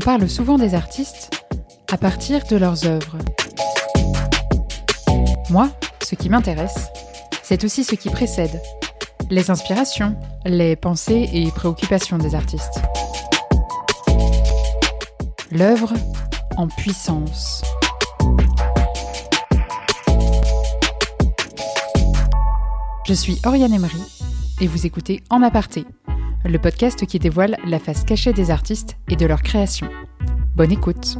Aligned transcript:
parle 0.00 0.28
souvent 0.28 0.56
des 0.56 0.74
artistes 0.74 1.44
à 1.92 1.98
partir 1.98 2.44
de 2.46 2.56
leurs 2.56 2.86
œuvres. 2.86 3.18
Moi, 5.50 5.68
ce 6.02 6.14
qui 6.14 6.30
m'intéresse, 6.30 6.88
c'est 7.42 7.64
aussi 7.64 7.84
ce 7.84 7.94
qui 7.94 8.08
précède, 8.08 8.60
les 9.30 9.50
inspirations, 9.50 10.16
les 10.44 10.74
pensées 10.74 11.28
et 11.32 11.50
préoccupations 11.50 12.18
des 12.18 12.34
artistes. 12.34 12.80
L'œuvre 15.52 15.92
en 16.56 16.66
puissance. 16.66 17.62
Je 23.06 23.14
suis 23.14 23.38
Oriane 23.44 23.74
Emery 23.74 24.02
et 24.60 24.66
vous 24.66 24.86
écoutez 24.86 25.22
En 25.30 25.42
aparté, 25.42 25.84
le 26.44 26.58
podcast 26.58 27.06
qui 27.06 27.18
dévoile 27.18 27.56
la 27.66 27.78
face 27.78 28.04
cachée 28.04 28.32
des 28.32 28.50
artistes 28.50 28.96
et 29.08 29.16
de 29.16 29.26
leur 29.26 29.42
création. 29.42 29.88
Bonne 30.56 30.72
écoute. 30.72 31.18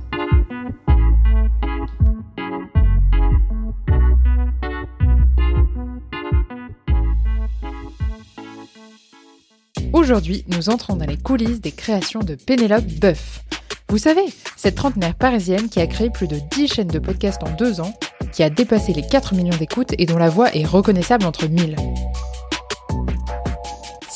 Aujourd'hui, 9.93 10.45
nous 10.48 10.70
entrons 10.70 10.96
dans 10.96 11.06
les 11.06 11.16
coulisses 11.16 11.60
des 11.60 11.73
créations 11.73 12.21
de 12.21 12.34
Pénélope 12.34 12.87
Boeuf. 13.01 13.43
Vous 13.88 13.98
savez, 13.98 14.24
cette 14.57 14.77
trentenaire 14.77 15.15
parisienne 15.15 15.68
qui 15.68 15.80
a 15.80 15.87
créé 15.87 16.10
plus 16.10 16.29
de 16.29 16.38
10 16.52 16.68
chaînes 16.68 16.88
de 16.88 16.98
podcasts 16.98 17.43
en 17.43 17.51
deux 17.57 17.80
ans, 17.80 17.93
qui 18.32 18.43
a 18.43 18.51
dépassé 18.51 18.93
les 18.93 19.02
4 19.02 19.34
millions 19.34 19.57
d'écoutes 19.57 19.95
et 19.98 20.07
dont 20.07 20.18
la 20.18 20.29
voix 20.29 20.55
est 20.55 20.65
reconnaissable 20.65 21.27
entre 21.27 21.48
mille. 21.48 21.77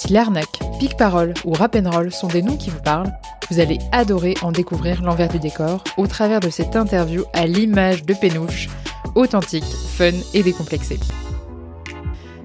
Si 0.04 0.12
l'arnaque, 0.12 0.58
pic 0.78 0.98
parole 0.98 1.32
ou 1.46 1.52
rap 1.52 1.74
roll 1.86 2.12
sont 2.12 2.28
des 2.28 2.42
noms 2.42 2.58
qui 2.58 2.68
vous 2.68 2.82
parlent, 2.82 3.10
vous 3.50 3.58
allez 3.58 3.78
adorer 3.90 4.34
en 4.42 4.52
découvrir 4.52 5.02
l'envers 5.02 5.30
du 5.30 5.38
décor 5.38 5.82
au 5.96 6.06
travers 6.06 6.40
de 6.40 6.50
cette 6.50 6.76
interview 6.76 7.22
à 7.32 7.46
l'image 7.46 8.04
de 8.04 8.12
Pénouche, 8.12 8.68
authentique, 9.14 9.64
fun 9.64 10.12
et 10.34 10.42
décomplexée. 10.42 11.00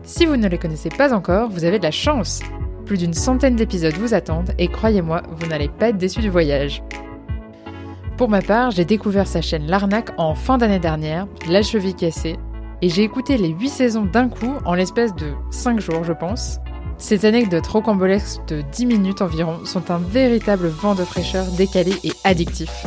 Si 0.04 0.26
vous 0.26 0.38
ne 0.38 0.48
les 0.48 0.58
connaissez 0.58 0.88
pas 0.88 1.14
encore, 1.14 1.50
vous 1.50 1.66
avez 1.66 1.80
de 1.80 1.84
la 1.84 1.92
chance 1.92 2.40
plus 2.86 2.98
d'une 2.98 3.14
centaine 3.14 3.58
d'épisodes 3.58 3.98
vous 3.98 4.14
attendent 4.14 4.54
et 4.58 4.70
croyez-moi, 4.70 5.24
vous 5.30 5.48
n'allez 5.48 5.68
pas 5.68 5.90
être 5.90 5.98
déçus 5.98 6.22
du 6.22 6.30
voyage. 6.30 6.82
Pour 8.16 8.30
ma 8.30 8.42
part, 8.42 8.72
j'ai 8.72 8.86
découvert 8.86 9.28
sa 9.28 9.42
chaîne 9.42 9.68
L'Arnaque 9.68 10.12
en 10.18 10.34
fin 10.34 10.58
d'année 10.58 10.80
dernière, 10.80 11.28
la 11.50 11.62
cheville 11.62 11.94
cassée, 11.94 12.38
et 12.82 12.88
j'ai 12.88 13.04
écouté 13.04 13.38
les 13.38 13.50
8 13.50 13.68
saisons 13.68 14.06
d'un 14.06 14.30
coup 14.30 14.54
en 14.64 14.76
l'espace 14.76 15.14
de 15.14 15.34
5 15.52 15.82
jours, 15.82 16.06
je 16.06 16.14
pense. 16.14 16.62
Ces 17.00 17.26
anecdotes 17.26 17.66
rocambolesques 17.66 18.46
de 18.50 18.62
10 18.62 18.86
minutes 18.86 19.22
environ 19.22 19.66
sont 19.66 19.90
un 19.90 19.98
véritable 19.98 20.68
vent 20.68 20.96
de 20.96 21.06
fraîcheur 21.06 21.46
décalé 21.58 21.94
et 22.04 22.12
addictif. 22.26 22.86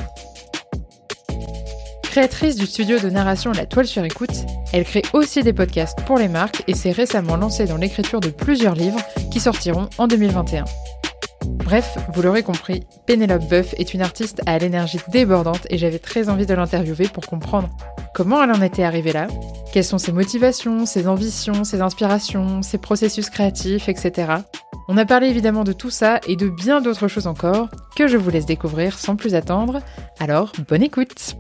Créatrice 2.03 2.57
du 2.57 2.67
studio 2.67 2.99
de 2.99 3.09
narration 3.09 3.53
La 3.53 3.65
Toile 3.65 3.87
sur 3.87 4.05
écoute, 4.05 4.45
elle 4.75 4.85
crée 4.85 5.03
aussi 5.15 5.43
des 5.43 5.55
podcasts 5.55 5.99
pour 6.05 6.19
les 6.19 6.29
marques 6.29 6.63
et 6.69 6.75
s'est 6.75 6.93
récemment 6.93 7.37
lancée 7.37 7.65
dans 7.65 7.79
l'écriture 7.79 8.21
de 8.21 8.29
plusieurs 8.29 8.75
livres 8.75 9.01
qui 9.31 9.41
sortiront 9.41 9.89
en 9.97 10.07
2021. 10.07 10.67
Bref, 11.45 11.97
vous 12.12 12.23
l'aurez 12.23 12.43
compris, 12.43 12.85
Pénélope 13.07 13.48
Boeuf 13.48 13.75
est 13.79 13.95
une 13.95 14.03
artiste 14.03 14.43
à 14.47 14.59
l'énergie 14.59 14.98
débordante 15.09 15.67
et 15.71 15.79
j'avais 15.79 15.99
très 15.99 16.29
envie 16.29 16.47
de 16.47 16.55
l'interviewer 16.55 17.09
pour 17.09 17.27
comprendre 17.27 17.71
comment 18.15 18.43
elle 18.43 18.51
en 18.51 18.61
était 18.61 18.83
arrivée 18.83 19.12
là, 19.12 19.27
quelles 19.73 19.84
sont 19.84 19.99
ses 19.99 20.12
motivations, 20.12 20.84
ses 20.84 21.09
ambitions, 21.09 21.65
ses 21.65 21.81
inspirations, 21.81 22.62
ses 22.62 22.79
processus 22.79 23.31
créatifs, 23.31 23.89
etc. 23.89 24.34
On 24.89 24.97
a 24.97 25.07
parlé 25.07 25.29
évidemment 25.29 25.65
de 25.65 25.73
tout 25.73 25.91
ça 25.91 26.21
et 26.29 26.37
de 26.37 26.49
bien 26.49 26.81
d'autres 26.81 27.09
choses 27.09 27.27
encore 27.27 27.71
que 27.97 28.06
je 28.06 28.17
vous 28.17 28.31
laisse 28.31 28.47
découvrir 28.47 28.99
sans 28.99 29.17
plus 29.17 29.34
attendre. 29.34 29.81
Alors, 30.19 30.53
bonne 30.69 30.83
écoute 30.83 31.37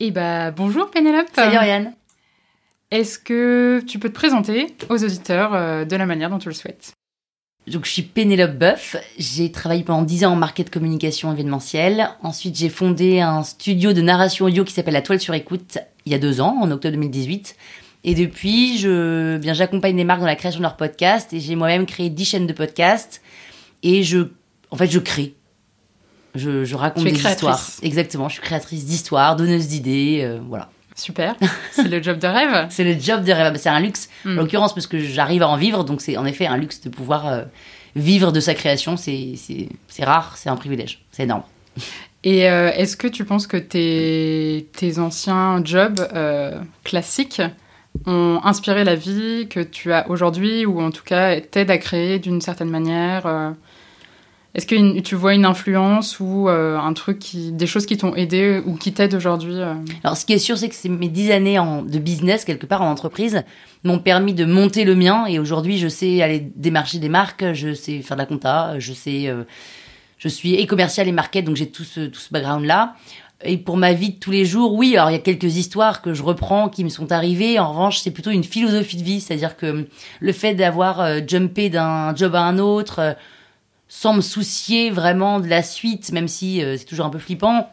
Eh 0.00 0.10
bah, 0.10 0.50
bonjour 0.52 0.90
Pénélope 0.90 1.28
Salut 1.34 1.56
Oriane 1.56 1.92
Est-ce 2.90 3.18
que 3.18 3.82
tu 3.86 3.98
peux 3.98 4.08
te 4.08 4.14
présenter 4.14 4.74
aux 4.88 5.04
auditeurs 5.04 5.54
euh, 5.54 5.84
de 5.84 5.96
la 5.96 6.06
manière 6.06 6.30
dont 6.30 6.38
tu 6.38 6.48
le 6.48 6.54
souhaites? 6.54 6.97
Donc, 7.70 7.84
je 7.84 7.90
suis 7.90 8.02
Pénélope 8.02 8.56
Boeuf. 8.56 8.96
J'ai 9.18 9.50
travaillé 9.50 9.82
pendant 9.82 10.02
10 10.02 10.24
ans 10.24 10.32
en 10.32 10.36
market 10.36 10.70
communication 10.70 11.32
événementielle. 11.32 12.10
Ensuite, 12.22 12.56
j'ai 12.56 12.68
fondé 12.68 13.20
un 13.20 13.42
studio 13.42 13.92
de 13.92 14.00
narration 14.00 14.46
audio 14.46 14.64
qui 14.64 14.72
s'appelle 14.72 14.94
La 14.94 15.02
Toile 15.02 15.20
sur 15.20 15.34
écoute 15.34 15.78
il 16.06 16.12
y 16.12 16.14
a 16.14 16.18
deux 16.18 16.40
ans, 16.40 16.56
en 16.60 16.70
octobre 16.70 16.94
2018. 16.94 17.56
Et 18.04 18.14
depuis, 18.14 18.78
je, 18.78 19.36
bien, 19.38 19.54
j'accompagne 19.54 19.96
les 19.96 20.04
marques 20.04 20.20
dans 20.20 20.26
la 20.26 20.36
création 20.36 20.60
de 20.60 20.62
leurs 20.62 20.76
podcasts 20.76 21.32
et 21.32 21.40
j'ai 21.40 21.56
moi-même 21.56 21.84
créé 21.84 22.10
10 22.10 22.24
chaînes 22.24 22.46
de 22.46 22.52
podcasts. 22.52 23.20
Et 23.82 24.02
je, 24.02 24.28
en 24.70 24.76
fait, 24.76 24.90
je 24.90 24.98
crée. 24.98 25.34
Je, 26.34 26.64
je 26.64 26.76
raconte 26.76 27.04
des 27.04 27.12
histoires. 27.12 27.60
Exactement. 27.82 28.28
Je 28.28 28.34
suis 28.34 28.42
créatrice 28.42 28.84
d'histoires, 28.84 29.36
donneuse 29.36 29.68
d'idées, 29.68 30.20
euh, 30.22 30.38
voilà. 30.46 30.70
Super. 30.98 31.36
C'est 31.70 31.88
le 31.88 32.02
job 32.02 32.18
de 32.18 32.26
rêve. 32.26 32.66
c'est 32.70 32.82
le 32.82 33.00
job 33.00 33.24
de 33.24 33.32
rêve. 33.32 33.56
C'est 33.56 33.68
un 33.68 33.78
luxe, 33.78 34.08
en 34.26 34.30
l'occurrence, 34.30 34.74
parce 34.74 34.88
que 34.88 34.98
j'arrive 34.98 35.42
à 35.42 35.48
en 35.48 35.56
vivre. 35.56 35.84
Donc, 35.84 36.00
c'est 36.00 36.16
en 36.16 36.26
effet 36.26 36.46
un 36.46 36.56
luxe 36.56 36.80
de 36.80 36.88
pouvoir 36.88 37.26
euh, 37.28 37.42
vivre 37.94 38.32
de 38.32 38.40
sa 38.40 38.54
création. 38.54 38.96
C'est 38.96 39.38
rare, 40.00 40.36
c'est 40.36 40.48
un 40.48 40.56
privilège. 40.56 41.04
C'est 41.12 41.22
énorme. 41.22 41.44
Et 42.24 42.50
euh, 42.50 42.72
est-ce 42.72 42.96
que 42.96 43.06
tu 43.06 43.24
penses 43.24 43.46
que 43.46 43.56
tes, 43.56 44.68
tes 44.72 44.98
anciens 44.98 45.62
jobs 45.64 46.00
euh, 46.14 46.58
classiques 46.82 47.42
ont 48.06 48.40
inspiré 48.42 48.82
la 48.82 48.96
vie 48.96 49.46
que 49.48 49.60
tu 49.60 49.92
as 49.92 50.10
aujourd'hui, 50.10 50.66
ou 50.66 50.80
en 50.80 50.90
tout 50.90 51.04
cas 51.04 51.40
t'aident 51.40 51.70
à 51.70 51.78
créer 51.78 52.18
d'une 52.18 52.40
certaine 52.40 52.70
manière 52.70 53.54
est-ce 54.54 54.66
que 54.66 55.00
tu 55.00 55.14
vois 55.14 55.34
une 55.34 55.44
influence 55.44 56.20
ou 56.20 56.48
euh, 56.48 56.78
un 56.78 56.94
truc 56.94 57.20
des 57.34 57.66
choses 57.66 57.84
qui 57.84 57.98
t'ont 57.98 58.14
aidé 58.14 58.62
ou 58.64 58.76
qui 58.76 58.92
t'aident 58.92 59.14
aujourd'hui 59.14 59.60
euh? 59.60 59.74
Alors, 60.02 60.16
ce 60.16 60.24
qui 60.24 60.32
est 60.32 60.38
sûr, 60.38 60.56
c'est 60.56 60.70
que 60.70 60.88
mes 60.88 61.08
dix 61.08 61.30
années 61.30 61.60
de 61.86 61.98
business, 61.98 62.46
quelque 62.46 62.64
part 62.64 62.80
en 62.80 62.90
entreprise, 62.90 63.44
m'ont 63.84 63.98
permis 63.98 64.32
de 64.32 64.46
monter 64.46 64.84
le 64.84 64.94
mien. 64.94 65.26
Et 65.26 65.38
aujourd'hui, 65.38 65.76
je 65.76 65.88
sais 65.88 66.22
aller 66.22 66.50
démarcher 66.56 66.98
des 66.98 67.10
marques, 67.10 67.52
je 67.52 67.74
sais 67.74 68.00
faire 68.00 68.16
de 68.16 68.22
la 68.22 68.26
compta, 68.26 68.78
je 68.78 68.94
sais, 68.94 69.28
euh, 69.28 69.44
je 70.16 70.28
suis 70.28 70.54
et 70.54 70.66
commercial 70.66 71.06
et 71.06 71.12
market, 71.12 71.44
donc 71.44 71.56
j'ai 71.56 71.70
tout 71.70 71.84
ce, 71.84 72.06
tout 72.06 72.20
ce 72.20 72.30
background-là. 72.32 72.94
Et 73.44 73.58
pour 73.58 73.76
ma 73.76 73.92
vie 73.92 74.14
de 74.14 74.18
tous 74.18 74.30
les 74.32 74.46
jours, 74.46 74.74
oui, 74.74 74.96
alors 74.96 75.10
il 75.10 75.12
y 75.12 75.16
a 75.16 75.20
quelques 75.20 75.58
histoires 75.58 76.00
que 76.00 76.14
je 76.14 76.22
reprends 76.22 76.70
qui 76.70 76.84
me 76.84 76.88
sont 76.88 77.12
arrivées. 77.12 77.58
En 77.58 77.70
revanche, 77.70 77.98
c'est 77.98 78.10
plutôt 78.10 78.30
une 78.30 78.42
philosophie 78.42 78.96
de 78.96 79.04
vie, 79.04 79.20
c'est-à-dire 79.20 79.56
que 79.56 79.86
le 80.20 80.32
fait 80.32 80.54
d'avoir 80.54 81.06
jumpé 81.28 81.68
d'un 81.68 82.16
job 82.16 82.34
à 82.34 82.40
un 82.40 82.58
autre 82.58 83.14
sans 83.88 84.12
me 84.12 84.20
soucier 84.20 84.90
vraiment 84.90 85.40
de 85.40 85.48
la 85.48 85.62
suite, 85.62 86.12
même 86.12 86.28
si 86.28 86.62
euh, 86.62 86.76
c'est 86.76 86.84
toujours 86.84 87.06
un 87.06 87.10
peu 87.10 87.18
flippant, 87.18 87.72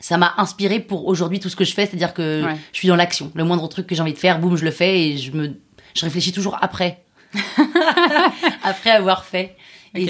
ça 0.00 0.16
m'a 0.16 0.34
inspiré 0.38 0.80
pour 0.80 1.06
aujourd'hui 1.06 1.40
tout 1.40 1.48
ce 1.48 1.56
que 1.56 1.64
je 1.64 1.74
fais, 1.74 1.86
c'est-à-dire 1.86 2.14
que 2.14 2.42
je 2.72 2.78
suis 2.78 2.88
dans 2.88 2.96
l'action. 2.96 3.30
Le 3.34 3.44
moindre 3.44 3.68
truc 3.68 3.86
que 3.86 3.94
j'ai 3.94 4.00
envie 4.00 4.14
de 4.14 4.18
faire, 4.18 4.38
boum, 4.38 4.56
je 4.56 4.64
le 4.64 4.70
fais 4.70 5.08
et 5.08 5.18
je 5.18 5.32
me, 5.32 5.60
je 5.94 6.04
réfléchis 6.04 6.32
toujours 6.32 6.58
après, 6.62 7.02
après 8.64 8.90
avoir 8.90 9.24
fait. 9.24 9.56
Et, 9.94 10.06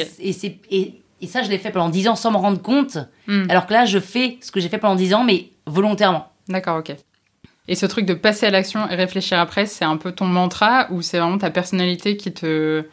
ça, 1.27 1.43
je 1.43 1.51
l'ai 1.51 1.59
fait 1.59 1.71
pendant 1.71 1.91
dix 1.91 2.09
ans 2.09 2.17
sans 2.17 2.31
me 2.31 2.37
rendre 2.37 2.63
compte. 2.63 2.99
Hmm. 3.27 3.47
Alors 3.51 3.67
que 3.67 3.73
là, 3.73 3.85
je 3.85 3.99
fais 3.99 4.39
ce 4.41 4.51
que 4.51 4.61
j'ai 4.61 4.69
fait 4.69 4.79
pendant 4.79 4.95
dix 4.95 5.13
ans, 5.13 5.25
mais 5.25 5.51
volontairement. 5.67 6.33
D'accord, 6.49 6.79
ok. 6.79 6.95
Et 7.69 7.75
ce 7.75 7.87
truc 7.87 8.07
de 8.07 8.15
passer 8.15 8.47
à 8.47 8.51
l'action 8.51 8.89
et 8.89 8.95
réfléchir 8.95 9.39
après, 9.39 9.67
c'est 9.67 9.85
un 9.85 9.97
peu 9.97 10.13
ton 10.13 10.25
mantra 10.25 10.89
ou 10.91 11.03
c'est 11.03 11.19
vraiment 11.19 11.39
ta 11.39 11.51
personnalité 11.51 12.17
qui 12.17 12.33
te 12.33 12.85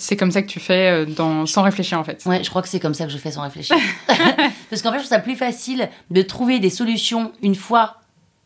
c'est 0.00 0.16
comme 0.16 0.30
ça 0.30 0.42
que 0.42 0.48
tu 0.48 0.60
fais 0.60 0.90
euh, 0.90 1.04
dans... 1.04 1.46
sans 1.46 1.62
réfléchir 1.62 1.98
en 1.98 2.04
fait. 2.04 2.22
Ouais, 2.26 2.42
je 2.42 2.50
crois 2.50 2.62
que 2.62 2.68
c'est 2.68 2.80
comme 2.80 2.94
ça 2.94 3.04
que 3.06 3.12
je 3.12 3.18
fais 3.18 3.30
sans 3.30 3.42
réfléchir. 3.42 3.76
Parce 4.70 4.82
qu'en 4.82 4.90
fait, 4.90 4.98
je 4.98 5.02
trouve 5.02 5.04
ça 5.04 5.18
plus 5.18 5.36
facile 5.36 5.88
de 6.10 6.22
trouver 6.22 6.58
des 6.58 6.70
solutions 6.70 7.32
une 7.42 7.54
fois 7.54 7.96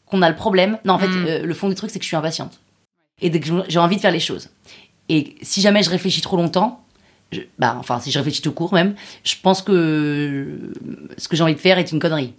qu'on 0.06 0.22
a 0.22 0.28
le 0.28 0.36
problème. 0.36 0.78
Non, 0.84 0.94
en 0.94 0.98
fait, 0.98 1.08
mm. 1.08 1.26
euh, 1.26 1.42
le 1.44 1.54
fond 1.54 1.68
du 1.68 1.74
truc, 1.74 1.90
c'est 1.90 1.98
que 1.98 2.04
je 2.04 2.08
suis 2.08 2.16
impatiente. 2.16 2.60
Et 3.20 3.30
que 3.30 3.64
j'ai 3.68 3.78
envie 3.78 3.96
de 3.96 4.00
faire 4.00 4.10
les 4.10 4.20
choses. 4.20 4.50
Et 5.08 5.36
si 5.42 5.60
jamais 5.60 5.82
je 5.82 5.90
réfléchis 5.90 6.22
trop 6.22 6.36
longtemps, 6.36 6.84
bah, 7.58 7.76
enfin, 7.78 8.00
si 8.00 8.10
je 8.10 8.18
réfléchis 8.18 8.42
tout 8.42 8.52
court 8.52 8.74
même, 8.74 8.94
je 9.24 9.34
pense 9.40 9.62
que 9.62 10.72
ce 11.16 11.28
que 11.28 11.36
j'ai 11.36 11.42
envie 11.42 11.54
de 11.54 11.60
faire 11.60 11.78
est 11.78 11.92
une 11.92 12.00
connerie 12.00 12.34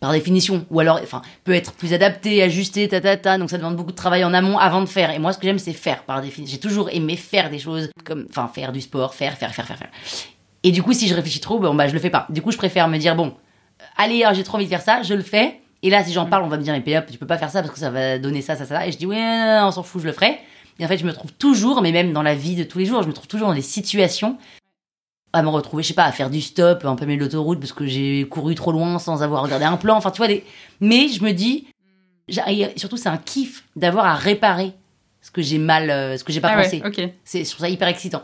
par 0.00 0.12
définition, 0.12 0.64
ou 0.70 0.80
alors, 0.80 1.00
enfin, 1.02 1.22
peut 1.44 1.54
être 1.54 1.72
plus 1.72 1.92
adapté, 1.92 2.42
ajusté, 2.42 2.86
ta 2.88 3.00
ta 3.00 3.16
ta. 3.16 3.38
Donc 3.38 3.50
ça 3.50 3.58
demande 3.58 3.76
beaucoup 3.76 3.90
de 3.90 3.96
travail 3.96 4.24
en 4.24 4.32
amont 4.32 4.58
avant 4.58 4.80
de 4.80 4.86
faire. 4.86 5.10
Et 5.10 5.18
moi, 5.18 5.32
ce 5.32 5.38
que 5.38 5.46
j'aime, 5.46 5.58
c'est 5.58 5.72
faire 5.72 6.04
par 6.04 6.22
définition. 6.22 6.54
J'ai 6.54 6.60
toujours 6.60 6.88
aimé 6.90 7.16
faire 7.16 7.50
des 7.50 7.58
choses 7.58 7.90
comme, 8.04 8.26
enfin, 8.30 8.48
faire 8.52 8.72
du 8.72 8.80
sport, 8.80 9.14
faire, 9.14 9.36
faire, 9.36 9.54
faire, 9.54 9.66
faire, 9.66 9.78
faire. 9.78 9.90
Et 10.62 10.70
du 10.70 10.82
coup, 10.82 10.92
si 10.92 11.08
je 11.08 11.14
réfléchis 11.14 11.40
trop, 11.40 11.58
bon, 11.58 11.74
bah, 11.74 11.88
je 11.88 11.92
le 11.94 11.98
fais 11.98 12.10
pas. 12.10 12.26
Du 12.30 12.42
coup, 12.42 12.52
je 12.52 12.56
préfère 12.58 12.88
me 12.88 12.98
dire, 12.98 13.16
bon, 13.16 13.34
allez, 13.96 14.24
j'ai 14.34 14.44
trop 14.44 14.56
envie 14.56 14.66
de 14.66 14.70
faire 14.70 14.82
ça, 14.82 15.02
je 15.02 15.14
le 15.14 15.22
fais. 15.22 15.60
Et 15.82 15.90
là, 15.90 16.02
si 16.04 16.12
j'en 16.12 16.26
parle, 16.26 16.42
on 16.44 16.48
va 16.48 16.56
me 16.56 16.62
dire, 16.62 16.80
mais 16.84 16.98
hop, 16.98 17.06
tu 17.10 17.18
peux 17.18 17.26
pas 17.26 17.38
faire 17.38 17.50
ça 17.50 17.62
parce 17.62 17.72
que 17.72 17.78
ça 17.78 17.90
va 17.90 18.18
donner 18.18 18.42
ça, 18.42 18.56
ça, 18.56 18.66
ça. 18.66 18.86
Et 18.86 18.92
je 18.92 18.98
dis, 18.98 19.06
ouais, 19.06 19.58
on 19.62 19.70
s'en 19.70 19.82
fout, 19.82 20.02
je 20.02 20.06
le 20.06 20.12
ferai. 20.12 20.38
Et 20.80 20.84
en 20.84 20.88
fait, 20.88 20.98
je 20.98 21.04
me 21.04 21.12
trouve 21.12 21.32
toujours, 21.32 21.82
mais 21.82 21.92
même 21.92 22.12
dans 22.12 22.22
la 22.22 22.34
vie 22.34 22.54
de 22.54 22.64
tous 22.64 22.78
les 22.78 22.86
jours, 22.86 23.02
je 23.02 23.08
me 23.08 23.12
trouve 23.12 23.26
toujours 23.26 23.48
dans 23.48 23.54
des 23.54 23.62
situations 23.62 24.36
à 25.32 25.42
me 25.42 25.48
retrouver, 25.48 25.82
je 25.82 25.88
sais 25.88 25.94
pas, 25.94 26.04
à 26.04 26.12
faire 26.12 26.30
du 26.30 26.40
stop 26.40 26.84
un 26.84 26.96
peu 26.96 27.06
de 27.06 27.14
l'autoroute 27.14 27.60
parce 27.60 27.72
que 27.72 27.86
j'ai 27.86 28.26
couru 28.28 28.54
trop 28.54 28.72
loin 28.72 28.98
sans 28.98 29.22
avoir 29.22 29.42
regardé 29.42 29.64
un 29.64 29.76
plan. 29.76 29.96
Enfin, 29.96 30.10
tu 30.10 30.18
vois, 30.18 30.28
des... 30.28 30.44
mais 30.80 31.08
je 31.08 31.22
me 31.22 31.32
dis, 31.32 31.66
surtout, 32.76 32.96
c'est 32.96 33.08
un 33.08 33.18
kiff 33.18 33.64
d'avoir 33.76 34.06
à 34.06 34.14
réparer 34.14 34.72
ce 35.20 35.30
que 35.30 35.42
j'ai 35.42 35.58
mal, 35.58 35.90
euh, 35.90 36.16
ce 36.16 36.24
que 36.24 36.32
j'ai 36.32 36.40
pas 36.40 36.52
ah 36.52 36.62
pensé. 36.62 36.80
Ouais, 36.82 37.14
C'est, 37.24 37.44
je 37.44 37.50
trouve 37.50 37.60
ça 37.60 37.68
hyper 37.68 37.88
excitant. 37.88 38.22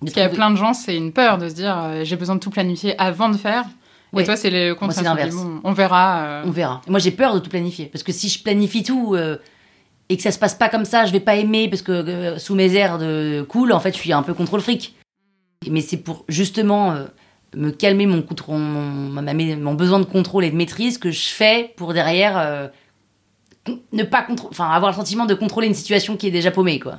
Parce 0.00 0.12
qu'il 0.12 0.22
y 0.22 0.26
a 0.26 0.28
plein 0.28 0.50
de 0.50 0.56
gens, 0.56 0.74
c'est 0.74 0.96
une 0.96 1.12
peur 1.12 1.38
de 1.38 1.48
se 1.48 1.54
dire 1.54 1.78
euh, 1.82 2.04
j'ai 2.04 2.16
besoin 2.16 2.34
de 2.34 2.40
tout 2.40 2.50
planifier 2.50 2.98
avant 2.98 3.28
de 3.28 3.36
faire. 3.36 3.64
Et 4.16 4.24
toi, 4.24 4.36
c'est 4.36 4.50
le 4.50 4.74
contraire. 4.74 4.98
c'est 4.98 5.02
l'inverse. 5.02 5.34
on 5.64 5.72
verra. 5.72 6.24
Euh. 6.24 6.42
On 6.46 6.50
verra. 6.50 6.80
moi, 6.86 7.00
j'ai 7.00 7.10
peur 7.10 7.34
de 7.34 7.40
tout 7.40 7.50
planifier. 7.50 7.86
Parce 7.86 8.04
que 8.04 8.12
si 8.12 8.28
je 8.28 8.40
planifie 8.42 8.84
tout 8.84 9.14
euh, 9.14 9.38
et 10.08 10.16
que 10.16 10.22
ça 10.22 10.30
se 10.30 10.38
passe 10.38 10.54
pas 10.54 10.68
comme 10.68 10.84
ça, 10.84 11.04
je 11.04 11.12
vais 11.12 11.20
pas 11.20 11.34
aimer 11.34 11.68
parce 11.68 11.82
que 11.82 12.38
sous 12.38 12.54
mes 12.54 12.74
airs 12.74 12.98
de 12.98 13.44
cool, 13.48 13.72
en 13.72 13.80
fait, 13.80 13.92
je 13.92 13.98
suis 13.98 14.12
un 14.12 14.22
peu 14.22 14.34
contrôle 14.34 14.60
fric. 14.60 14.94
Mais 15.70 15.80
c'est 15.80 15.96
pour 15.98 16.24
justement 16.28 16.96
me 17.54 17.70
calmer 17.70 18.06
mon, 18.06 19.74
besoin 19.74 20.00
de 20.00 20.04
contrôle 20.04 20.44
et 20.44 20.50
de 20.50 20.56
maîtrise 20.56 20.98
que 20.98 21.10
je 21.10 21.28
fais 21.28 21.72
pour 21.76 21.92
derrière 21.92 22.70
ne 23.92 24.02
pas 24.02 24.26
enfin 24.50 24.70
avoir 24.70 24.90
le 24.90 24.96
sentiment 24.96 25.26
de 25.26 25.34
contrôler 25.34 25.66
une 25.66 25.74
situation 25.74 26.16
qui 26.16 26.26
est 26.26 26.32
déjà 26.32 26.50
paumée, 26.50 26.78
quoi. 26.78 26.98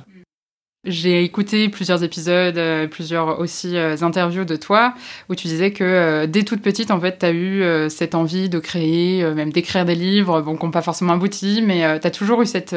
J'ai 0.86 1.24
écouté 1.24 1.68
plusieurs 1.68 2.04
épisodes, 2.04 2.56
euh, 2.58 2.86
plusieurs 2.86 3.40
aussi 3.40 3.76
euh, 3.76 3.96
interviews 4.02 4.44
de 4.44 4.54
toi, 4.54 4.94
où 5.28 5.34
tu 5.34 5.48
disais 5.48 5.72
que 5.72 5.82
euh, 5.82 6.26
dès 6.28 6.44
toute 6.44 6.62
petite, 6.62 6.92
en 6.92 7.00
fait, 7.00 7.18
tu 7.18 7.26
as 7.26 7.32
eu 7.32 7.90
cette 7.90 8.14
envie 8.14 8.48
de 8.48 8.60
créer, 8.60 9.24
même 9.34 9.52
d'écrire 9.52 9.84
des 9.84 9.96
livres, 9.96 10.42
bon, 10.42 10.56
qui 10.56 10.64
n'ont 10.64 10.70
pas 10.70 10.82
forcément 10.82 11.14
abouti, 11.14 11.60
mais 11.62 11.98
tu 11.98 12.06
as 12.06 12.10
toujours 12.10 12.42
eu 12.42 12.46
cette, 12.46 12.76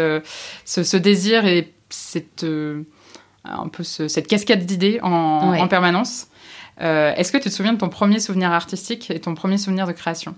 ce, 0.65 0.97
désir 0.97 1.45
et 1.45 1.71
cette, 1.89 2.45
un 3.43 3.67
peu 3.67 3.83
cette 3.83 4.27
cascade 4.27 4.65
d'idées 4.65 4.99
en, 5.01 5.53
en, 5.57 5.67
permanence. 5.67 6.27
Est-ce 6.79 7.31
que 7.31 7.37
tu 7.37 7.49
te 7.49 7.53
souviens 7.53 7.73
de 7.73 7.77
ton 7.77 7.89
premier 7.89 8.19
souvenir 8.19 8.51
artistique 8.51 9.11
et 9.11 9.19
ton 9.19 9.35
premier 9.35 9.57
souvenir 9.57 9.87
de 9.87 9.91
création? 9.91 10.35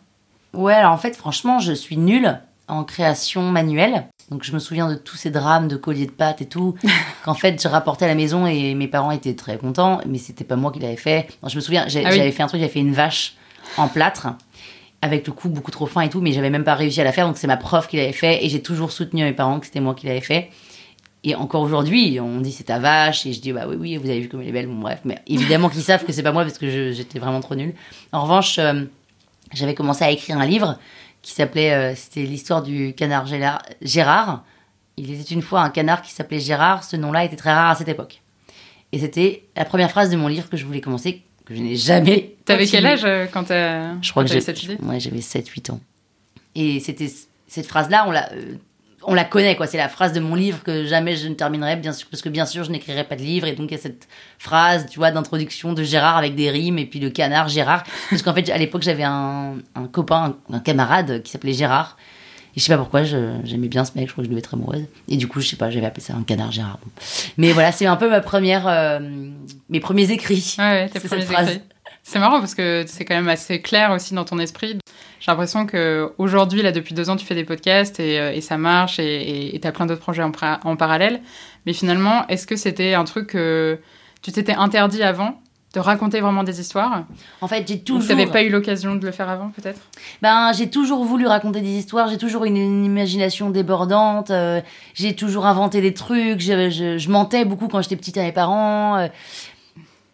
Ouais, 0.54 0.74
alors 0.74 0.92
en 0.92 0.98
fait, 0.98 1.16
franchement, 1.16 1.60
je 1.60 1.74
suis 1.74 1.98
nulle 1.98 2.40
en 2.68 2.84
création 2.84 3.44
manuelle. 3.44 4.08
Donc 4.30 4.44
je 4.44 4.54
me 4.54 4.60
souviens 4.60 4.90
de 4.90 4.96
tous 4.96 5.18
ces 5.18 5.30
drames 5.30 5.68
de 5.68 5.76
colliers 5.76 6.06
de 6.06 6.12
pâtes 6.12 6.42
et 6.42 6.46
tout, 6.46 6.76
qu'en 7.26 7.34
fait 7.34 7.62
je 7.62 7.68
rapportais 7.68 8.06
à 8.06 8.08
la 8.08 8.16
maison 8.16 8.48
et 8.48 8.74
mes 8.76 8.88
parents 8.88 9.12
étaient 9.12 9.36
très 9.36 9.58
contents, 9.58 10.00
mais 10.08 10.18
c'était 10.18 10.46
pas 10.46 10.56
moi 10.56 10.72
qui 10.72 10.80
l'avais 10.80 10.96
fait. 10.96 11.28
je 11.46 11.56
me 11.56 11.62
souviens, 11.62 11.84
ah 11.86 11.90
j'avais 11.90 12.32
fait 12.32 12.42
un 12.42 12.48
truc, 12.48 12.62
j'avais 12.62 12.72
fait 12.72 12.80
une 12.80 12.94
vache 12.94 13.36
en 13.78 13.90
plâtre 13.90 14.30
avec 15.02 15.28
le 15.28 15.34
cou 15.34 15.50
beaucoup 15.50 15.72
trop 15.72 15.86
fin 15.86 16.02
et 16.02 16.10
tout, 16.10 16.22
mais 16.22 16.32
j'avais 16.32 16.50
même 16.50 16.64
pas 16.64 16.76
réussi 16.76 17.02
à 17.02 17.04
la 17.04 17.12
faire, 17.12 17.28
donc 17.28 17.38
c'est 17.38 17.48
ma 17.48 17.58
prof 17.58 17.88
qui 17.88 17.98
l'avait 17.98 18.14
fait 18.14 18.46
et 18.46 18.50
j'ai 18.50 18.62
toujours 18.62 18.94
soutenu 18.94 19.24
à 19.24 19.26
mes 19.26 19.34
parents 19.34 19.60
que 19.60 19.66
c'était 19.66 19.82
moi 19.82 19.94
qui 19.94 20.08
l'avais 20.08 20.22
fait. 20.22 20.50
Et 21.24 21.36
encore 21.36 21.62
aujourd'hui, 21.62 22.20
on 22.20 22.42
dit 22.42 22.52
c'est 22.52 22.64
ta 22.66 22.80
vache 22.80 23.28
et 23.28 23.34
je 23.34 23.42
dis 23.42 23.52
bah 23.52 23.66
oui 23.68 23.76
oui 23.80 23.98
vous 23.98 24.10
avez 24.10 24.20
vu 24.22 24.28
comme 24.28 24.42
elle 24.42 24.48
est 24.48 24.52
belle, 24.52 24.68
bon 24.68 24.80
bref, 24.80 25.02
mais 25.06 25.20
évidemment 25.28 25.70
qu'ils 25.70 25.84
savent 25.84 26.04
que 26.04 26.12
c'est 26.12 26.24
pas 26.24 26.32
moi 26.32 26.44
parce 26.44 26.58
que 26.58 26.92
j'étais 26.92 27.20
vraiment 27.20 27.42
trop 27.42 27.54
nulle. 27.54 27.76
En 28.12 28.24
revanche, 28.24 28.58
euh, 28.58 28.86
j'avais 29.54 29.76
commencé 29.76 30.04
à 30.04 30.10
écrire 30.10 30.38
un 30.40 30.46
livre 30.46 30.80
qui 31.22 31.34
s'appelait, 31.34 31.74
euh, 31.74 31.96
c'était 31.96 32.24
l'histoire 32.24 32.64
du 32.64 32.94
canard 32.94 33.28
Gérard. 33.82 34.44
Il 34.98 35.12
était 35.12 35.34
une 35.34 35.42
fois 35.42 35.62
un 35.62 35.70
canard 35.70 36.02
qui 36.02 36.12
s'appelait 36.12 36.40
Gérard. 36.40 36.84
Ce 36.84 36.96
nom-là 36.96 37.24
était 37.24 37.36
très 37.36 37.54
rare 37.54 37.72
à 37.72 37.76
cette 37.76 37.88
époque. 37.88 38.22
Et 38.92 39.00
c'était 39.00 39.44
la 39.56 39.66
première 39.66 39.90
phrase 39.90 40.10
de 40.10 40.18
mon 40.18 40.28
livre 40.28 40.50
que 40.50 40.58
je 40.58 40.66
voulais 40.66 40.82
commencer, 40.82 41.22
que 41.46 41.56
je 41.56 41.62
n'ai 41.62 41.76
jamais. 41.76 42.36
T'avais 42.46 42.66
quel 42.66 42.86
âge 42.86 43.06
euh, 43.06 43.26
quand 43.32 43.46
t'as. 43.46 44.02
Je 44.02 44.12
crois 44.12 44.24
que 44.24 44.30
j'avais 44.30 44.42
cette 44.42 44.64
idée? 44.64 44.78
Ouais, 44.82 45.00
j'avais 45.00 45.20
7-8 45.20 45.72
ans. 45.72 45.80
Et 46.56 46.80
c'était 46.80 47.12
cette 47.48 47.68
phrase-là, 47.68 48.06
on 48.08 48.12
l'a. 48.12 48.32
Euh, 48.34 48.56
on 49.04 49.14
la 49.14 49.24
connaît, 49.24 49.56
quoi. 49.56 49.68
C'est 49.68 49.78
la 49.78 49.90
phrase 49.90 50.14
de 50.14 50.20
mon 50.20 50.36
livre 50.36 50.64
que 50.64 50.86
jamais 50.86 51.16
je 51.16 51.28
ne 51.28 51.34
terminerai, 51.34 51.76
bien 51.76 51.94
sûr, 51.94 52.08
parce 52.10 52.22
que 52.22 52.30
bien 52.30 52.46
sûr, 52.46 52.64
je 52.64 52.72
n'écrirai 52.72 53.04
pas 53.04 53.16
de 53.16 53.22
livre. 53.22 53.48
Et 53.48 53.54
donc, 53.54 53.72
il 53.72 53.76
y 53.76 53.78
a 53.78 53.82
cette 53.82 54.08
phrase, 54.38 54.88
tu 54.90 55.00
vois, 55.00 55.12
d'introduction 55.12 55.74
de 55.74 55.84
Gérard 55.84 56.18
avec 56.18 56.36
des 56.36 56.50
rimes 56.50 56.78
et 56.78 56.86
puis 56.86 57.00
le 57.00 57.10
canard 57.10 57.48
Gérard. 57.48 57.84
Parce 58.10 58.22
qu'en 58.22 58.34
fait, 58.34 58.50
à 58.50 58.58
l'époque, 58.58 58.84
j'avais 58.84 59.04
un, 59.04 59.56
copain, 59.92 60.38
un, 60.52 60.60
camarade 60.60 61.22
qui 61.24 61.32
s'appelait 61.32 61.54
Gérard. 61.54 61.98
Et 62.56 62.60
je 62.60 62.66
sais 62.66 62.74
pas 62.74 62.78
pourquoi, 62.78 63.04
j'aimais 63.04 63.70
bien 63.70 63.86
ce 63.86 63.92
mec, 63.96 64.08
je 64.08 64.12
crois 64.12 64.24
que 64.24 64.26
je 64.26 64.30
devais 64.30 64.40
être 64.40 64.54
amoureuse. 64.54 64.86
Et 65.08 65.16
du 65.16 65.28
coup, 65.28 65.40
je 65.40 65.48
sais 65.48 65.56
pas, 65.56 65.72
j'avais 65.72 65.86
appelé 65.86 66.04
ça 66.04 66.14
un 66.16 66.24
canard 66.24 66.52
Gérard. 66.52 66.80
Mais 67.38 67.54
voilà, 67.54 67.72
c'est 67.72 67.86
un 67.86 67.96
peu 67.96 68.10
ma 68.10 68.20
première, 68.20 68.68
euh, 68.68 69.00
mes 69.70 69.80
premiers 69.80 70.12
écrits. 70.12 70.56
Ouais, 70.60 70.90
tes 70.90 71.00
premiers 71.00 71.24
écrits. 71.24 71.62
C'est 72.04 72.20
marrant 72.20 72.40
parce 72.40 72.56
que 72.56 72.84
c'est 72.88 73.06
quand 73.06 73.16
même 73.16 73.30
assez 73.30 73.62
clair 73.62 73.92
aussi 73.92 74.14
dans 74.14 74.26
ton 74.26 74.40
esprit. 74.40 74.78
J'ai 75.20 75.32
l'impression 75.32 75.66
que 75.66 76.12
aujourd'hui, 76.18 76.62
là, 76.64 76.72
depuis 76.72 76.96
deux 76.96 77.10
ans, 77.10 77.16
tu 77.16 77.26
fais 77.26 77.36
des 77.36 77.44
podcasts 77.44 78.00
et, 78.00 78.20
euh, 78.20 78.42
ça 78.42 78.58
marche 78.58 79.00
et 79.00 79.58
tu 79.62 79.68
as 79.68 79.72
plein 79.72 79.86
d'autres 79.86 80.02
projets 80.02 80.24
en, 80.24 80.32
en, 80.64 80.76
parallèle. 80.76 81.22
Mais 81.66 81.74
finalement, 81.74 82.28
est-ce 82.28 82.48
que 82.48 82.56
c'était 82.56 82.96
un 82.96 83.04
truc 83.04 83.28
que 83.28 83.80
tu 84.22 84.32
t'étais 84.32 84.54
interdit 84.54 85.04
avant 85.04 85.40
de 85.74 85.80
raconter 85.80 86.20
vraiment 86.20 86.44
des 86.44 86.60
histoires? 86.60 87.06
En 87.40 87.48
fait, 87.48 87.66
j'ai 87.68 87.80
toujours. 87.80 88.10
Tu 88.10 88.16
n'avais 88.16 88.30
pas 88.30 88.44
eu 88.44 88.50
l'occasion 88.50 88.96
de 88.96 89.06
le 89.06 89.12
faire 89.12 89.30
avant, 89.30 89.50
peut-être? 89.50 89.80
Ben, 90.22 90.52
j'ai 90.54 90.70
toujours 90.70 91.06
voulu 91.06 91.28
raconter 91.28 91.62
des 91.62 91.70
histoires. 91.70 92.10
J'ai 92.10 92.18
toujours 92.18 92.46
une, 92.46 92.58
une 92.58 92.84
imagination 92.84 93.50
débordante. 93.50 94.32
Euh, 94.32 94.62
j'ai 94.94 95.16
toujours 95.16 95.46
inventé 95.46 95.82
des 95.82 95.94
trucs. 95.94 96.42
Je, 96.42 96.98
je, 96.98 97.10
mentais 97.10 97.46
beaucoup 97.46 97.68
quand 97.68 97.82
j'étais 97.82 97.96
petite 97.96 98.18
à 98.18 98.24
mes 98.24 98.34
parents. 98.34 98.98
Euh, 98.98 99.08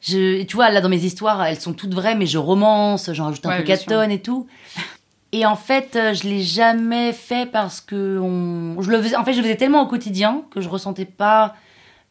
je, 0.08 0.44
tu 0.44 0.56
vois, 0.56 0.70
là, 0.70 0.82
dans 0.82 0.90
mes 0.90 1.04
histoires, 1.04 1.44
elles 1.44 1.60
sont 1.60 1.74
toutes 1.74 1.94
vraies, 1.94 2.16
mais 2.16 2.26
je 2.26 2.38
romance, 2.38 3.12
j'en 3.14 3.26
rajoute 3.26 3.46
un 3.46 3.58
peu 3.58 3.64
4 3.64 3.86
tonnes 3.86 4.12
et 4.12 4.22
tout. 4.22 4.48
Et 5.34 5.46
en 5.46 5.56
fait, 5.56 5.96
euh, 5.96 6.14
je 6.14 6.24
l'ai 6.24 6.42
jamais 6.42 7.12
fait 7.12 7.50
parce 7.52 7.82
que 7.82 8.18
on... 8.20 8.82
je 8.82 8.90
le 8.90 9.02
faisais... 9.02 9.16
en 9.16 9.26
fait, 9.26 9.34
je 9.34 9.38
le 9.38 9.44
faisais 9.44 9.58
tellement 9.58 9.82
au 9.82 9.88
quotidien 9.88 10.44
que 10.52 10.62
je 10.62 10.70
ressentais 10.70 11.06
pas 11.06 11.56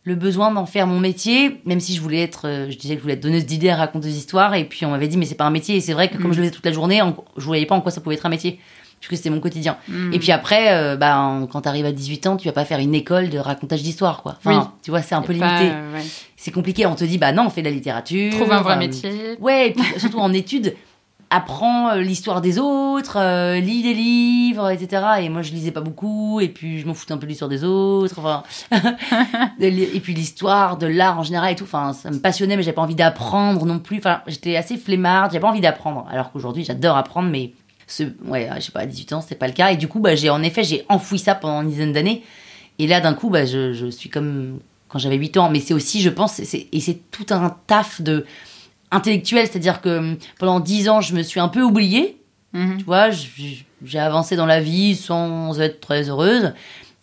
le 0.05 0.15
besoin 0.15 0.53
d'en 0.53 0.67
faire 0.67 0.87
mon 0.87 1.01
métier, 1.01 1.61
même 1.65 1.81
si 1.81 1.95
je 1.95 2.01
voulais 2.01 2.23
être, 2.23 2.47
euh, 2.47 2.71
je 2.71 2.77
disais 2.77 2.95
que 2.95 3.01
je 3.01 3.03
voulais 3.03 3.15
être 3.15 3.23
donneuse 3.23 3.47
d'idées, 3.47 3.73
raconteuse 3.73 4.13
d'histoires, 4.13 4.55
et 4.55 4.65
puis 4.65 4.87
on 4.87 4.91
m'avait 4.91 5.09
dit 5.09 5.17
mais 5.17 5.25
c'est 5.25 5.35
pas 5.35 5.47
un 5.47 5.51
métier, 5.51 5.77
et 5.77 5.81
c'est 5.81 5.95
vrai 5.95 6.09
que 6.09 6.17
comme 6.17 6.31
mm. 6.31 6.35
je 6.35 6.39
le 6.39 6.45
faisais 6.45 6.55
toute 6.55 6.67
la 6.67 6.73
journée, 6.73 7.03
je 7.37 7.45
voyais 7.45 7.67
pas 7.67 7.75
en 7.75 7.81
quoi 7.81 7.91
ça 7.91 8.01
pouvait 8.01 8.15
être 8.15 8.27
un 8.27 8.31
métier, 8.31 8.61
puisque 9.01 9.17
c'était 9.17 9.31
mon 9.31 9.41
quotidien. 9.41 9.77
Mm. 9.89 10.13
Et 10.13 10.19
puis 10.19 10.33
après, 10.33 10.75
euh, 10.75 10.97
bah, 10.97 11.41
quand 11.51 11.63
tu 11.63 11.69
arrives 11.69 11.87
à 11.87 11.93
18 11.93 12.27
ans, 12.27 12.37
tu 12.37 12.49
vas 12.49 12.53
pas 12.53 12.65
faire 12.65 12.79
une 12.79 12.95
école 12.95 13.29
de 13.31 13.39
racontage 13.39 13.83
d'histoire, 13.83 14.23
quoi. 14.23 14.37
Enfin, 14.39 14.73
tu 14.83 14.91
vois, 14.91 15.03
c'est 15.03 15.15
un 15.15 15.23
peu 15.23 15.33
limité. 15.33 15.73
C'est 16.37 16.53
compliqué, 16.53 16.87
on 16.87 16.95
te 16.95 17.05
dit 17.05 17.19
bah 17.19 17.33
non, 17.33 17.47
on 17.47 17.51
fait 17.51 17.63
de 17.63 17.67
la 17.67 17.73
littérature. 17.73 18.33
Trouve 18.33 18.53
un 18.53 18.63
vrai 18.63 18.77
métier. 18.77 19.37
Ouais, 19.41 19.69
et 19.69 19.73
puis 19.73 19.83
surtout 19.99 20.19
en 20.19 20.33
études 20.33 20.75
apprends 21.31 21.91
euh, 21.91 22.01
l'histoire 22.01 22.41
des 22.41 22.59
autres, 22.59 23.19
euh, 23.19 23.59
lis 23.59 23.83
des 23.83 23.95
livres, 23.95 24.71
etc. 24.71 25.03
Et 25.21 25.29
moi, 25.29 25.43
je 25.43 25.53
lisais 25.53 25.71
pas 25.71 25.81
beaucoup, 25.81 26.41
et 26.41 26.49
puis 26.49 26.81
je 26.81 26.87
m'en 26.87 26.95
foutais 26.95 27.13
un 27.13 27.19
peu 27.19 27.27
de 27.27 27.31
l'histoire 27.31 27.49
des 27.49 27.65
autres, 27.65 28.19
enfin, 28.19 28.43
et 29.61 30.01
puis 30.01 30.15
l'histoire 30.15 30.77
de 30.77 30.87
l'art 30.87 31.19
en 31.19 31.23
général 31.23 31.53
et 31.53 31.57
tout. 31.57 31.65
Enfin, 31.65 31.93
ça 31.93 32.11
me 32.11 32.19
passionnait, 32.19 32.57
mais 32.57 32.63
j'avais 32.63 32.75
pas 32.75 32.83
envie 32.83 32.95
d'apprendre 32.95 33.65
non 33.67 33.79
plus. 33.79 33.99
Enfin, 33.99 34.21
j'étais 34.27 34.57
assez 34.57 34.77
flemmarde, 34.77 35.33
j'avais 35.33 35.43
pas 35.43 35.49
envie 35.49 35.61
d'apprendre. 35.61 36.07
Alors 36.11 36.31
qu'aujourd'hui, 36.31 36.65
j'adore 36.65 36.97
apprendre, 36.97 37.29
mais 37.29 37.53
ce, 37.87 38.05
ouais, 38.25 38.49
je 38.57 38.61
sais 38.61 38.73
pas, 38.73 38.81
à 38.81 38.87
18 38.87 39.13
ans, 39.13 39.21
c'était 39.21 39.37
pas 39.37 39.47
le 39.47 39.53
cas. 39.53 39.71
Et 39.71 39.77
du 39.77 39.89
coup, 39.89 40.01
bah, 40.01 40.15
j'ai 40.15 40.31
en 40.31 40.43
effet, 40.43 40.65
j'ai 40.65 40.85
enfoui 40.89 41.19
ça 41.19 41.35
pendant 41.35 41.63
une 41.63 41.71
dizaine 41.71 41.93
d'années. 41.93 42.23
Et 42.79 42.87
là, 42.87 43.01
d'un 43.01 43.15
coup, 43.15 43.31
bah, 43.31 43.45
je, 43.47 43.73
je 43.73 43.87
suis 43.87 44.11
comme 44.11 44.59
quand 44.89 44.99
j'avais 44.99 45.17
8 45.17 45.37
ans. 45.37 45.51
Mais 45.51 45.61
c'est 45.61 45.75
aussi, 45.75 46.01
je 46.01 46.11
pense, 46.11 46.39
et 46.41 46.81
c'est 46.81 46.99
tout 47.11 47.27
un 47.31 47.57
taf 47.67 48.01
de 48.01 48.27
intellectuelle, 48.91 49.47
c'est-à-dire 49.47 49.81
que 49.81 49.99
hum, 49.99 50.17
pendant 50.39 50.61
dix 50.61 50.89
ans, 50.89 51.01
je 51.01 51.15
me 51.15 51.23
suis 51.23 51.41
un 51.41 51.49
peu 51.49 51.63
oubliée. 51.63 52.21
Mhm. 52.53 52.79
Tu 52.79 52.85
vois, 52.85 53.11
j'ai 53.11 53.99
avancé 53.99 54.37
dans 54.37 54.47
la 54.47 54.61
vie 54.61 54.95
sans 54.95 55.61
être 55.61 55.81
très 55.81 56.09
heureuse. 56.09 56.53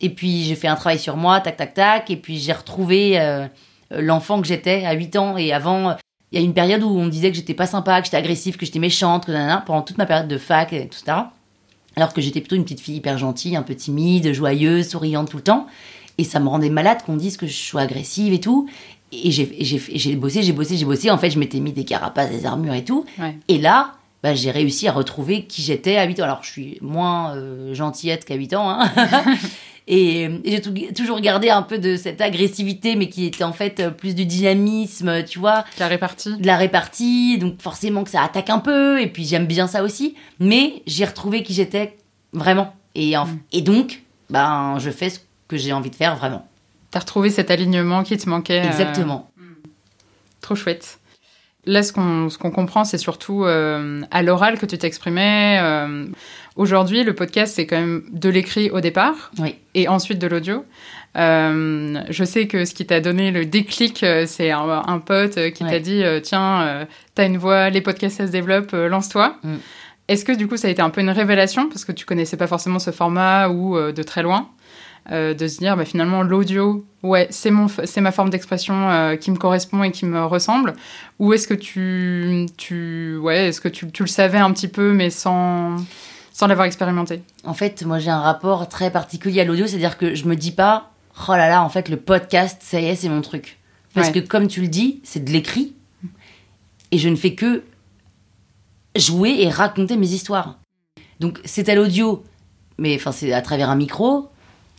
Et 0.01 0.09
puis 0.09 0.43
j'ai 0.43 0.55
fait 0.55 0.67
un 0.67 0.75
travail 0.75 0.99
sur 0.99 1.15
moi, 1.15 1.39
tac, 1.39 1.57
tac, 1.57 1.73
tac. 1.73 2.09
Et 2.09 2.17
puis 2.17 2.37
j'ai 2.39 2.53
retrouvé 2.53 3.19
euh, 3.19 3.47
l'enfant 3.91 4.41
que 4.41 4.47
j'étais 4.47 4.85
à 4.85 4.93
8 4.93 5.15
ans. 5.15 5.37
Et 5.37 5.53
avant, 5.53 5.95
il 6.33 6.39
y 6.39 6.41
a 6.41 6.45
une 6.45 6.53
période 6.53 6.83
où 6.83 6.89
on 6.89 7.05
me 7.05 7.09
disait 7.09 7.29
que 7.29 7.37
j'étais 7.37 7.53
pas 7.53 7.67
sympa, 7.67 7.99
que 7.99 8.05
j'étais 8.05 8.17
agressive, 8.17 8.57
que 8.57 8.65
j'étais 8.65 8.79
méchante, 8.79 9.27
que 9.27 9.31
nanana, 9.31 9.63
pendant 9.65 9.83
toute 9.83 9.97
ma 9.97 10.05
période 10.05 10.27
de 10.27 10.37
fac, 10.37 10.73
et 10.73 10.87
tout 10.87 10.97
ça. 11.05 11.31
Alors 11.95 12.11
que 12.11 12.21
j'étais 12.21 12.41
plutôt 12.41 12.55
une 12.55 12.63
petite 12.63 12.81
fille 12.81 12.95
hyper 12.95 13.17
gentille, 13.17 13.55
un 13.55 13.61
peu 13.61 13.75
timide, 13.75 14.33
joyeuse, 14.33 14.89
souriante 14.89 15.29
tout 15.29 15.37
le 15.37 15.43
temps. 15.43 15.67
Et 16.17 16.23
ça 16.23 16.39
me 16.39 16.49
rendait 16.49 16.69
malade 16.69 17.03
qu'on 17.05 17.15
dise 17.15 17.37
que 17.37 17.47
je 17.47 17.53
sois 17.53 17.81
agressive 17.81 18.33
et 18.33 18.39
tout 18.39 18.67
et 19.13 19.31
j'ai 19.31 20.15
bossé, 20.15 20.43
j'ai 20.43 20.53
bossé, 20.53 20.77
j'ai 20.77 20.85
bossé. 20.85 21.11
En 21.11 21.17
fait, 21.17 21.29
je 21.29 21.39
m'étais 21.39 21.59
mis 21.59 21.71
des 21.71 21.85
carapaces, 21.85 22.29
des 22.29 22.45
armures 22.45 22.73
et 22.73 22.83
tout. 22.83 23.05
Et 23.47 23.57
là, 23.57 23.93
bah, 24.23 24.33
j'ai 24.33 24.51
réussi 24.51 24.87
à 24.87 24.91
retrouver 24.91 25.45
qui 25.45 25.61
j'étais 25.61 25.97
à 25.97 26.05
8 26.05 26.19
ans. 26.21 26.23
Alors, 26.23 26.39
je 26.43 26.51
suis 26.51 26.77
moins 26.81 27.35
euh, 27.35 27.73
gentillette 27.73 28.25
qu'à 28.25 28.35
8 28.35 28.53
ans. 28.55 28.69
Hein. 28.69 28.89
et, 29.87 30.29
j'ai 30.45 30.61
toujours 30.93 31.19
gardé 31.19 31.49
un 31.49 31.61
peu 31.61 31.77
de 31.77 31.95
cette 31.97 32.21
agressivité, 32.21 32.95
mais 32.95 33.09
qui 33.09 33.25
était 33.25 33.43
en 33.43 33.53
fait 33.53 33.79
euh, 33.79 33.89
plus 33.89 34.15
du 34.15 34.25
dynamisme, 34.25 35.23
tu 35.25 35.39
vois. 35.39 35.65
La 35.79 35.87
répartie. 35.87 36.37
De 36.37 36.47
la 36.47 36.57
répartie. 36.57 37.37
Donc, 37.37 37.61
forcément 37.61 38.03
que 38.03 38.09
ça 38.09 38.23
attaque 38.23 38.49
un 38.49 38.59
peu. 38.59 39.01
Et 39.01 39.07
puis, 39.07 39.25
j'aime 39.25 39.45
bien 39.45 39.67
ça 39.67 39.83
aussi. 39.83 40.15
Mais 40.39 40.83
j'ai 40.87 41.05
retrouvé 41.05 41.43
qui 41.43 41.53
j'étais 41.53 41.97
vraiment. 42.31 42.73
Et, 42.95 43.17
mm. 43.17 43.39
et 43.51 43.61
donc, 43.61 44.03
ben, 44.29 44.77
je 44.79 44.89
fais 44.89 45.09
ce 45.09 45.19
que 45.47 45.57
j'ai 45.57 45.73
envie 45.73 45.89
de 45.89 45.95
faire 45.95 46.15
vraiment. 46.15 46.47
T'as 46.93 46.99
retrouvé 46.99 47.29
cet 47.29 47.49
alignement 47.51 48.03
qui 48.03 48.15
te 48.17 48.29
manquait. 48.29 48.61
Euh, 48.61 48.67
Exactement. 48.67 49.31
Trop 50.41 50.55
chouette. 50.55 50.99
Là, 51.65 51.81
ce 51.81 51.93
qu'on 51.93 52.29
ce 52.29 52.37
qu'on 52.37 52.51
comprend, 52.51 52.83
c'est 52.83 52.97
surtout 52.97 53.45
euh, 53.45 54.01
à 54.11 54.21
l'oral 54.21 54.59
que 54.59 54.65
tu 54.65 54.77
t'exprimais. 54.77 55.59
Euh, 55.61 56.05
aujourd'hui, 56.55 57.03
le 57.03 57.13
podcast, 57.13 57.55
c'est 57.55 57.65
quand 57.65 57.79
même 57.79 58.03
de 58.11 58.29
l'écrit 58.29 58.69
au 58.69 58.79
départ 58.79 59.31
oui. 59.39 59.55
et 59.73 59.87
ensuite 59.87 60.19
de 60.19 60.27
l'audio. 60.27 60.65
je 61.15 62.23
sais 62.25 62.47
que 62.47 62.65
ce 62.65 62.73
qui 62.73 62.85
t'a 62.85 62.99
donné 62.99 63.31
le 63.31 63.45
déclic, 63.45 64.05
c'est 64.25 64.51
un, 64.51 64.99
pote 64.99 65.51
qui 65.51 65.63
t'a 65.63 65.79
dit 65.79 66.03
Tiens, 66.23 66.87
t'as 67.15 67.25
une 67.25 67.37
voix, 67.37 67.69
les 67.69 67.81
podcasts, 67.81 68.17
ça 68.17 68.27
se 68.27 68.31
développe, 68.31 68.71
lance-toi. 68.71 69.37
Mm. 69.43 69.55
Est-ce 70.09 70.25
que 70.25 70.33
du 70.33 70.47
coup, 70.47 70.57
ça 70.57 70.67
a 70.67 70.71
été 70.71 70.81
un 70.81 70.89
peu 70.89 71.01
une 71.01 71.09
révélation? 71.09 71.69
Parce 71.69 71.85
que 71.85 71.91
tu 71.91 72.05
connaissais 72.05 72.37
pas 72.37 72.47
forcément 72.47 72.79
ce 72.79 72.91
format 72.91 73.49
ou 73.49 73.77
de 73.77 74.03
très 74.03 74.23
loin 74.23 74.49
euh, 75.11 75.33
de 75.33 75.47
se 75.49 75.57
dire 75.57 75.75
bah, 75.75 75.83
finalement 75.83 76.23
l'audio, 76.23 76.85
ouais, 77.01 77.27
c'est 77.29 77.51
mon, 77.51 77.67
c'est 77.67 77.99
ma 77.99 78.13
forme 78.13 78.29
d'expression 78.29 78.89
euh, 78.89 79.15
qui 79.17 79.31
me 79.31 79.35
correspond 79.35 79.83
et 79.83 79.91
qui 79.91 80.05
me 80.05 80.23
ressemble, 80.23 80.75
ou 81.19 81.33
est-ce 81.33 81.45
que 81.45 81.53
tu, 81.53 82.45
tu, 82.55 83.17
ouais, 83.17 83.49
est-ce 83.49 83.59
que 83.59 83.67
tu, 83.67 83.91
tu 83.91 84.03
le 84.03 84.07
savais 84.07 84.37
un 84.37 84.49
petit 84.53 84.69
peu 84.69 84.93
mais 84.93 85.09
sans, 85.09 85.75
sans 86.33 86.47
l'avoir 86.47 86.65
expérimenté 86.67 87.21
En 87.45 87.53
fait, 87.53 87.83
moi 87.83 87.99
j'ai 87.99 88.09
un 88.09 88.19
rapport 88.19 88.67
très 88.67 88.91
particulier 88.91 89.39
à 89.41 89.45
l'audio, 89.45 89.65
c'est-à-dire 89.67 89.97
que 89.97 90.15
je 90.15 90.25
me 90.25 90.35
dis 90.35 90.51
pas, 90.51 90.91
oh 91.29 91.31
là 91.31 91.47
là, 91.47 91.63
en 91.63 91.69
fait 91.69 91.87
le 91.87 91.95
podcast, 91.97 92.61
ça 92.61 92.81
y 92.81 92.85
est, 92.87 92.95
c'est 92.95 93.07
mon 93.09 93.21
truc. 93.21 93.59
Parce 93.93 94.07
Ouais. 94.07 94.13
que 94.21 94.27
comme 94.27 94.47
tu 94.47 94.59
le 94.61 94.67
dis, 94.67 94.99
c'est 95.03 95.23
de 95.23 95.31
l'écrit, 95.31 95.73
et 96.91 96.97
je 96.97 97.07
ne 97.07 97.15
fais 97.15 97.33
que 97.35 97.63
jouer 98.95 99.35
et 99.39 99.49
raconter 99.49 99.95
mes 99.97 100.07
histoires. 100.09 100.57
Donc 101.19 101.39
c'est 101.45 101.69
à 101.69 101.75
l'audio, 101.75 102.23
mais 102.77 102.95
enfin 102.95 103.11
c'est 103.11 103.31
à 103.33 103.41
travers 103.41 103.69
un 103.69 103.75
micro, 103.75 104.29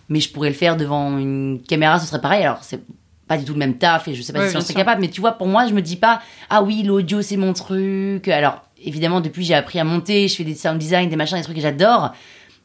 mais 0.09 0.21
je 0.21 0.31
pourrais 0.31 0.51
le 0.51 0.55
faire 0.55 0.77
devant 0.77 1.17
une 1.19 1.61
caméra, 1.67 1.99
ce 1.99 2.07
serait 2.07 2.21
pareil. 2.21 2.43
Alors 2.43 2.59
c'est 2.63 2.81
pas 3.27 3.39
du 3.39 3.45
tout 3.45 3.53
le 3.55 3.59
même 3.59 3.79
taf 3.79 4.07
et 4.09 4.15
je 4.15 4.21
sais 4.23 4.33
pas 4.33 4.41
Ouais, 4.41 4.49
si 4.49 4.53
j'en 4.55 4.61
serais 4.61 4.75
capable, 4.75 5.01
mais 5.01 5.09
tu 5.09 5.21
vois, 5.21 5.33
pour 5.33 5.47
moi, 5.47 5.67
je 5.67 5.73
me 5.73 5.81
dis 5.81 5.97
pas, 5.97 6.21
ah 6.51 6.63
oui, 6.63 6.83
l'audio 6.83 7.23
c'est 7.23 7.37
mon 7.37 7.53
truc. 7.53 8.29
Alors 8.29 8.64
évidemment, 8.85 9.21
depuis 9.21 9.45
j'ai 9.45 9.55
appris 9.55 9.79
à 9.79 9.85
monter, 9.85 10.29
je 10.29 10.37
fais 10.37 10.45
des 10.45 10.55
sound 10.55 10.79
design, 10.79 11.09
des 11.09 11.17
machins, 11.17 11.37
des 11.37 11.43
trucs 11.45 11.57
que 11.57 11.63
j'adore. 11.63 12.13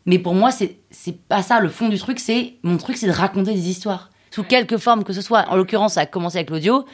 Mais 0.06 0.20
pour 0.20 0.34
moi, 0.34 0.52
c'est 0.52 0.78
pas 1.28 1.42
ça. 1.44 1.60
Le 1.60 1.70
fond 1.70 1.90
du 1.90 1.98
truc, 1.98 2.20
c'est 2.20 2.54
mon 2.64 2.78
truc, 2.78 2.98
c'est 2.98 3.08
de 3.08 3.12
raconter 3.12 3.54
des 3.54 3.70
histoires 3.70 4.10
sous 4.32 4.44
quelque 4.44 4.78
forme 4.78 5.04
que 5.04 5.14
ce 5.14 5.22
soit. 5.22 5.46
En 5.50 5.56
l'occurrence, 5.56 5.94
ça 5.94 6.02
a 6.02 6.06
commencé 6.06 6.38
avec 6.38 6.50
l'audio 6.50 6.86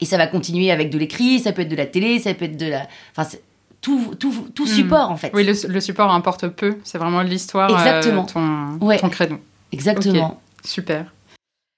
et 0.00 0.04
ça 0.04 0.16
va 0.16 0.26
continuer 0.26 0.70
avec 0.70 0.90
de 0.90 0.98
l'écrit. 0.98 1.40
Ça 1.40 1.52
peut 1.52 1.62
être 1.62 1.68
de 1.68 1.76
la 1.76 1.86
télé, 1.86 2.18
ça 2.18 2.32
peut 2.34 2.44
être 2.46 2.56
de 2.56 2.66
la, 2.66 2.86
enfin 3.16 3.28
tout 3.80 4.14
tout 4.18 4.48
tout 4.54 4.66
support 4.66 5.10
en 5.10 5.16
fait. 5.16 5.30
Oui, 5.34 5.44
le, 5.44 5.52
le 5.68 5.80
support 5.80 6.12
importe 6.12 6.48
peu. 6.48 6.76
C'est 6.84 6.98
vraiment 6.98 7.22
l'histoire. 7.22 7.70
euh, 7.70 7.74
Exactement. 7.76 8.24
ton, 8.24 8.78
Ouais. 8.80 8.98
ton 8.98 9.08
credo. 9.10 9.36
Exactement. 9.72 10.40
Super. 10.64 11.12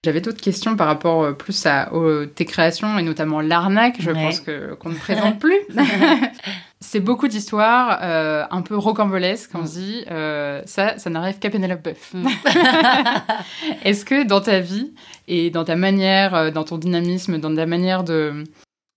J'avais 0.07 0.21
d'autres 0.21 0.41
questions 0.41 0.77
par 0.77 0.87
rapport 0.87 1.25
euh, 1.25 1.33
plus 1.33 1.67
à 1.67 1.93
aux- 1.93 2.27
tes 2.27 2.45
créations 2.45 2.97
et 2.97 3.03
notamment 3.03 3.41
l'arnaque. 3.41 3.97
Je 3.99 4.13
Ouais. 4.13 4.23
pense 4.23 4.39
que 4.39 4.75
qu'on 4.75 4.91
ne 4.91 4.95
présente 4.95 5.41
plus. 5.41 5.59
C'est 6.81 7.01
beaucoup 7.01 7.27
d'histoires 7.27 7.99
euh, 8.03 8.45
un 8.53 8.63
peu 8.63 8.77
rocambolesques. 8.77 9.51
On 9.55 9.63
Mm. 9.63 9.67
se 9.67 9.79
dit 9.79 10.05
euh, 10.13 10.63
ça, 10.67 10.97
ça 10.99 11.11
n'arrive 11.11 11.41
qu'à 11.41 11.51
Pénélope 11.51 11.83
Boeuf. 11.83 12.15
Mm. 12.15 12.29
Est-ce 13.85 14.05
que 14.05 14.25
dans 14.25 14.41
ta 14.41 14.61
vie 14.61 14.93
et 15.27 15.51
dans 15.51 15.65
ta 15.65 15.75
manière, 15.75 16.53
dans 16.53 16.63
ton 16.63 16.79
dynamisme, 16.79 17.39
dans 17.39 17.53
ta 17.55 17.67
manière 17.67 18.05
de, 18.05 18.45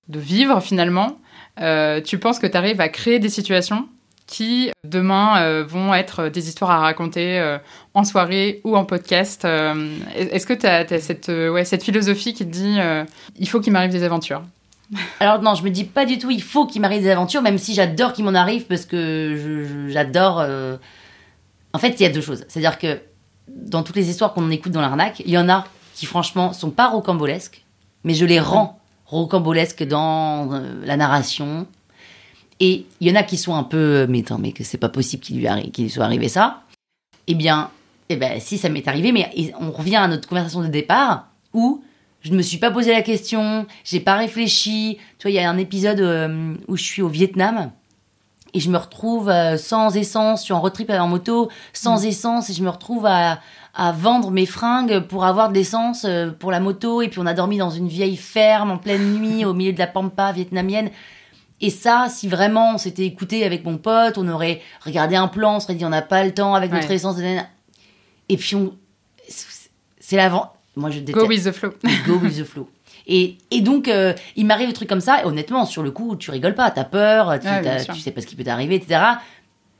de 0.09 0.19
vivre 0.19 0.59
finalement, 0.61 1.17
tu 2.05 2.19
penses 2.19 2.37
que 2.39 2.47
tu 2.47 2.55
arrives 2.57 2.81
à 2.81 2.89
créer 2.89 3.17
des 3.19 3.29
situations 3.29 3.87
qui 4.29 4.69
demain 4.83 5.41
euh, 5.41 5.63
vont 5.67 5.91
être 5.93 6.29
des 6.29 6.49
histoires 6.49 6.69
à 6.69 6.79
raconter 6.79 7.39
euh, 7.39 7.57
en 7.95 8.03
soirée 8.03 8.61
ou 8.63 8.77
en 8.77 8.85
podcast 8.85 9.43
euh, 9.43 9.97
Est-ce 10.15 10.45
que 10.45 10.53
tu 10.53 10.67
as, 10.67 10.87
cette, 10.99 11.29
ouais, 11.29 11.65
cette 11.65 11.83
philosophie 11.83 12.35
qui 12.35 12.45
te 12.45 12.51
dit 12.51 12.77
il 13.39 13.49
faut 13.49 13.59
qu'il 13.59 13.73
m'arrive 13.73 13.91
des 13.91 14.03
aventures? 14.03 14.43
Alors 15.19 15.41
non, 15.41 15.55
je 15.55 15.63
me 15.63 15.71
dis 15.71 15.83
pas 15.83 16.05
du 16.05 16.19
tout, 16.19 16.29
il 16.29 16.43
faut 16.43 16.67
qu'il 16.67 16.81
m'arrive 16.81 17.01
des 17.01 17.09
aventures, 17.09 17.41
même 17.41 17.57
si 17.57 17.73
j'adore 17.73 18.13
qu'il 18.13 18.23
m'en 18.23 18.35
arrive 18.35 18.65
parce 18.65 18.85
que 18.85 19.87
j'adore. 19.87 20.45
En 21.73 21.79
fait, 21.79 21.99
il 21.99 22.03
y 22.03 22.05
a 22.05 22.09
deux 22.09 22.21
choses. 22.21 22.45
C'est-à-dire 22.47 22.77
que 22.77 22.99
dans 23.47 23.83
toutes 23.83 23.95
les 23.95 24.09
histoires 24.09 24.33
qu'on 24.33 24.49
écoute 24.51 24.71
dans 24.71 24.81
l'arnaque, 24.81 25.21
il 25.25 25.31
y 25.31 25.37
en 25.37 25.49
a 25.49 25.65
qui 25.95 26.05
franchement 26.05 26.53
sont 26.53 26.71
pas 26.71 26.87
rocambolesques, 26.87 27.65
mais 28.03 28.13
je 28.13 28.25
les 28.25 28.39
rends 28.39 28.79
rocambolesques 29.07 29.83
dans 29.83 30.61
la 30.83 30.97
narration. 30.97 31.67
Et 32.59 32.85
il 32.99 33.07
y 33.07 33.11
en 33.11 33.15
a 33.15 33.23
qui 33.23 33.37
sont 33.37 33.55
un 33.55 33.63
peu, 33.63 33.77
euh, 33.77 34.07
mais 34.09 34.19
attends, 34.19 34.37
mais 34.37 34.51
que 34.51 34.63
c'est 34.63 34.77
pas 34.77 34.89
possible 34.89 35.23
qu'il 35.23 35.37
lui, 35.37 35.45
arri- 35.45 35.71
qu'il 35.71 35.85
lui 35.85 35.91
soit 35.91 36.03
arrivé 36.03 36.27
ça. 36.27 36.63
Eh 37.27 37.35
bien, 37.35 37.69
eh 38.09 38.17
ben, 38.17 38.39
si 38.39 38.57
ça 38.57 38.69
m'est 38.69 38.87
arrivé, 38.87 39.11
mais 39.11 39.29
on 39.59 39.71
revient 39.71 39.97
à 39.97 40.07
notre 40.07 40.27
conversation 40.27 40.61
de 40.61 40.67
départ 40.67 41.27
où 41.53 41.83
je 42.21 42.31
ne 42.31 42.35
me 42.37 42.41
suis 42.41 42.57
pas 42.57 42.69
posé 42.69 42.91
la 42.91 43.01
question, 43.01 43.65
j'ai 43.85 44.01
pas 44.01 44.17
réfléchi. 44.17 44.97
Tu 45.19 45.27
vois, 45.27 45.31
il 45.31 45.35
y 45.35 45.39
a 45.39 45.49
un 45.49 45.57
épisode 45.57 46.01
euh, 46.01 46.53
où 46.67 46.75
je 46.75 46.83
suis 46.83 47.01
au 47.01 47.07
Vietnam 47.07 47.71
et 48.53 48.59
je 48.59 48.69
me 48.69 48.77
retrouve 48.77 49.29
euh, 49.29 49.55
sans 49.57 49.95
essence, 49.95 50.39
je 50.41 50.45
suis 50.45 50.53
en 50.53 50.59
road 50.59 50.73
trip 50.73 50.89
en 50.89 51.07
moto, 51.07 51.49
sans 51.71 52.03
essence 52.03 52.49
et 52.49 52.53
je 52.53 52.63
me 52.63 52.69
retrouve 52.69 53.05
à, 53.05 53.39
à 53.73 53.91
vendre 53.93 54.31
mes 54.31 54.47
fringues 54.47 54.99
pour 55.01 55.23
avoir 55.23 55.47
de 55.49 55.53
l'essence 55.53 56.03
euh, 56.03 56.31
pour 56.31 56.51
la 56.51 56.59
moto 56.59 57.01
et 57.01 57.07
puis 57.07 57.19
on 57.19 57.25
a 57.25 57.33
dormi 57.33 57.57
dans 57.57 57.69
une 57.69 57.87
vieille 57.87 58.17
ferme 58.17 58.71
en 58.71 58.77
pleine 58.77 59.13
nuit 59.13 59.45
au 59.45 59.53
milieu 59.53 59.71
de 59.71 59.79
la 59.79 59.87
pampa 59.87 60.33
vietnamienne. 60.33 60.89
Et 61.61 61.69
ça, 61.69 62.07
si 62.09 62.27
vraiment 62.27 62.75
on 62.75 62.77
s'était 62.77 63.05
écouté 63.05 63.43
avec 63.43 63.65
mon 63.65 63.77
pote, 63.77 64.17
on 64.17 64.27
aurait 64.29 64.61
regardé 64.85 65.15
un 65.15 65.27
plan, 65.27 65.57
on 65.57 65.59
serait 65.59 65.75
dit 65.75 65.83
on 65.85 65.89
n'a 65.89 66.01
pas 66.01 66.23
le 66.23 66.33
temps 66.33 66.53
avec 66.55 66.71
notre 66.71 66.87
Ouais. 66.87 66.95
essence. 66.95 67.17
Et 68.29 68.37
puis 68.37 68.55
on, 68.55 68.73
c'est 69.99 70.15
l'avant. 70.15 70.53
Moi 70.75 70.89
je 70.91 70.99
déteste. 70.99 71.17
Go 71.17 71.27
with 71.27 71.43
the 71.43 71.51
flow. 71.51 71.71
Go 72.07 72.17
with 72.19 72.37
the 72.37 72.43
flow. 72.45 72.69
Et, 73.07 73.37
et 73.49 73.61
donc, 73.61 73.87
euh, 73.87 74.13
il 74.35 74.45
m'arrive 74.45 74.67
des 74.67 74.73
trucs 74.73 74.87
comme 74.89 75.01
ça, 75.01 75.21
et 75.23 75.25
honnêtement, 75.25 75.65
sur 75.65 75.81
le 75.81 75.89
coup, 75.89 76.15
tu 76.15 76.29
rigoles 76.29 76.53
pas, 76.53 76.69
t'as 76.69 76.83
peur, 76.83 77.39
tu, 77.39 77.47
Ouais, 77.47 77.83
tu 77.83 77.99
sais 77.99 78.11
pas 78.11 78.21
ce 78.21 78.27
qui 78.27 78.35
peut 78.35 78.43
t'arriver, 78.43 78.75
etc. 78.75 79.01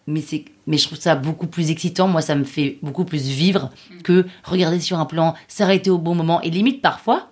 Mais, 0.07 0.21
c'est, 0.21 0.45
mais 0.65 0.77
je 0.77 0.88
trouve 0.88 0.98
ça 0.98 1.13
beaucoup 1.13 1.45
plus 1.45 1.69
excitant, 1.69 2.07
moi, 2.07 2.21
ça 2.24 2.33
me 2.33 2.43
fait 2.43 2.79
beaucoup 2.81 3.05
plus 3.05 3.27
vivre 3.27 3.69
Mm. 3.91 4.01
que 4.01 4.25
regarder 4.43 4.79
sur 4.79 4.98
un 5.00 5.05
plan, 5.05 5.36
s'arrêter 5.48 5.91
au 5.91 6.00
bon 6.00 6.15
moment, 6.15 6.41
et 6.41 6.50
limite 6.50 6.81
parfois, 6.81 7.29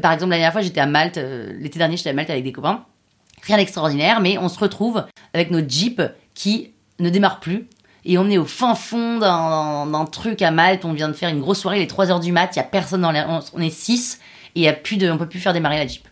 par 0.00 0.12
exemple, 0.12 0.30
la 0.30 0.36
dernière 0.36 0.52
fois, 0.52 0.60
j'étais 0.62 0.80
à 0.80 0.86
Malte, 0.86 1.18
euh, 1.18 1.52
l'été 1.58 1.78
dernier, 1.80 1.96
j'étais 1.96 2.10
à 2.10 2.14
Malte 2.14 2.30
avec 2.30 2.44
des 2.44 2.52
copains, 2.52 2.84
rien 3.42 3.56
d'extraordinaire, 3.56 4.20
mais 4.20 4.38
on 4.38 4.48
se 4.48 4.58
retrouve 4.58 5.04
avec 5.34 5.50
notre 5.50 5.68
Jeep 5.68 6.02
qui 6.34 6.72
ne 6.98 7.10
démarre 7.10 7.40
plus. 7.40 7.68
Et 8.04 8.18
on 8.18 8.28
est 8.28 8.38
au 8.38 8.44
fin 8.44 8.74
fond 8.74 9.18
d'un 9.18 10.04
truc 10.06 10.42
à 10.42 10.50
Malte. 10.50 10.84
On 10.84 10.92
vient 10.92 11.08
de 11.08 11.12
faire 11.12 11.28
une 11.28 11.40
grosse 11.40 11.60
soirée, 11.60 11.78
il 11.78 11.82
est 11.82 11.92
3h 11.92 12.20
du 12.20 12.32
mat, 12.32 12.50
il 12.54 12.58
y 12.58 12.60
a 12.60 12.64
personne 12.64 13.02
dans 13.02 13.12
les... 13.12 13.20
On, 13.28 13.40
on 13.54 13.60
est 13.60 13.70
6 13.70 14.20
et 14.54 14.62
y 14.62 14.68
a 14.68 14.72
plus 14.72 14.96
de... 14.96 15.10
on 15.10 15.18
peut 15.18 15.28
plus 15.28 15.38
faire 15.38 15.52
démarrer 15.52 15.78
la 15.78 15.86
Jeep. 15.86 16.06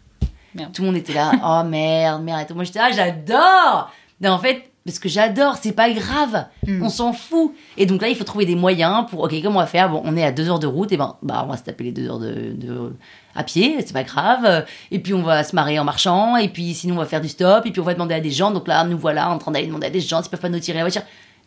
Merde. 0.54 0.72
Tout 0.72 0.82
le 0.82 0.86
monde 0.86 0.96
était 0.96 1.12
là, 1.12 1.32
oh 1.44 1.68
merde, 1.68 2.22
merde. 2.22 2.42
Et 2.42 2.46
tout. 2.46 2.54
Moi 2.54 2.64
j'étais 2.64 2.80
là, 2.80 2.90
j'adore 2.92 3.92
Non, 4.20 4.30
en 4.30 4.38
fait, 4.38 4.69
parce 4.84 4.98
que 4.98 5.08
j'adore, 5.08 5.56
c'est 5.60 5.72
pas 5.72 5.90
grave, 5.90 6.46
Mm. 6.66 6.82
on 6.82 6.88
s'en 6.88 7.12
fout. 7.12 7.54
Et 7.76 7.86
donc 7.86 8.00
là, 8.02 8.08
il 8.08 8.16
faut 8.16 8.24
trouver 8.24 8.46
des 8.46 8.54
moyens 8.56 9.04
pour, 9.10 9.20
ok, 9.24 9.34
comment 9.42 9.58
on 9.58 9.62
va 9.62 9.66
faire? 9.66 9.90
Bon, 9.90 10.00
on 10.04 10.16
est 10.16 10.24
à 10.24 10.32
2 10.32 10.48
heures 10.48 10.58
de 10.58 10.66
route, 10.66 10.90
et 10.92 10.96
ben, 10.96 11.16
bah, 11.22 11.42
on 11.46 11.50
va 11.50 11.56
se 11.56 11.62
taper 11.64 11.84
les 11.84 11.92
2 11.92 12.08
heures 12.08 12.18
de, 12.18 12.52
de- 12.54 12.92
à 13.34 13.44
pied, 13.44 13.76
c'est 13.80 13.92
pas 13.92 14.02
grave. 14.04 14.64
Et 14.90 14.98
puis 14.98 15.14
on 15.14 15.22
va 15.22 15.44
se 15.44 15.54
marrer 15.54 15.78
en 15.78 15.84
marchant, 15.84 16.36
et 16.36 16.48
puis 16.48 16.74
sinon 16.74 16.94
on 16.94 16.98
va 16.98 17.06
faire 17.06 17.20
du 17.20 17.28
stop, 17.28 17.64
et 17.66 17.70
puis 17.70 17.80
on 17.80 17.84
va 17.84 17.94
demander 17.94 18.14
à 18.14 18.20
des 18.20 18.30
gens. 18.30 18.50
Donc 18.50 18.66
là, 18.68 18.82
nous 18.84 18.98
voilà 18.98 19.30
en 19.30 19.38
train 19.38 19.52
d'aller 19.52 19.66
demander 19.66 19.86
à 19.86 19.90
des 19.90 20.00
gens 20.00 20.22
s'ils 20.22 20.30
peuvent 20.30 20.40
pas 20.40 20.48
nous 20.48 20.58
tirer 20.58 20.78
la 20.78 20.84
voiture. 20.84 21.02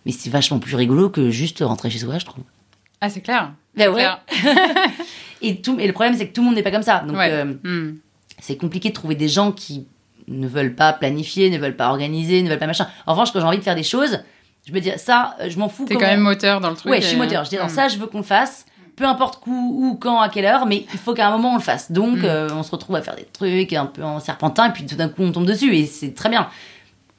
Mais 0.05 0.11
c'est 0.11 0.29
vachement 0.29 0.59
plus 0.59 0.75
rigolo 0.75 1.09
que 1.09 1.29
juste 1.29 1.59
rentrer 1.61 1.89
chez 1.89 1.99
soi, 1.99 2.19
je 2.19 2.25
trouve. 2.25 2.43
Ah, 3.01 3.09
c'est 3.09 3.21
clair. 3.21 3.51
Ben 3.75 3.89
ouais. 3.89 3.95
clair. 3.95 4.19
Et, 5.41 5.61
tout, 5.61 5.77
et 5.79 5.87
le 5.87 5.93
problème, 5.93 6.15
c'est 6.17 6.27
que 6.27 6.33
tout 6.33 6.39
le 6.41 6.45
monde 6.45 6.55
n'est 6.55 6.63
pas 6.63 6.71
comme 6.71 6.83
ça. 6.83 6.99
Donc 7.05 7.17
Ouais. 7.17 7.29
euh, 7.31 7.45
Hmm. 7.63 7.97
c'est 8.39 8.55
compliqué 8.55 8.89
de 8.89 8.93
trouver 8.93 9.15
des 9.15 9.27
gens 9.27 9.51
qui 9.51 9.87
ne 10.27 10.47
veulent 10.47 10.75
pas 10.75 10.93
planifier, 10.93 11.49
ne 11.49 11.57
veulent 11.57 11.75
pas 11.75 11.89
organiser, 11.89 12.41
ne 12.43 12.49
veulent 12.49 12.59
pas 12.59 12.67
machin. 12.67 12.87
En 13.07 13.11
revanche, 13.13 13.31
quand 13.33 13.39
j'ai 13.39 13.45
envie 13.45 13.57
de 13.57 13.63
faire 13.63 13.75
des 13.75 13.83
choses, 13.83 14.19
je 14.67 14.71
me 14.73 14.79
dis 14.79 14.91
ça, 14.97 15.35
euh, 15.41 15.49
je 15.49 15.57
m'en 15.59 15.69
fous. 15.69 15.85
T'es 15.85 15.95
comment- 15.95 16.05
quand 16.05 16.11
même 16.11 16.21
moteur 16.21 16.61
dans 16.61 16.69
le 16.69 16.75
truc. 16.75 16.91
Ouais, 16.91 17.01
je 17.01 17.07
suis 17.07 17.15
et- 17.15 17.19
moteur. 17.19 17.43
Je 17.45 17.49
dis, 17.49 17.57
Hmm. 17.57 17.67
ça, 17.69 17.87
je 17.87 17.97
veux 17.97 18.07
qu'on 18.07 18.19
le 18.19 18.23
fasse. 18.23 18.65
Peu 18.95 19.05
importe 19.05 19.41
où, 19.47 19.51
où, 19.51 19.95
quand, 19.95 20.19
à 20.21 20.29
quelle 20.29 20.45
heure, 20.45 20.65
mais 20.67 20.85
il 20.93 20.99
faut 20.99 21.13
qu'à 21.15 21.27
un 21.27 21.31
moment 21.31 21.53
on 21.53 21.55
le 21.55 21.61
fasse. 21.61 21.91
Donc, 21.91 22.19
Mm. 22.19 22.25
euh, 22.25 22.49
on 22.53 22.61
se 22.63 22.69
retrouve 22.71 22.95
à 22.95 23.01
faire 23.01 23.15
des 23.15 23.25
trucs 23.25 23.73
un 23.73 23.87
peu 23.87 24.03
en 24.03 24.19
serpentin, 24.19 24.69
et 24.69 24.71
puis 24.71 24.85
tout 24.85 24.95
d'un 24.95 25.09
coup 25.09 25.23
on 25.23 25.31
tombe 25.31 25.45
dessus, 25.47 25.75
et 25.75 25.85
c'est 25.87 26.13
très 26.13 26.29
bien. 26.29 26.47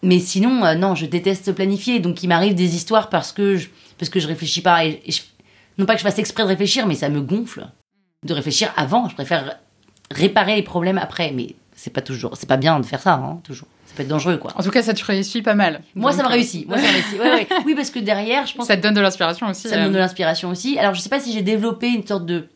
Mais 0.03 0.21
sinon, 0.21 0.65
euh, 0.65 0.75
non, 0.77 0.95
je 0.95 1.07
déteste 1.07 1.53
planifier. 1.53 1.99
Donc, 1.99 2.23
il 2.23 2.29
m'arrive 2.29 2.55
des 2.55 2.77
histoires 2.77 3.09
parce 3.09 3.33
que 3.33 3.57
je, 3.57 3.69
parce 3.99 4.09
que 4.09 4.21
je 4.21 4.29
réfléchis 4.29 4.61
pas. 4.61 4.85
Et, 4.85 5.03
et 5.05 5.11
je- 5.13 5.23
non 5.79 5.87
pas 5.87 5.95
que 5.95 5.99
je 5.99 6.05
fasse 6.05 6.19
exprès 6.19 6.43
de 6.45 6.49
réfléchir, 6.49 6.87
mais 6.87 6.95
ça 6.95 7.09
me 7.09 7.21
gonfle 7.21 7.67
de 8.25 8.33
réfléchir 8.35 8.71
avant. 8.77 9.09
Je 9.09 9.15
préfère 9.15 9.59
réparer 10.13 10.55
les 10.57 10.63
problèmes 10.63 10.99
après. 10.99 11.33
Mais 11.35 11.55
c'est 11.85 11.91
pas 11.91 12.01
toujours, 12.01 12.35
c'est 12.35 12.49
pas 12.49 12.57
bien 12.57 12.81
de 12.81 12.87
faire 12.87 13.03
ça, 13.03 13.13
hein, 13.13 13.41
toujours. 13.45 13.69
Ça 13.85 13.93
peut 13.95 14.05
être 14.05 14.09
dangereux, 14.09 14.39
quoi. 14.39 14.53
En 14.57 14.63
tout 14.63 14.71
cas, 14.71 14.83
ça 14.83 14.95
te 14.95 15.05
réussit 15.05 15.45
pas 15.45 15.55
mal. 15.55 15.83
Moi, 15.95 16.13
ça 16.13 16.23
me 16.23 16.29
euh, 16.29 16.31
réussit. 16.31 16.67
Moi, 16.67 16.79
ça 16.79 16.87
me 16.87 16.93
réussit. 16.93 17.21
Ouais, 17.21 17.31
ouais. 17.31 17.49
Oui, 17.67 17.75
parce 17.75 17.91
que 17.91 17.99
derrière, 17.99 18.47
je 18.47 18.55
pense 18.55 18.69
Ça 18.69 18.79
te 18.79 18.83
donne 18.83 18.95
de 18.95 19.03
l'inspiration 19.03 19.49
aussi. 19.49 19.69
ça 19.69 19.77
me 19.77 19.83
donne 19.83 19.93
de 19.93 19.99
euh, 19.99 20.01
l'inspiration 20.01 20.49
aussi. 20.49 20.79
Alors, 20.79 20.95
je 20.95 21.03
sais 21.03 21.11
pas 21.11 21.21
si 21.21 21.31
j'ai 21.31 21.43
développé 21.43 21.89
une 21.89 22.07
sorte 22.07 22.25
de, 22.25 22.49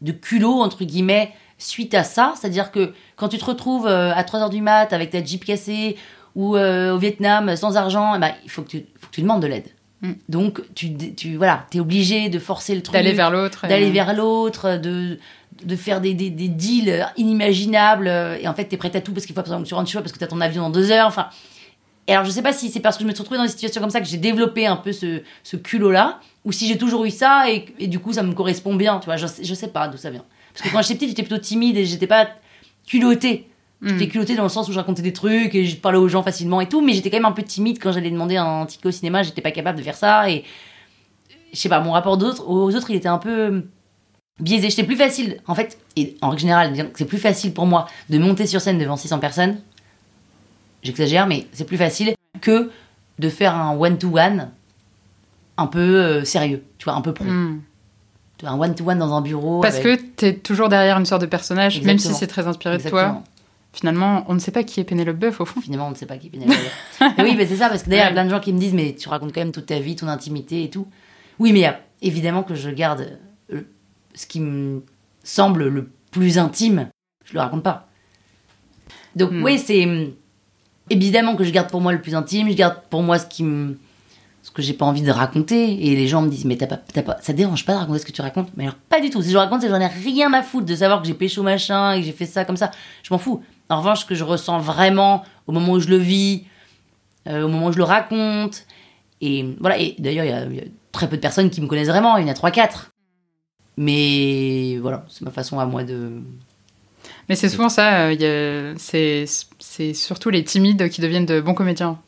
de 0.00 0.12
culot, 0.12 0.60
entre 0.60 0.84
guillemets, 0.84 1.32
suite 1.58 1.92
à 1.92 2.04
ça. 2.04 2.34
C'est-à-dire 2.40 2.70
que 2.70 2.92
quand 3.16 3.26
tu 3.26 3.38
te 3.38 3.44
retrouves 3.44 3.88
euh, 3.88 4.14
à 4.14 4.22
3h 4.22 4.48
du 4.50 4.62
mat 4.62 4.92
avec 4.92 5.10
ta 5.10 5.24
Jeep 5.24 5.44
cassée 5.44 5.96
ou 6.36 6.56
euh, 6.56 6.94
au 6.94 6.98
Vietnam 6.98 7.56
sans 7.56 7.76
argent, 7.76 8.14
eh 8.14 8.20
ben, 8.20 8.30
il 8.44 8.50
faut 8.50 8.62
que, 8.62 8.68
tu, 8.68 8.86
faut 9.00 9.08
que 9.08 9.12
tu 9.12 9.22
demandes 9.22 9.42
de 9.42 9.48
l'aide. 9.48 9.66
Mm. 10.06 10.14
Donc, 10.28 10.60
tu, 10.74 10.96
tu 11.14 11.36
voilà, 11.36 11.66
es 11.74 11.80
obligé 11.80 12.28
de 12.28 12.38
forcer 12.38 12.74
le 12.74 12.82
truc. 12.82 12.92
D'aller 12.94 13.12
vers 13.12 13.30
l'autre. 13.30 13.64
et- 13.64 13.68
D'aller 13.68 13.90
vers 13.90 14.14
l'autre, 14.14 14.76
de, 14.78 15.18
de 15.64 15.76
faire 15.76 16.00
des, 16.00 16.14
des, 16.14 16.30
des 16.30 16.48
deals 16.48 17.06
inimaginables. 17.16 18.08
euh, 18.08 18.38
Et 18.40 18.48
en 18.48 18.54
fait, 18.54 18.64
t'es 18.66 18.76
prête 18.76 18.96
à 18.96 19.00
tout 19.00 19.12
parce 19.12 19.26
qu'il 19.26 19.34
faut 19.34 19.40
absolument 19.40 19.62
que 19.62 19.68
tu 19.68 19.74
rentres 19.74 19.88
chez 19.88 19.92
toi 19.92 20.02
parce 20.02 20.12
que 20.12 20.18
t'as 20.18 20.26
ton 20.26 20.40
avion 20.40 20.62
dans 20.62 20.70
deux 20.70 20.90
heures. 20.90 21.06
Enfin, 21.06 21.28
et 22.08 22.12
alors, 22.12 22.24
je 22.24 22.30
sais 22.30 22.42
pas 22.42 22.52
si 22.52 22.70
c'est 22.70 22.80
parce 22.80 22.96
que 22.96 23.02
je 23.02 23.08
me 23.08 23.12
suis 23.14 23.20
retrouvée 23.22 23.38
dans 23.38 23.44
des 23.44 23.50
situations 23.50 23.80
comme 23.80 23.90
ça 23.90 24.00
que 24.00 24.06
j'ai 24.06 24.16
développé 24.18 24.66
un 24.66 24.76
peu 24.76 24.92
ce, 24.92 25.22
ce 25.42 25.56
culot-là, 25.56 26.20
ou 26.44 26.52
si 26.52 26.68
j'ai 26.68 26.78
toujours 26.78 27.04
eu 27.04 27.10
ça 27.10 27.50
et, 27.50 27.64
et 27.80 27.88
du 27.88 27.98
coup 27.98 28.12
ça 28.12 28.22
me 28.22 28.32
correspond 28.32 28.74
bien, 28.76 28.98
tu 29.00 29.06
vois. 29.06 29.16
Je, 29.16 29.26
je 29.42 29.54
sais 29.54 29.66
pas 29.68 29.88
d'où 29.88 29.96
ça 29.96 30.10
vient. 30.10 30.24
Parce 30.54 30.68
que 30.68 30.72
quand 30.72 30.80
j'étais 30.82 30.94
petite, 30.94 31.08
j'étais 31.10 31.22
plutôt 31.24 31.38
timide 31.42 31.76
et 31.76 31.84
j'étais 31.84 32.06
pas 32.06 32.28
culottée. 32.86 33.48
J'étais 33.82 34.06
Hmm. 34.06 34.08
culottée 34.08 34.36
dans 34.36 34.42
le 34.42 34.48
sens 34.48 34.68
où 34.68 34.72
je 34.72 34.78
racontais 34.78 35.02
des 35.02 35.12
trucs 35.12 35.54
et 35.54 35.66
je 35.66 35.76
parlais 35.76 35.98
aux 35.98 36.08
gens 36.08 36.22
facilement 36.22 36.60
et 36.62 36.68
tout, 36.68 36.80
mais 36.80 36.94
j'étais 36.94 37.10
quand 37.10 37.18
même 37.18 37.26
un 37.26 37.32
peu 37.32 37.42
timide 37.42 37.78
quand 37.80 37.92
j'allais 37.92 38.10
demander 38.10 38.36
un 38.36 38.64
ticket 38.64 38.88
au 38.88 38.90
cinéma, 38.90 39.22
j'étais 39.22 39.42
pas 39.42 39.50
capable 39.50 39.78
de 39.78 39.82
faire 39.84 39.94
ça 39.96 40.30
et 40.30 40.44
je 41.52 41.58
sais 41.58 41.68
pas, 41.68 41.80
mon 41.80 41.92
rapport 41.92 42.16
d'autres, 42.16 42.46
aux 42.48 42.74
autres, 42.74 42.90
il 42.90 42.96
était 42.96 43.08
un 43.08 43.18
peu 43.18 43.64
biaisé. 44.40 44.70
J'étais 44.70 44.84
plus 44.84 44.96
facile, 44.96 45.38
en 45.46 45.54
fait, 45.54 45.78
et 45.96 46.16
en 46.22 46.30
règle 46.30 46.40
générale, 46.40 46.90
c'est 46.94 47.04
plus 47.04 47.18
facile 47.18 47.52
pour 47.52 47.66
moi 47.66 47.86
de 48.08 48.18
monter 48.18 48.46
sur 48.46 48.60
scène 48.62 48.78
devant 48.78 48.96
600 48.96 49.18
personnes. 49.18 49.56
J'exagère, 50.82 51.26
mais 51.26 51.46
c'est 51.52 51.64
plus 51.66 51.76
facile 51.76 52.14
que 52.40 52.70
de 53.18 53.28
faire 53.28 53.54
un 53.54 53.76
one-to-one 53.76 54.50
un 55.58 55.66
peu 55.66 55.80
euh, 55.80 56.24
sérieux, 56.24 56.62
tu 56.78 56.84
vois, 56.84 56.94
un 56.94 57.00
peu 57.00 57.12
pro. 57.12 57.24
Tu 58.38 58.44
vois, 58.44 58.50
Un 58.54 58.58
one-to-one 58.60 58.98
dans 58.98 59.14
un 59.14 59.22
bureau. 59.22 59.60
Parce 59.60 59.76
avec- 59.76 60.00
que 60.00 60.02
t'es 60.16 60.34
toujours 60.34 60.68
derrière 60.68 60.98
une 60.98 61.06
sorte 61.06 61.22
de 61.22 61.26
personnage, 61.26 61.80
même 61.82 61.98
si 61.98 62.12
c'est 62.14 62.26
très 62.26 62.46
inspiré 62.46 62.78
de 62.78 62.88
toi. 62.88 63.22
Finalement, 63.78 64.24
on 64.28 64.32
ne 64.34 64.38
sait 64.38 64.52
pas 64.52 64.64
qui 64.64 64.80
est 64.80 64.84
Pénélope 64.84 65.18
Boeuf 65.18 65.38
au 65.38 65.44
fond. 65.44 65.60
Finalement, 65.60 65.88
on 65.88 65.90
ne 65.90 65.94
sait 65.94 66.06
pas 66.06 66.16
qui 66.16 66.28
est 66.28 66.30
Pénélope. 66.30 66.56
Mais 67.18 67.24
oui, 67.24 67.34
mais 67.36 67.46
c'est 67.46 67.56
ça, 67.56 67.68
parce 67.68 67.82
que 67.82 67.90
d'ailleurs, 67.90 68.06
il 68.06 68.08
y 68.08 68.10
a 68.10 68.12
plein 68.14 68.24
de 68.24 68.30
gens 68.30 68.40
qui 68.40 68.52
me 68.54 68.58
disent, 68.58 68.72
mais 68.72 68.94
tu 68.98 69.08
racontes 69.10 69.34
quand 69.34 69.40
même 69.42 69.52
toute 69.52 69.66
ta 69.66 69.78
vie, 69.80 69.94
ton 69.96 70.08
intimité 70.08 70.62
et 70.64 70.70
tout. 70.70 70.86
Oui, 71.38 71.52
mais 71.52 71.58
il 71.58 71.62
y 71.62 71.66
a- 71.66 71.78
évidemment 72.00 72.42
que 72.42 72.54
je 72.54 72.70
garde 72.70 73.18
euh, 73.52 73.60
ce 74.14 74.26
qui 74.26 74.40
me 74.40 74.82
semble 75.22 75.68
le 75.68 75.90
plus 76.10 76.38
intime, 76.38 76.88
je 77.26 77.34
le 77.34 77.40
raconte 77.40 77.62
pas. 77.64 77.86
Donc, 79.14 79.30
Hmm. 79.32 79.42
oui, 79.44 79.58
c'est 79.58 79.84
hum, 79.84 80.10
évidemment 80.88 81.36
que 81.36 81.44
je 81.44 81.50
garde 81.50 81.68
pour 81.70 81.80
moi 81.82 81.92
le 81.92 82.00
plus 82.00 82.14
intime, 82.14 82.48
je 82.48 82.54
garde 82.54 82.76
pour 82.88 83.02
moi 83.02 83.18
ce 83.18 83.26
qui 83.26 83.44
me. 83.44 83.76
ce 84.42 84.52
que 84.52 84.62
j'ai 84.62 84.74
pas 84.74 84.86
envie 84.86 85.02
de 85.02 85.10
raconter. 85.10 85.86
Et 85.88 85.96
les 85.96 86.06
gens 86.06 86.22
me 86.22 86.28
disent, 86.30 86.44
mais 86.44 86.56
t'as 86.56 86.68
pas, 86.68 86.76
t'as 86.76 87.02
pas, 87.02 87.16
ça 87.20 87.32
te 87.32 87.36
dérange 87.36 87.66
pas 87.66 87.72
de 87.74 87.78
raconter 87.78 87.98
ce 87.98 88.06
que 88.06 88.12
tu 88.12 88.22
racontes? 88.22 88.48
Mais 88.56 88.62
alors, 88.62 88.76
pas 88.88 89.00
du 89.00 89.10
tout. 89.10 89.20
Si 89.20 89.30
je 89.32 89.36
raconte, 89.36 89.60
c'est 89.60 89.66
que 89.66 89.74
j'en 89.74 89.80
ai 89.80 89.86
rien 89.88 90.32
à 90.32 90.42
foutre 90.42 90.64
de 90.66 90.74
savoir 90.76 91.02
que 91.02 91.08
j'ai 91.08 91.14
pécho 91.14 91.42
machin 91.42 91.92
et 91.94 92.00
que 92.00 92.06
j'ai 92.06 92.12
fait 92.12 92.26
ça 92.26 92.44
comme 92.44 92.56
ça. 92.56 92.70
Je 93.02 93.12
m'en 93.12 93.18
fous. 93.18 93.42
En 93.68 93.78
revanche, 93.78 94.00
ce 94.00 94.04
que 94.06 94.14
je 94.14 94.24
ressens 94.24 94.58
vraiment 94.58 95.24
au 95.46 95.52
moment 95.52 95.72
où 95.72 95.80
je 95.80 95.88
le 95.88 95.96
vis, 95.96 96.44
euh, 97.26 97.42
au 97.44 97.48
moment 97.48 97.66
où 97.66 97.72
je 97.72 97.78
le 97.78 97.84
raconte. 97.84 98.66
Et 99.20 99.44
voilà, 99.60 99.78
et 99.78 99.94
d'ailleurs, 99.98 100.24
il 100.24 100.30
y 100.30 100.32
a- 100.32 100.44
il 100.44 100.54
y, 100.56 100.60
a 100.60 100.64
très 100.92 101.08
peu 101.08 101.16
de 101.16 101.20
personnes 101.22 101.50
qui 101.50 101.60
me 101.60 101.66
connaissent 101.66 101.88
vraiment, 101.88 102.16
il 102.16 102.22
y 102.26 102.28
en 102.28 102.32
a 102.32 102.34
3-4. 102.34 102.90
Mais 103.76 104.78
voilà, 104.80 105.04
c'est 105.08 105.22
ma 105.22 105.30
façon 105.30 105.58
à 105.60 105.66
moi 105.66 105.84
de. 105.84 106.22
Mais 107.28 107.34
c'est 107.34 107.48
souvent 107.48 107.68
ça, 107.68 108.06
euh, 108.08 108.74
c'est 108.78 109.94
surtout 109.94 110.30
les 110.30 110.44
timides 110.44 110.88
qui 110.88 111.00
deviennent 111.00 111.26
de 111.26 111.40
bons 111.40 111.54
comédiens. 111.54 111.98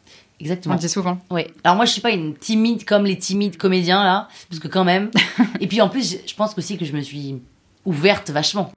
On 0.40 0.44
Exactement. 0.44 0.74
le 0.76 0.80
dit 0.80 0.88
souvent. 0.88 1.18
Ouais. 1.30 1.48
Alors 1.64 1.76
moi, 1.76 1.84
je 1.84 1.90
suis 1.92 2.00
pas 2.00 2.10
une 2.12 2.36
timide 2.36 2.84
comme 2.84 3.04
les 3.04 3.18
timides 3.18 3.56
comédiens 3.56 4.04
là, 4.04 4.28
parce 4.48 4.60
que 4.60 4.68
quand 4.68 4.84
même. 4.84 5.10
et 5.60 5.66
puis 5.66 5.80
en 5.82 5.88
plus, 5.88 6.18
je 6.24 6.34
pense 6.34 6.56
aussi 6.56 6.78
que 6.78 6.84
je 6.84 6.92
me 6.92 7.00
suis 7.00 7.42
ouverte 7.84 8.30
vachement. 8.30 8.70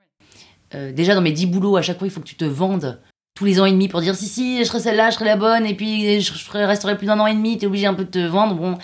Euh, 0.75 0.91
déjà 0.91 1.15
dans 1.15 1.21
mes 1.21 1.31
10 1.31 1.47
boulots, 1.47 1.77
à 1.77 1.81
chaque 1.81 1.97
fois, 1.97 2.07
il 2.07 2.11
faut 2.11 2.21
que 2.21 2.27
tu 2.27 2.35
te 2.35 2.45
vendes 2.45 2.99
tous 3.35 3.45
les 3.45 3.59
ans 3.59 3.65
et 3.65 3.71
demi 3.71 3.87
pour 3.87 4.01
dire 4.01 4.15
si 4.15 4.27
si, 4.27 4.59
je 4.59 4.63
serai 4.65 4.79
celle-là, 4.79 5.09
je 5.09 5.15
serai 5.15 5.25
la 5.25 5.37
bonne, 5.37 5.65
et 5.65 5.73
puis 5.73 6.21
je, 6.21 6.33
resterai 6.51 6.97
plus 6.97 7.07
d'un 7.07 7.19
an 7.19 7.27
et 7.27 7.33
demi. 7.33 7.57
T'es 7.57 7.65
obligé 7.65 7.87
un 7.87 7.93
peu 7.93 8.05
de 8.05 8.09
te 8.09 8.19
vendre. 8.19 8.55
Bon. 8.55 8.77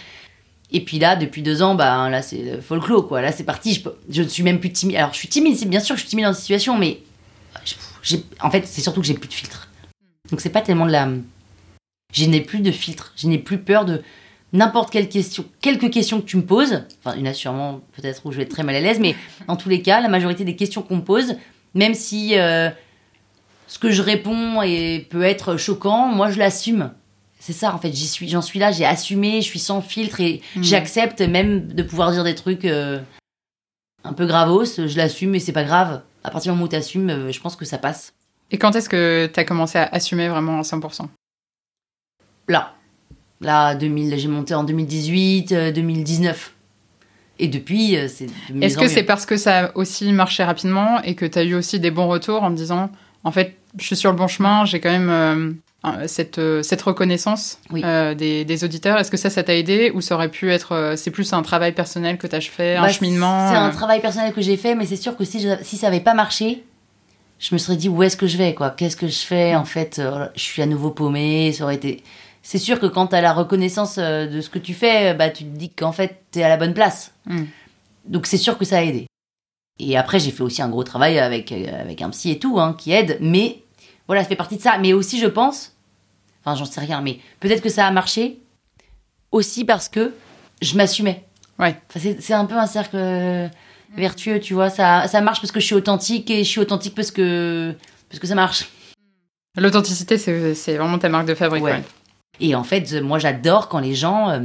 Et 0.72 0.82
puis 0.84 1.00
là, 1.00 1.15
depuis 1.15 1.41
deux 1.41 1.62
ans, 1.62 1.75
bah 1.75 2.10
là 2.10 2.22
c'est 2.22 2.62
folklore 2.62 3.08
quoi. 3.08 3.22
Là 3.22 3.32
c'est 3.32 3.44
parti. 3.44 3.82
Je, 4.10 4.22
ne 4.22 4.27
suis 4.27 4.44
même 4.44 4.60
plus 4.60 4.72
timide. 4.72 4.98
Alors 4.98 5.13
je 5.13 5.17
suis 5.17 5.27
timide, 5.27 5.58
bien 5.67 5.79
sûr 5.79 5.96
que 5.96 6.01
je 6.01 6.06
suis 6.06 6.10
timide 6.10 6.25
dans 6.25 6.34
cette 6.34 6.41
situation, 6.41 6.77
mais 6.77 7.00
en 8.41 8.51
fait 8.51 8.65
c'est 8.65 8.82
surtout 8.82 9.01
que 9.01 9.08
j'ai 9.08 9.13
plus 9.13 9.29
de 9.29 9.34
filtre. 9.34 9.70
Donc 10.29 10.41
c'est 10.41 10.50
pas 10.50 10.62
tellement 10.62 10.86
de 10.86 10.91
la 10.91 11.08
je 12.13 12.25
n'ai 12.25 12.41
plus 12.41 12.60
de 12.60 12.72
filtre. 12.72 13.13
Je 13.15 13.27
n'ai 13.27 13.38
plus 13.38 13.58
peur 13.58 13.86
de 13.86 14.01
n'importe 14.53 14.91
quelle 14.91 15.10
question. 15.10 15.46
Quelques 15.62 15.91
questions 15.91 16.22
que 16.22 16.25
tu 16.25 16.38
me 16.38 16.46
poses, 16.46 16.84
enfin, 17.03 17.15
il 17.17 17.25
y 17.25 17.48
en 17.48 17.82
peut-être 17.94 18.25
où 18.25 18.32
je 18.32 18.38
vais 18.38 18.44
être 18.44 18.50
très 18.50 18.63
mal 18.63 18.75
à 18.75 18.82
l'aise, 18.82 19.00
mais 19.00 19.15
en 19.48 19.56
tous 19.56 19.70
les 19.70 19.82
cas, 19.82 20.01
la 20.01 20.10
majorité 20.10 20.46
des 20.46 20.56
questions 20.56 20.82
qu'on 20.82 20.98
me 20.98 21.01
pose, 21.01 21.36
même 21.77 21.93
si 21.93 22.38
euh, 22.38 22.69
ce 23.67 23.79
que 23.79 23.91
je 23.91 24.01
réponds 24.01 24.62
est, 24.62 25.07
peut 25.10 25.24
être 25.24 25.55
choquant, 25.57 26.07
moi 26.07 26.29
je 26.31 26.39
l'assume. 26.39 26.91
C'est 27.39 27.53
ça, 27.53 27.74
en 27.74 27.77
fait, 27.77 27.93
j'y 27.93 28.07
suis, 28.07 28.27
j'en 28.27 28.41
suis 28.41 28.60
là, 28.60 28.72
j'ai 28.72 28.84
assumé, 28.86 29.41
je 29.41 29.46
suis 29.48 29.60
sans 29.60 29.81
filtre 29.81 30.19
et 30.19 30.41
Mhm. 30.55 30.63
j'accepte 30.63 31.22
même 31.22 31.67
de 31.72 31.84
pouvoir 31.84 32.12
dire 32.12 32.24
des 32.25 32.36
trucs 32.36 32.65
euh, 32.65 33.00
un 34.03 34.12
peu 34.13 34.25
gravos, 34.25 34.65
je 34.65 34.98
l'assume 34.98 35.36
et 35.36 35.39
c'est 35.39 35.53
pas 35.53 35.63
grave. 35.63 36.01
À 36.24 36.31
partir 36.31 36.51
du 36.51 36.57
moment 36.57 36.65
où 36.65 36.69
tu 36.69 36.75
assumes, 36.75 37.31
je 37.31 37.39
pense 37.39 37.55
que 37.55 37.63
ça 37.63 37.77
passe. 37.77 38.13
Et 38.51 38.57
quand 38.57 38.75
est-ce 38.75 38.90
que 38.90 39.29
tu 39.33 39.40
as 39.40 39.46
commencé 39.46 39.77
à 39.77 39.83
assumer 39.94 40.27
vraiment 40.27 40.59
à 40.59 40.63
100% 40.63 41.07
Là. 42.48 42.74
Là, 43.40 43.75
2000, 43.75 44.18
j'ai 44.18 44.27
monté 44.27 44.53
en 44.55 44.63
2018, 44.63 45.51
euh, 45.51 45.72
2019. 45.72 46.53
Et 47.40 47.48
depuis, 47.48 47.96
euh, 47.98 48.08
c'est 48.08 48.26
de 48.52 48.62
Est-ce 48.64 48.78
que 48.78 48.88
c'est 48.88 49.04
parce 49.04 49.26
que 49.26 49.38
ça 49.38 49.66
a 49.66 49.72
aussi 49.78 50.12
marché 50.12 50.44
rapidement 50.44 51.02
et 51.04 51.14
que 51.16 51.26
tu 51.26 51.38
as 51.38 51.44
eu 51.44 51.54
aussi 51.56 51.80
des 51.80 51.92
bons 51.92 52.08
retours 52.08 52.44
en 52.44 52.52
te 52.52 52.56
disant 52.56 52.90
en 53.24 53.32
fait, 53.32 53.56
je 53.78 53.86
suis 53.86 53.96
sur 53.96 54.12
le 54.12 54.18
bon 54.18 54.28
chemin, 54.28 54.66
j'ai 54.66 54.80
quand 54.80 54.90
même 54.90 55.10
euh, 55.10 55.52
cette, 56.08 56.40
euh, 56.40 56.64
cette 56.64 56.82
reconnaissance 56.82 57.60
Oui. 57.72 57.82
euh, 57.86 58.16
des, 58.16 58.44
des 58.46 58.64
auditeurs 58.64 58.98
Est-ce 58.98 59.12
que 59.12 59.18
ça, 59.18 59.30
ça 59.30 59.44
t'a 59.44 59.56
aidé 59.56 59.92
ou 59.94 60.02
ça 60.02 60.16
aurait 60.16 60.30
pu 60.30 60.52
être. 60.52 60.94
c'est 60.98 61.12
plus 61.12 61.32
un 61.34 61.42
travail 61.44 61.74
personnel 61.74 62.18
que 62.18 62.26
tu 62.28 62.36
as 62.36 62.42
fait, 62.42 62.76
un 62.76 62.82
Bah, 62.82 62.90
cheminement 62.90 63.50
C'est 63.52 63.58
un 63.58 63.70
travail 63.70 64.02
personnel 64.02 64.34
que 64.34 64.42
j'ai 64.42 64.58
fait, 64.58 64.74
mais 64.76 64.86
c'est 64.86 64.96
sûr 64.96 65.16
que 65.16 65.24
si, 65.26 65.40
je- 65.40 65.64
si 65.64 65.78
ça 65.78 65.88
avait 65.88 66.00
pas 66.00 66.14
marché, 66.16 66.64
je 67.40 67.54
me 67.54 67.60
serais 67.60 67.78
dit 67.78 67.88
où 67.90 68.02
est-ce 68.02 68.18
que 68.18 68.26
je 68.28 68.38
vais, 68.38 68.56
quoi? 68.56 68.72
Qu'est-ce 68.72 68.98
que 68.98 69.08
je 69.08 69.20
fais 69.20 69.56
En 69.56 69.66
fait, 69.66 70.02
je 70.36 70.42
suis 70.42 70.62
à 70.64 70.66
nouveau 70.66 70.90
paumée, 70.90 71.52
ça 71.52 71.66
aurait 71.66 71.76
été... 71.76 72.02
C'est 72.50 72.60
sûr 72.60 72.79
que 72.79 72.86
quand 72.86 73.07
t'as 73.07 73.20
la 73.20 73.33
reconnaissance 73.33 73.98
euh, 73.98 74.25
de 74.25 74.40
ce 74.40 74.50
que 74.50 74.57
tu 74.57 74.74
fais, 74.74 75.14
bah, 75.14 75.29
tu 75.29 75.44
te 75.44 75.50
dis 75.50 75.70
qu'en 75.70 75.92
fait, 75.92 76.24
t'es 76.31 76.44
à 76.44 76.48
la 76.48 76.55
bonne 76.55 76.74
place. 76.74 77.12
Mm. 77.25 77.44
Donc 78.05 78.25
c'est 78.25 78.38
sûr 78.38 78.57
que 78.57 78.64
ça 78.64 78.77
a 78.77 78.83
aidé. 78.83 79.05
Et 79.79 79.98
après, 79.98 80.18
j'ai 80.18 80.31
fait 80.31 80.44
aussi 80.44 80.62
un 80.62 80.70
gros 80.70 80.86
travail 80.86 81.20
avec, 81.20 81.51
euh, 81.51 81.81
avec 81.81 82.01
un 82.01 82.10
psy 82.10 82.31
et 82.31 82.40
tout, 82.40 82.57
hein, 82.57 82.74
qui 82.77 82.94
aide. 82.94 83.18
Mais 83.20 83.64
voilà, 84.07 84.24
ça 84.24 84.29
fait 84.29 84.38
partie 84.38 84.55
de 84.55 84.62
ça. 84.62 84.77
Mais 84.77 84.94
aussi, 84.94 85.20
je 85.20 85.27
pense, 85.27 85.75
enfin, 86.40 86.55
j'en 86.55 86.64
sais 86.64 86.79
rien, 86.79 87.01
mais 87.01 87.20
peut-être 87.42 87.62
que 87.62 87.68
ça 87.68 87.86
a 87.86 87.92
marché 87.92 88.40
aussi 89.33 89.66
parce 89.66 89.90
que 89.90 90.14
je 90.62 90.77
m'assumais. 90.77 91.25
Ouais. 91.60 91.75
Enfin, 91.90 92.00
c'est, 92.00 92.22
c'est 92.22 92.33
un 92.33 92.46
peu 92.46 92.55
un 92.55 92.66
cercle 92.66 92.96
euh, 92.96 93.50
vertueux, 93.98 94.40
tu 94.40 94.53
vois. 94.53 94.70
Ça, 94.70 95.10
ça 95.10 95.20
marche 95.20 95.42
parce 95.42 95.51
que 95.51 95.60
je 95.60 95.66
suis 95.66 95.75
authentique 95.75 96.31
et 96.31 96.46
je 96.46 96.50
suis 96.50 96.62
authentique 96.62 96.96
parce 96.96 97.12
que, 97.12 97.75
parce 98.07 98.22
que 98.22 98.27
ça 98.27 98.36
marche. 98.36 98.70
L'authenticité, 99.57 100.18
c'est 100.18 100.55
c'est 100.55 100.77
vraiment 100.77 100.98
ta 100.98 101.10
marque 101.10 101.27
de 101.27 101.36
fabrique. 101.36 101.66
Ouais. 101.66 101.74
ouais. 101.74 101.83
Et 102.40 102.55
en 102.55 102.63
fait, 102.63 102.94
euh, 102.94 103.01
moi, 103.01 103.20
j'adore 103.20 103.68
quand 103.68 103.79
les 103.79 103.96
gens 103.96 104.29
euh, 104.29 104.40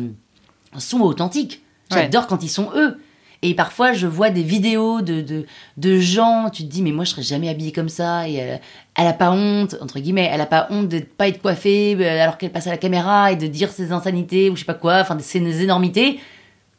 sont 0.79 1.01
authentiques. 1.01 1.62
J'adore 1.90 2.27
quand 2.27 2.42
ils 2.42 2.49
sont 2.49 2.71
eux. 2.75 2.99
Et 3.42 3.55
parfois, 3.55 3.92
je 3.92 4.07
vois 4.07 4.31
des 4.31 4.45
vidéos 4.45 5.03
de, 5.03 5.21
de, 5.21 5.47
de 5.77 5.99
gens, 5.99 6.49
tu 6.49 6.62
te 6.62 6.68
dis, 6.68 6.81
mais 6.81 6.92
moi, 6.92 7.05
je 7.05 7.11
serais 7.11 7.23
jamais 7.23 7.49
habillée 7.49 7.73
comme 7.73 7.88
ça. 7.88 8.29
Et 8.29 8.35
elle, 8.35 8.61
elle 8.95 9.07
a 9.07 9.12
pas 9.12 9.33
honte, 9.33 9.77
entre 9.81 9.99
guillemets, 9.99 10.31
elle 10.33 10.40
a 10.40 10.47
pas 10.47 10.68
honte 10.71 10.88
de 10.88 11.01
pas 11.01 11.29
être 11.29 11.42
coiffée 11.42 11.97
euh, 11.99 12.23
alors 12.23 12.38
qu'elle 12.38 12.53
passe 12.53 12.68
à 12.68 12.71
la 12.71 12.79
caméra 12.79 13.33
et 13.33 13.37
de 13.37 13.49
dire 13.49 13.71
ses 13.71 13.90
insanités 13.90 14.49
ou 14.49 14.55
je 14.55 14.61
sais 14.61 14.64
pas 14.64 14.75
quoi, 14.75 15.01
enfin, 15.01 15.18
ses 15.18 15.62
énormités. 15.62 16.21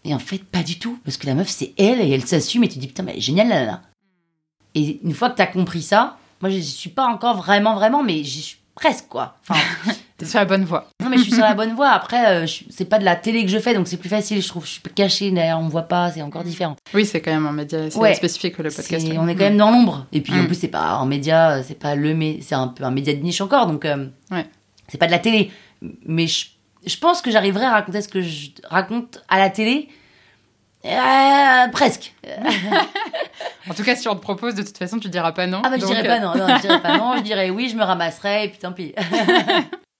Et 0.06 0.16
en 0.16 0.20
fait, 0.20 0.44
pas 0.44 0.64
du 0.64 0.80
tout. 0.80 0.98
Parce 1.04 1.18
que 1.18 1.28
la 1.28 1.36
meuf, 1.36 1.50
c'est 1.50 1.74
elle 1.78 2.00
et 2.02 2.10
elle 2.10 2.26
s'assume 2.26 2.64
et 2.64 2.70
tu 2.70 2.76
te 2.76 2.80
dis, 2.80 2.88
putain, 2.88 3.04
mais 3.04 3.12
elle 3.12 3.18
est 3.18 3.22
géniale, 3.22 3.50
là. 3.50 3.82
Et 4.74 5.02
une 5.04 5.14
fois 5.14 5.30
que 5.30 5.36
t'as 5.36 5.48
compris 5.48 5.82
ça, 5.82 6.18
moi, 6.42 6.50
je 6.50 6.60
suis 6.60 6.90
pas 6.90 7.06
encore 7.06 7.38
vraiment, 7.38 7.76
vraiment, 7.76 8.04
mais 8.04 8.24
j'y 8.24 8.42
suis 8.42 8.58
presque, 8.74 9.08
quoi. 9.10 9.36
Enfin, 9.42 9.60
T'es 10.24 10.30
sur 10.30 10.40
la 10.40 10.46
bonne 10.46 10.64
voie. 10.66 10.88
non, 11.02 11.10
mais 11.10 11.18
je 11.18 11.24
suis 11.24 11.32
sur 11.34 11.44
la 11.44 11.54
bonne 11.56 11.74
voie. 11.76 11.90
Après, 11.90 12.26
euh, 12.28 12.46
je- 12.46 12.64
c'est 12.70 12.86
pas 12.86 13.00
de 13.00 13.06
la 13.06 13.16
télé 13.16 13.44
que 13.44 13.50
je 13.52 13.60
fais, 13.60 13.74
donc 13.74 13.88
c'est 13.88 13.98
plus 13.98 14.10
facile, 14.10 14.42
je 14.42 14.48
trouve. 14.48 14.66
Je 14.66 14.72
suis 14.72 14.82
cachée 14.82 15.32
derrière, 15.32 15.60
on 15.60 15.64
me 15.64 15.70
voit 15.70 15.84
pas, 15.84 16.12
c'est 16.12 16.22
encore 16.22 16.44
différent. 16.44 16.76
Oui, 16.94 17.06
c'est 17.06 17.22
quand 17.22 17.32
même 17.32 17.46
un 17.46 17.52
média 17.52 17.80
assez 17.84 17.98
Ouais. 17.98 18.14
spécifique 18.14 18.58
le 18.58 18.66
podcast. 18.70 18.90
C'est- 19.06 19.12
ouais. 19.12 19.18
on 19.20 19.28
est 19.28 19.36
quand 19.36 19.44
même 19.46 19.58
dans 19.58 19.72
l'ombre. 19.72 20.06
Et 20.12 20.22
puis 20.22 20.34
en 20.34 20.44
Mm. 20.44 20.48
plus, 20.48 20.56
c'est 20.56 20.68
pas 20.68 20.96
en 20.98 21.06
média, 21.06 21.62
c'est 21.64 21.78
pas 21.80 21.96
le 21.96 22.14
mé- 22.14 22.40
c'est 22.42 22.56
un 22.56 22.68
peu 22.70 22.84
un 22.84 22.92
média 22.92 23.14
de 23.14 23.20
niche 23.22 23.42
encore, 23.42 23.68
donc 23.68 23.86
euh, 23.86 24.08
Ouais. 24.32 24.46
c'est 24.88 24.98
pas 24.98 25.08
de 25.08 25.12
la 25.12 25.20
télé. 25.20 25.52
Mais 26.06 26.28
je, 26.28 26.46
je 26.86 26.98
pense 26.98 27.22
que 27.22 27.30
j'arriverai 27.32 27.66
à 27.66 27.72
raconter 27.72 28.02
ce 28.02 28.08
que 28.08 28.22
je 28.22 28.50
raconte 28.70 29.22
à 29.30 29.38
la 29.40 29.50
télé. 29.50 29.90
Euh, 30.86 31.68
presque. 31.72 32.14
En 33.70 33.74
tout 33.74 33.84
cas, 33.84 33.96
si 33.96 34.10
on 34.10 34.16
te 34.16 34.20
propose, 34.20 34.56
de 34.56 34.62
toute 34.62 34.78
façon, 34.78 35.00
tu 35.00 35.08
diras 35.08 35.32
pas 35.32 35.48
non. 35.48 35.62
Ah 35.64 35.70
bah 35.70 35.78
je 35.78 35.82
Donc, 35.82 35.92
dirais 35.92 36.06
pas 36.06 36.20
non, 36.20 36.36
non, 36.36 36.54
je 36.58 36.62
dirais 36.62 36.82
pas 36.82 36.98
non, 36.98 37.16
je 37.16 37.22
dirais 37.22 37.50
oui, 37.50 37.70
je 37.70 37.78
me 37.78 37.84
ramasserai 37.84 38.44
et 38.44 38.50
puis 38.50 38.58
tant 38.60 38.74
pis. 38.74 38.94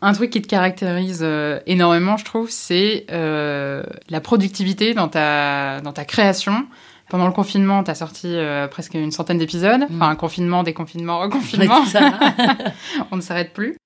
Un 0.00 0.12
truc 0.12 0.30
qui 0.30 0.40
te 0.42 0.48
caractérise 0.48 1.20
euh, 1.22 1.60
énormément, 1.66 2.16
je 2.16 2.24
trouve, 2.24 2.50
c'est 2.50 3.06
euh, 3.10 3.82
la 4.08 4.20
productivité 4.20 4.94
dans 4.94 5.08
ta, 5.08 5.80
dans 5.80 5.92
ta 5.92 6.04
création. 6.04 6.66
Pendant 7.08 7.26
le 7.26 7.32
confinement, 7.32 7.82
tu 7.82 7.90
as 7.90 7.94
sorti 7.94 8.28
euh, 8.28 8.68
presque 8.68 8.94
une 8.94 9.10
centaine 9.10 9.38
d'épisodes. 9.38 9.80
Mm. 9.88 9.96
Enfin, 9.96 10.10
un 10.10 10.16
confinement, 10.16 10.62
déconfinement, 10.62 11.18
reconfinement. 11.20 11.84
Ça. 11.86 12.18
On 13.10 13.16
ne 13.16 13.22
s'arrête 13.22 13.52
plus. 13.52 13.76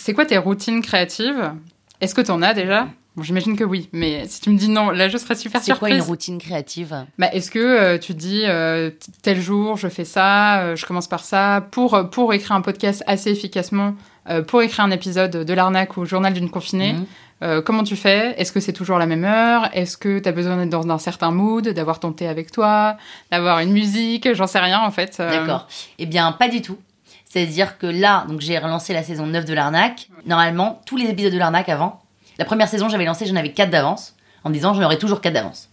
C'est 0.00 0.14
quoi 0.14 0.26
tes 0.26 0.38
routines 0.38 0.82
créatives? 0.82 1.52
Est-ce 2.00 2.14
que 2.14 2.20
tu 2.20 2.30
en 2.30 2.42
as 2.42 2.54
déjà? 2.54 2.88
Bon, 3.16 3.24
j'imagine 3.24 3.56
que 3.56 3.64
oui, 3.64 3.88
mais 3.92 4.28
si 4.28 4.40
tu 4.40 4.50
me 4.50 4.56
dis 4.56 4.68
non, 4.68 4.90
là, 4.90 5.08
je 5.08 5.18
serais 5.18 5.34
super 5.34 5.60
C'est 5.60 5.72
quoi 5.72 5.88
surprise. 5.88 5.96
une 5.96 6.08
routine 6.08 6.38
créative? 6.38 7.04
Bah, 7.18 7.26
est-ce 7.32 7.50
que 7.50 7.58
euh, 7.58 7.98
tu 7.98 8.14
te 8.14 8.18
dis 8.18 8.42
euh, 8.44 8.90
tel 9.22 9.40
jour 9.40 9.76
je 9.76 9.88
fais 9.88 10.04
ça, 10.04 10.60
euh, 10.60 10.76
je 10.76 10.86
commence 10.86 11.08
par 11.08 11.24
ça 11.24 11.66
pour 11.72 12.10
pour 12.10 12.32
écrire 12.32 12.52
un 12.52 12.60
podcast 12.60 13.02
assez 13.08 13.32
efficacement, 13.32 13.96
euh, 14.30 14.42
pour 14.42 14.62
écrire 14.62 14.84
un 14.84 14.90
épisode 14.90 15.30
de 15.44 15.54
l'arnaque 15.54 15.96
ou 15.96 16.04
journal 16.04 16.32
d'une 16.32 16.50
confinée 16.50 16.92
Mhm. 16.94 17.06
euh, 17.42 17.62
Comment 17.62 17.84
tu 17.84 17.96
fais? 17.96 18.34
Est-ce 18.40 18.52
que 18.52 18.60
c'est 18.60 18.72
toujours 18.72 18.98
la 18.98 19.06
même 19.06 19.24
heure? 19.24 19.68
Est-ce 19.72 19.96
que 19.96 20.18
tu 20.18 20.28
as 20.28 20.32
besoin 20.32 20.56
d'être 20.56 20.70
dans 20.70 20.88
un 20.90 20.98
certain 20.98 21.30
mood, 21.30 21.68
d'avoir 21.68 22.00
ton 22.00 22.12
thé 22.12 22.26
avec 22.28 22.50
toi, 22.52 22.96
d'avoir 23.30 23.60
une 23.60 23.72
musique? 23.72 24.32
J'en 24.34 24.46
sais 24.46 24.58
rien 24.58 24.80
en 24.80 24.90
fait. 24.90 25.16
euh. 25.20 25.30
D'accord. 25.30 25.66
Eh 25.98 26.06
bien, 26.06 26.32
pas 26.32 26.48
du 26.48 26.62
tout. 26.62 26.78
C'est-à-dire 27.24 27.76
que 27.78 27.86
là, 27.86 28.24
donc 28.28 28.40
j'ai 28.40 28.58
relancé 28.58 28.92
la 28.94 29.02
saison 29.02 29.26
9 29.26 29.44
de 29.44 29.52
l'arnaque. 29.54 30.08
Normalement, 30.26 30.80
tous 30.86 30.96
les 30.96 31.06
épisodes 31.10 31.32
de 31.32 31.38
l'arnaque 31.38 31.68
avant, 31.68 32.00
la 32.38 32.44
première 32.44 32.68
saison, 32.68 32.88
j'avais 32.88 33.04
lancé, 33.04 33.26
j'en 33.26 33.36
avais 33.36 33.52
4 33.52 33.68
d'avance, 33.70 34.14
en 34.44 34.48
me 34.48 34.54
disant 34.54 34.72
j'en 34.74 34.82
aurais 34.84 34.96
toujours 34.98 35.20
4 35.20 35.34
d'avance. 35.34 35.68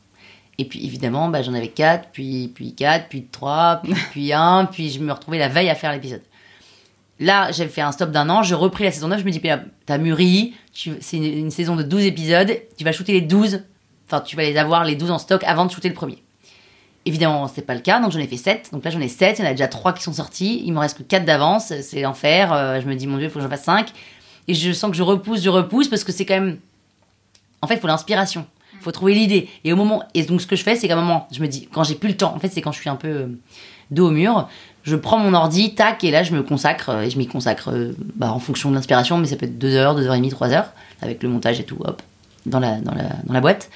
Et 0.57 0.65
puis 0.65 0.85
évidemment, 0.85 1.27
bah, 1.29 1.41
j'en 1.41 1.53
avais 1.53 1.67
4, 1.69 2.09
puis, 2.11 2.51
puis 2.53 2.73
4, 2.75 3.07
puis 3.09 3.25
3, 3.31 3.81
puis, 3.83 3.93
puis 4.11 4.33
1, 4.33 4.65
puis 4.71 4.89
je 4.89 4.99
me 4.99 5.11
retrouvais 5.13 5.37
la 5.37 5.47
veille 5.49 5.69
à 5.69 5.75
faire 5.75 5.91
l'épisode. 5.91 6.21
Là, 7.19 7.51
j'avais 7.51 7.69
fait 7.69 7.81
un 7.81 7.93
stop 7.93 8.11
d'un 8.11 8.29
an, 8.29 8.43
je 8.43 8.55
repris 8.55 8.83
la 8.83 8.91
saison 8.91 9.07
9, 9.07 9.21
je 9.21 9.25
me 9.25 9.31
dis, 9.31 9.41
t'as 9.85 9.97
mûri, 9.97 10.53
c'est 10.73 11.17
une, 11.17 11.49
saison 11.49 11.77
de 11.77 11.83
12 11.83 12.03
épisodes, 12.05 12.51
tu 12.77 12.83
vas 12.83 12.91
shooter 12.91 13.13
les 13.13 13.21
12, 13.21 13.63
enfin 14.05 14.19
tu 14.19 14.35
vas 14.35 14.43
les 14.43 14.57
avoir 14.57 14.83
les 14.83 14.95
12 14.95 15.11
en 15.11 15.17
stock 15.17 15.41
avant 15.45 15.65
de 15.65 15.71
shooter 15.71 15.87
le 15.87 15.95
premier. 15.95 16.21
Évidemment, 17.05 17.47
c'était 17.47 17.61
pas 17.61 17.75
le 17.75 17.81
cas, 17.81 18.01
donc 18.01 18.11
j'en 18.11 18.19
ai 18.19 18.27
fait 18.27 18.35
7. 18.35 18.69
Donc 18.73 18.83
là, 18.83 18.89
j'en 18.89 18.99
ai 18.99 19.07
7, 19.07 19.37
il 19.37 19.43
y 19.43 19.47
en 19.47 19.51
a 19.51 19.53
déjà 19.53 19.67
3 19.67 19.93
qui 19.93 20.03
sont 20.03 20.13
sortis, 20.13 20.63
il 20.65 20.73
me 20.73 20.79
reste 20.79 20.97
que 20.97 21.03
4 21.03 21.23
d'avance, 21.23 21.71
c'est 21.81 22.01
l'enfer, 22.01 22.51
euh, 22.51 22.81
je 22.81 22.87
me 22.87 22.95
dis, 22.95 23.05
mon 23.05 23.17
dieu, 23.17 23.27
il 23.27 23.29
faut 23.29 23.39
que 23.39 23.43
j'en 23.43 23.49
fasse 23.49 23.63
5. 23.63 23.91
Et 24.47 24.53
je 24.55 24.71
sens 24.73 24.89
que 24.89 24.97
je 24.97 25.03
repousse, 25.03 25.41
je 25.41 25.49
repousse, 25.49 25.87
parce 25.87 26.03
que 26.03 26.11
c'est 26.11 26.25
quand 26.25 26.33
même... 26.33 26.57
En 27.61 27.67
fait, 27.67 27.75
il 27.75 27.79
faut 27.79 27.87
l'inspiration, 27.87 28.47
il 28.73 28.79
faut 28.79 28.91
trouver 28.91 29.13
l'idée. 29.13 29.47
Et 29.63 29.71
au 29.71 29.75
moment... 29.75 30.03
Et 30.15 30.23
donc 30.23 30.41
ce 30.41 30.47
que 30.47 30.55
je 30.55 30.63
fais, 30.63 30.75
c'est 30.75 30.87
qu'à 30.87 30.97
un 30.97 31.01
moment, 31.01 31.27
je 31.31 31.41
me 31.41 31.47
dis, 31.47 31.69
quand 31.71 31.83
j'ai 31.83 31.93
plus 31.93 32.09
le 32.09 32.17
temps, 32.17 32.33
en 32.35 32.39
fait, 32.39 32.49
c'est 32.49 32.61
quand 32.61 32.71
je 32.71 32.79
suis 32.79 32.89
un 32.89 32.95
peu 32.95 33.29
dos 33.91 34.07
au 34.07 34.11
mur, 34.11 34.47
je 34.83 34.95
prends 34.95 35.17
mon 35.17 35.33
ordi, 35.33 35.73
tac, 35.75 36.03
et 36.03 36.11
là, 36.11 36.23
je 36.23 36.33
me 36.33 36.43
consacre, 36.43 36.89
euh, 36.89 37.01
et 37.01 37.09
je 37.09 37.17
m'y 37.17 37.27
consacre 37.27 37.71
euh, 37.71 37.95
bah, 38.15 38.31
en 38.31 38.39
fonction 38.39 38.69
de 38.69 38.75
l'inspiration, 38.75 39.17
mais 39.17 39.27
ça 39.27 39.35
peut 39.35 39.45
être 39.45 39.57
2 39.57 39.73
heures, 39.75 39.95
2 39.95 40.05
heures 40.07 40.13
et 40.13 40.17
demie, 40.17 40.29
3 40.29 40.51
heures, 40.51 40.71
avec 41.01 41.23
le 41.23 41.29
montage 41.29 41.59
et 41.59 41.63
tout, 41.63 41.77
hop, 41.83 42.01
dans 42.45 42.59
la, 42.59 42.79
dans 42.81 42.93
la, 42.93 43.03
dans 43.25 43.33
la 43.33 43.41
boîte. 43.41 43.69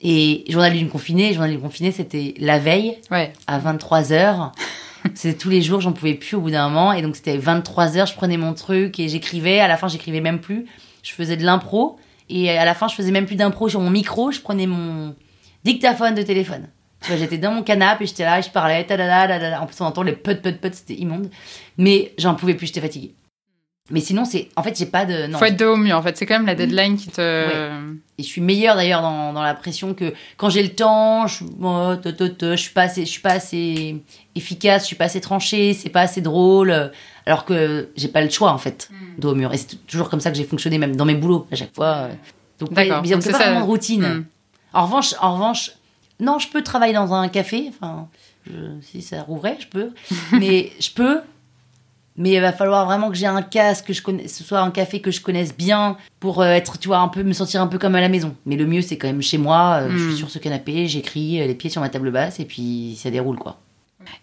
Et 0.00 0.44
journal 0.48 0.72
d'une 0.72 0.88
confinée, 0.88 1.32
journal 1.32 1.50
d'une 1.50 1.60
confinée, 1.60 1.92
c'était 1.92 2.34
la 2.38 2.58
veille 2.58 2.96
Ouais. 3.10 3.32
à 3.46 3.58
23h. 3.60 4.50
c'était 5.14 5.38
tous 5.38 5.48
les 5.48 5.62
jours, 5.62 5.80
j'en 5.80 5.92
pouvais 5.92 6.14
plus 6.14 6.36
au 6.36 6.40
bout 6.40 6.50
d'un 6.50 6.68
moment. 6.68 6.92
Et 6.92 7.02
donc 7.02 7.14
c'était 7.16 7.38
23h, 7.38 8.08
je 8.08 8.14
prenais 8.14 8.36
mon 8.36 8.52
truc 8.52 8.98
et 8.98 9.08
j'écrivais. 9.08 9.60
À 9.60 9.68
la 9.68 9.76
fin, 9.76 9.86
j'écrivais 9.86 10.20
même 10.20 10.40
plus. 10.40 10.66
Je 11.04 11.12
faisais 11.12 11.36
de 11.36 11.44
l'impro. 11.44 11.98
Et 12.28 12.50
à 12.50 12.64
la 12.64 12.74
fin, 12.74 12.88
je 12.88 12.94
faisais 12.94 13.12
même 13.12 13.26
plus 13.26 13.36
d'impro 13.36 13.68
sur 13.68 13.80
mon 13.80 13.90
micro. 13.90 14.32
Je 14.32 14.40
prenais 14.40 14.66
mon 14.66 15.14
dictaphone 15.64 16.14
de 16.16 16.22
téléphone. 16.22 16.66
Tu 17.02 17.08
vois, 17.08 17.16
j'étais 17.16 17.38
dans 17.38 17.52
mon 17.52 17.62
canapé 17.62 18.04
et 18.04 18.06
j'étais 18.06 18.24
là, 18.24 18.38
et 18.38 18.42
je 18.42 18.50
parlais. 18.50 18.86
En 19.60 19.66
plus, 19.66 19.80
on 19.80 19.84
entend 19.86 20.02
les 20.02 20.12
put 20.12 20.36
put 20.40 20.52
put, 20.52 20.70
c'était 20.72 20.94
immonde. 20.94 21.28
Mais 21.78 22.12
j'en 22.18 22.34
pouvais 22.34 22.54
plus, 22.54 22.66
j'étais 22.68 22.80
fatiguée. 22.80 23.14
Mais 23.90 24.00
sinon, 24.00 24.24
c'est. 24.24 24.48
En 24.56 24.62
fait, 24.62 24.78
j'ai 24.78 24.86
pas 24.86 25.04
de. 25.04 25.26
Non. 25.26 25.38
Faut 25.38 25.44
être 25.44 25.58
dos 25.58 25.74
au 25.74 25.76
mur. 25.76 25.96
En 25.96 26.02
fait, 26.02 26.16
c'est 26.16 26.24
quand 26.24 26.34
même 26.38 26.46
la 26.46 26.54
deadline 26.54 26.96
qui 26.96 27.08
te. 27.08 27.20
Et 28.18 28.22
je 28.22 28.28
suis 28.28 28.40
meilleure 28.40 28.76
d'ailleurs 28.76 29.02
dans, 29.02 29.32
dans 29.32 29.42
la 29.42 29.54
pression 29.54 29.92
que 29.94 30.14
quand 30.36 30.48
j'ai 30.48 30.62
le 30.62 30.68
temps, 30.68 31.26
je, 31.26 31.44
oh, 31.60 31.96
te, 31.96 32.08
te, 32.08 32.24
te, 32.24 32.50
je 32.52 32.62
suis 32.62 32.72
pas 32.72 32.82
assez, 32.82 33.04
je 33.04 33.10
suis 33.10 33.20
pas 33.20 33.32
assez 33.32 33.96
efficace, 34.36 34.82
je 34.82 34.86
suis 34.86 34.96
pas 34.96 35.06
assez 35.06 35.20
tranchée, 35.20 35.74
c'est 35.74 35.88
pas 35.90 36.02
assez 36.02 36.20
drôle. 36.20 36.92
Alors 37.26 37.44
que 37.44 37.88
j'ai 37.96 38.08
pas 38.08 38.22
le 38.22 38.30
choix 38.30 38.52
en 38.52 38.58
fait, 38.58 38.88
dos 39.18 39.32
au 39.32 39.34
mur. 39.34 39.52
Et 39.52 39.56
c'est 39.56 39.84
toujours 39.86 40.08
comme 40.08 40.20
ça 40.20 40.30
que 40.30 40.36
j'ai 40.36 40.44
fonctionné, 40.44 40.78
même 40.78 40.94
dans 40.94 41.04
mes 41.04 41.14
boulots 41.16 41.46
à 41.50 41.56
chaque 41.56 41.74
fois. 41.74 41.86
euh. 41.86 42.08
Donc, 42.60 42.72
D'accord. 42.72 43.02
mais 43.02 43.08
Donc, 43.10 43.22
c'est 43.22 43.28
c'est 43.30 43.32
pas 43.32 43.38
ça. 43.38 43.44
vraiment 43.50 43.62
de 43.66 43.70
routine. 43.70 44.02
Hmm. 44.04 44.24
En 44.72 44.84
revanche, 44.86 45.14
en 45.20 45.34
revanche, 45.34 45.72
non, 46.22 46.38
je 46.38 46.48
peux 46.48 46.62
travailler 46.62 46.94
dans 46.94 47.12
un 47.12 47.28
café. 47.28 47.66
Enfin, 47.68 48.08
je- 48.46 48.80
si 48.80 49.02
ça 49.02 49.22
rouvrait, 49.22 49.58
je 49.60 49.66
peux. 49.66 49.90
mais 50.32 50.70
je 50.80 50.90
peux. 50.90 51.20
Mais 52.16 52.32
il 52.32 52.40
va 52.40 52.52
falloir 52.52 52.84
vraiment 52.84 53.08
que 53.08 53.16
j'ai 53.16 53.26
un 53.26 53.40
casque, 53.40 53.86
que 53.86 53.92
je 53.94 54.02
ce 54.28 54.44
soit 54.44 54.60
un 54.60 54.70
café 54.70 55.00
que 55.00 55.10
je 55.10 55.20
connaisse 55.22 55.56
bien 55.56 55.96
pour 56.20 56.42
euh, 56.42 56.46
être, 56.50 56.78
tu 56.78 56.88
vois, 56.88 56.98
un 56.98 57.08
peu, 57.08 57.22
me 57.22 57.32
sentir 57.32 57.62
un 57.62 57.66
peu 57.66 57.78
comme 57.78 57.94
à 57.94 58.00
la 58.02 58.10
maison. 58.10 58.34
Mais 58.44 58.56
le 58.56 58.66
mieux, 58.66 58.82
c'est 58.82 58.98
quand 58.98 59.06
même 59.06 59.22
chez 59.22 59.38
moi. 59.38 59.80
euh, 59.82 59.90
Je 59.90 60.08
suis 60.08 60.16
sur 60.18 60.30
ce 60.30 60.38
canapé, 60.38 60.86
j'écris, 60.88 61.40
euh, 61.40 61.46
les 61.46 61.54
pieds 61.54 61.70
sur 61.70 61.80
ma 61.80 61.88
table 61.88 62.10
basse, 62.10 62.38
et 62.38 62.44
puis 62.44 62.98
ça 63.02 63.10
déroule, 63.10 63.38
quoi. 63.38 63.58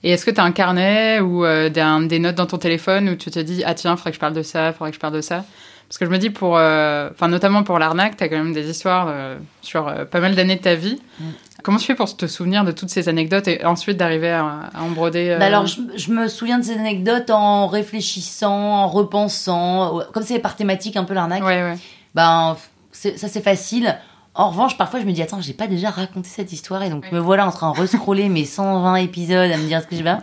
Et 0.04 0.12
est-ce 0.12 0.26
que 0.26 0.32
tu 0.32 0.40
as 0.40 0.44
un 0.44 0.52
carnet 0.52 1.20
ou 1.20 1.46
euh, 1.46 1.70
des, 1.70 2.20
notes 2.20 2.36
dans 2.36 2.46
ton 2.46 2.58
téléphone 2.58 3.10
où 3.10 3.16
tu 3.16 3.32
te 3.32 3.40
dis 3.40 3.64
ah 3.66 3.74
tiens, 3.74 3.96
faudrait 3.96 4.12
que 4.12 4.16
je 4.16 4.20
parle 4.20 4.34
de 4.34 4.44
ça, 4.44 4.72
faudrait 4.74 4.92
que 4.92 4.96
je 4.96 5.00
parle 5.00 5.16
de 5.16 5.22
ça? 5.22 5.46
Parce 5.88 5.98
que 5.98 6.06
je 6.06 6.12
me 6.12 6.18
dis 6.20 6.30
pour, 6.30 6.58
euh, 6.58 7.10
notamment 7.28 7.64
pour 7.64 7.80
l'arnaque, 7.80 8.18
tu 8.18 8.24
as 8.24 8.30
quand 8.30 8.38
même 8.38 8.54
des 8.54 8.70
histoires 8.70 9.08
euh, 9.10 9.38
sur 9.62 9.92
pas 10.12 10.20
mal 10.20 10.36
d'années 10.36 10.58
de 10.58 10.62
ta 10.62 10.76
vie. 10.76 11.00
Mm. 11.20 11.24
Comment 11.64 11.78
tu 11.78 11.86
fais 11.86 11.96
pour 11.96 12.16
te 12.16 12.26
souvenir 12.28 12.64
de 12.64 12.72
toutes 12.72 12.90
ces 12.90 13.10
anecdotes 13.10 13.48
et 13.48 13.66
ensuite 13.66 13.98
d'arriver 13.98 14.30
à, 14.32 14.70
à 14.74 14.82
en 14.82 14.90
broder 14.92 15.30
euh, 15.32 15.38
Bah 15.40 15.46
alors, 15.48 15.66
je, 15.68 15.82
je 15.96 16.12
me 16.12 16.28
souviens 16.28 16.58
de 16.60 16.64
ces 16.64 16.74
anecdotes 16.78 17.30
en 17.30 17.68
réfléchissant, 17.68 18.52
en 18.84 18.88
repensant, 18.88 20.00
comme 20.14 20.24
c'est 20.24 20.40
par 20.40 20.56
thématique 20.56 20.96
un 20.98 21.04
peu 21.04 21.14
l'arnaque. 21.14 21.44
Ouais, 21.44 21.62
ouais. 21.64 21.78
ben 22.16 22.56
ça 22.92 23.28
c'est 23.28 23.42
facile. 23.44 23.98
En 24.36 24.50
revanche, 24.50 24.78
parfois 24.78 25.00
je 25.02 25.06
me 25.06 25.12
dis 25.12 25.22
attends, 25.22 25.42
j'ai 25.42 25.54
pas 25.54 25.68
déjà 25.68 25.90
raconté 25.90 26.30
cette 26.30 26.54
histoire 26.54 26.82
et 26.84 26.90
donc 26.90 27.04
Ouais. 27.04 27.10
me 27.12 27.20
voilà 27.20 27.46
en 27.48 27.52
train 27.52 27.72
de 27.74 27.80
rescroller 27.80 28.30
mes 28.30 28.46
120 28.46 28.96
épisodes 28.96 29.52
à 29.52 29.58
me 29.58 29.66
dire 29.66 29.82
ce 29.82 29.88
que 29.88 29.96
j'ai 29.96 30.04
bien 30.04 30.22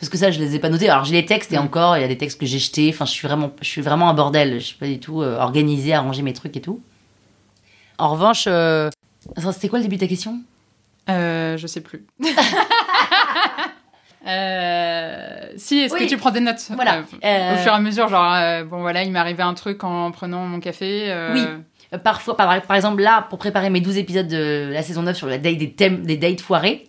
parce 0.00 0.10
que 0.10 0.18
ça 0.18 0.30
je 0.30 0.38
les 0.38 0.54
ai 0.54 0.58
pas 0.58 0.68
notés. 0.68 0.88
Alors 0.90 1.04
j'ai 1.04 1.14
les 1.14 1.24
textes 1.24 1.50
et 1.52 1.56
Mm. 1.56 1.60
encore 1.62 1.96
il 1.96 2.02
y 2.02 2.04
a 2.04 2.08
des 2.08 2.18
textes 2.18 2.38
que 2.38 2.44
j'ai 2.46 2.58
jetés. 2.58 2.90
Enfin 2.92 3.06
je 3.06 3.12
suis 3.12 3.26
vraiment 3.26 3.50
je 3.62 3.68
suis 3.68 3.80
vraiment 3.80 4.10
un 4.10 4.14
bordel. 4.14 4.54
Je 4.60 4.64
suis 4.66 4.76
pas 4.76 4.86
du 4.86 4.98
tout 5.00 5.22
euh, 5.22 5.38
organisée 5.38 5.94
à 5.94 6.00
ranger 6.00 6.20
mes 6.22 6.34
trucs 6.34 6.56
et 6.56 6.60
tout. 6.60 6.80
En 7.96 8.10
revanche, 8.10 8.44
euh... 8.48 8.90
c'était 9.52 9.68
quoi 9.68 9.78
le 9.78 9.84
début 9.84 9.96
de 9.96 10.00
ta 10.00 10.08
question? 10.08 10.40
Euh, 11.10 11.56
je 11.56 11.66
sais 11.66 11.80
plus. 11.82 12.06
Euh, 14.26 15.48
si, 15.56 15.80
est-ce 15.80 15.92
Oui. 15.92 16.00
que 16.00 16.06
tu 16.08 16.16
prends 16.16 16.30
des 16.30 16.40
notes? 16.40 16.66
Voilà. 16.74 17.02
Euh, 17.24 17.54
Au 17.54 17.58
fur 17.58 17.72
et 17.72 17.74
à 17.74 17.78
mesure, 17.78 18.08
genre, 18.08 18.32
euh, 18.34 18.64
bon 18.64 18.80
voilà, 18.80 19.02
il 19.02 19.12
m'est 19.12 19.18
arrivé 19.18 19.42
un 19.42 19.52
truc 19.52 19.84
en 19.84 20.10
prenant 20.12 20.46
mon 20.46 20.60
café. 20.60 21.14
Oui. 21.34 21.42
Parfois, 22.02 22.36
par, 22.36 22.62
par 22.62 22.74
exemple, 22.76 23.02
là, 23.02 23.26
pour 23.28 23.38
préparer 23.38 23.68
mes 23.70 23.80
12 23.82 23.98
épisodes 23.98 24.26
de 24.26 24.70
la 24.72 24.82
saison 24.82 25.02
9 25.02 25.14
sur 25.16 25.26
la 25.26 25.36
date 25.38 25.58
des 25.58 25.72
thèmes, 25.72 26.06
des 26.06 26.16
dates 26.16 26.40
foirées, 26.40 26.84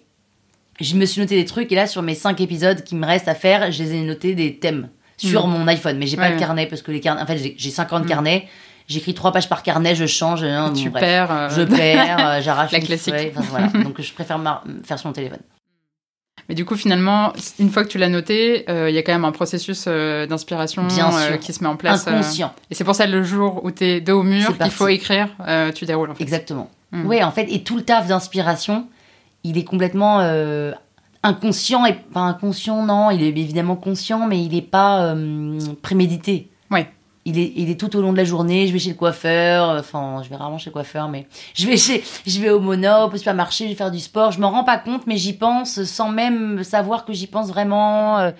je 0.79 0.95
me 0.95 1.05
suis 1.05 1.19
noté 1.21 1.35
des 1.35 1.45
trucs 1.45 1.71
et 1.71 1.75
là, 1.75 1.87
sur 1.87 2.01
mes 2.01 2.15
5 2.15 2.39
épisodes 2.41 2.81
qui 2.83 2.95
me 2.95 3.05
restent 3.05 3.27
à 3.27 3.35
faire, 3.35 3.69
je 3.71 3.83
les 3.83 3.95
ai 3.95 4.01
notés 4.01 4.33
des 4.33 4.57
thèmes 4.57 4.87
sur 5.17 5.45
Mm. 5.47 5.51
mon 5.51 5.67
iPhone. 5.67 5.97
Mais 5.97 6.07
j'ai 6.07 6.17
pas 6.17 6.23
Ouais. 6.23 6.33
le 6.33 6.39
carnet 6.39 6.65
parce 6.67 6.81
que 6.81 6.91
les 6.91 7.01
carnets, 7.01 7.21
en 7.21 7.25
fait, 7.25 7.37
j'ai- 7.37 7.55
j'ai 7.57 7.69
50 7.69 8.05
Mm. 8.05 8.07
carnets. 8.07 8.47
J'écris 8.87 9.13
3 9.13 9.31
pages 9.31 9.49
par 9.49 9.63
carnet, 9.63 9.95
je 9.95 10.05
change. 10.05 10.43
hein, 10.43 10.71
tu 10.75 10.89
bon, 10.89 10.99
perds. 10.99 11.31
euh, 11.31 11.49
Je 11.49 11.61
perds, 11.63 12.17
euh, 12.27 12.41
j'arrache 12.41 12.71
La 12.71 12.79
classique. 12.79 13.15
feuille, 13.15 13.31
enfin, 13.35 13.47
voilà. 13.49 13.67
Donc, 13.83 13.99
je 14.01 14.13
préfère 14.13 14.39
faire 14.83 14.99
sur 14.99 15.07
mon 15.07 15.13
téléphone. 15.13 15.39
Mais 16.47 16.53
du 16.53 16.63
coup, 16.65 16.75
finalement, 16.75 17.33
une 17.57 17.71
fois 17.71 17.83
que 17.83 17.89
tu 17.89 17.97
l'as 17.97 18.09
noté, 18.09 18.65
euh, 18.69 18.89
il 18.89 18.95
y 18.95 18.99
a 18.99 19.01
quand 19.01 19.13
même 19.13 19.25
un 19.25 19.31
processus 19.31 19.85
euh, 19.87 20.27
d'inspiration 20.27 20.83
euh, 20.91 21.37
qui 21.37 21.53
se 21.53 21.63
met 21.63 21.69
en 21.69 21.75
place. 21.75 22.07
Inconscient. 22.07 22.53
et 22.69 22.75
c'est 22.75 22.83
pour 22.83 22.93
ça 22.93 23.07
le 23.07 23.23
jour 23.23 23.61
où 23.63 23.71
t'es 23.71 23.99
dos 23.99 24.19
au 24.19 24.23
mur, 24.23 24.55
qu'il 24.57 24.71
faut 24.71 24.87
écrire, 24.87 25.29
tu 25.73 25.85
déroules 25.85 26.11
en 26.11 26.15
fait. 26.15 26.21
Exactement. 26.23 26.69
Mm. 26.91 27.05
Ouais, 27.07 27.23
en 27.23 27.31
fait, 27.31 27.47
et 27.49 27.63
tout 27.63 27.77
le 27.77 27.83
taf 27.83 28.07
d'inspiration, 28.07 28.87
il 29.43 29.57
est 29.57 29.63
complètement 29.63 30.19
inconscient 31.23 31.85
et 31.87 31.93
pas 31.93 32.19
inconscient, 32.19 32.83
non, 32.85 33.09
il 33.09 33.23
est 33.23 33.29
évidemment 33.29 33.75
conscient, 33.75 34.27
mais 34.27 34.43
il 34.43 34.53
n'est 34.53 34.61
pas 34.61 35.15
prémédité. 35.81 36.49
Ouais. 36.69 36.87
Il 37.27 37.39
est, 37.39 37.53
il 37.55 37.71
est 37.71 37.79
tout 37.79 37.95
au 37.95 38.01
long 38.01 38.11
de 38.11 38.17
la 38.17 38.23
journée. 38.23 38.67
Je 38.67 38.73
vais 38.73 38.77
chez 38.77 38.89
le 38.91 38.95
coiffeur, 38.95 39.69
euh, 39.71 39.79
enfin, 39.79 40.21
je 40.23 40.29
vais 40.29 40.35
rarement 40.35 40.59
chez 40.59 40.69
le 40.69 40.73
coiffeur, 40.73 41.09
mais 41.09 41.25
je 41.55 41.65
vais 41.65 41.75
chez, 41.75 42.03
je 42.27 42.39
vais 42.39 42.51
au 42.51 42.59
Monop, 42.59 43.13
au 43.13 43.17
supermarché, 43.17 43.63
je 43.65 43.69
vais 43.71 43.75
faire 43.75 43.89
du 43.89 43.99
sport. 43.99 44.31
Je 44.31 44.39
m'en 44.39 44.51
rends 44.51 44.63
pas 44.63 44.77
compte, 44.77 45.07
mais 45.07 45.17
j'y 45.17 45.33
pense 45.33 45.83
sans 45.85 46.11
même 46.11 46.63
savoir 46.63 47.03
que 47.03 47.13
j'y 47.13 47.25
pense 47.27 47.47
vraiment. 47.47 48.19
euh. 48.19 48.31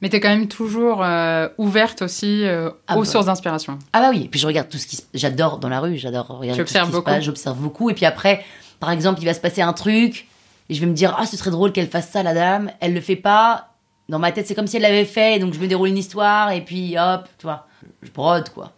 Mais 0.00 0.08
t'es 0.08 0.20
quand 0.20 0.28
même 0.28 0.46
toujours 0.48 1.02
euh, 1.02 1.48
ouverte 1.58 2.02
aussi 2.02 2.44
euh, 2.44 2.70
Ah 2.86 2.96
aux 2.96 3.00
bah. 3.00 3.04
sources 3.06 3.26
d'inspiration. 3.26 3.78
Ah 3.92 4.00
bah 4.00 4.10
oui, 4.12 4.22
et 4.24 4.28
puis 4.28 4.38
je 4.38 4.46
regarde 4.46 4.68
tout 4.68 4.78
ce 4.78 4.86
qui 4.86 4.94
se... 4.96 5.02
J'adore 5.12 5.58
dans 5.58 5.68
la 5.68 5.80
rue, 5.80 5.96
j'adore 5.96 6.26
regarder 6.28 6.62
tout 6.62 6.68
ce 6.68 6.78
qui 6.78 6.86
se 6.86 6.90
beaucoup. 6.90 7.02
passe, 7.04 7.24
j'observe 7.24 7.58
beaucoup. 7.58 7.90
Et 7.90 7.94
puis 7.94 8.06
après, 8.06 8.44
par 8.80 8.92
exemple, 8.92 9.20
il 9.20 9.24
va 9.26 9.34
se 9.34 9.40
passer 9.40 9.60
un 9.60 9.72
truc, 9.72 10.28
et 10.70 10.74
je 10.74 10.80
vais 10.80 10.86
me 10.86 10.92
dire, 10.94 11.16
ah, 11.18 11.26
ce 11.26 11.36
serait 11.36 11.50
drôle 11.50 11.72
qu'elle 11.72 11.88
fasse 11.88 12.08
ça, 12.10 12.22
la 12.22 12.32
dame. 12.32 12.70
Elle 12.80 12.94
le 12.94 13.00
fait 13.00 13.16
pas. 13.16 13.70
Dans 14.08 14.18
ma 14.18 14.32
tête, 14.32 14.46
c'est 14.46 14.54
comme 14.54 14.66
si 14.66 14.76
elle 14.76 14.82
l'avait 14.82 15.04
fait, 15.04 15.38
donc 15.38 15.54
je 15.54 15.60
me 15.60 15.66
déroule 15.66 15.88
une 15.88 15.98
histoire, 15.98 16.50
et 16.52 16.62
puis 16.62 16.96
hop, 16.98 17.28
tu 17.38 17.44
vois, 17.44 17.66
je 18.02 18.10
brode, 18.10 18.48
quoi, 18.50 18.72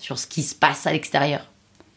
sur 0.00 0.18
ce 0.18 0.26
qui 0.26 0.42
se 0.42 0.54
passe 0.54 0.86
à 0.86 0.92
l'extérieur. 0.92 1.40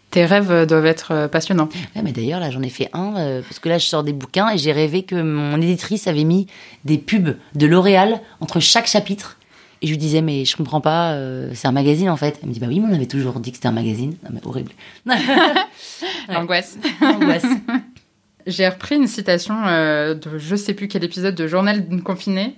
Tes 0.10 0.26
rêves 0.26 0.52
euh, 0.52 0.66
doivent 0.66 0.88
être 0.88 1.12
euh, 1.12 1.28
passionnants. 1.28 1.70
Ouais, 1.96 2.02
mais 2.02 2.12
d'ailleurs, 2.12 2.40
là, 2.40 2.50
j'en 2.50 2.64
ai 2.64 2.70
fait 2.70 2.90
un, 2.94 3.16
euh, 3.18 3.42
parce 3.44 3.60
que 3.60 3.70
là, 3.70 3.78
je 3.78 3.86
sors 3.86 4.04
des 4.04 4.14
bouquins, 4.14 4.50
et 4.50 4.58
j'ai 4.58 4.72
rêvé 4.72 5.04
que 5.04 5.22
mon 5.22 5.62
éditrice 5.62 6.08
avait 6.08 6.24
mis 6.24 6.48
des 6.84 6.98
pubs 6.98 7.38
de 7.54 7.68
L'Oréal 7.68 8.22
entre 8.42 8.60
chaque 8.60 8.88
chapitre. 8.88 9.38
Et 9.82 9.88
je 9.88 9.92
lui 9.92 9.98
disais, 9.98 10.22
mais 10.22 10.44
je 10.44 10.58
comprends 10.58 10.82
pas, 10.82 11.14
euh, 11.14 11.52
c'est 11.54 11.68
un 11.68 11.72
magazine 11.72 12.10
en 12.10 12.18
fait. 12.18 12.40
Elle 12.42 12.50
me 12.50 12.54
dit, 12.54 12.60
bah 12.60 12.68
oui, 12.68 12.80
mais 12.80 12.88
on 12.92 12.94
avait 12.94 13.06
toujours 13.06 13.40
dit 13.40 13.52
que 13.52 13.58
c'était 13.58 13.70
un 13.70 13.74
magazine. 13.74 14.16
Non, 14.24 14.30
mais 14.34 14.42
horrible. 14.46 14.72
L'angoisse. 16.30 16.78
Angoisse. 17.02 17.46
J'ai 18.48 18.68
repris 18.68 18.96
une 18.96 19.08
citation 19.08 19.56
euh, 19.68 20.16
de 20.16 20.38
je 20.38 20.56
sais 20.56 20.74
plus 20.74 20.88
quel 20.88 21.04
épisode 21.04 21.36
de 21.36 21.48
Journal 21.48 21.88
d'une 21.88 22.02
confinée. 22.02 22.56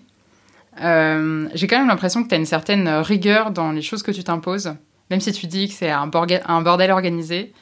Euh, 0.81 1.49
J'ai 1.53 1.67
quand 1.67 1.77
même 1.77 1.87
l'impression 1.87 2.23
que 2.23 2.29
tu 2.29 2.35
as 2.35 2.37
une 2.37 2.45
certaine 2.45 2.87
rigueur 2.87 3.51
dans 3.51 3.71
les 3.71 3.81
choses 3.81 4.03
que 4.03 4.11
tu 4.11 4.23
t'imposes, 4.23 4.73
même 5.09 5.19
si 5.19 5.31
tu 5.31 5.47
dis 5.47 5.67
que 5.67 5.73
c'est 5.73 5.89
un, 5.89 6.07
bordel 6.07 6.91
organisé. 6.91 7.53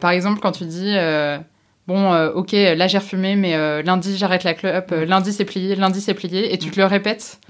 Par 0.00 0.10
exemple, 0.10 0.40
quand 0.40 0.52
tu 0.52 0.64
dis 0.64 0.94
euh, 0.96 1.38
Bon, 1.86 2.12
euh, 2.12 2.30
ok, 2.32 2.52
là 2.52 2.86
j'ai 2.86 2.98
refumé, 2.98 3.34
mais 3.34 3.82
lundi 3.82 4.16
j'arrête 4.16 4.44
la 4.44 4.54
clope, 4.54 4.92
euh, 4.92 5.06
lundi 5.06 5.32
c'est 5.32 5.46
plié, 5.46 5.74
lundi 5.74 6.00
c'est 6.00 6.14
plié, 6.14 6.52
et 6.52 6.58
tu 6.58 6.70
te 6.70 6.78
le 6.78 6.86
répètes. 6.86 7.40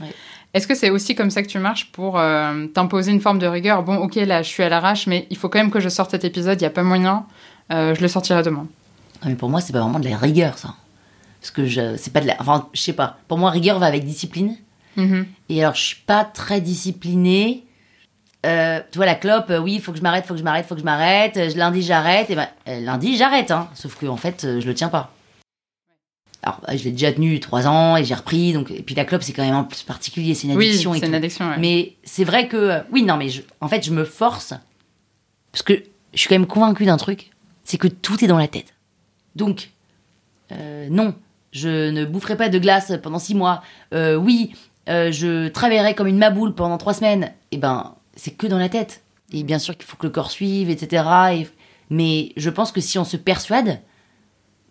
Est-ce 0.55 0.67
que 0.67 0.75
c'est 0.75 0.91
aussi 0.91 1.15
comme 1.15 1.31
ça 1.31 1.43
que 1.43 1.49
tu 1.49 1.59
marches 1.59 1.91
pour 1.93 2.21
t'imposer 2.73 3.13
une 3.13 3.21
forme 3.21 3.39
de 3.39 3.47
rigueur? 3.47 3.83
Bon, 3.83 3.97
ok, 3.97 4.15
là 4.15 4.43
je 4.43 4.49
suis 4.49 4.63
à 4.63 4.69
l'arrache, 4.69 5.07
mais 5.07 5.27
il 5.31 5.37
faut 5.37 5.49
quand 5.49 5.59
même 5.59 5.71
que 5.71 5.81
je 5.81 5.89
sorte 5.89 6.13
cet 6.13 6.25
épisode, 6.25 6.59
il 6.61 6.63
n'y 6.63 6.67
a 6.67 6.71
pas 6.71 6.83
moyen, 6.83 7.27
je 7.71 8.01
le 8.01 8.09
sortirai 8.09 8.43
demain. 8.43 8.67
Mais 9.25 9.35
pour 9.35 9.49
moi, 9.49 9.61
c'est 9.61 9.73
pas 9.73 9.81
vraiment 9.81 9.99
de 9.99 10.09
la 10.09 10.17
rigueur, 10.17 10.59
ça. 10.59 10.75
Parce 11.41 11.51
que 11.51 11.67
je, 11.67 11.97
c'est 11.97 12.13
pas 12.13 12.21
de 12.21 12.27
la. 12.27 12.37
Enfin, 12.41 12.69
je 12.73 12.81
sais 12.81 12.93
pas. 12.93 13.19
Pour 13.29 13.39
moi, 13.39 13.51
rigueur 13.51 13.79
va 13.79 13.87
avec 13.87 14.05
discipline. 14.05 14.57
Mhm. 14.99 15.27
Et 15.49 15.63
alors, 15.63 15.75
je 15.75 15.83
suis 15.83 15.97
pas 16.07 16.25
très 16.25 16.61
disciplinée. 16.61 17.65
Euh, 18.47 18.81
tu 18.93 18.99
vois, 18.99 19.07
la 19.07 19.15
clope, 19.15 19.51
euh, 19.51 19.59
oui, 19.59 19.75
il 19.75 19.81
faut 19.81 19.93
que 19.93 19.99
je 19.99 20.03
m'arrête, 20.03 20.27
faut 20.27 20.35
que 20.35 20.39
je 20.41 20.45
m'arrête, 20.45 20.67
faut 20.67 20.75
que 20.75 20.81
je 20.81 20.85
m'arrête. 20.85 21.37
Euh, 21.37 21.51
lundi, 21.57 21.83
j'arrête. 21.83 22.31
Et 22.31 22.35
ben, 22.37 22.49
lundi, 22.67 23.17
j'arrête. 23.17 23.51
Hein. 23.51 23.69
Sauf 23.75 23.97
que, 23.97 24.07
en 24.07 24.17
fait, 24.17 24.43
je 24.61 24.67
le 24.67 24.75
tiens 24.75 24.89
pas. 24.89 25.13
Alors, 26.43 26.61
euh, 26.69 26.77
je 26.77 26.85
l'ai 26.85 26.93
déjà 26.93 27.13
tenu 27.13 27.41
trois 27.41 27.67
ans 27.67 27.97
et 27.97 28.05
j'ai 28.05 28.15
repris. 28.15 28.53
Donc, 28.53 28.71
et 28.71 28.83
puis 28.83 28.95
la 28.95 29.05
clope, 29.05 29.23
c'est 29.23 29.33
quand 29.33 29.45
même 29.45 29.55
un 29.55 29.65
peu 29.65 29.75
particulier. 29.87 30.35
C'est 30.35 30.47
une 30.47 30.57
Oui, 30.57 30.69
addiction 30.69 30.95
et 30.95 31.01
c'est 31.01 31.07
une 31.07 31.15
addiction. 31.15 31.49
ouais. 31.49 31.59
Mais 31.59 31.95
c'est 32.05 32.25
vrai 32.25 32.47
que, 32.49 32.81
oui, 32.93 33.03
non, 33.03 33.17
mais 33.17 33.29
je- 33.29 33.43
en 33.61 33.69
fait, 33.69 33.85
je 33.85 33.91
me 33.93 34.05
force 34.05 34.55
parce 35.53 35.63
que 35.63 35.75
je 36.15 36.19
suis 36.19 36.29
quand 36.29 36.37
même 36.37 36.47
convaincue 36.47 36.85
d'un 36.87 36.97
truc, 36.97 37.31
c'est 37.65 37.77
que 37.79 37.89
tout 37.89 38.23
est 38.25 38.29
dans 38.29 38.39
la 38.39 38.49
tête. 38.49 38.75
Donc, 39.35 39.71
non, 40.91 41.15
je 41.53 41.91
ne 41.91 42.05
boufferai 42.05 42.37
pas 42.37 42.49
de 42.49 42.59
glace 42.59 42.93
pendant 43.03 43.19
six 43.19 43.35
mois. 43.35 43.63
Euh, 43.93 44.15
oui, 44.17 44.55
euh, 44.89 45.13
je 45.13 45.49
travaillerai 45.49 45.95
comme 45.95 46.07
une 46.07 46.19
maboule 46.19 46.55
pendant 46.55 46.79
trois 46.79 46.95
semaines. 46.95 47.33
Eh 47.53 47.59
ben, 47.59 47.95
c'est 48.17 48.33
que 48.33 48.47
dans 48.47 48.59
la 48.59 48.69
tête. 48.69 49.03
Et 49.33 49.43
bien 49.43 49.59
sûr 49.59 49.77
qu'il 49.77 49.85
faut 49.87 49.97
que 49.97 50.07
le 50.07 50.13
corps 50.13 50.31
suive, 50.31 50.71
etc. 50.71 51.05
Et- 51.33 51.49
mais 51.91 52.33
je 52.37 52.51
pense 52.51 52.73
que 52.73 52.81
si 52.81 52.99
on 52.99 53.05
se 53.05 53.17
persuade 53.17 53.81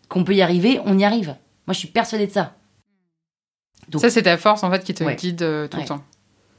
qu'on 0.10 0.24
peut 0.24 0.34
y 0.36 0.42
arriver, 0.42 0.80
on 0.86 0.98
y 0.98 1.04
arrive. 1.04 1.36
Moi, 1.68 1.74
je 1.74 1.80
suis 1.80 1.88
persuadée 1.90 2.28
de 2.28 2.32
ça. 2.32 2.56
Donc- 3.90 4.02
Ça, 4.02 4.10
c'est 4.10 4.24
ta 4.24 4.38
force 4.38 4.64
en 4.64 4.72
fait 4.72 4.84
qui 4.84 4.94
te 4.94 5.04
Ouais. 5.04 5.16
guide 5.16 5.42
euh, 5.44 5.68
tout 5.68 5.78
Ouais. 5.78 5.84
le 5.84 5.88
temps. 5.90 6.04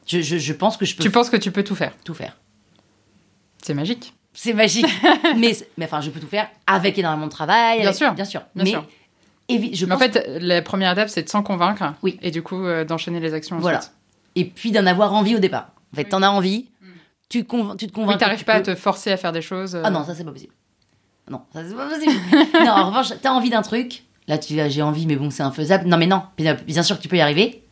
Je, 0.06 0.20
je- 0.20 0.38
je 0.38 0.52
pense 0.52 0.76
que 0.76 0.84
je 0.86 0.94
peux 0.96 1.02
Tu 1.02 1.10
penses 1.10 1.28
que 1.30 1.36
tu 1.36 1.50
peux 1.50 1.62
tout 1.64 1.74
faire. 1.74 1.92
tout 2.04 2.14
faire. 2.14 2.36
C'est 3.62 3.74
magique. 3.74 4.14
C'est 4.32 4.54
magique. 4.54 4.86
mais, 5.36 5.56
mais 5.76 5.84
enfin, 5.86 6.00
je 6.00 6.10
peux 6.10 6.20
tout 6.20 6.28
faire 6.28 6.48
avec 6.66 6.96
énormément 6.98 7.26
de 7.26 7.30
travail. 7.32 7.78
Bien 7.78 7.86
avec- 7.88 7.96
sûr, 7.98 8.12
Bien 8.14 8.24
sûr. 8.24 8.42
bien 8.54 8.64
mais 8.64 8.70
sûr. 8.70 8.86
Je 9.48 9.90
en 9.90 9.98
fait, 9.98 10.28
la 10.40 10.60
première 10.62 10.92
étape, 10.92 11.08
c'est 11.08 11.22
de 11.22 11.28
s'en 11.28 11.42
convaincre. 11.42 11.94
Oui. 12.02 12.18
Et 12.22 12.30
du 12.30 12.42
coup, 12.42 12.64
euh, 12.64 12.84
d'enchaîner 12.84 13.20
les 13.20 13.34
actions. 13.34 13.58
Voilà. 13.58 13.78
ensuite. 13.78 13.92
et 14.36 14.44
puis 14.44 14.70
d'en 14.72 14.86
avoir 14.86 15.14
envie 15.14 15.34
au 15.34 15.38
départ. 15.38 15.70
En 15.92 15.96
fait, 15.96 16.04
t'en 16.04 16.22
as 16.22 16.28
envie, 16.28 16.66
tu, 17.28 17.44
te 17.44 17.48
convain- 17.48 17.76
tu 17.76 17.86
te 17.86 17.92
convaincs. 17.92 18.14
Oui, 18.16 18.18
t'arrives 18.18 18.38
tu 18.40 18.44
pas 18.44 18.54
à 18.54 18.60
te 18.60 18.74
forcer 18.74 19.10
à 19.10 19.16
faire 19.16 19.32
des 19.32 19.40
choses. 19.42 19.74
euh, 19.74 19.82
Ah 19.84 19.90
non, 19.90 20.04
ça 20.04 20.14
c'est 20.14 20.24
pas 20.24 20.32
possible. 20.32 20.52
Non, 21.30 21.42
ça 21.52 21.62
c'est 21.66 21.74
pas 21.74 21.86
possible. 21.88 22.12
non, 22.64 22.70
en 22.72 22.86
revanche, 22.88 23.08
t'as 23.22 23.30
envie 23.32 23.50
d'un 23.50 23.62
truc. 23.62 24.04
Là, 24.28 24.36
tu 24.38 24.52
dis, 24.52 24.60
j'ai 24.70 24.82
envie, 24.82 25.06
mais 25.06 25.16
bon, 25.16 25.30
c'est 25.30 25.42
infaisable. 25.42 25.88
Non, 25.88 25.96
mais 25.96 26.06
non, 26.06 26.22
bien 26.36 26.54
bien 26.66 26.82
sûr 26.82 26.96
que 26.98 27.02
tu 27.02 27.08
peux 27.08 27.16
y 27.16 27.20
arriver. 27.22 27.62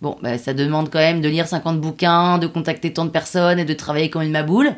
Bon, 0.00 0.16
bah, 0.22 0.36
ça 0.38 0.52
demande 0.54 0.90
quand 0.90 0.98
même 0.98 1.20
de 1.20 1.28
lire 1.28 1.46
50 1.46 1.80
bouquins, 1.80 2.38
de 2.38 2.46
contacter 2.46 2.92
tant 2.92 3.04
de 3.04 3.10
personnes 3.10 3.58
et 3.58 3.64
de 3.64 3.74
travailler 3.74 4.10
comme 4.10 4.22
une 4.22 4.30
maboule. 4.32 4.74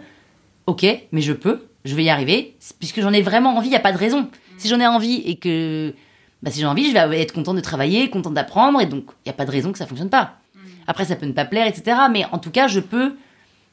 Ok, 0.66 0.84
mais 1.12 1.20
je 1.20 1.32
peux, 1.32 1.66
je 1.84 1.94
vais 1.94 2.04
y 2.04 2.10
arriver. 2.10 2.56
Puisque 2.78 3.00
j'en 3.00 3.12
ai 3.12 3.22
vraiment 3.22 3.56
envie, 3.56 3.68
il 3.68 3.70
n'y 3.70 3.76
a 3.76 3.80
pas 3.80 3.92
de 3.92 3.98
raison. 3.98 4.28
Si 4.58 4.68
j'en 4.68 4.80
ai 4.80 4.86
envie 4.86 5.22
et 5.24 5.36
que. 5.36 5.94
Bah, 6.44 6.50
si 6.50 6.60
j'ai 6.60 6.66
envie, 6.66 6.90
je 6.90 6.92
vais 6.92 7.22
être 7.22 7.32
content 7.32 7.54
de 7.54 7.60
travailler, 7.60 8.10
content 8.10 8.30
d'apprendre, 8.30 8.78
et 8.82 8.86
donc 8.86 9.04
il 9.24 9.28
n'y 9.28 9.30
a 9.30 9.32
pas 9.32 9.46
de 9.46 9.50
raison 9.50 9.72
que 9.72 9.78
ça 9.78 9.86
fonctionne 9.86 10.10
pas. 10.10 10.34
Après, 10.86 11.06
ça 11.06 11.16
peut 11.16 11.24
ne 11.24 11.32
pas 11.32 11.46
plaire, 11.46 11.66
etc. 11.66 11.96
Mais 12.12 12.26
en 12.32 12.38
tout 12.38 12.50
cas, 12.50 12.68
je 12.68 12.80
peux. 12.80 13.16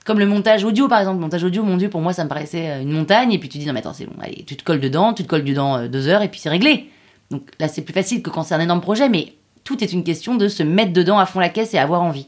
Comme 0.06 0.18
le 0.18 0.26
montage 0.26 0.64
audio, 0.64 0.88
par 0.88 1.00
exemple. 1.00 1.18
Le 1.18 1.22
montage 1.22 1.44
audio, 1.44 1.64
mon 1.64 1.76
Dieu, 1.76 1.90
pour 1.90 2.00
moi, 2.00 2.14
ça 2.14 2.24
me 2.24 2.30
paraissait 2.30 2.70
euh, 2.70 2.82
une 2.82 2.94
montagne. 2.94 3.34
Et 3.34 3.40
puis 3.40 3.50
tu 3.50 3.58
dis, 3.58 3.66
non, 3.66 3.74
mais 3.74 3.82
attends, 3.82 3.94
c'est 3.94 4.06
bon, 4.06 4.16
allez, 4.22 4.46
tu 4.48 4.56
te 4.56 4.64
colles 4.64 4.80
dedans, 4.80 5.14
tu 5.14 5.24
te 5.24 5.28
colles 5.28 5.44
dedans 5.44 5.78
euh, 5.78 5.88
deux 5.90 6.08
heures, 6.08 6.22
et 6.22 6.30
puis 6.30 6.40
c'est 6.40 6.50
réglé. 6.50 6.90
Donc 7.30 7.50
là, 7.60 7.68
c'est 7.68 7.82
plus 7.82 7.94
facile 7.94 8.24
que 8.24 8.30
quand 8.30 8.44
c'est 8.44 8.56
un 8.56 8.62
énorme 8.62 8.82
projet, 8.82 9.10
mais 9.10 9.34
tout 9.66 9.84
est 9.84 9.92
une 9.92 10.06
question 10.06 10.36
de 10.36 10.48
se 10.48 10.64
mettre 10.64 10.94
dedans 10.94 11.20
à 11.20 11.26
fond 11.26 11.42
la 11.42 11.50
caisse 11.50 11.74
et 11.74 11.78
avoir 11.78 12.02
envie. 12.02 12.28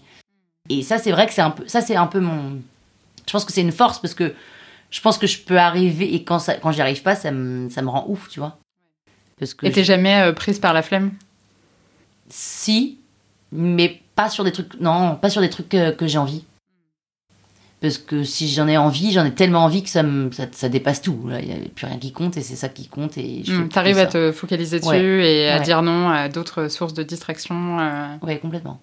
Et 0.70 0.82
ça, 0.82 0.98
c'est 0.98 1.12
vrai 1.12 1.26
que 1.26 1.34
c'est 1.34 1.42
un 1.42 1.52
peu. 1.52 1.64
Ça, 1.68 1.80
c'est 1.80 1.96
un 1.96 2.08
peu 2.08 2.20
mon. 2.20 2.60
Je 3.26 3.32
pense 3.32 3.46
que 3.46 3.54
c'est 3.54 3.62
une 3.62 3.72
force 3.72 4.00
parce 4.00 4.14
que 4.14 4.34
je 4.92 5.00
pense 5.00 5.18
que 5.18 5.26
je 5.26 5.40
peux 5.40 5.58
arriver, 5.58 6.14
et 6.14 6.26
quand, 6.26 6.40
ça, 6.40 6.56
quand 6.56 6.74
j'y 6.74 6.82
arrive 6.82 7.02
pas, 7.02 7.16
ça 7.16 7.32
me, 7.32 7.70
ça 7.70 7.82
me 7.82 7.90
rend 7.90 8.06
ouf, 8.10 8.28
tu 8.30 8.40
vois. 8.40 8.58
Parce 9.40 9.54
que 9.54 9.66
Et 9.66 9.72
t'es 9.72 9.84
jamais 9.84 10.22
euh, 10.22 10.32
prise 10.34 10.60
par 10.60 10.74
la 10.74 10.82
flemme 10.82 11.12
si, 12.30 12.98
mais 13.52 14.02
pas 14.16 14.30
sur 14.30 14.44
des 14.44 14.52
trucs. 14.52 14.80
Non, 14.80 15.16
pas 15.16 15.30
sur 15.30 15.42
des 15.42 15.50
trucs 15.50 15.70
que, 15.70 15.92
que 15.92 16.08
j'ai 16.08 16.18
envie. 16.18 16.44
Parce 17.82 17.98
que 17.98 18.24
si 18.24 18.48
j'en 18.48 18.68
ai 18.70 18.78
envie, 18.78 19.12
j'en 19.12 19.26
ai 19.26 19.34
tellement 19.34 19.66
envie 19.66 19.84
que 19.84 19.90
ça, 19.90 20.04
me, 20.04 20.32
ça, 20.32 20.46
ça 20.52 20.70
dépasse 20.70 21.02
tout. 21.02 21.20
Il 21.42 21.46
n'y 21.48 21.52
a 21.52 21.58
plus 21.76 21.86
rien 21.86 21.98
qui 21.98 22.14
compte 22.14 22.38
et 22.38 22.42
c'est 22.42 22.56
ça 22.56 22.70
qui 22.70 22.88
compte. 22.88 23.18
Et 23.18 23.44
que 23.46 23.68
T'arrives 23.68 23.98
à 23.98 24.06
te 24.06 24.32
focaliser 24.32 24.80
dessus 24.80 24.90
Ouais. 24.90 25.02
et 25.44 25.50
à 25.50 25.58
Ouais. 25.58 25.64
dire 25.64 25.82
non 25.82 26.10
à 26.10 26.30
d'autres 26.30 26.70
sources 26.70 26.94
de 26.94 27.04
distraction. 27.04 27.80
euh. 27.80 28.16
Ouais, 28.22 28.40
complètement. 28.40 28.80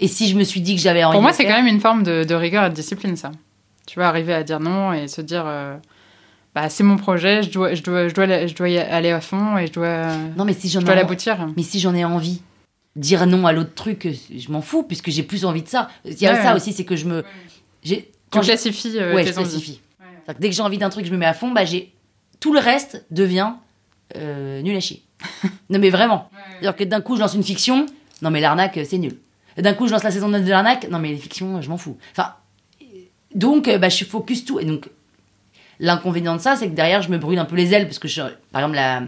Et 0.00 0.08
si 0.08 0.28
je 0.28 0.36
me 0.36 0.44
suis 0.44 0.60
dit 0.60 0.74
que 0.76 0.82
j'avais 0.82 1.02
envie 1.02 1.14
Pour 1.14 1.22
moi, 1.22 1.32
c'est 1.32 1.44
quand 1.46 1.56
même 1.56 1.66
une 1.66 1.80
forme 1.80 2.02
de, 2.02 2.24
de 2.24 2.34
rigueur 2.34 2.66
et 2.66 2.68
de 2.70 2.74
discipline, 2.74 3.16
ça. 3.16 3.32
Tu 3.86 3.98
vois, 3.98 4.08
arriver 4.08 4.34
à 4.34 4.42
dire 4.42 4.60
non 4.60 4.92
et 4.92 5.08
se 5.08 5.22
dire 5.22 5.44
euh, 5.46 5.74
bah, 6.56 6.68
c'est 6.70 6.82
mon 6.82 6.96
projet, 6.96 7.42
je 7.42 7.50
dois, 7.50 7.74
je, 7.74 7.82
dois, 7.82 8.08
je, 8.08 8.14
dois, 8.14 8.24
la- 8.26 8.46
je 8.46 8.54
dois 8.54 8.68
y 8.70 8.78
aller 8.78 9.10
à 9.10 9.20
fond 9.20 9.58
et 9.58 9.66
je 9.68 9.72
dois, 9.72 10.06
Non, 10.36 10.44
mais 10.46 10.54
si 10.54 10.68
j'en 10.70 10.80
je 10.80 10.84
ai 10.84 10.86
dois 10.86 10.94
envie- 10.94 11.02
l'aboutir. 11.02 11.46
Mais 11.56 11.62
si 11.62 11.78
j'en 11.80 11.94
ai 11.94 12.04
envie, 12.04 12.40
dire 12.96 13.26
non 13.26 13.46
à 13.46 13.52
l'autre 13.52 13.74
truc, 13.74 14.08
je 14.34 14.50
m'en 14.50 14.62
fous 14.62 14.82
puisque 14.82 15.10
j'ai 15.10 15.22
plus 15.22 15.44
envie 15.44 15.62
de 15.62 15.68
ça. 15.68 15.88
Il 16.06 16.18
y 16.18 16.26
a 16.26 16.32
Ouais, 16.32 16.42
ça 16.42 16.50
ouais. 16.50 16.56
aussi, 16.56 16.72
c'est 16.72 16.84
que 16.86 16.96
je 16.96 17.04
me. 17.04 17.24
J'ai, 17.84 17.96
Tu 18.04 18.08
quand 18.30 18.40
j'ai- 18.42 18.52
classifies 18.52 18.98
euh, 18.98 19.14
ouais, 19.14 19.22
tes 19.24 19.32
je 19.32 19.38
envies. 19.38 19.48
classifie. 19.50 19.80
C'est-à-dire 20.00 20.34
que 20.36 20.40
Dès 20.40 20.48
que 20.48 20.54
j'ai 20.56 20.62
envie 20.62 20.78
d'un 20.78 20.88
truc, 20.88 21.04
je 21.06 21.12
me 21.12 21.18
mets 21.18 21.26
à 21.26 21.34
fond, 21.34 21.52
bah 21.52 21.64
j'ai 21.66 21.92
tout 22.40 22.52
le 22.54 22.58
reste 22.58 23.04
devient 23.10 23.52
euh, 24.16 24.62
nul 24.62 24.74
à 24.76 24.80
chier. 24.80 25.02
non 25.70 25.78
mais 25.78 25.90
vraiment. 25.90 26.30
C'est-à-dire 26.60 26.76
que 26.76 26.84
d'un 26.84 27.00
coup 27.02 27.16
je 27.16 27.20
lance 27.20 27.34
une 27.34 27.44
fiction, 27.44 27.84
non 28.22 28.30
mais 28.30 28.40
l'arnaque 28.40 28.80
c'est 28.84 28.98
nul. 28.98 29.18
Et 29.58 29.62
D'un 29.62 29.74
coup 29.74 29.86
je 29.88 29.92
lance 29.92 30.02
la 30.04 30.10
saison 30.10 30.28
9 30.28 30.42
de 30.44 30.50
l'arnaque, 30.50 30.88
non 30.90 30.98
mais 30.98 31.08
les 31.10 31.16
fictions 31.18 31.60
je 31.60 31.68
m'en 31.68 31.76
fous. 31.76 31.98
Enfin 32.12 32.34
donc 33.34 33.68
euh, 33.68 33.76
bah 33.78 33.88
je 33.90 33.96
suis 33.96 34.06
focus 34.06 34.44
tout 34.46 34.58
et 34.58 34.64
donc 34.64 34.88
l'inconvénient 35.80 36.36
de 36.36 36.40
ça 36.40 36.56
c'est 36.56 36.68
que 36.68 36.74
derrière 36.74 37.02
je 37.02 37.10
me 37.10 37.18
brûle 37.18 37.38
un 37.38 37.44
peu 37.44 37.56
les 37.56 37.72
ailes 37.74 37.86
parce 37.86 37.98
que 37.98 38.08
je, 38.08 38.22
par 38.52 38.62
exemple 38.62 38.76
la 38.76 39.02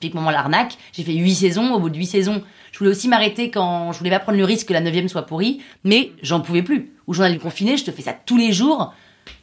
typiquement 0.00 0.30
l'arnaque, 0.30 0.76
j'ai 0.92 1.02
fait 1.02 1.14
8 1.14 1.34
saisons, 1.34 1.72
au 1.72 1.80
bout 1.80 1.88
de 1.88 1.96
8 1.96 2.06
saisons, 2.06 2.42
je 2.70 2.78
voulais 2.78 2.90
aussi 2.90 3.08
m'arrêter 3.08 3.50
quand 3.50 3.92
je 3.92 3.98
voulais 3.98 4.10
pas 4.10 4.18
prendre 4.18 4.36
le 4.36 4.44
risque 4.44 4.68
que 4.68 4.74
la 4.74 4.82
9 4.82 5.06
soit 5.08 5.22
pourrie, 5.22 5.62
mais 5.84 6.12
j'en 6.22 6.40
pouvais 6.40 6.62
plus. 6.62 6.92
Ou 7.06 7.14
j'en 7.14 7.22
allais 7.24 7.38
confiné, 7.38 7.78
je 7.78 7.84
te 7.86 7.90
fais 7.90 8.02
ça 8.02 8.12
tous 8.12 8.36
les 8.36 8.52
jours. 8.52 8.92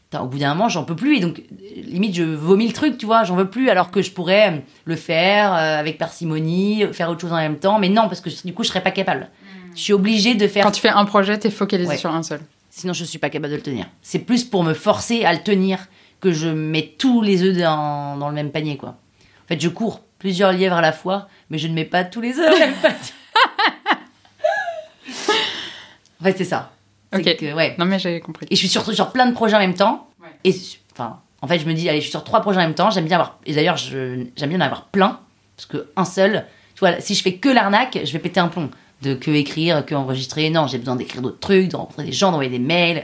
Putain, 0.04 0.22
au 0.22 0.28
bout 0.28 0.38
d'un 0.38 0.54
moment, 0.54 0.70
j'en 0.70 0.84
peux 0.84 0.96
plus. 0.96 1.18
Et 1.18 1.20
donc, 1.20 1.42
limite, 1.76 2.14
je 2.14 2.22
vomis 2.22 2.68
le 2.68 2.74
truc, 2.74 3.00
tu 3.00 3.08
vois, 3.08 3.24
j'en 3.24 3.36
veux 3.36 3.50
plus, 3.50 3.72
alors 3.72 3.90
que 3.90 4.04
je 4.04 4.12
pourrais 4.12 4.52
euh, 4.54 4.58
le 4.86 4.96
faire 4.96 5.52
euh, 5.56 5.80
avec 5.80 5.98
parcimonie, 5.98 6.84
faire 6.92 7.10
autre 7.10 7.22
chose 7.22 7.34
en 7.34 7.38
même 7.38 7.58
temps. 7.58 7.80
Mais 7.80 7.90
non, 7.90 8.04
parce 8.04 8.22
que 8.22 8.30
du 8.46 8.54
coup, 8.54 8.62
je 8.62 8.68
serais 8.70 8.84
pas 8.84 8.92
capable. 8.92 9.30
Je 9.76 9.82
suis 9.82 9.94
obligée 9.94 10.36
de 10.36 10.48
faire. 10.48 10.64
Quand 10.64 10.72
tu 10.72 10.82
fais 10.82 10.90
un 10.90 11.06
projet, 11.06 11.36
t'es 11.40 11.50
focalisé 11.50 11.90
Ouais. 11.90 11.98
sur 11.98 12.14
un 12.14 12.22
seul. 12.22 12.42
Sinon, 12.70 12.94
je 12.94 13.04
suis 13.06 13.18
pas 13.18 13.32
capable 13.32 13.52
de 13.52 13.58
le 13.58 13.64
tenir. 13.64 13.88
C'est 14.04 14.20
plus 14.20 14.44
pour 14.44 14.64
me 14.64 14.76
forcer 14.76 15.26
à 15.26 15.34
le 15.34 15.40
tenir 15.40 15.80
que 16.24 16.32
je 16.32 16.48
mets 16.48 16.96
tous 16.98 17.22
les 17.22 17.44
œufs 17.44 17.58
dans, 17.58 18.16
dans 18.16 18.30
le 18.30 18.34
même 18.34 18.50
panier, 18.50 18.78
quoi. 18.78 18.92
En 18.92 19.48
fait, 19.50 19.60
je 19.60 19.68
cours 19.68 20.00
plusieurs 20.20 20.54
lièvres 20.54 20.78
à 20.78 20.82
la 20.82 20.94
fois, 20.94 21.28
mais 21.50 21.58
je 21.58 21.68
ne 21.68 21.74
mets 21.74 21.84
pas 21.84 22.06
tous 22.06 22.22
les 22.22 22.40
œufs 22.40 22.46
dans 22.46 22.54
le 22.54 22.60
même 22.60 22.76
panier. 22.76 22.96
en 26.22 26.24
fait, 26.24 26.38
c'est 26.38 26.46
ça. 26.46 26.72
Ok. 27.14 27.36
que, 27.36 27.54
ouais. 27.54 27.76
Non, 27.78 27.84
mais 27.84 28.00
j'ai 28.00 28.22
compris. 28.22 28.48
Et 28.50 28.56
je 28.56 28.60
suis 28.60 28.70
sur, 28.70 28.90
sur 28.94 29.12
plein 29.12 29.26
de 29.26 29.34
projets 29.34 29.58
en 29.58 29.60
même 29.60 29.74
temps. 29.74 30.08
Ouais. 30.22 30.30
Et 30.46 30.56
enfin, 30.94 31.20
en 31.42 31.48
fait, 31.48 31.60
je 31.60 31.66
me 31.66 31.74
dis, 31.74 31.90
allez, 31.90 31.98
je 31.98 32.04
suis 32.04 32.12
sur 32.12 32.24
trois 32.24 32.40
projets 32.40 32.60
en 32.60 32.64
même 32.64 32.74
temps. 32.74 32.90
J'aime 32.90 33.04
bien 33.04 33.18
avoir. 33.18 33.38
Et 33.46 33.54
d'ailleurs, 33.54 33.76
j'aime 33.76 34.30
bien 34.34 34.60
en 34.60 34.62
avoir 34.62 34.86
plein. 34.86 35.20
Parce 35.58 35.66
que 35.66 35.90
un 35.98 36.06
seul, 36.06 36.46
tu 36.74 36.80
vois, 36.80 37.02
si 37.02 37.16
je 37.16 37.22
fais 37.22 37.34
que 37.34 37.50
l'arnaque, 37.50 38.00
je 38.02 38.14
vais 38.14 38.20
péter 38.20 38.40
un 38.40 38.48
plomb. 38.48 38.70
De 39.02 39.14
que 39.14 39.32
écrire, 39.32 39.86
que 39.86 39.94
enregistrer. 39.94 40.50
Non, 40.50 40.68
j'ai 40.68 40.78
besoin 40.78 40.96
d'écrire 40.96 41.22
d'autres 41.22 41.42
trucs, 41.42 41.68
de 41.68 41.76
rencontrer 41.76 42.06
des 42.06 42.14
gens, 42.14 42.32
d'envoyer 42.32 42.50
des 42.50 42.60
mails. 42.60 43.04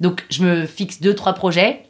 Donc, 0.00 0.24
je 0.30 0.42
me 0.42 0.66
fixe 0.66 1.00
deux, 1.00 1.14
trois 1.14 1.34
projets. 1.34 1.85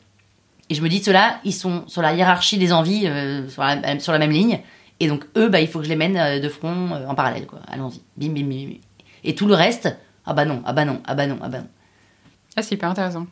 Et 0.68 0.74
je 0.74 0.82
me 0.82 0.88
dis, 0.88 1.02
ceux-là, 1.02 1.40
ils 1.44 1.52
sont 1.54 1.84
sur 1.86 2.02
la 2.02 2.12
hiérarchie 2.14 2.58
des 2.58 2.72
envies, 2.72 3.06
euh, 3.06 3.48
sur, 3.48 3.62
la, 3.62 3.98
sur 4.00 4.12
la 4.12 4.18
même 4.18 4.32
ligne. 4.32 4.60
Et 4.98 5.08
donc, 5.08 5.24
eux, 5.36 5.48
bah, 5.48 5.60
il 5.60 5.68
faut 5.68 5.78
que 5.78 5.84
je 5.84 5.90
les 5.90 5.96
mène 5.96 6.16
euh, 6.16 6.40
de 6.40 6.48
front 6.48 6.90
euh, 6.92 7.06
en 7.06 7.14
parallèle, 7.14 7.46
quoi. 7.46 7.60
Allons-y. 7.68 8.00
Bim, 8.16 8.32
bim, 8.34 8.48
bim, 8.48 8.66
bim. 8.68 8.78
Et 9.24 9.34
tout 9.34 9.46
le 9.46 9.54
reste, 9.54 9.94
ah 10.24 10.34
bah 10.34 10.44
non, 10.44 10.62
ah 10.64 10.72
bah 10.72 10.84
non, 10.84 11.00
ah 11.06 11.14
bah 11.14 11.26
non, 11.26 11.38
ah 11.42 11.48
bah 11.48 11.60
non. 11.60 11.68
Ah, 12.56 12.62
c'est 12.62 12.74
hyper 12.74 12.88
intéressant. 12.90 13.26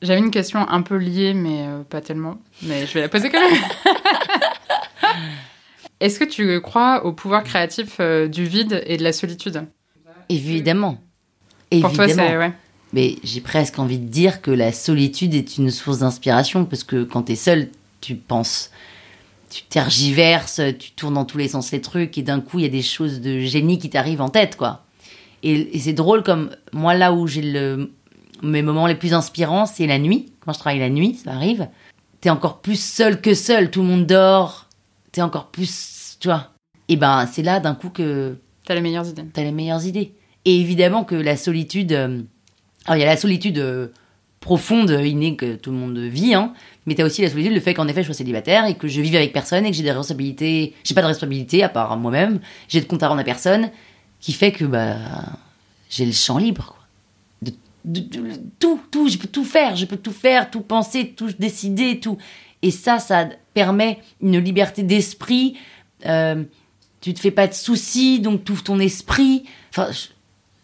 J'avais 0.00 0.20
une 0.20 0.30
question 0.32 0.68
un 0.68 0.82
peu 0.82 0.96
liée, 0.96 1.32
mais 1.34 1.66
euh, 1.66 1.82
pas 1.84 2.00
tellement. 2.00 2.38
Mais 2.62 2.86
je 2.86 2.94
vais 2.94 3.02
la 3.02 3.08
poser 3.08 3.30
quand 3.30 3.40
même. 3.40 3.60
Est-ce 6.00 6.18
que 6.18 6.24
tu 6.24 6.60
crois 6.60 7.04
au 7.04 7.12
pouvoir 7.12 7.44
créatif 7.44 7.98
euh, 8.00 8.26
du 8.26 8.44
vide 8.44 8.82
et 8.86 8.96
de 8.96 9.04
la 9.04 9.12
solitude? 9.12 9.64
Évidemment. 10.28 10.98
Pour 11.80 11.92
toi, 11.92 12.06
Évidemment. 12.06 12.28
c'est. 12.28 12.36
Ouais. 12.36 12.52
Mais 12.92 13.16
j'ai 13.24 13.40
presque 13.40 13.78
envie 13.78 13.98
de 13.98 14.08
dire 14.08 14.42
que 14.42 14.50
la 14.50 14.72
solitude 14.72 15.34
est 15.34 15.56
une 15.56 15.70
source 15.70 16.00
d'inspiration 16.00 16.64
parce 16.64 16.84
que 16.84 17.04
quand 17.04 17.22
t'es 17.22 17.36
seul, 17.36 17.70
tu 18.00 18.16
penses, 18.16 18.70
tu 19.50 19.62
tergiverses, 19.62 20.60
tu 20.78 20.92
tournes 20.92 21.14
dans 21.14 21.24
tous 21.24 21.38
les 21.38 21.48
sens 21.48 21.72
les 21.72 21.80
trucs 21.80 22.18
et 22.18 22.22
d'un 22.22 22.40
coup 22.40 22.58
il 22.58 22.62
y 22.62 22.66
a 22.66 22.70
des 22.70 22.82
choses 22.82 23.20
de 23.20 23.40
génie 23.40 23.78
qui 23.78 23.88
t'arrivent 23.88 24.20
en 24.20 24.28
tête 24.28 24.56
quoi. 24.56 24.84
Et, 25.42 25.76
et 25.76 25.80
c'est 25.80 25.92
drôle 25.94 26.22
comme 26.22 26.50
moi 26.72 26.94
là 26.94 27.12
où 27.12 27.26
j'ai 27.26 27.42
le, 27.42 27.92
mes 28.42 28.62
moments 28.62 28.86
les 28.86 28.94
plus 28.94 29.14
inspirants, 29.14 29.66
c'est 29.66 29.86
la 29.86 29.98
nuit. 29.98 30.32
Quand 30.40 30.52
je 30.52 30.58
travaille 30.58 30.80
la 30.80 30.90
nuit, 30.90 31.14
ça 31.14 31.32
arrive. 31.32 31.68
T'es 32.20 32.30
encore 32.30 32.60
plus 32.60 32.80
seul 32.80 33.20
que 33.20 33.34
seul, 33.34 33.70
tout 33.70 33.80
le 33.80 33.88
monde 33.88 34.06
dort. 34.06 34.68
T'es 35.12 35.22
encore 35.22 35.48
plus, 35.48 36.16
tu 36.20 36.28
vois. 36.28 36.50
Et 36.88 36.96
ben 36.96 37.26
c'est 37.30 37.42
là 37.42 37.60
d'un 37.60 37.74
coup 37.74 37.88
que 37.90 38.36
T'as 38.64 38.74
les 38.74 38.80
meilleures 38.80 39.08
idées. 39.08 39.24
t'as 39.32 39.42
les 39.42 39.52
meilleures 39.52 39.84
idées. 39.86 40.14
Et 40.44 40.60
évidemment 40.60 41.04
que 41.04 41.14
la 41.14 41.36
solitude. 41.36 42.26
Alors, 42.86 42.96
il 42.96 43.00
y 43.00 43.04
a 43.04 43.06
la 43.06 43.16
solitude 43.16 43.58
euh, 43.58 43.88
profonde, 44.40 44.90
innée 44.90 45.36
que 45.36 45.54
tout 45.54 45.70
le 45.70 45.76
monde 45.76 45.98
vit, 45.98 46.34
hein, 46.34 46.52
mais 46.86 46.94
t'as 46.94 47.04
aussi 47.04 47.22
la 47.22 47.30
solitude, 47.30 47.52
le 47.52 47.60
fait 47.60 47.74
qu'en 47.74 47.86
effet 47.88 48.02
je 48.02 48.06
sois 48.06 48.14
célibataire 48.14 48.66
et 48.66 48.74
que 48.74 48.88
je 48.88 49.00
vive 49.00 49.14
avec 49.14 49.32
personne 49.32 49.64
et 49.64 49.70
que 49.70 49.76
j'ai 49.76 49.84
des 49.84 49.90
responsabilités. 49.90 50.74
J'ai 50.84 50.94
pas 50.94 51.02
de 51.02 51.06
responsabilité 51.06 51.62
à 51.62 51.68
part 51.68 51.96
moi-même, 51.96 52.40
j'ai 52.68 52.80
de 52.80 52.86
compte 52.86 53.02
à 53.02 53.08
rendre 53.08 53.20
à 53.20 53.24
personne. 53.24 53.70
qui 54.20 54.32
fait 54.32 54.52
que 54.52 54.64
bah, 54.64 54.96
j'ai 55.90 56.06
le 56.06 56.12
champ 56.12 56.38
libre. 56.38 56.66
Quoi. 56.66 57.52
De, 57.84 58.00
tout, 58.60 58.80
tout, 58.90 59.08
je 59.08 59.18
peux 59.18 59.26
tout 59.26 59.44
faire, 59.44 59.74
je 59.74 59.86
peux 59.86 59.96
tout 59.96 60.12
faire, 60.12 60.50
tout 60.50 60.60
penser, 60.60 61.14
tout 61.16 61.30
décider, 61.38 61.98
tout. 61.98 62.18
Et 62.62 62.70
ça, 62.70 63.00
ça 63.00 63.28
permet 63.54 63.98
une 64.20 64.38
liberté 64.38 64.84
d'esprit. 64.84 65.56
Euh, 66.06 66.44
tu 67.00 67.12
te 67.14 67.18
fais 67.18 67.32
pas 67.32 67.48
de 67.48 67.54
soucis, 67.54 68.20
donc 68.20 68.44
tu 68.44 68.54
ton 68.54 68.78
esprit. 68.78 69.44
Enfin, 69.70 69.90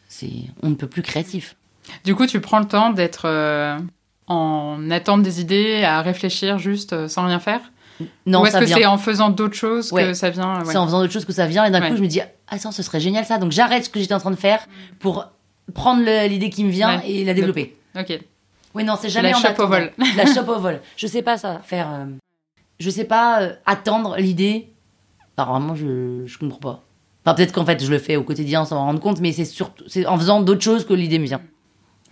c'est, 0.08 0.30
on 0.62 0.70
ne 0.70 0.74
peut 0.76 0.86
plus 0.86 1.02
créatif. 1.02 1.56
Du 2.04 2.14
coup, 2.14 2.26
tu 2.26 2.40
prends 2.40 2.58
le 2.58 2.66
temps 2.66 2.90
d'être 2.90 3.22
euh, 3.26 3.78
en 4.26 4.90
attente 4.90 5.22
des 5.22 5.40
idées, 5.40 5.84
à 5.84 6.02
réfléchir 6.02 6.58
juste 6.58 6.92
euh, 6.92 7.08
sans 7.08 7.26
rien 7.26 7.38
faire? 7.38 7.60
Non, 8.26 8.42
Ou 8.42 8.46
est-ce 8.46 8.52
ça 8.52 8.60
que 8.60 8.66
c'est 8.66 8.86
en 8.86 8.96
faisant 8.98 9.30
d'autres 9.30 9.56
choses 9.56 9.90
que 9.90 10.12
ça 10.14 10.30
vient 10.30 10.58
ouais? 10.60 10.64
C'est 10.66 10.76
en 10.76 10.86
faisant 10.86 11.00
autre 11.02 11.12
chose 11.12 11.24
que 11.24 11.32
ça 11.32 11.46
vient. 11.46 11.64
Et 11.64 11.70
d'un 11.70 11.80
Ouais. 11.80 11.90
coup, 11.90 11.96
je 11.96 12.02
me 12.02 12.06
dis, 12.06 12.20
attends, 12.48 12.70
ce 12.70 12.82
serait 12.82 13.00
génial 13.00 13.24
ça. 13.24 13.38
Donc 13.38 13.50
j'arrête 13.52 13.84
ce 13.86 13.90
que 13.90 13.98
j'étais 13.98 14.14
en 14.14 14.20
train 14.20 14.30
de 14.30 14.36
faire 14.36 14.60
pour 15.00 15.26
prendre 15.74 16.02
l'idée 16.28 16.48
qui 16.50 16.64
me 16.64 16.70
vient 16.70 17.00
et 17.00 17.24
la 17.24 17.34
développer. 17.34 17.76
Ok. 17.98 18.20
Oui, 18.74 18.84
non, 18.84 18.94
c'est 19.00 19.08
jamais 19.08 19.30
la 19.32 19.36
en 19.36 19.40
chopes 19.40 19.58
au 19.58 19.66
vol. 19.66 19.92
La 20.16 20.26
chope 20.32 20.48
au 20.48 20.58
vol. 20.60 20.80
Je 20.96 21.06
sais 21.08 21.22
pas 21.22 21.36
ça 21.38 21.60
faire. 21.64 21.88
euh, 21.90 22.04
je 22.78 22.90
sais 22.90 23.04
pas 23.04 23.42
euh, 23.42 23.52
attendre 23.66 24.16
l'idée. 24.18 24.68
Vraiment, 25.36 25.74
je 25.74 26.22
je 26.26 26.38
comprends 26.38 26.58
pas. 26.60 26.82
Enfin, 27.24 27.34
peut-être 27.34 27.52
qu'en 27.52 27.64
fait, 27.64 27.82
je 27.84 27.90
le 27.90 27.98
fais 27.98 28.14
au 28.16 28.22
quotidien 28.22 28.64
sans 28.64 28.76
m'en 28.76 28.84
rendre 28.84 29.00
compte, 29.00 29.20
mais 29.20 29.32
c'est 29.32 29.44
surtout 29.44 29.84
c'est 29.88 30.06
en 30.06 30.16
faisant 30.16 30.40
d'autres 30.40 30.62
choses 30.62 30.84
que 30.86 30.94
l'idée 30.94 31.18
me 31.18 31.24
vient. 31.24 31.40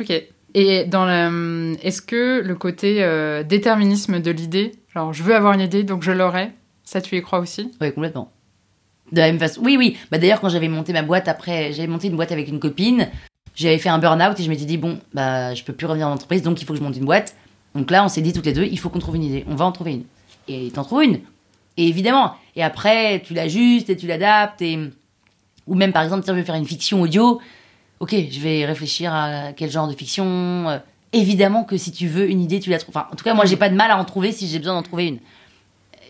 Ok. 0.01 0.13
Et 0.55 0.85
dans 0.85 1.05
le, 1.05 1.77
est-ce 1.83 2.01
que 2.01 2.41
le 2.41 2.55
côté 2.55 3.03
euh, 3.03 3.43
déterminisme 3.43 4.21
de 4.21 4.31
l'idée, 4.31 4.73
genre 4.95 5.13
je 5.13 5.23
veux 5.23 5.35
avoir 5.35 5.53
une 5.53 5.61
idée 5.61 5.83
donc 5.83 6.03
je 6.03 6.13
l'aurai, 6.13 6.51
ça 6.83 7.01
tu 7.01 7.17
y 7.17 7.23
crois 7.23 7.41
aussi? 7.41 7.71
Oui, 7.81 7.93
complètement. 7.93 8.33
De 9.13 9.19
la 9.19 9.27
même 9.27 9.39
façon. 9.39 9.61
Oui, 9.63 9.77
oui. 9.77 9.97
Bah, 10.11 10.19
D'ailleurs, 10.19 10.41
quand 10.41 10.49
j'avais 10.49 10.69
monté 10.69 10.93
ma 10.93 11.03
boîte 11.03 11.29
après, 11.29 11.73
j'avais 11.73 11.89
monté 11.89 12.09
une 12.09 12.17
boîte 12.17 12.33
avec 12.33 12.49
une 12.49 12.59
copine, 12.59 13.09
j'avais 13.55 13.79
fait 13.79 13.89
un 13.89 13.99
burn-out 13.99 14.39
et 14.41 14.43
je 14.43 14.49
m'étais 14.49 14.65
dit, 14.65 14.79
bon, 14.79 14.99
bah, 15.15 15.55
je 15.55 15.63
peux 15.63 15.73
plus 15.73 15.87
revenir 15.87 16.09
en 16.09 16.13
entreprise, 16.13 16.43
donc 16.43 16.61
il 16.61 16.65
faut 16.65 16.73
que 16.73 16.79
je 16.79 16.85
monte 16.85 16.97
une 16.97 17.05
boîte. 17.05 17.37
Donc 17.75 17.91
là, 17.91 18.05
on 18.05 18.09
s'est 18.09 18.23
dit 18.23 18.33
toutes 18.33 18.47
les 18.47 18.53
deux, 18.53 18.65
il 18.65 18.79
faut 18.79 18.89
qu'on 18.89 18.99
trouve 18.99 19.17
une 19.17 19.25
idée. 19.25 19.45
On 19.49 19.55
va 19.55 19.67
en 19.67 19.73
trouver 19.73 19.93
une. 19.93 20.05
Et 20.49 20.71
t'en 20.71 20.85
trouves 20.85 21.03
une. 21.03 21.21
Et 21.77 21.87
évidemment. 21.87 22.35
Et 22.55 22.63
après, 22.63 23.21
tu 23.21 23.35
l'ajustes 23.35 23.91
et 23.91 23.97
tu 23.97 24.07
l'adaptes. 24.07 24.63
Et... 24.63 24.79
Ou 25.67 25.75
même, 25.75 25.93
par 25.93 26.03
exemple, 26.03 26.25
tiens, 26.25 26.33
je 26.35 26.41
vais 26.41 26.47
faire 26.47 26.55
une 26.55 26.67
fiction 26.67 27.03
audio. 27.03 27.41
Ok, 28.01 28.15
je 28.31 28.41
vais 28.41 28.67
réfléchir 28.67 29.13
à 29.15 29.53
quel 29.55 29.71
genre 29.71 29.89
de 29.89 29.95
fiction. 29.95 30.69
Euh, 30.69 30.79
Évidemment 31.13 31.65
que 31.65 31.77
si 31.79 31.93
tu 31.93 32.09
veux 32.09 32.29
une 32.29 32.43
idée, 32.43 32.61
tu 32.61 32.69
la 32.69 32.79
trouves. 32.79 32.95
Enfin, 32.97 33.09
en 33.11 33.17
tout 33.17 33.25
cas, 33.25 33.33
moi, 33.33 33.47
j'ai 33.47 33.57
pas 33.57 33.69
de 33.71 33.75
mal 33.75 33.91
à 33.91 33.97
en 33.97 34.05
trouver 34.05 34.33
si 34.33 34.49
j'ai 34.49 34.59
besoin 34.59 34.75
d'en 34.75 34.83
trouver 34.83 35.07
une. 35.07 35.19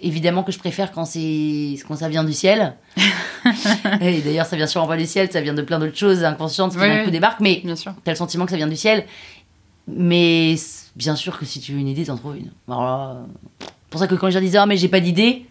Évidemment 0.03 0.42
que 0.42 0.51
je 0.53 0.59
préfère 0.59 0.90
quand 0.90 1.05
c'est 1.05 1.77
quand 1.87 1.96
ça 1.96 2.09
vient 2.09 2.25
du 2.25 2.33
ciel. 2.33 2.75
et 4.01 4.20
d'ailleurs, 4.20 4.46
ça 4.46 4.57
vient 4.57 4.66
sûrement 4.66 4.88
pas 4.88 4.96
du 4.96 5.07
ciel, 5.07 5.31
ça 5.31 5.40
vient 5.40 5.55
de 5.55 5.62
plein 5.62 5.79
d'autres 5.79 5.96
choses 5.96 6.25
inconscientes 6.25 6.72
qui 6.72 6.79
Oui, 6.79 6.88
d'un 6.88 7.05
coup 7.05 7.11
débarquent. 7.11 7.40
Mais 7.40 7.62
t'as 8.05 8.11
le 8.11 8.16
sentiment 8.16 8.46
que 8.46 8.51
ça 8.51 8.57
vient 8.57 8.66
du 8.66 8.77
ciel. 8.77 9.07
Mais 9.87 10.57
bien 10.96 11.14
sûr 11.14 11.38
que 11.38 11.44
si 11.44 11.61
tu 11.61 11.72
veux 11.72 11.79
une 11.79 11.88
idée, 11.88 12.05
t'en 12.05 12.16
trouves 12.16 12.38
une. 12.38 12.51
Alors 12.66 12.83
là, 12.83 13.16
pour 13.88 14.01
ça 14.01 14.09
que 14.09 14.16
quand 14.16 14.31
je 14.31 14.38
disais, 14.40 14.59
ah, 14.59 14.66
mais 14.66 14.77
j'ai 14.77 14.88
pas 14.88 15.01
d'idée, 15.01 15.46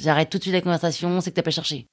j'arrête 0.00 0.30
tout 0.30 0.38
de 0.38 0.42
suite 0.42 0.54
la 0.54 0.60
conversation, 0.60 1.20
c'est 1.20 1.30
que 1.30 1.36
t'as 1.36 1.42
pas 1.42 1.50
cherché. 1.50 1.86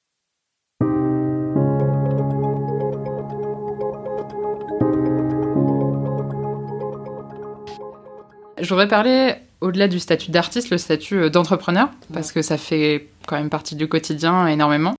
Je 8.64 8.70
voudrais 8.70 8.88
parler 8.88 9.34
au-delà 9.60 9.88
du 9.88 10.00
statut 10.00 10.30
d'artiste, 10.30 10.70
le 10.70 10.78
statut 10.78 11.16
euh, 11.16 11.28
d'entrepreneur, 11.28 11.90
parce 12.14 12.32
que 12.32 12.40
ça 12.40 12.56
fait 12.56 13.08
quand 13.26 13.36
même 13.36 13.50
partie 13.50 13.76
du 13.76 13.88
quotidien 13.88 14.46
énormément. 14.46 14.94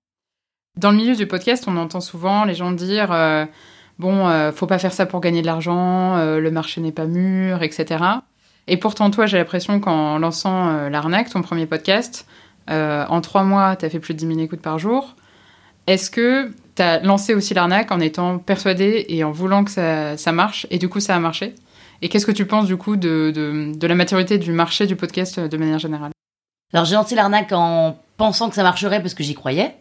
Dans 0.78 0.91
le 0.91 0.97
milieu 0.97 1.15
du 1.15 1.25
podcast, 1.25 1.63
on 1.67 1.75
entend 1.75 1.99
souvent 1.99 2.45
les 2.45 2.54
gens 2.54 2.71
dire 2.71 3.12
euh, 3.12 3.45
bon, 3.97 4.28
euh, 4.28 4.51
faut 4.51 4.67
pas 4.67 4.78
faire 4.78 4.93
ça 4.93 5.08
pour 5.08 5.19
gagner 5.19 5.41
de 5.41 5.47
l'argent, 5.47 6.15
euh, 6.15 6.39
le 6.39 6.51
marché 6.51 6.80
n'est 6.80 6.91
pas 6.91 7.06
mûr, 7.06 7.63
etc. 7.63 8.04
Et 8.67 8.78
pourtant, 8.78 9.10
toi, 9.10 9.25
j'ai 9.25 9.39
l'impression 9.39 9.80
qu'en 9.80 10.19
lançant 10.19 10.89
l'arnaque, 10.89 11.32
ton 11.32 11.41
premier 11.41 11.65
podcast, 11.65 12.28
en 12.67 13.21
trois 13.21 13.43
mois, 13.43 13.75
tu 13.75 13.86
as 13.86 13.89
fait 13.89 13.99
plus 13.99 14.13
de 14.13 14.19
10 14.19 14.28
000 14.28 14.39
écoutes 14.41 14.62
par 14.62 14.78
jour. 14.80 15.15
Est-ce 15.88 16.12
que 16.12 16.51
tu 16.75 16.82
as 16.82 16.99
lancé 16.99 17.34
aussi 17.34 17.54
l'arnaque 17.54 17.91
en 17.91 17.99
étant 17.99 18.38
persuadé 18.39 19.06
et 19.08 19.23
en 19.23 19.32
voulant 19.32 19.63
que 19.63 19.71
ça, 19.71 20.17
ça 20.17 20.32
marche, 20.32 20.67
et 20.71 20.78
du 20.80 20.89
coup, 20.89 20.99
ça 20.99 21.15
a 21.15 21.19
marché? 21.19 21.56
Et 22.01 22.10
qu'est-ce 22.10 22.25
que 22.25 22.31
tu 22.31 22.45
penses 22.45 22.65
du 22.67 22.77
coup 22.77 22.95
de, 22.95 23.31
de, 23.34 23.71
de 23.75 23.88
la 23.88 23.95
maturité 23.95 24.38
du 24.38 24.51
marché 24.51 24.88
du 24.88 24.95
podcast 24.95 25.38
euh, 25.38 25.47
de 25.47 25.58
manière 25.58 25.79
générale? 25.79 26.12
Alors 26.73 26.86
j'ai 26.86 26.95
lancé 26.95 27.15
l'arnaque 27.15 27.51
en 27.51 27.97
pensant 28.17 28.49
que 28.49 28.55
ça 28.55 28.63
marcherait 28.63 29.01
parce 29.01 29.13
que 29.13 29.23
j'y 29.23 29.36
croyais. 29.36 29.75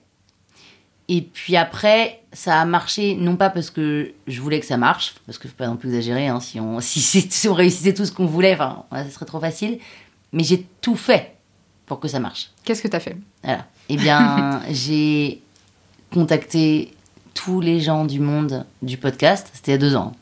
Et 1.09 1.21
puis 1.21 1.57
après, 1.57 2.23
ça 2.33 2.61
a 2.61 2.65
marché 2.65 3.15
non 3.15 3.37
pas 3.37 3.51
parce 3.51 3.69
que 3.71 4.13
je 4.27 4.41
voulais 4.41 4.59
que 4.61 4.65
ça 4.67 4.79
marche, 4.79 5.15
parce 5.27 5.37
que 5.37 5.49
faut 5.49 5.55
pas 5.55 5.67
non 5.67 5.77
plus 5.77 5.91
exagérer, 5.91 6.29
hein, 6.29 6.41
si, 6.41 6.59
on, 6.61 6.79
si, 6.81 7.47
on 7.49 7.53
réussissait 7.55 7.93
tout 7.93 8.07
ce 8.07 8.13
qu'on 8.13 8.25
voulait, 8.27 8.55
enfin, 8.55 8.85
ça 8.91 9.11
serait 9.11 9.27
trop 9.27 9.41
facile. 9.41 9.79
Mais 10.33 10.45
j'ai 10.45 10.67
tout 10.81 10.97
fait 10.97 11.37
pour 11.87 12.01
que 12.01 12.09
ça 12.09 12.21
marche. 12.21 12.51
Qu'est-ce 12.65 12.83
que 12.83 12.89
tu 12.89 12.97
as 12.97 13.01
fait? 13.01 13.17
Voilà. 13.43 13.67
Eh 13.91 13.97
bien, 13.99 14.63
j'ai 14.71 15.43
contacté 16.11 16.95
tous 17.35 17.61
les 17.61 17.81
gens 17.81 18.05
du 18.07 18.21
monde 18.21 18.65
du 18.83 18.97
podcast. 18.97 19.51
C'était 19.53 19.73
il 19.73 19.75
y 19.75 19.77
a 19.77 19.79
deux 19.79 19.97
ans. 19.97 20.13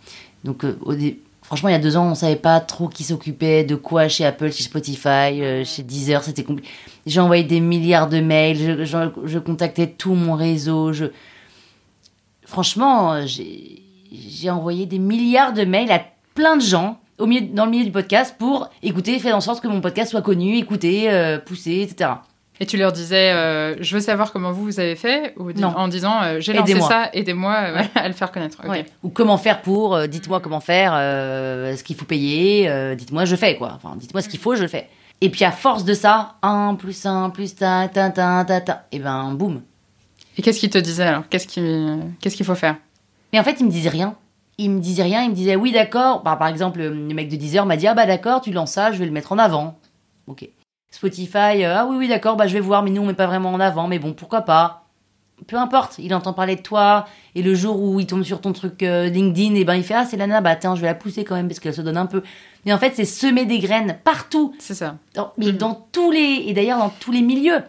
Donc, 0.45 0.65
euh, 0.65 0.77
au 0.83 0.95
dé- 0.95 1.21
franchement, 1.53 1.69
il 1.69 1.73
y 1.73 1.75
a 1.75 1.79
deux 1.81 1.99
ans, 1.99 2.07
on 2.11 2.15
savait 2.15 2.37
pas 2.37 2.61
trop 2.61 2.89
qui 2.89 3.05
s'occupait 3.05 3.63
de 3.63 3.75
quoi 3.75 4.09
chez 4.09 4.25
Apple, 4.25 4.51
chez 4.51 4.63
Spotify, 4.63 5.43
euh, 5.43 5.65
chez 5.67 5.83
Deezer. 5.83 6.25
C'était 6.25 6.45
compliqué. 6.45 6.71
J'ai 7.05 7.21
envoyé 7.21 7.45
des 7.45 7.61
milliards 7.61 8.09
de 8.09 8.21
mails. 8.21 8.57
Je, 8.57 8.85
je- 8.87 9.27
je 9.27 9.39
contactais 9.39 9.87
tout 9.87 10.15
mon 10.15 10.33
réseau. 10.35 10.95
Je... 10.95 11.07
Franchement, 12.47 13.13
euh, 13.13 13.23
j'ai 13.27 13.83
j'ai 14.11 14.49
envoyé 14.49 14.87
des 14.87 14.99
milliards 14.99 15.53
de 15.53 15.65
mails 15.65 15.91
à 15.93 16.03
plein 16.35 16.57
de 16.57 16.63
gens 16.63 16.99
au 17.19 17.27
milieu, 17.27 17.47
dans 17.53 17.67
le 17.67 17.71
milieu 17.71 17.85
du 17.85 17.93
podcast 17.93 18.35
pour 18.39 18.71
écouter, 18.83 19.19
faire 19.19 19.37
en 19.37 19.41
sorte 19.43 19.63
que 19.63 19.69
mon 19.69 19.83
podcast 19.83 20.11
soit 20.11 20.23
connu, 20.23 20.57
écouté, 20.57 21.11
euh, 21.11 21.39
poussé, 21.39 21.81
etc. 21.83 22.11
Et 22.63 22.67
tu 22.67 22.77
leur 22.77 22.93
disais, 22.93 23.33
euh, 23.33 23.75
je 23.83 23.93
veux 23.97 24.01
savoir 24.01 24.31
comment 24.31 24.53
vous, 24.53 24.63
vous 24.63 24.79
avez 24.79 24.95
fait 24.95 25.35
ou 25.37 25.51
Non. 25.51 25.75
En 25.77 25.89
disant, 25.89 26.23
euh, 26.23 26.37
j'ai 26.39 26.53
lancé 26.53 26.81
ça, 26.81 27.11
aidez-moi 27.13 27.57
euh, 27.57 27.83
à 27.97 28.07
le 28.07 28.15
faire 28.15 28.31
connaître. 28.31 28.65
Ouais. 28.65 28.87
Ou 29.03 29.09
comment 29.09 29.37
faire 29.37 29.63
pour, 29.63 29.99
dites-moi 30.07 30.39
comment 30.39 30.61
faire, 30.61 30.93
ce 30.93 31.83
qu'il 31.83 31.97
faut 31.97 32.05
payer, 32.05 32.95
dites-moi 32.95 33.25
je 33.25 33.35
fais 33.35 33.57
quoi. 33.57 33.73
Enfin, 33.75 33.97
dites-moi 33.97 34.23
ce 34.23 34.29
qu'il 34.29 34.39
faut, 34.39 34.55
je 34.55 34.63
le 34.63 34.69
fais. 34.69 34.89
Et 35.21 35.29
puis 35.29 35.45
à 35.45 35.51
force 35.51 35.85
de 35.85 35.93
ça, 35.93 36.37
1 36.43 36.77
plus 36.77 37.05
1 37.05 37.31
plus 37.31 37.57
ta 37.57 37.89
ta 37.89 38.11
ta 38.11 38.45
ta 38.45 38.61
ta, 38.61 38.85
et 38.93 39.01
ben 39.01 39.33
boum. 39.33 39.63
Et 40.39 40.43
qu'est-ce 40.43 40.61
qu'ils 40.61 40.71
te 40.71 40.79
disaient 40.79 41.03
alors? 41.03 41.25
Qu'est-ce 41.29 41.49
qui- 41.49 42.01
qu'est-ce 42.21 42.37
qu'il 42.37 42.47
faut 42.47 42.55
faire? 42.55 42.77
Mais 43.33 43.41
en 43.41 43.45
fait, 43.45 43.57
il 43.59 43.67
me 43.67 43.73
disait 43.73 43.89
rien. 43.89 44.15
Il 44.59 44.71
me 44.71 44.79
disait 44.79 45.03
rien, 45.03 45.23
il 45.25 45.31
me 45.31 45.35
disait 45.35 45.57
oui 45.57 45.73
d'accord. 45.73 46.23
Bah, 46.23 46.37
par 46.37 46.47
exemple, 46.47 46.79
le 46.79 46.95
mec 47.13 47.29
de 47.29 47.35
Deezer 47.35 47.67
m'a 47.67 47.77
dit 47.77 47.89
ah 47.89 47.95
bah 47.95 48.07
d'accord, 48.07 48.41
tu 48.41 48.53
lances 48.53 48.71
ça, 48.71 48.93
je 48.93 48.99
vais 48.99 49.07
le 49.07 49.11
mettre 49.11 49.33
en 49.33 49.39
avant. 49.39 49.79
Ok. 50.29 50.49
Spotify, 50.93 51.65
euh, 51.65 51.75
ah 51.79 51.87
oui 51.89 51.97
oui 51.97 52.09
d'accord, 52.09 52.37
bah 52.37 52.47
je 52.47 52.53
vais 52.55 52.61
voir, 52.61 52.83
mais 52.85 52.91
nous 52.91 53.03
on 53.03 53.07
met 53.07 53.15
pas 53.15 53.27
vraiment 53.27 53.51
en 53.53 53.59
avant, 53.61 53.89
mais 53.89 53.99
bon 53.99 54.13
pourquoi 54.13 54.43
pas. 54.43 54.79
Peu 55.49 55.57
importe, 55.57 55.97
il 55.99 56.15
entend 56.15 56.33
parler 56.35 56.55
de 56.55 56.61
toi 56.63 57.07
et 57.35 57.43
le 57.43 57.53
jour 57.55 57.83
où 57.83 57.99
il 57.99 58.07
tombe 58.07 58.23
sur 58.23 58.41
ton 58.41 58.53
truc 58.53 58.83
euh, 58.85 59.09
LinkedIn, 59.09 59.57
et 59.57 59.65
ben 59.65 59.75
il 59.75 59.83
fait 59.83 59.95
ah 59.95 60.05
c'est 60.05 60.17
Lana, 60.17 60.41
bah 60.41 60.55
tiens 60.55 60.77
je 60.77 60.81
vais 60.83 60.87
la 60.87 60.95
pousser 60.95 61.25
quand 61.25 61.35
même 61.35 61.49
parce 61.49 61.59
qu'elle 61.59 61.75
se 61.75 61.81
donne 61.81 61.97
un 61.97 62.07
peu. 62.07 62.23
Mais 62.65 62.73
en 62.73 62.79
fait 62.79 62.93
c'est 62.95 63.05
semer 63.07 63.45
des 63.47 63.59
graines 63.59 63.99
partout, 64.05 64.55
C'est 64.61 64.75
ça. 64.75 64.97
dans- 65.15 65.33
mais 65.39 65.47
Mhm. 65.47 65.57
dans 65.57 65.89
tous 65.91 66.11
les 66.13 66.45
et 66.47 66.53
d'ailleurs 66.53 66.79
dans 66.79 66.91
tous 66.91 67.11
les 67.11 67.23
milieux. 67.23 67.63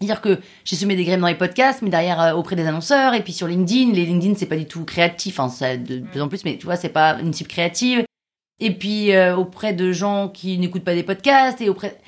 C'est-à-dire 0.00 0.20
que 0.20 0.38
j'ai 0.64 0.76
semé 0.76 0.94
des 0.94 1.02
graines 1.04 1.20
dans 1.20 1.26
les 1.26 1.34
podcasts, 1.34 1.82
mais 1.82 1.90
derrière 1.90 2.20
euh, 2.20 2.32
auprès 2.34 2.54
des 2.54 2.64
annonceurs 2.66 3.14
et 3.14 3.24
puis 3.24 3.32
sur 3.32 3.48
LinkedIn. 3.48 3.92
Les 3.94 4.06
LinkedIn 4.06 4.34
c'est 4.36 4.46
pas 4.46 4.56
du 4.56 4.66
tout 4.66 4.84
créatif, 4.84 5.40
hein, 5.40 5.48
ça 5.48 5.76
de, 5.76 5.96
de 6.00 6.06
plus 6.06 6.20
en 6.20 6.28
plus, 6.28 6.44
mais 6.44 6.56
tu 6.56 6.66
vois 6.66 6.76
c'est 6.76 6.88
pas 6.90 7.18
une 7.20 7.32
cible 7.32 7.48
créative. 7.48 8.04
Et 8.60 8.70
puis 8.72 9.12
euh, 9.12 9.34
auprès 9.36 9.72
de 9.72 9.90
gens 9.90 10.28
qui 10.28 10.56
n'écoutent 10.58 10.84
pas 10.84 10.94
des 10.94 11.02
podcasts 11.02 11.60
et 11.60 11.68
auprès 11.68 11.98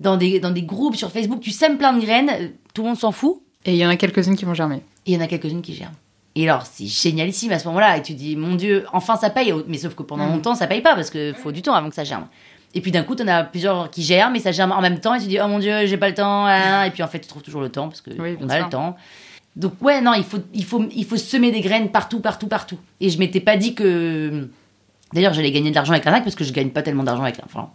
dans 0.00 0.16
des 0.16 0.40
dans 0.40 0.50
des 0.50 0.62
groupes 0.62 0.96
sur 0.96 1.10
Facebook, 1.10 1.40
tu 1.40 1.50
sèmes 1.50 1.78
plein 1.78 1.92
de 1.92 2.00
graines, 2.04 2.30
euh, 2.30 2.48
tout 2.74 2.82
le 2.82 2.88
monde 2.88 2.98
s'en 2.98 3.12
fout. 3.12 3.40
Et 3.64 3.72
il 3.72 3.78
y 3.78 3.86
en 3.86 3.88
a 3.88 3.96
quelques-unes 3.96 4.36
qui 4.36 4.44
vont 4.44 4.54
germer. 4.54 4.76
Et 5.06 5.12
il 5.12 5.14
y 5.14 5.16
en 5.16 5.20
a 5.20 5.26
quelques-unes 5.26 5.62
qui 5.62 5.74
germent. 5.74 5.94
Et 6.36 6.48
alors, 6.48 6.66
c'est 6.66 6.86
génialissime 6.86 7.52
à 7.52 7.58
ce 7.60 7.66
moment-là. 7.68 7.96
Et 7.96 8.02
tu 8.02 8.12
dis, 8.14 8.34
mon 8.36 8.56
Dieu, 8.56 8.84
enfin 8.92 9.16
ça 9.16 9.30
paye. 9.30 9.54
Mais 9.68 9.78
sauf 9.78 9.94
que 9.94 10.02
pendant 10.02 10.26
Mhm. 10.26 10.32
longtemps, 10.34 10.54
ça 10.56 10.66
paye 10.66 10.80
pas 10.82 10.94
parce 10.96 11.10
qu'il 11.10 11.32
faut 11.34 11.52
du 11.52 11.62
temps 11.62 11.74
avant 11.74 11.88
que 11.88 11.94
ça 11.94 12.02
germe. 12.04 12.26
Et 12.74 12.80
puis 12.80 12.90
d'un 12.90 13.04
coup, 13.04 13.14
t'en 13.14 13.28
as 13.28 13.44
plusieurs 13.44 13.88
qui 13.90 14.02
germent 14.02 14.34
et 14.34 14.40
ça 14.40 14.50
germe 14.50 14.72
en 14.72 14.80
même 14.80 14.98
temps. 14.98 15.14
Et 15.14 15.20
tu 15.20 15.28
dis, 15.28 15.38
oh 15.42 15.46
mon 15.46 15.60
Dieu, 15.60 15.86
j'ai 15.86 15.96
pas 15.96 16.08
le 16.08 16.14
temps. 16.14 16.44
hein. 16.46 16.84
Et 16.84 16.90
puis 16.90 17.02
en 17.04 17.08
fait, 17.08 17.20
tu 17.20 17.28
trouves 17.28 17.42
toujours 17.42 17.60
le 17.60 17.68
temps 17.68 17.88
parce 17.88 18.00
que 18.00 18.10
Oui, 18.20 18.36
a 18.50 18.58
le 18.62 18.68
temps. 18.68 18.96
Donc 19.54 19.74
ouais, 19.80 20.00
non, 20.00 20.14
il 20.14 20.24
faut, 20.24 20.38
il 20.52 20.64
faut, 20.64 20.84
il 20.92 21.04
faut 21.04 21.16
semer 21.16 21.52
des 21.52 21.60
graines 21.60 21.90
partout, 21.90 22.18
partout, 22.18 22.48
partout. 22.48 22.78
Et 23.00 23.10
je 23.10 23.18
m'étais 23.20 23.38
pas 23.40 23.56
dit 23.56 23.74
que. 23.76 24.48
D'ailleurs, 25.12 25.32
j'allais 25.34 25.52
gagner 25.52 25.70
de 25.70 25.74
l'argent 25.76 25.92
avec 25.92 26.04
l'arnaque 26.04 26.24
parce 26.24 26.34
que 26.34 26.42
je 26.42 26.52
gagne 26.52 26.70
pas 26.70 26.82
tellement 26.82 27.04
d'argent 27.04 27.22
avec. 27.22 27.36
Enfin, 27.44 27.70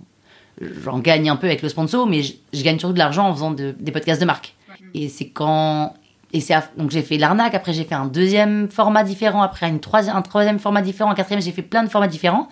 j'en 0.84 1.00
gagne 1.00 1.30
un 1.30 1.36
peu 1.36 1.48
avec 1.48 1.62
le 1.62 1.70
sponsor, 1.70 2.08
mais 2.08 2.24
je, 2.24 2.34
je 2.54 2.64
gagne 2.64 2.80
surtout 2.80 2.94
de 2.94 3.00
l'argent 3.00 3.28
en 3.28 3.34
faisant 3.34 3.52
de- 3.52 3.76
des 3.80 3.92
podcasts 3.92 4.20
de 4.22 4.26
marque. 4.26 4.56
Et 4.94 5.10
c'est 5.10 5.28
quand. 5.30 5.94
Et 6.32 6.42
c'est 6.42 6.56
donc 6.78 6.92
j'ai 6.92 7.02
fait 7.02 7.18
l'arnaque, 7.18 7.56
après 7.56 7.74
j'ai 7.74 7.84
fait 7.86 7.96
un 7.96 8.06
deuxième 8.06 8.70
format 8.70 9.04
différent, 9.04 9.42
après 9.42 9.68
une 9.68 9.80
troisième, 9.80 10.16
un 10.16 10.22
troisième 10.22 10.60
format 10.60 10.82
différent, 10.82 11.10
un 11.12 11.16
quatrième, 11.16 11.42
j'ai 11.42 11.52
fait 11.52 11.62
plein 11.64 11.84
de 11.84 11.90
formats 11.90 12.08
différents. 12.08 12.48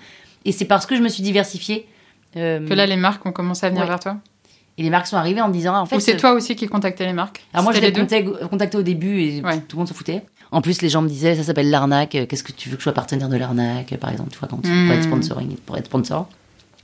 Et 0.45 0.51
c'est 0.51 0.66
parce 0.66 0.86
que 0.86 0.95
je 0.95 1.01
me 1.01 1.10
suis 1.10 1.22
diversifiée. 1.24 1.88
euh, 2.36 2.66
Que 2.68 2.74
là, 2.74 2.86
les 2.86 2.95
marques 2.95 3.26
ont 3.26 3.32
commencé 3.32 3.66
à 3.66 3.70
venir 3.70 3.84
Ouais. 3.84 3.88
vers 3.88 3.99
toi? 3.99 4.18
Et 4.80 4.84
les 4.84 4.89
marques 4.89 5.08
sont 5.08 5.18
arrivées 5.18 5.41
en 5.41 5.47
me 5.47 5.53
disant, 5.53 5.76
en 5.76 5.86
fait. 5.86 5.95
Ou 5.95 5.99
c'est 5.99 6.16
euh, 6.16 6.20
toi 6.20 6.34
aussi 6.34 6.55
qui 6.55 6.68
contactais 6.68 7.05
les 7.05 7.14
marques? 7.14 7.43
Alors 7.53 7.64
moi, 7.64 7.74
je 7.74 7.80
les 7.82 7.91
contacté 8.49 8.78
au 8.78 8.84
début 8.84 9.20
et 9.22 9.41
Ouais. 9.41 9.58
tout 9.60 9.76
le 9.76 9.80
monde 9.80 9.88
se 9.88 9.93
foutait. 9.93 10.22
En 10.51 10.62
plus, 10.62 10.82
les 10.82 10.89
gens 10.89 11.01
me 11.01 11.08
disaient, 11.10 11.36
ça 11.36 11.43
s'appelle 11.43 11.70
l'arnaque. 11.70 12.16
euh, 12.16 12.26
Qu'est-ce 12.26 12.43
que 12.43 12.51
tu 12.51 12.70
veux 12.70 12.76
que 12.76 12.82
je 12.82 12.84
sois 12.84 12.93
partenaire 12.93 13.28
de 13.30 13.38
l'arnaque, 13.38 13.95
par 13.97 14.12
exemple, 14.12 14.30
tu 14.32 14.38
vois, 14.39 14.47
quand 14.47 14.66
Mm. 14.66 14.86
pour 14.88 14.95
être 14.95 15.03
sponsoring, 15.03 15.55
pour 15.66 15.78
être 15.78 15.86
sponsor. 15.88 16.28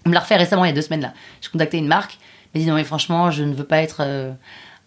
On 0.06 0.10
me 0.10 0.14
l'a 0.14 0.20
refait 0.22 0.36
récemment, 0.36 0.66
il 0.66 0.70
y 0.70 0.72
a 0.72 0.76
deux 0.76 0.82
semaines 0.82 1.02
là. 1.02 1.14
J'ai 1.42 1.50
contacté 1.50 1.78
une 1.78 1.88
marque, 1.88 2.18
elle 2.54 2.60
m'a 2.62 2.64
dit 2.66 2.70
non 2.70 2.76
mais 2.76 2.84
franchement, 2.84 3.32
je 3.32 3.44
ne 3.44 3.54
veux 3.54 3.64
pas 3.64 3.78
être 3.82 3.98
euh, 4.02 4.32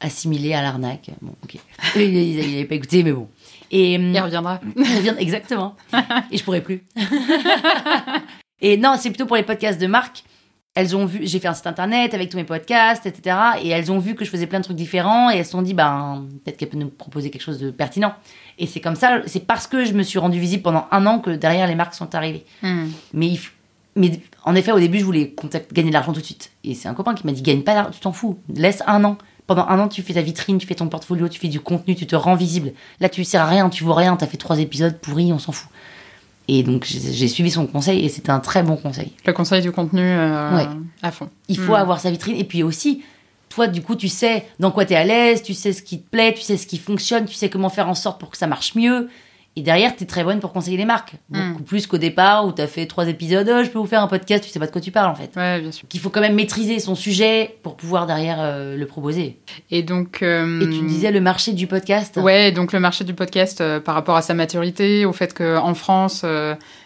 assimilé 0.00 0.54
à 0.54 0.62
l'arnaque. 0.62 1.10
Bon, 1.22 1.34
ok. 1.42 1.56
il 1.96 2.02
il 2.02 2.50
n'avait 2.52 2.64
pas 2.64 2.74
écouté, 2.74 3.02
mais 3.02 3.12
bon. 3.12 3.28
Et 3.70 3.96
hum, 3.96 4.12
Il 4.14 4.20
reviendra. 4.20 4.60
ça 4.76 5.00
vient- 5.00 5.16
exactement. 5.16 5.74
Et 6.30 6.38
je 6.38 6.44
pourrais 6.44 6.60
plus. 6.60 6.84
et 8.60 8.76
non, 8.76 8.94
c'est 8.98 9.10
plutôt 9.10 9.26
pour 9.26 9.36
les 9.36 9.42
podcasts 9.42 9.80
de 9.80 9.86
marque. 9.86 10.22
Elles 10.74 10.94
ont 10.94 11.06
vu, 11.06 11.20
j'ai 11.22 11.40
fait 11.40 11.48
un 11.48 11.54
site 11.54 11.66
internet 11.66 12.12
avec 12.12 12.28
tous 12.28 12.36
mes 12.36 12.44
podcasts, 12.44 13.06
etc. 13.06 13.34
Et 13.62 13.70
elles 13.70 13.90
ont 13.90 13.98
vu 13.98 14.14
que 14.14 14.26
je 14.26 14.30
faisais 14.30 14.46
plein 14.46 14.58
de 14.58 14.64
trucs 14.64 14.76
différents 14.76 15.30
et 15.30 15.36
elles 15.36 15.46
se 15.46 15.52
sont 15.52 15.62
dit, 15.62 15.72
ben, 15.72 16.26
peut-être 16.44 16.58
qu'elle 16.58 16.68
peut 16.68 16.76
nous 16.76 16.90
proposer 16.90 17.30
quelque 17.30 17.40
chose 17.42 17.58
de 17.58 17.70
pertinent. 17.70 18.14
Et 18.58 18.66
c'est 18.66 18.80
comme 18.80 18.94
ça, 18.94 19.22
c'est 19.24 19.46
parce 19.46 19.66
que 19.66 19.86
je 19.86 19.94
me 19.94 20.02
suis 20.02 20.18
rendue 20.18 20.38
visible 20.38 20.62
pendant 20.62 20.86
un 20.90 21.06
an 21.06 21.18
que 21.18 21.30
derrière 21.30 21.66
les 21.66 21.74
marques 21.74 21.94
sont 21.94 22.14
arrivées. 22.14 22.44
Hmm. 22.62 22.88
Mais, 23.14 23.28
il 23.28 23.38
mais 23.97 24.20
en 24.44 24.55
effet, 24.55 24.72
au 24.72 24.78
début, 24.78 24.99
je 25.01 25.05
voulais 25.05 25.30
contact- 25.30 25.72
gagner 25.72 25.88
de 25.88 25.94
l'argent 25.94 26.12
tout 26.12 26.20
de 26.20 26.24
suite. 26.24 26.51
Et 26.64 26.74
c'est 26.74 26.88
un 26.88 26.94
copain 26.94 27.14
qui 27.14 27.26
m'a 27.26 27.32
dit 27.32 27.42
gagne 27.42 27.62
pas 27.62 27.74
d'argent, 27.74 27.90
tu 27.92 28.01
t'en 28.01 28.12
fous. 28.12 28.38
Laisse 28.55 28.82
un 28.86 29.03
an. 29.05 29.16
Pendant 29.47 29.66
un 29.68 29.78
an, 29.78 29.88
tu 29.88 30.03
fais 30.03 30.14
ta 30.14 30.22
vitrine, 30.22 30.59
tu 30.59 30.66
fais 30.66 30.74
ton 30.74 30.88
portfolio, 30.88 31.28
tu 31.28 31.38
fais 31.38 31.47
du 31.49 31.61
contenu, 31.61 31.94
tu 31.94 32.07
te 32.07 32.16
rends 32.16 32.34
visible. 32.34 32.72
Là, 33.01 33.09
tu 33.09 33.22
sers 33.24 33.40
à 33.40 33.47
rien, 33.47 33.68
tu 33.70 33.84
vaux 33.84 33.94
rien, 33.94 34.16
t'as 34.16 34.26
fait 34.26 34.36
trois 34.36 34.59
épisodes 34.59 34.99
pourris, 34.99 35.32
on 35.32 35.38
s'en 35.38 35.53
fout. 35.53 35.68
Et 36.49 36.62
donc, 36.62 36.84
j'ai 36.84 37.28
suivi 37.28 37.51
son 37.51 37.66
conseil 37.66 38.05
et 38.05 38.09
c'était 38.09 38.30
un 38.30 38.38
très 38.40 38.62
bon 38.62 38.76
conseil. 38.76 39.12
Le 39.24 39.32
conseil 39.32 39.62
du 39.62 39.72
contenu 39.72 40.01
euh, 40.03 40.57
Ouais. 40.57 40.66
à 41.03 41.11
fond. 41.11 41.28
Il 41.49 41.59
faut 41.59 41.72
Hmm. 41.72 41.76
avoir 41.76 42.01
sa 42.01 42.11
vitrine. 42.11 42.36
Et 42.36 42.44
puis 42.44 42.62
aussi, 42.62 43.03
toi, 43.49 43.66
du 43.68 43.82
coup, 43.82 43.97
tu 43.97 44.09
sais 44.09 44.47
dans 44.61 44.70
quoi 44.70 44.84
t'es 44.84 44.94
à 44.97 45.05
l'aise, 45.05 45.42
tu 45.42 45.55
sais 45.55 45.72
ce 45.72 45.82
qui 45.82 46.01
te 46.01 46.09
plaît, 46.09 46.34
tu 46.34 46.42
sais 46.42 46.57
ce 46.57 46.66
qui 46.66 46.78
fonctionne, 46.78 47.24
tu 47.24 47.34
sais 47.34 47.49
comment 47.49 47.68
faire 47.68 47.88
en 47.88 47.94
sorte 47.94 48.20
pour 48.20 48.30
que 48.30 48.36
ça 48.36 48.47
marche 48.49 48.74
mieux. 48.76 49.09
Et 49.59 49.62
derrière, 49.62 49.96
t'es 49.96 50.04
très 50.04 50.22
bonne 50.22 50.38
pour 50.38 50.52
conseiller 50.52 50.76
les 50.76 50.84
marques. 50.84 51.14
Beaucoup 51.30 51.62
plus 51.62 51.86
qu'au 51.86 51.96
départ 51.96 52.46
où 52.46 52.52
t'as 52.52 52.66
fait 52.66 52.84
trois 52.86 53.09
épisodes, 53.09 53.50
Oh, 53.50 53.64
je 53.64 53.70
peux 53.70 53.78
vous 53.78 53.86
faire 53.86 54.02
un 54.02 54.07
podcast, 54.07 54.44
tu 54.44 54.50
sais 54.50 54.59
pas 54.59 54.66
de 54.66 54.70
quoi 54.70 54.82
tu 54.82 54.90
parles 54.90 55.11
en 55.11 55.14
fait. 55.14 55.30
Ouais, 55.34 55.61
bien 55.61 55.72
sûr. 55.72 55.88
qu'il 55.88 55.98
faut 55.98 56.11
quand 56.11 56.20
même 56.20 56.34
maîtriser 56.34 56.78
son 56.78 56.94
sujet 56.94 57.57
pour 57.62 57.76
pouvoir 57.76 58.07
derrière 58.07 58.36
euh, 58.40 58.76
le 58.76 58.86
proposer. 58.86 59.38
Et 59.70 59.82
donc. 59.82 60.22
euh, 60.22 60.61
Et 60.61 60.68
tu 60.68 60.84
disais 60.86 61.11
le 61.11 61.22
marché 61.22 61.54
du 61.54 61.66
podcast. 61.66 62.18
Ouais, 62.18 62.52
donc 62.52 62.74
le 62.74 62.80
marché 62.80 63.04
du 63.04 63.14
podcast 63.14 63.62
euh, 63.62 63.80
par 63.80 63.94
rapport 63.94 64.16
à 64.16 64.22
sa 64.22 64.34
maturité, 64.34 65.07
au 65.07 65.12
fait 65.14 65.32
qu'en 65.32 65.72
France, 65.74 66.24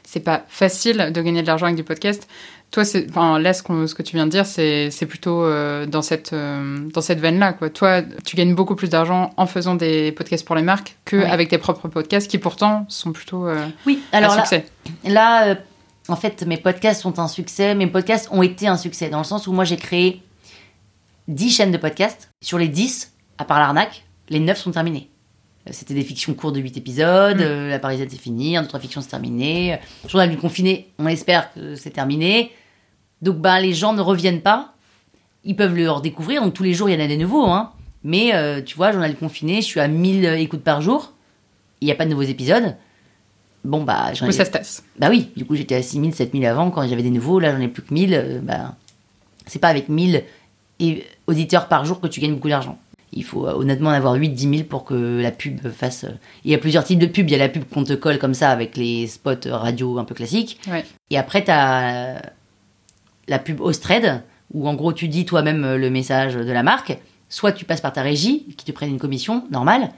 c'est 0.05 0.21
pas 0.21 0.45
facile 0.49 1.11
de 1.13 1.23
gagner 1.23 1.43
de 1.43 1.47
l'argent 1.49 1.67
avec 1.67 1.77
du 1.77 1.85
podcast. 1.85 2.29
Toi, 2.71 2.85
c'est, 2.85 3.09
enfin, 3.11 3.41
là, 3.41 3.53
ce, 3.53 3.63
que 3.65 4.03
tu 4.03 4.15
viens 4.15 4.27
de 4.27 4.31
dire, 4.31 4.47
c'est, 4.47 4.91
plutôt 5.09 5.43
euh, 5.43 5.87
dans 5.87 6.03
cette, 6.03 6.33
euh, 6.33 6.79
dans 6.95 7.01
cette 7.01 7.19
veine-là, 7.19 7.53
quoi. 7.53 7.69
Toi, 7.69 8.03
tu 8.25 8.37
gagnes 8.37 8.55
beaucoup 8.55 8.77
plus 8.77 8.89
d'argent 8.89 9.33
en 9.37 9.47
faisant 9.47 9.75
des 9.75 10.13
podcasts 10.13 10.47
pour 10.47 10.55
les 10.55 10.63
marques 10.63 10.97
que 11.05 11.17
Ouais. 11.17 11.25
avec 11.29 11.49
tes 11.49 11.59
propres 11.59 11.89
podcasts 11.89 12.31
qui 12.31 12.39
pourtant 12.39 12.87
sont 12.89 13.13
plutôt 13.13 13.49
euh, 13.49 13.67
Oui, 13.87 14.01
alors 14.13 14.33
un 14.33 14.37
là, 14.37 14.43
succès. 14.45 14.67
là 15.05 15.47
euh, 15.49 15.55
en 16.09 16.15
fait, 16.15 16.45
mes 16.47 16.59
podcasts 16.59 17.03
sont 17.03 17.19
un 17.19 17.27
succès. 17.27 17.75
Mes 17.75 17.89
podcasts 17.89 18.29
ont 18.31 18.43
été 18.43 18.69
un 18.69 18.77
succès 18.77 19.09
dans 19.11 19.19
le 19.19 19.25
sens 19.25 19.49
où 19.49 19.53
moi, 19.53 19.65
j'ai 19.65 19.77
créé 19.77 20.23
10 21.27 21.51
chaînes 21.51 21.73
de 21.73 21.77
podcasts. 21.79 22.31
Sur 22.41 22.59
les 22.59 22.69
10, 22.69 23.13
à 23.39 23.45
part 23.45 23.59
l'arnaque, 23.59 24.05
les 24.29 24.39
9 24.39 24.57
sont 24.57 24.71
terminées. 24.71 25.11
C'était 25.73 25.95
des 25.95 26.03
fictions 26.03 26.35
courtes 26.35 26.55
de 26.55 26.61
8 26.61 26.77
épisodes. 26.77 27.37
Mm. 27.41 27.69
la 27.69 27.79
Parisienne, 27.81 28.09
c'est 28.11 28.21
fini. 28.21 28.57
Un, 28.57 28.63
deux, 28.63 28.69
trois 28.69 28.81
fictions, 28.81 29.01
c'est 29.01 29.11
terminé. 29.11 29.79
Journal 30.09 30.31
du 30.31 30.37
confiné, 30.37 30.89
on 31.01 31.07
espère 31.09 31.53
que 31.53 31.75
c'est 31.75 31.91
terminé. 31.91 32.53
Donc, 33.23 33.37
ben, 33.39 33.59
les 33.61 33.73
gens 33.75 33.93
ne 33.93 34.01
reviennent 34.01 34.41
pas. 34.41 34.75
Ils 35.45 35.57
peuvent 35.57 35.75
le 35.75 35.91
redécouvrir. 35.91 36.43
Donc, 36.43 36.55
tous 36.55 36.63
les 36.63 36.75
jours, 36.75 36.89
il 36.89 36.95
y 36.99 37.01
en 37.01 37.05
a 37.05 37.09
des 37.09 37.17
nouveaux. 37.17 37.47
Hein. 37.47 37.71
Mais, 38.05 38.35
euh, 38.35 38.63
tu 38.63 38.77
vois, 38.77 38.93
Journal 38.93 39.15
confiné, 39.17 39.57
je 39.57 39.67
suis 39.67 39.81
à 39.81 39.89
1000 39.89 40.25
écoutes 40.25 40.63
par 40.63 40.81
jour. 40.81 41.13
Il 41.81 41.87
n'y 41.87 41.93
a 41.93 41.95
pas 41.95 42.05
de 42.05 42.11
nouveaux 42.11 42.23
épisodes. 42.23 42.77
Bon, 43.65 43.83
bah, 43.85 44.15
j'en 44.15 44.27
ai- 44.27 44.33
ça 44.33 44.45
se 44.47 44.51
tasse. 44.51 44.83
bah 44.99 45.09
oui, 45.11 45.29
du 45.37 45.45
coup 45.45 45.55
j'étais 45.55 45.75
à 45.75 45.83
6000, 45.83 46.15
7000 46.15 46.47
avant 46.47 46.71
quand 46.71 46.87
j'avais 46.89 47.03
des 47.03 47.11
nouveaux, 47.11 47.39
là 47.39 47.53
j'en 47.53 47.61
ai 47.61 47.69
plus 47.69 47.83
que 47.83 47.93
1000. 47.93 48.15
euh, 48.15 48.41
bah, 48.43 48.75
c'est 49.47 49.59
pas 49.59 49.69
avec 49.69 49.91
1000 49.91 50.25
et- 50.79 51.05
auditeurs 51.27 51.69
par 51.69 51.85
jour 51.85 52.01
que 52.01 52.07
tu 52.07 52.21
gagnes 52.21 52.35
beaucoup 52.37 52.49
d'argent. 52.49 52.79
Il 53.13 53.23
faut 53.23 53.47
euh, 53.47 53.53
honnêtement 53.53 53.91
en 53.91 53.93
avoir 53.93 54.15
8, 54.15 54.31
10 54.31 54.49
000 54.49 54.63
pour 54.65 54.85
que 54.85 55.21
la 55.21 55.31
pub 55.31 55.61
fasse. 55.73 56.05
euh, 56.05 56.13
Il 56.47 56.51
y 56.51 56.55
a 56.55 56.59
plusieurs 56.59 56.85
types 56.85 56.99
de 56.99 57.05
pubs. 57.07 57.29
Il 57.29 57.33
y 57.33 57.35
a 57.35 57.39
la 57.39 57.51
pub 57.51 57.65
qu'on 57.65 57.85
te 57.85 57.93
colle 57.93 58.19
comme 58.19 58.33
ça 58.33 58.51
avec 58.51 58.79
les 58.79 59.07
spots 59.07 59.51
radio 59.51 59.99
un 59.99 60.05
peu 60.05 60.15
classiques. 60.15 60.59
Ouais. 60.71 60.85
Et 61.11 61.19
après, 61.19 61.45
tu 61.45 61.51
as 61.51 62.23
la 63.31 63.39
pub 63.39 63.61
Ostred, 63.63 64.23
où 64.53 64.69
en 64.69 64.75
gros 64.75 64.93
tu 64.93 65.09
dis 65.09 65.25
toi-même 65.25 65.65
euh, 65.65 65.79
le 65.79 65.89
message 65.89 66.35
de 66.35 66.53
la 66.53 66.63
marque. 66.63 66.99
Soit 67.31 67.53
tu 67.53 67.65
passes 67.65 67.81
par 67.81 67.93
ta 67.93 68.03
régie, 68.03 68.45
qui 68.59 68.65
te 68.67 68.73
prennent 68.73 68.91
une 68.91 68.99
commission 68.99 69.45
normale. 69.51 69.91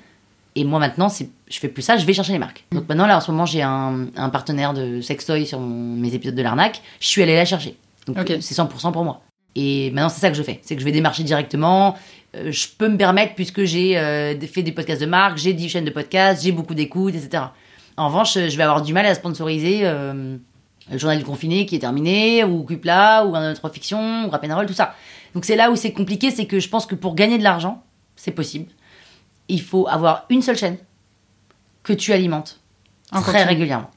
Et 0.54 0.64
moi 0.64 0.78
maintenant, 0.78 1.08
je 1.08 1.58
fais 1.58 1.68
plus 1.68 1.80
ça, 1.82 1.96
je 1.96 2.04
vais 2.04 2.12
chercher 2.12 2.34
les 2.34 2.38
marques. 2.38 2.64
Donc 2.72 2.86
maintenant, 2.88 3.06
là 3.06 3.16
en 3.16 3.20
ce 3.20 3.30
moment, 3.30 3.46
j'ai 3.46 3.62
un, 3.62 4.06
un 4.16 4.28
partenaire 4.28 4.74
de 4.74 5.00
sextoy 5.00 5.46
sur 5.46 5.58
mon- 5.58 5.96
mes 5.96 6.14
épisodes 6.14 6.34
de 6.34 6.42
l'arnaque. 6.42 6.82
Je 7.00 7.06
suis 7.06 7.22
allée 7.22 7.34
la 7.36 7.46
chercher. 7.46 7.74
Donc 8.06 8.18
c'est 8.40 8.54
100% 8.54 8.92
pour 8.92 9.02
moi. 9.04 9.22
Et 9.56 9.90
maintenant, 9.92 10.10
c'est 10.10 10.20
ça 10.20 10.28
que 10.30 10.36
je 10.36 10.42
fais. 10.42 10.60
C'est 10.62 10.74
que 10.74 10.80
je 10.80 10.84
vais 10.84 10.92
démarcher 10.92 11.22
directement. 11.22 11.96
Euh, 12.36 12.52
je 12.52 12.66
peux 12.76 12.88
me 12.88 12.98
permettre, 12.98 13.34
puisque 13.34 13.64
j'ai 13.64 13.98
euh, 13.98 14.38
fait 14.40 14.62
des 14.62 14.72
podcasts 14.72 15.00
de 15.00 15.06
marque, 15.06 15.38
j'ai 15.38 15.54
10 15.54 15.68
chaînes 15.70 15.84
de 15.86 15.90
podcasts, 15.90 16.42
j'ai 16.42 16.52
beaucoup 16.52 16.74
d'écoutes, 16.74 17.14
etc. 17.14 17.44
En 17.96 18.08
revanche, 18.08 18.34
je 18.34 18.56
vais 18.56 18.62
avoir 18.62 18.82
du 18.82 18.92
mal 18.92 19.06
à 19.06 19.14
sponsoriser 19.14 19.80
euh, 19.84 20.36
le 20.92 20.98
journal 20.98 21.18
du 21.18 21.24
confiné 21.24 21.66
qui 21.66 21.76
est 21.76 21.80
terminé, 21.80 22.44
ou 22.44 22.64
Cupla, 22.64 23.24
ou 23.26 23.34
un 23.34 23.54
3 23.54 23.70
fiction, 23.70 24.26
ou 24.26 24.30
Rap'n'Roll, 24.30 24.66
tout 24.66 24.74
ça. 24.74 24.94
Donc 25.34 25.44
c'est 25.44 25.56
là 25.56 25.70
où 25.70 25.76
c'est 25.76 25.92
compliqué, 25.92 26.30
c'est 26.30 26.46
que 26.46 26.60
je 26.60 26.68
pense 26.68 26.86
que 26.86 26.94
pour 26.94 27.14
gagner 27.14 27.38
de 27.38 27.42
l'argent, 27.42 27.82
c'est 28.14 28.30
possible. 28.30 28.70
Il 29.48 29.62
faut 29.62 29.88
avoir 29.88 30.26
une 30.28 30.42
seule 30.42 30.56
chaîne 30.56 30.76
que 31.82 31.92
tu 31.92 32.12
alimentes 32.12 32.60
En 33.10 33.20
très 33.20 33.32
continu. 33.32 33.48
régulièrement 33.48 33.90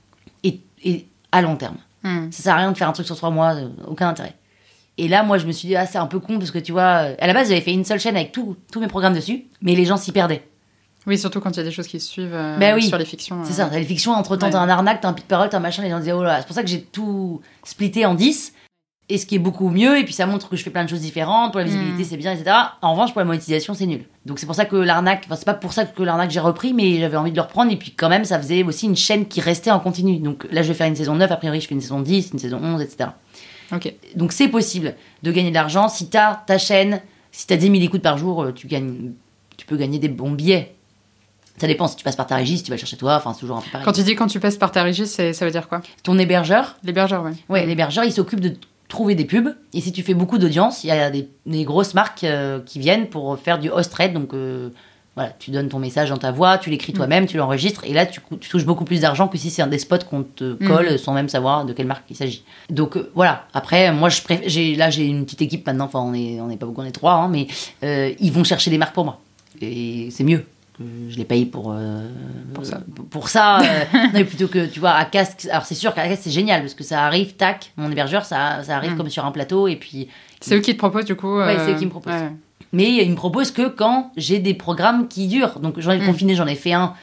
et, 0.44 0.62
et 0.84 1.08
à 1.32 1.42
long 1.42 1.56
terme. 1.56 1.78
Hmm. 2.04 2.32
Ça 2.32 2.44
sert 2.44 2.54
à 2.56 2.58
rien 2.58 2.72
de 2.72 2.78
faire 2.78 2.90
un 2.90 2.94
truc 2.94 3.06
sur 3.06 3.16
trois 3.16 3.30
mois, 3.30 3.56
euh, 3.56 3.70
aucun 3.88 4.10
intérêt. 4.10 4.34
Et 4.98 5.10
là, 5.10 5.24
moi, 5.24 5.38
je 5.38 5.46
me 5.46 5.52
suis 5.52 5.68
dit, 5.68 5.76
ah, 5.76 5.86
c'est 5.86 5.98
un 5.98 6.08
peu 6.08 6.20
con 6.20 6.40
parce 6.40 6.52
que 6.52 6.60
tu 6.60 6.72
vois, 6.72 7.04
euh, 7.04 7.16
à 7.20 7.28
la 7.28 7.34
base, 7.34 7.50
j'avais 7.50 7.62
fait 7.62 7.74
une 7.74 7.84
seule 7.84 8.00
chaîne 8.00 8.16
avec 8.16 8.32
tous 8.32 8.56
mes 8.80 8.88
programmes 8.88 9.14
dessus, 9.14 9.46
mais 9.62 9.76
les 9.76 9.86
gens 9.86 9.98
s'y 9.98 10.12
perdaient. 10.12 10.48
Oui, 11.08 11.18
surtout 11.18 11.40
quand 11.40 11.52
il 11.52 11.58
y 11.58 11.60
a 11.60 11.64
des 11.64 11.72
choses 11.72 11.88
qui 11.88 12.00
se 12.00 12.08
suivent 12.08 12.34
euh, 12.34 12.58
Ben 12.58 12.76
oui. 12.76 12.84
sur 12.88 12.98
les 12.98 13.06
fictions. 13.06 13.38
C'est 13.44 13.54
euh. 13.54 13.56
ça, 13.56 13.66
t'as 13.66 13.78
les 13.78 13.86
fictions, 13.86 14.12
entre 14.14 14.36
temps, 14.38 14.48
Ouais. 14.48 14.52
t'as 14.52 14.60
un 14.60 14.70
arnaque, 14.70 15.02
t'as 15.02 15.10
un 15.10 15.14
pic 15.14 15.28
parole, 15.28 15.50
t'as 15.50 15.58
un 15.58 15.62
machin, 15.62 15.84
les 15.84 15.90
gens 15.90 16.00
disaient, 16.00 16.12
oh 16.14 16.24
là, 16.24 16.34
là. 16.34 16.38
c'est 16.40 16.48
pour 16.48 16.56
ça 16.56 16.64
que 16.64 16.70
j'ai 16.70 16.82
tout 16.82 17.42
splitté 17.64 18.06
en 18.06 18.16
10, 18.16 18.54
et 19.08 19.20
ce 19.20 19.28
qui 19.28 19.36
est 19.36 19.40
beaucoup 19.40 19.70
mieux, 19.70 20.00
et 20.00 20.04
puis 20.04 20.14
ça 20.14 20.26
montre 20.26 20.50
que 20.50 20.56
je 20.56 20.64
fais 20.64 20.72
plein 20.72 20.84
de 20.84 20.90
choses 20.90 21.02
différentes, 21.02 21.52
pour 21.52 21.60
la 21.60 21.66
visibilité, 21.66 22.02
Mm. 22.02 22.06
c'est 22.06 22.18
bien, 22.18 22.32
etc. 22.34 22.56
En 22.82 22.94
revanche, 22.94 23.12
pour 23.12 23.20
la 23.20 23.26
monétisation, 23.26 23.76
c'est 23.76 23.86
nul. 23.86 24.06
Donc 24.26 24.40
c'est 24.40 24.48
pour 24.48 24.56
ça 24.56 24.66
que 24.66 24.76
l'arnaque, 24.78 25.24
enfin, 25.28 25.36
c'est 25.36 25.46
pas 25.46 25.54
pour 25.54 25.74
ça 25.74 25.86
que 25.86 26.02
l'arnaque 26.02 26.32
j'ai 26.32 26.40
repris, 26.40 26.74
mais 26.74 27.00
j'avais 27.00 27.18
envie 27.18 27.30
de 27.30 27.36
le 27.36 27.44
reprendre, 27.44 27.72
et 27.72 27.76
puis 27.76 27.92
quand 27.92 28.10
même, 28.10 28.26
ça 28.26 28.40
faisait 28.40 28.64
aussi 28.64 28.88
une 28.88 28.96
chaîne 28.96 29.28
qui 29.28 29.42
restait 29.42 29.70
en 29.70 29.80
continu. 29.80 30.18
Donc 30.18 30.48
là, 30.52 30.64
je 30.64 30.70
vais 30.70 30.74
faire 30.74 30.88
une 30.88 30.96
saison 30.96 31.14
9, 31.16 31.32
a 31.32 31.38
priori, 31.38 31.62
je 31.62 31.68
fais 31.68 31.76
une 31.76 31.82
saison 31.82 32.00
10, 32.02 32.32
une 32.34 32.40
saison 32.40 32.60
11, 32.64 32.82
etc. 32.82 33.10
Donc 34.16 34.32
c'est 34.32 34.48
possible 34.48 34.96
de 35.24 35.32
gagner 35.32 35.50
de 35.50 35.56
l'argent 35.56 35.88
si 35.88 36.08
t'as 36.10 36.36
ta 36.36 36.58
chaîne, 36.58 37.02
si 37.32 37.46
t'as 37.48 37.58
10 37.58 37.66
000 37.72 37.76
écoutes 37.84 38.02
par 38.02 38.18
jour, 38.18 38.44
euh, 38.44 38.52
tu 38.54 38.68
gagnes, 38.68 39.12
tu 39.58 39.66
peux 39.66 39.76
gagner 39.78 40.00
des 40.00 40.08
bons 40.08 40.32
billets. 40.32 40.75
Ça 41.58 41.68
dépend 41.68 41.88
si 41.88 41.96
tu 41.96 42.04
passes 42.04 42.16
par 42.16 42.28
ta 42.28 42.36
régie, 42.36 42.58
si 42.58 42.64
tu 42.64 42.72
vas 42.72 42.78
chercher 42.78 42.98
toi, 42.98 43.16
enfin 43.16 43.34
c'est 43.34 43.40
toujours 43.40 43.58
un 43.58 43.62
peu 43.62 43.70
pareil. 43.72 43.86
Quand 43.86 43.94
tu 43.94 44.04
dis 44.04 44.16
quand 44.16 44.28
tu 44.28 44.40
passes 44.40 44.58
par 44.58 44.72
ta 44.72 44.84
régie, 44.84 45.08
ça 45.08 45.32
veut 45.46 45.52
dire 45.52 45.70
quoi? 45.70 45.82
Ton 46.04 46.18
hébergeur, 46.20 46.76
L'hébergeur, 46.84 47.24
ouais. 47.24 47.32
ouais, 47.50 47.66
l'hébergeur, 47.66 48.04
il 48.04 48.12
s'occupe 48.12 48.42
de 48.42 48.56
trouver 48.88 49.16
des 49.16 49.26
pubs. 49.26 49.56
Et 49.74 49.82
si 49.82 49.92
tu 49.92 50.04
fais 50.04 50.14
beaucoup 50.14 50.38
d'audience, 50.38 50.84
il 50.84 50.88
y 50.88 50.92
a 50.92 51.10
des, 51.10 51.28
des 51.46 51.64
grosses 51.64 51.94
marques 51.94 52.24
euh, 52.24 52.60
qui 52.66 52.80
viennent 52.80 53.08
pour 53.08 53.38
faire 53.40 53.60
du 53.60 53.70
host 53.70 53.94
rate. 53.94 54.14
Donc 54.14 54.34
euh, 54.34 54.70
voilà, 55.16 55.32
tu 55.40 55.52
donnes 55.52 55.70
ton 55.70 55.80
message 55.80 56.10
dans 56.10 56.18
ta 56.18 56.32
voix, 56.32 56.58
tu 56.58 56.70
l'écris 56.70 56.92
toi-même, 56.92 57.26
tu 57.26 57.38
l'enregistres, 57.38 57.86
et 57.86 57.94
là 57.94 58.06
tu, 58.06 58.20
touches 58.50 58.66
beaucoup 58.66 58.84
plus 58.84 59.00
d'argent 59.00 59.30
que 59.30 59.38
si 59.38 59.50
c'est 59.50 59.62
un 59.62 59.68
des 59.68 59.80
spots 59.80 60.00
qu'on 60.10 60.24
te 60.24 60.56
colle 60.66 61.00
sans 61.00 61.14
même 61.14 61.30
savoir 61.30 61.64
de 61.64 61.72
quelle 61.72 61.88
marque 61.88 62.04
il 62.10 62.18
s'agit. 62.18 62.44
Donc 62.70 62.98
euh, 62.98 63.12
voilà. 63.16 63.48
Après, 63.54 63.94
moi 63.94 64.10
je 64.10 64.22
préfère, 64.22 64.78
là 64.78 64.90
j'ai 64.90 65.06
une 65.06 65.24
petite 65.24 65.42
équipe 65.42 65.66
maintenant. 65.66 65.86
Enfin, 65.86 66.00
on 66.02 66.14
est 66.14 66.42
on 66.42 66.50
est 66.50 66.58
pas 66.58 66.66
beaucoup, 66.66 66.82
on 66.82 66.86
est 66.86 66.92
trois, 66.92 67.14
hein, 67.14 67.30
mais 67.30 67.48
ils 67.82 68.32
vont 68.32 68.44
chercher 68.44 68.70
des 68.72 68.78
marques 68.78 68.94
pour 68.94 69.06
moi. 69.06 69.22
Et 69.62 70.10
c'est 70.12 70.26
mieux. 70.26 70.46
Que 70.78 70.84
Je 71.10 71.18
les 71.18 71.26
paye 71.26 71.46
pour 71.46 71.72
euh, 71.72 72.08
Pour 72.54 72.66
ça. 72.66 72.82
Pour 73.10 73.30
ça, 73.30 73.60
euh, 73.62 73.64
non, 73.94 74.10
mais 74.14 74.24
plutôt 74.26 74.48
que 74.48 74.66
tu 74.66 74.80
vois 74.80 74.92
à 74.92 75.06
casque. 75.06 75.48
Alors 75.52 75.66
c'est 75.66 75.76
sûr 75.76 75.94
qu'à 75.94 76.08
casque 76.08 76.22
c'est 76.24 76.32
génial 76.32 76.62
parce 76.62 76.74
que 76.74 76.84
ça 76.84 77.06
arrive, 77.06 77.36
tac, 77.36 77.72
mon 77.78 77.92
hébergeur, 77.92 78.26
ça, 78.26 78.64
ça 78.64 78.76
arrive 78.78 78.94
Mm. 78.94 78.98
comme 78.98 79.10
sur 79.10 79.26
un 79.26 79.32
plateau 79.32 79.68
et 79.68 79.76
puis 79.76 80.08
C'est 80.42 80.56
eux 80.56 80.60
qui 80.62 80.74
te 80.74 80.78
proposent, 80.78 81.06
du 81.06 81.16
coup. 81.16 81.38
Ouais, 81.38 81.56
euh, 81.58 81.66
c'est 81.66 81.74
eux 81.74 81.78
qui 81.78 81.86
me 81.86 81.92
proposent. 81.92 82.14
ouais. 82.14 82.32
mais 82.72 83.04
il 83.04 83.10
me 83.12 83.16
propose 83.16 83.52
que 83.52 83.68
quand 83.70 84.12
j'ai 84.18 84.40
des 84.40 84.54
programmes 84.54 85.08
qui 85.08 85.28
durent. 85.28 85.60
Donc, 85.60 85.80
journée 85.80 86.00
Mm. 86.02 86.06
confiné, 86.06 86.36
j'en 86.36 86.48
ai 86.48 86.56
fait 86.56 86.74
un. 86.74 86.94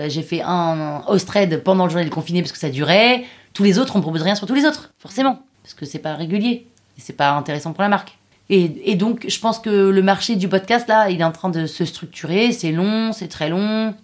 Euh, 0.00 0.08
j'ai 0.08 0.22
fait 0.22 0.42
un 0.44 1.02
host-trade 1.08 1.62
pendant 1.64 1.84
le 1.84 1.90
journée 1.90 2.08
confiné 2.08 2.40
parce 2.42 2.52
que 2.52 2.58
ça 2.58 2.70
durait. 2.70 3.24
Tous 3.54 3.64
les 3.64 3.78
autres, 3.80 3.96
on 3.96 3.98
me 3.98 4.02
propose 4.02 4.22
rien 4.22 4.34
sur 4.36 4.46
tous 4.46 4.54
les 4.54 4.64
autres, 4.64 4.92
forcément. 4.98 5.42
Parce 5.64 5.74
que 5.74 5.84
c'est 5.86 5.98
pas 5.98 6.14
régulier. 6.14 6.66
Et 6.96 7.00
c'est 7.00 7.12
pas 7.16 7.32
intéressant 7.32 7.72
pour 7.72 7.82
la 7.82 7.88
marque. 7.88 8.17
Et, 8.50 8.90
et 8.92 8.94
donc, 8.94 9.26
je 9.28 9.38
pense 9.40 9.58
que 9.58 9.68
le 9.90 10.02
marché 10.02 10.36
du 10.36 10.48
podcast, 10.48 10.88
là, 10.88 11.10
il 11.10 11.20
est 11.20 11.24
en 11.24 11.32
train 11.32 11.50
de 11.50 11.66
se 11.66 11.84
structurer. 11.84 12.52
C'est 12.52 12.72
long, 12.72 13.12
c'est 13.12 13.28
très 13.28 13.48
long. 13.48 13.94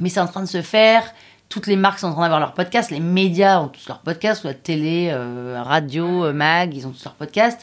Mais 0.00 0.08
c'est 0.08 0.20
en 0.20 0.26
train 0.26 0.40
de 0.42 0.48
se 0.48 0.62
faire. 0.62 1.04
Toutes 1.48 1.66
les 1.68 1.76
marques 1.76 2.00
sont 2.00 2.08
en 2.08 2.12
train 2.12 2.22
d'avoir 2.22 2.40
leur 2.40 2.54
podcast. 2.54 2.90
Les 2.90 2.98
médias 3.00 3.60
ont 3.60 3.68
tous 3.68 3.86
leur 3.86 4.00
podcast, 4.00 4.40
soit 4.40 4.54
télé, 4.54 5.10
euh, 5.12 5.62
radio, 5.62 6.24
euh, 6.24 6.32
mag, 6.32 6.74
ils 6.74 6.86
ont 6.86 6.90
tous 6.90 7.04
leur 7.04 7.14
podcast. 7.14 7.60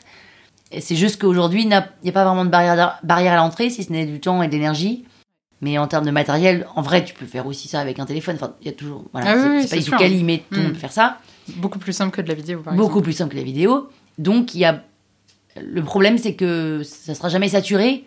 Et 0.72 0.80
c'est 0.80 0.96
juste 0.96 1.20
qu'aujourd'hui, 1.22 1.64
il 1.64 1.68
n'y 1.68 1.74
a 1.74 1.82
pas 2.14 2.24
vraiment 2.24 2.46
de 2.46 2.50
barrière, 2.50 2.98
barrière 3.04 3.34
à 3.34 3.38
l'entrée, 3.38 3.70
si 3.70 3.84
ce 3.84 3.92
n'est 3.92 4.06
du 4.06 4.22
temps 4.22 4.42
et 4.42 4.48
de 4.48 4.54
l'énergie. 4.54 5.04
Mais 5.60 5.78
en 5.78 5.88
termes 5.88 6.06
de 6.06 6.12
matériel, 6.12 6.66
en 6.76 6.82
vrai, 6.82 7.04
tu 7.04 7.14
peux 7.14 7.26
faire 7.26 7.46
aussi 7.46 7.68
ça 7.68 7.82
avec 7.82 8.00
un 8.00 8.06
téléphone. 8.06 8.36
Enfin, 8.36 8.54
il 8.62 8.68
y 8.68 8.70
a 8.70 8.74
toujours. 8.74 9.04
Voilà, 9.12 9.32
Ah 9.32 9.36
oui, 9.36 9.42
c'est 9.68 9.76
oui, 9.76 9.84
c'est 9.84 9.92
pas 9.92 9.98
du 9.98 10.04
quali, 10.04 10.24
mais 10.24 10.38
tout 10.38 10.44
le 10.56 10.60
Mm. 10.60 10.64
monde 10.64 10.74
peut 10.74 10.80
faire 10.80 10.92
ça. 10.94 11.18
Beaucoup 11.58 11.78
plus 11.78 11.92
simple 11.94 12.16
que 12.16 12.22
de 12.22 12.28
la 12.30 12.34
vidéo, 12.36 12.60
par 12.62 12.74
Beaucoup 12.74 12.88
exemple. 13.00 13.04
plus 13.04 13.14
simple 13.14 13.32
que 13.34 13.38
la 13.38 13.44
vidéo. 13.44 13.90
Donc, 14.18 14.56
il 14.56 14.62
y 14.62 14.66
a. 14.66 14.82
Le 15.60 15.84
problème, 15.84 16.18
c'est 16.18 16.34
que 16.36 16.82
ça 16.84 17.14
sera 17.16 17.30
jamais 17.30 17.50
saturé. 17.50 18.06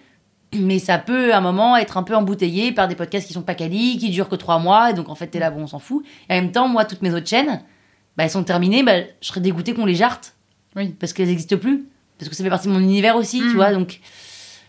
Mais 0.56 0.78
ça 0.78 0.98
peut, 0.98 1.34
à 1.34 1.38
un 1.38 1.40
moment, 1.40 1.76
être 1.76 1.96
un 1.96 2.04
peu 2.04 2.14
embouteillé 2.14 2.70
par 2.70 2.86
des 2.86 2.94
podcasts 2.94 3.26
qui 3.26 3.32
sont 3.32 3.42
pas 3.42 3.54
quali, 3.56 3.98
qui 3.98 4.10
durent 4.10 4.28
que 4.28 4.36
trois 4.36 4.60
mois. 4.60 4.90
Et 4.90 4.94
donc, 4.94 5.08
en 5.08 5.16
fait, 5.16 5.26
t'es 5.26 5.40
là, 5.40 5.50
bon, 5.50 5.62
on 5.62 5.66
s'en 5.66 5.80
fout. 5.80 6.04
Et 6.30 6.32
en 6.34 6.36
même 6.42 6.52
temps, 6.52 6.68
moi, 6.68 6.84
toutes 6.84 7.02
mes 7.02 7.12
autres 7.12 7.26
chaînes, 7.26 7.60
bah, 8.16 8.22
elles 8.24 8.30
sont 8.30 8.44
terminées. 8.44 8.84
Bah, 8.84 9.00
je 9.20 9.26
serais 9.26 9.40
dégoûtée 9.40 9.74
qu'on 9.74 9.84
les 9.86 9.96
jarte. 9.96 10.34
Oui. 10.76 10.94
Parce 11.00 11.12
qu'elles 11.12 11.26
n'existent 11.26 11.56
plus. 11.56 11.86
Parce 12.18 12.28
que 12.28 12.36
ça 12.36 12.44
fait 12.44 12.50
partie 12.50 12.68
de 12.68 12.72
mon 12.72 12.78
univers 12.78 13.16
aussi, 13.16 13.40
tu 13.40 13.54
vois. 13.56 13.72
Donc, 13.72 13.98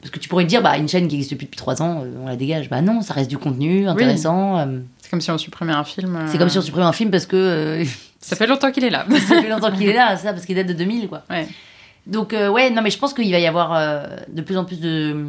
parce 0.01 0.09
que 0.09 0.17
tu 0.17 0.27
pourrais 0.27 0.43
te 0.45 0.49
dire, 0.49 0.63
bah, 0.63 0.75
une 0.77 0.89
chaîne 0.89 1.07
qui 1.07 1.15
existe 1.15 1.35
plus 1.37 1.45
depuis 1.45 1.57
trois 1.57 1.83
ans, 1.83 2.01
euh, 2.03 2.11
on 2.23 2.25
la 2.27 2.35
dégage. 2.35 2.67
Bah 2.69 2.81
non, 2.81 3.01
ça 3.01 3.13
reste 3.13 3.29
du 3.29 3.37
contenu 3.37 3.87
intéressant. 3.87 4.57
euh, 4.57 4.79
C'est 5.01 5.09
comme 5.11 5.21
si 5.21 5.29
on 5.29 5.37
supprimait 5.37 5.73
un 5.73 5.83
film. 5.83 6.15
euh, 6.15 6.27
C'est 6.31 6.39
comme 6.39 6.49
si 6.49 6.57
on 6.57 6.61
supprimait 6.61 6.87
un 6.87 6.93
film 6.93 7.11
parce 7.11 7.27
que 7.27 7.35
euh, 7.35 7.85
Ça 8.19 8.35
fait 8.35 8.47
longtemps 8.47 8.71
qu'il 8.71 8.83
est 8.83 8.89
là. 8.89 9.05
ça 9.27 9.41
fait 9.41 9.49
longtemps 9.49 9.71
qu'il 9.71 9.87
est 9.87 9.93
là, 9.93 10.17
ça, 10.17 10.33
parce 10.33 10.45
qu'il 10.47 10.55
date 10.55 10.65
de 10.67 10.73
2000, 10.73 11.07
quoi. 11.07 11.23
Ouais. 11.29 11.47
Donc, 12.07 12.33
euh, 12.33 12.49
ouais, 12.49 12.69
non, 12.69 12.81
mais 12.81 12.91
je 12.91 12.99
pense 12.99 13.13
qu'il 13.13 13.31
va 13.31 13.39
y 13.39 13.47
avoir 13.47 13.73
euh, 13.73 14.05
de 14.27 14.41
plus 14.41 14.57
en 14.57 14.65
plus 14.65 14.79
de 14.79 15.25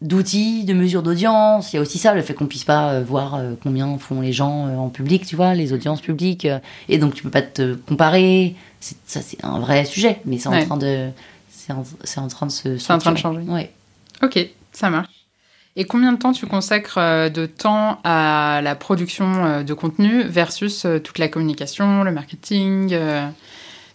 d'outils, 0.00 0.64
de 0.64 0.72
mesures 0.72 1.02
d'audience. 1.02 1.72
Il 1.72 1.76
y 1.76 1.78
a 1.78 1.82
aussi 1.82 1.98
ça, 1.98 2.14
le 2.14 2.22
fait 2.22 2.32
qu'on 2.32 2.46
puisse 2.46 2.64
pas 2.64 2.92
euh, 2.92 3.04
voir 3.04 3.38
combien 3.62 3.98
font 3.98 4.22
les 4.22 4.32
gens 4.32 4.68
en 4.78 4.88
public, 4.88 5.26
tu 5.26 5.36
vois, 5.36 5.54
les 5.54 5.72
audiences 5.74 6.00
publiques. 6.00 6.46
et 6.88 6.98
donc, 6.98 7.14
tu 7.14 7.22
peux 7.22 7.30
pas 7.30 7.42
te 7.42 7.74
comparer. 7.74 8.54
Ça, 8.80 9.20
c'est 9.20 9.44
un 9.44 9.58
vrai 9.58 9.84
sujet, 9.84 10.20
mais 10.24 10.38
c'est 10.38 10.48
en 10.48 10.52
Ouais. 10.52 10.64
train 10.64 10.78
de... 10.78 11.10
C'est 11.50 11.72
en, 11.74 11.84
c'est 12.04 12.18
en 12.20 12.28
train 12.28 12.46
de 12.46 12.50
se... 12.52 12.78
C'est 12.78 12.92
en 12.94 12.98
train 12.98 13.12
de 13.12 13.18
changer. 13.18 13.40
Ouais. 13.40 13.70
Ok, 14.22 14.38
ça 14.72 14.88
marche. 14.88 15.10
Et 15.76 15.84
combien 15.84 16.12
de 16.12 16.18
temps 16.18 16.32
tu 16.32 16.46
consacres 16.46 16.98
de 17.30 17.44
temps 17.46 18.00
à 18.02 18.60
la 18.62 18.74
production 18.74 19.62
de 19.62 19.74
contenu 19.74 20.22
versus 20.22 20.86
toute 21.04 21.18
la 21.18 21.28
communication, 21.28 22.02
le 22.04 22.10
marketing, 22.12 22.96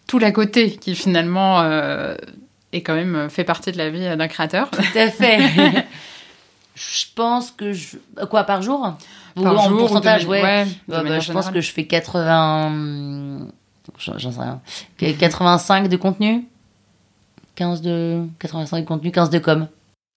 tout 0.07 0.19
l'à 0.19 0.31
côté 0.31 0.71
qui 0.75 0.95
finalement 0.95 1.61
euh, 1.61 2.15
est 2.73 2.81
quand 2.81 2.95
même 2.95 3.15
euh, 3.15 3.29
fait 3.29 3.43
partie 3.43 3.71
de 3.71 3.77
la 3.77 3.89
vie 3.89 4.01
d'un 4.17 4.27
créateur 4.27 4.69
Tout 4.69 4.81
à 4.97 5.09
fait. 5.09 5.39
je 6.75 7.05
pense 7.15 7.51
que 7.51 7.73
je... 7.73 7.97
Quoi, 8.29 8.43
par 8.43 8.61
jour? 8.61 8.93
Ou 9.37 9.43
Par 9.43 9.59
en 9.59 9.63
jour 9.69 9.73
ou 9.73 9.77
pourcentage, 9.79 10.23
de- 10.25 10.29
ouais. 10.29 10.65
bah, 10.87 11.19
je 11.19 11.31
pense 11.33 11.49
que 11.49 11.59
je 11.61 11.71
fais 11.71 11.85
80. 11.85 13.47
J'en 13.99 14.31
sais 14.31 14.39
rien. 14.39 14.61
85 15.19 15.87
de 15.89 15.97
contenu? 15.97 16.45
15 17.55 17.81
de. 17.81 18.23
85 18.39 18.81
de 18.81 18.85
contenu, 18.85 19.11
15 19.11 19.29
de 19.29 19.39
com. 19.39 19.67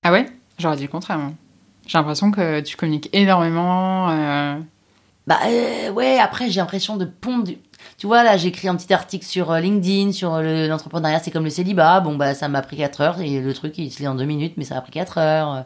Ah 0.05 0.13
ouais? 0.13 0.27
J'aurais 0.59 0.77
dit 0.77 0.83
le 0.83 0.89
contraire. 0.89 1.19
J'ai 1.87 1.99
l'impression 1.99 2.31
que 2.31 2.61
tu 2.61 2.77
communiques 2.77 3.09
énormément. 3.13 4.11
euh, 4.11 4.57
Bah 5.27 5.39
euh, 5.47 5.91
ouais, 5.91 6.19
après 6.19 6.51
j'ai 6.51 6.61
l'impression 6.61 6.97
de 6.97 7.05
pondre. 7.05 7.51
Tu 7.99 8.07
vois, 8.07 8.23
là 8.23 8.37
j'ai 8.37 8.49
écrit 8.49 8.69
un 8.69 8.77
petit 8.77 8.93
article 8.95 9.27
sur 9.27 9.51
euh, 9.51 9.59
LinkedIn, 9.61 10.13
sur 10.13 10.35
euh, 10.35 10.43
le- 10.43 10.69
l'entrepreneuriat, 10.69 11.19
c'est 11.19 11.31
comme 11.33 11.45
le 11.45 11.51
célibat. 11.51 12.01
Bon, 12.01 12.17
bah 12.17 12.33
ça 12.35 12.49
m'a 12.49 12.63
pris 12.63 12.77
4 12.77 13.01
heures 13.01 13.21
et 13.21 13.41
le 13.41 13.53
truc 13.53 13.77
il 13.77 13.91
se 13.93 13.99
lit 13.99 14.07
en 14.09 14.15
2 14.15 14.25
minutes, 14.25 14.55
mais 14.57 14.65
ça 14.65 14.77
m'a 14.77 14.81
pris 14.81 14.93
4 14.93 15.19
heures. 15.19 15.65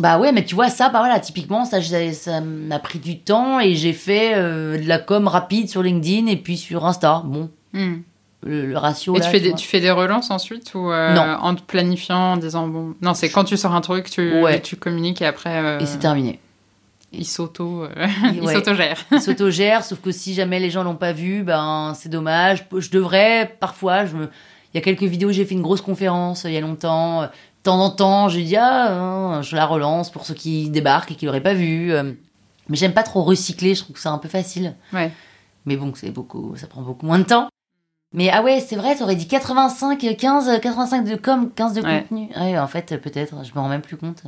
Bah 0.00 0.18
ouais, 0.18 0.32
mais 0.32 0.44
tu 0.44 0.54
vois, 0.54 0.70
ça, 0.70 0.88
bah 0.88 1.00
voilà, 1.00 1.20
typiquement, 1.20 1.66
ça, 1.66 1.80
ça 1.82 2.40
m'a 2.40 2.78
pris 2.78 2.98
du 2.98 3.18
temps 3.20 3.60
et 3.60 3.74
j'ai 3.74 3.92
fait 3.92 4.32
euh, 4.34 4.78
de 4.78 4.88
la 4.88 4.98
com 4.98 5.28
rapide 5.28 5.68
sur 5.68 5.82
LinkedIn 5.82 6.26
et 6.28 6.36
puis 6.36 6.56
sur 6.56 6.86
Insta. 6.86 7.20
Bon, 7.26 7.50
hmm. 7.74 7.96
le, 8.42 8.66
le 8.66 8.78
ratio. 8.78 9.14
Et 9.14 9.18
là, 9.18 9.26
tu 9.26 9.30
fais, 9.30 9.38
tu 9.40 9.48
des, 9.50 9.54
tu 9.54 9.66
fais 9.68 9.80
des 9.80 9.90
relances 9.90 10.30
ensuite 10.30 10.72
ou 10.74 10.90
euh, 10.90 11.12
Non. 11.12 11.36
en 11.42 11.54
te 11.54 11.60
planifiant, 11.60 12.32
en 12.32 12.36
disant 12.38 12.66
bon. 12.68 12.94
Non, 13.02 13.12
c'est 13.12 13.28
quand 13.28 13.44
tu 13.44 13.58
sors 13.58 13.74
un 13.74 13.82
truc, 13.82 14.08
tu, 14.08 14.40
Ouais. 14.40 14.62
tu 14.62 14.76
communiques 14.76 15.20
et 15.20 15.26
après. 15.26 15.58
euh, 15.58 15.78
Et 15.78 15.84
c'est 15.84 15.98
terminé. 15.98 16.40
Il 17.12 17.26
s'auto, 17.26 17.84
euh, 17.84 18.06
il 18.34 18.40
Ouais. 18.42 18.54
s'autogère. 18.54 19.04
Il 19.12 19.20
s'autogère, 19.20 19.84
sauf 19.84 20.00
que 20.00 20.10
si 20.12 20.34
jamais 20.34 20.60
les 20.60 20.70
gens 20.70 20.82
l'ont 20.82 20.96
pas 20.96 21.12
vu, 21.12 21.42
ben 21.42 21.92
c'est 21.94 22.08
dommage. 22.08 22.66
Je 22.76 22.90
devrais, 22.90 23.56
parfois, 23.60 24.06
je 24.06 24.16
me... 24.16 24.24
il 24.72 24.76
y 24.76 24.78
a 24.78 24.80
quelques 24.80 25.02
vidéos, 25.02 25.30
j'ai 25.32 25.44
fait 25.44 25.54
une 25.54 25.62
grosse 25.62 25.80
conférence 25.82 26.44
euh, 26.44 26.48
il 26.50 26.54
y 26.54 26.58
a 26.58 26.60
longtemps. 26.60 27.22
De 27.22 27.28
temps 27.64 27.78
en 27.80 27.90
temps, 27.90 28.28
je 28.28 28.40
dis 28.40 28.56
ah, 28.56 28.92
hein, 28.92 29.42
je 29.42 29.54
la 29.54 29.66
relance 29.66 30.10
pour 30.10 30.26
ceux 30.26 30.34
qui 30.34 30.68
débarquent 30.70 31.12
et 31.12 31.14
qui 31.14 31.26
l'auraient 31.26 31.40
pas 31.42 31.54
vu. 31.54 31.92
euh. 31.92 32.12
Mais 32.68 32.76
j'aime 32.76 32.92
pas 32.92 33.02
trop 33.02 33.22
recycler, 33.22 33.74
je 33.74 33.82
trouve 33.82 33.94
que 33.96 34.00
c'est 34.00 34.08
un 34.08 34.18
peu 34.18 34.28
facile. 34.28 34.74
Ouais. 34.92 35.12
Mais 35.66 35.76
bon, 35.76 35.92
c'est 35.94 36.10
beaucoup, 36.10 36.54
ça 36.56 36.66
prend 36.66 36.82
beaucoup 36.82 37.06
moins 37.06 37.18
de 37.18 37.24
temps. 37.24 37.48
Mais 38.14 38.30
ah 38.30 38.42
ouais, 38.42 38.60
c'est 38.60 38.76
vrai, 38.76 38.94
t'aurais 38.96 39.14
dit 39.16 39.26
85, 39.28 39.98
15, 40.18 40.60
85 40.60 41.02
de 41.08 41.16
com, 41.16 41.50
15 41.54 41.74
de 41.74 41.82
Ouais. 41.82 42.02
contenu. 42.02 42.28
Ouais, 42.36 42.58
en 42.58 42.66
fait, 42.66 43.00
peut-être, 43.00 43.44
je 43.44 43.52
me 43.54 43.58
rends 43.60 43.68
même 43.68 43.80
plus 43.80 43.96
compte. 43.96 44.22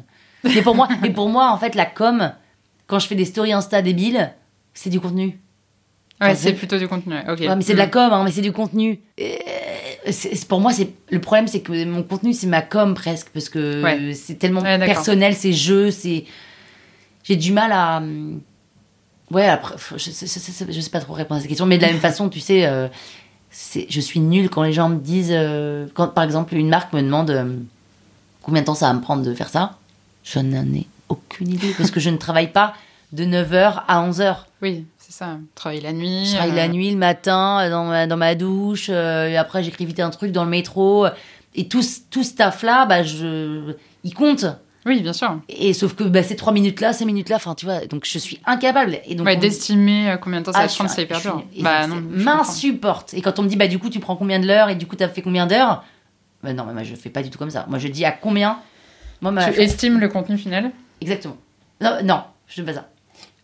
Mais 0.44 0.62
pour 0.62 0.74
moi, 0.74 0.88
mais 1.02 1.10
pour 1.10 1.28
moi, 1.28 1.50
en 1.50 1.58
fait, 1.58 1.74
la 1.74 1.86
com, 1.86 2.32
quand 2.86 2.98
je 2.98 3.06
fais 3.06 3.14
des 3.14 3.24
stories 3.24 3.52
Insta 3.52 3.82
débiles, 3.82 4.32
c'est 4.74 4.90
du 4.90 5.00
contenu. 5.00 5.26
Ouais, 6.20 6.28
Enfin, 6.28 6.34
c'est 6.34 6.52
plutôt 6.52 6.78
du 6.78 6.86
contenu. 6.88 7.14
ouais, 7.14 7.24
Ok. 7.30 7.40
Ouais, 7.40 7.56
mais 7.56 7.62
c'est 7.62 7.72
de 7.72 7.78
la 7.78 7.88
com, 7.88 8.12
hein, 8.12 8.22
mais 8.24 8.30
c'est 8.30 8.40
du 8.40 8.52
contenu. 8.52 9.00
Et, 9.18 9.38
pour 10.48 10.60
moi, 10.60 10.72
c'est 10.72 10.90
le 11.10 11.20
problème, 11.20 11.48
c'est 11.48 11.60
que 11.60 11.84
mon 11.84 12.02
contenu, 12.02 12.32
c'est 12.32 12.46
ma 12.46 12.62
com 12.62 12.94
presque, 12.94 13.28
parce 13.30 13.48
que 13.48 13.82
Ouais. 13.82 14.14
c'est 14.14 14.36
tellement 14.36 14.60
Ouais, 14.60 14.78
personnel, 14.78 15.34
c'est 15.34 15.52
jeu, 15.52 15.90
c'est. 15.90 16.24
J'ai 17.24 17.36
du 17.36 17.52
mal 17.52 17.72
à. 17.72 18.02
Ouais, 19.30 19.46
après, 19.46 19.74
je 19.96 20.10
sais, 20.10 20.26
je 20.26 20.30
sais- 20.32 20.66
je 20.72 20.80
sais 20.80 20.90
pas 20.90 21.00
trop 21.00 21.14
répondre 21.14 21.38
à 21.38 21.40
cette 21.40 21.48
question, 21.48 21.66
mais 21.66 21.78
de 21.78 21.82
la 21.82 21.88
même 21.90 22.00
façon, 22.00 22.28
tu 22.28 22.40
sais, 22.40 22.66
euh, 22.66 22.88
je 23.88 24.00
suis 24.00 24.20
nulle 24.20 24.50
quand 24.50 24.62
les 24.62 24.72
gens 24.72 24.88
me 24.90 24.98
disent. 24.98 25.32
euh, 25.32 25.86
quand 25.94 26.08
par 26.08 26.22
exemple, 26.24 26.54
une 26.54 26.68
marque 26.68 26.92
me 26.92 27.00
demande 27.02 27.30
euh, 27.30 27.56
combien 28.42 28.60
de 28.60 28.66
temps 28.66 28.74
ça 28.74 28.86
va 28.88 28.94
me 28.94 29.00
prendre 29.00 29.22
de 29.24 29.34
faire 29.34 29.48
ça, 29.48 29.78
je 30.22 30.38
n'en 30.38 30.64
ai 30.74 30.86
aucune 31.14 31.48
idée, 31.52 31.72
parce 31.76 31.90
que 31.90 32.00
je 32.00 32.10
ne 32.10 32.16
travaille 32.16 32.52
pas 32.52 32.74
de 33.12 33.24
9h 33.24 33.82
à 33.88 34.08
11h. 34.08 34.36
Oui, 34.62 34.84
c'est 34.98 35.12
ça. 35.12 35.38
Travailler 35.54 35.80
la 35.80 35.92
nuit. 35.92 36.26
Je 36.26 36.32
travaille 36.34 36.52
euh, 36.52 36.56
la 36.56 36.68
nuit, 36.68 36.90
le 36.90 36.96
matin, 36.98 37.60
euh, 37.62 37.70
dans 37.70 37.84
ma, 37.84 38.06
dans 38.06 38.16
ma 38.16 38.34
douche, 38.34 38.86
euh, 38.90 39.28
et 39.28 39.36
après 39.36 39.62
j'écris 39.62 39.86
vite 39.86 40.00
un 40.00 40.10
truc 40.10 40.32
dans 40.32 40.44
le 40.44 40.50
métro. 40.50 41.06
Et 41.54 41.68
tout, 41.68 41.82
ce- 41.82 42.00
tout 42.10 42.24
ce 42.24 42.34
taf-là, 42.34 42.84
bah, 42.86 43.02
je... 43.04 43.74
il 44.02 44.12
compte. 44.14 44.44
Oui, 44.86 45.00
bien 45.00 45.12
sûr. 45.14 45.38
Et 45.48 45.72
sauf 45.72 45.94
que 45.94 46.04
bah, 46.04 46.22
ces 46.22 46.36
trois 46.36 46.52
minutes-là, 46.52 46.92
ces 46.92 47.04
minutes-là, 47.06 47.36
enfin, 47.36 47.54
tu 47.54 47.64
vois, 47.64 47.86
donc 47.86 48.04
je 48.04 48.18
suis 48.18 48.38
incapable. 48.44 48.98
Et 49.06 49.14
donc, 49.14 49.26
Ouais, 49.26 49.36
on- 49.36 49.40
d'estimer 49.40 50.10
euh, 50.10 50.16
combien 50.18 50.40
de 50.40 50.44
temps 50.46 50.52
ça 50.52 50.58
Ah, 50.58 50.62
va 50.62 50.68
te 50.68 50.74
prendre, 50.74 50.90
c'est 50.90 51.02
hyper 51.04 51.20
dur. 51.20 51.42
Bah 51.60 51.86
non. 51.86 52.02
m'insupporte. 52.10 53.14
Et 53.14 53.22
quand 53.22 53.38
on 53.38 53.42
me 53.44 53.48
dit, 53.48 53.56
bah, 53.56 53.68
du 53.68 53.78
coup, 53.78 53.88
tu 53.88 54.00
prends 54.00 54.16
combien 54.16 54.38
de 54.40 54.46
l'heure 54.46 54.68
et 54.68 54.74
du 54.74 54.86
coup, 54.86 54.96
tu 54.96 55.04
as 55.04 55.08
fait 55.08 55.22
combien 55.22 55.46
d'heures 55.46 55.84
bah, 56.42 56.52
Non, 56.52 56.64
mais 56.66 56.72
moi, 56.74 56.82
je 56.82 56.94
fais 56.96 57.08
pas 57.08 57.22
du 57.22 57.30
tout 57.30 57.38
comme 57.38 57.50
ça. 57.50 57.64
Moi, 57.68 57.78
je 57.78 57.88
dis 57.88 58.04
à 58.04 58.10
combien. 58.12 58.58
Moi, 59.22 59.30
ma- 59.30 59.50
Tu 59.50 59.58
estimes 59.60 60.00
le 60.00 60.08
contenu 60.08 60.36
final? 60.36 60.70
Exactement. 61.04 61.36
Non, 61.80 61.98
non, 62.02 62.22
je 62.48 62.54
fais 62.54 62.62
pas 62.62 62.72
ça. 62.74 62.88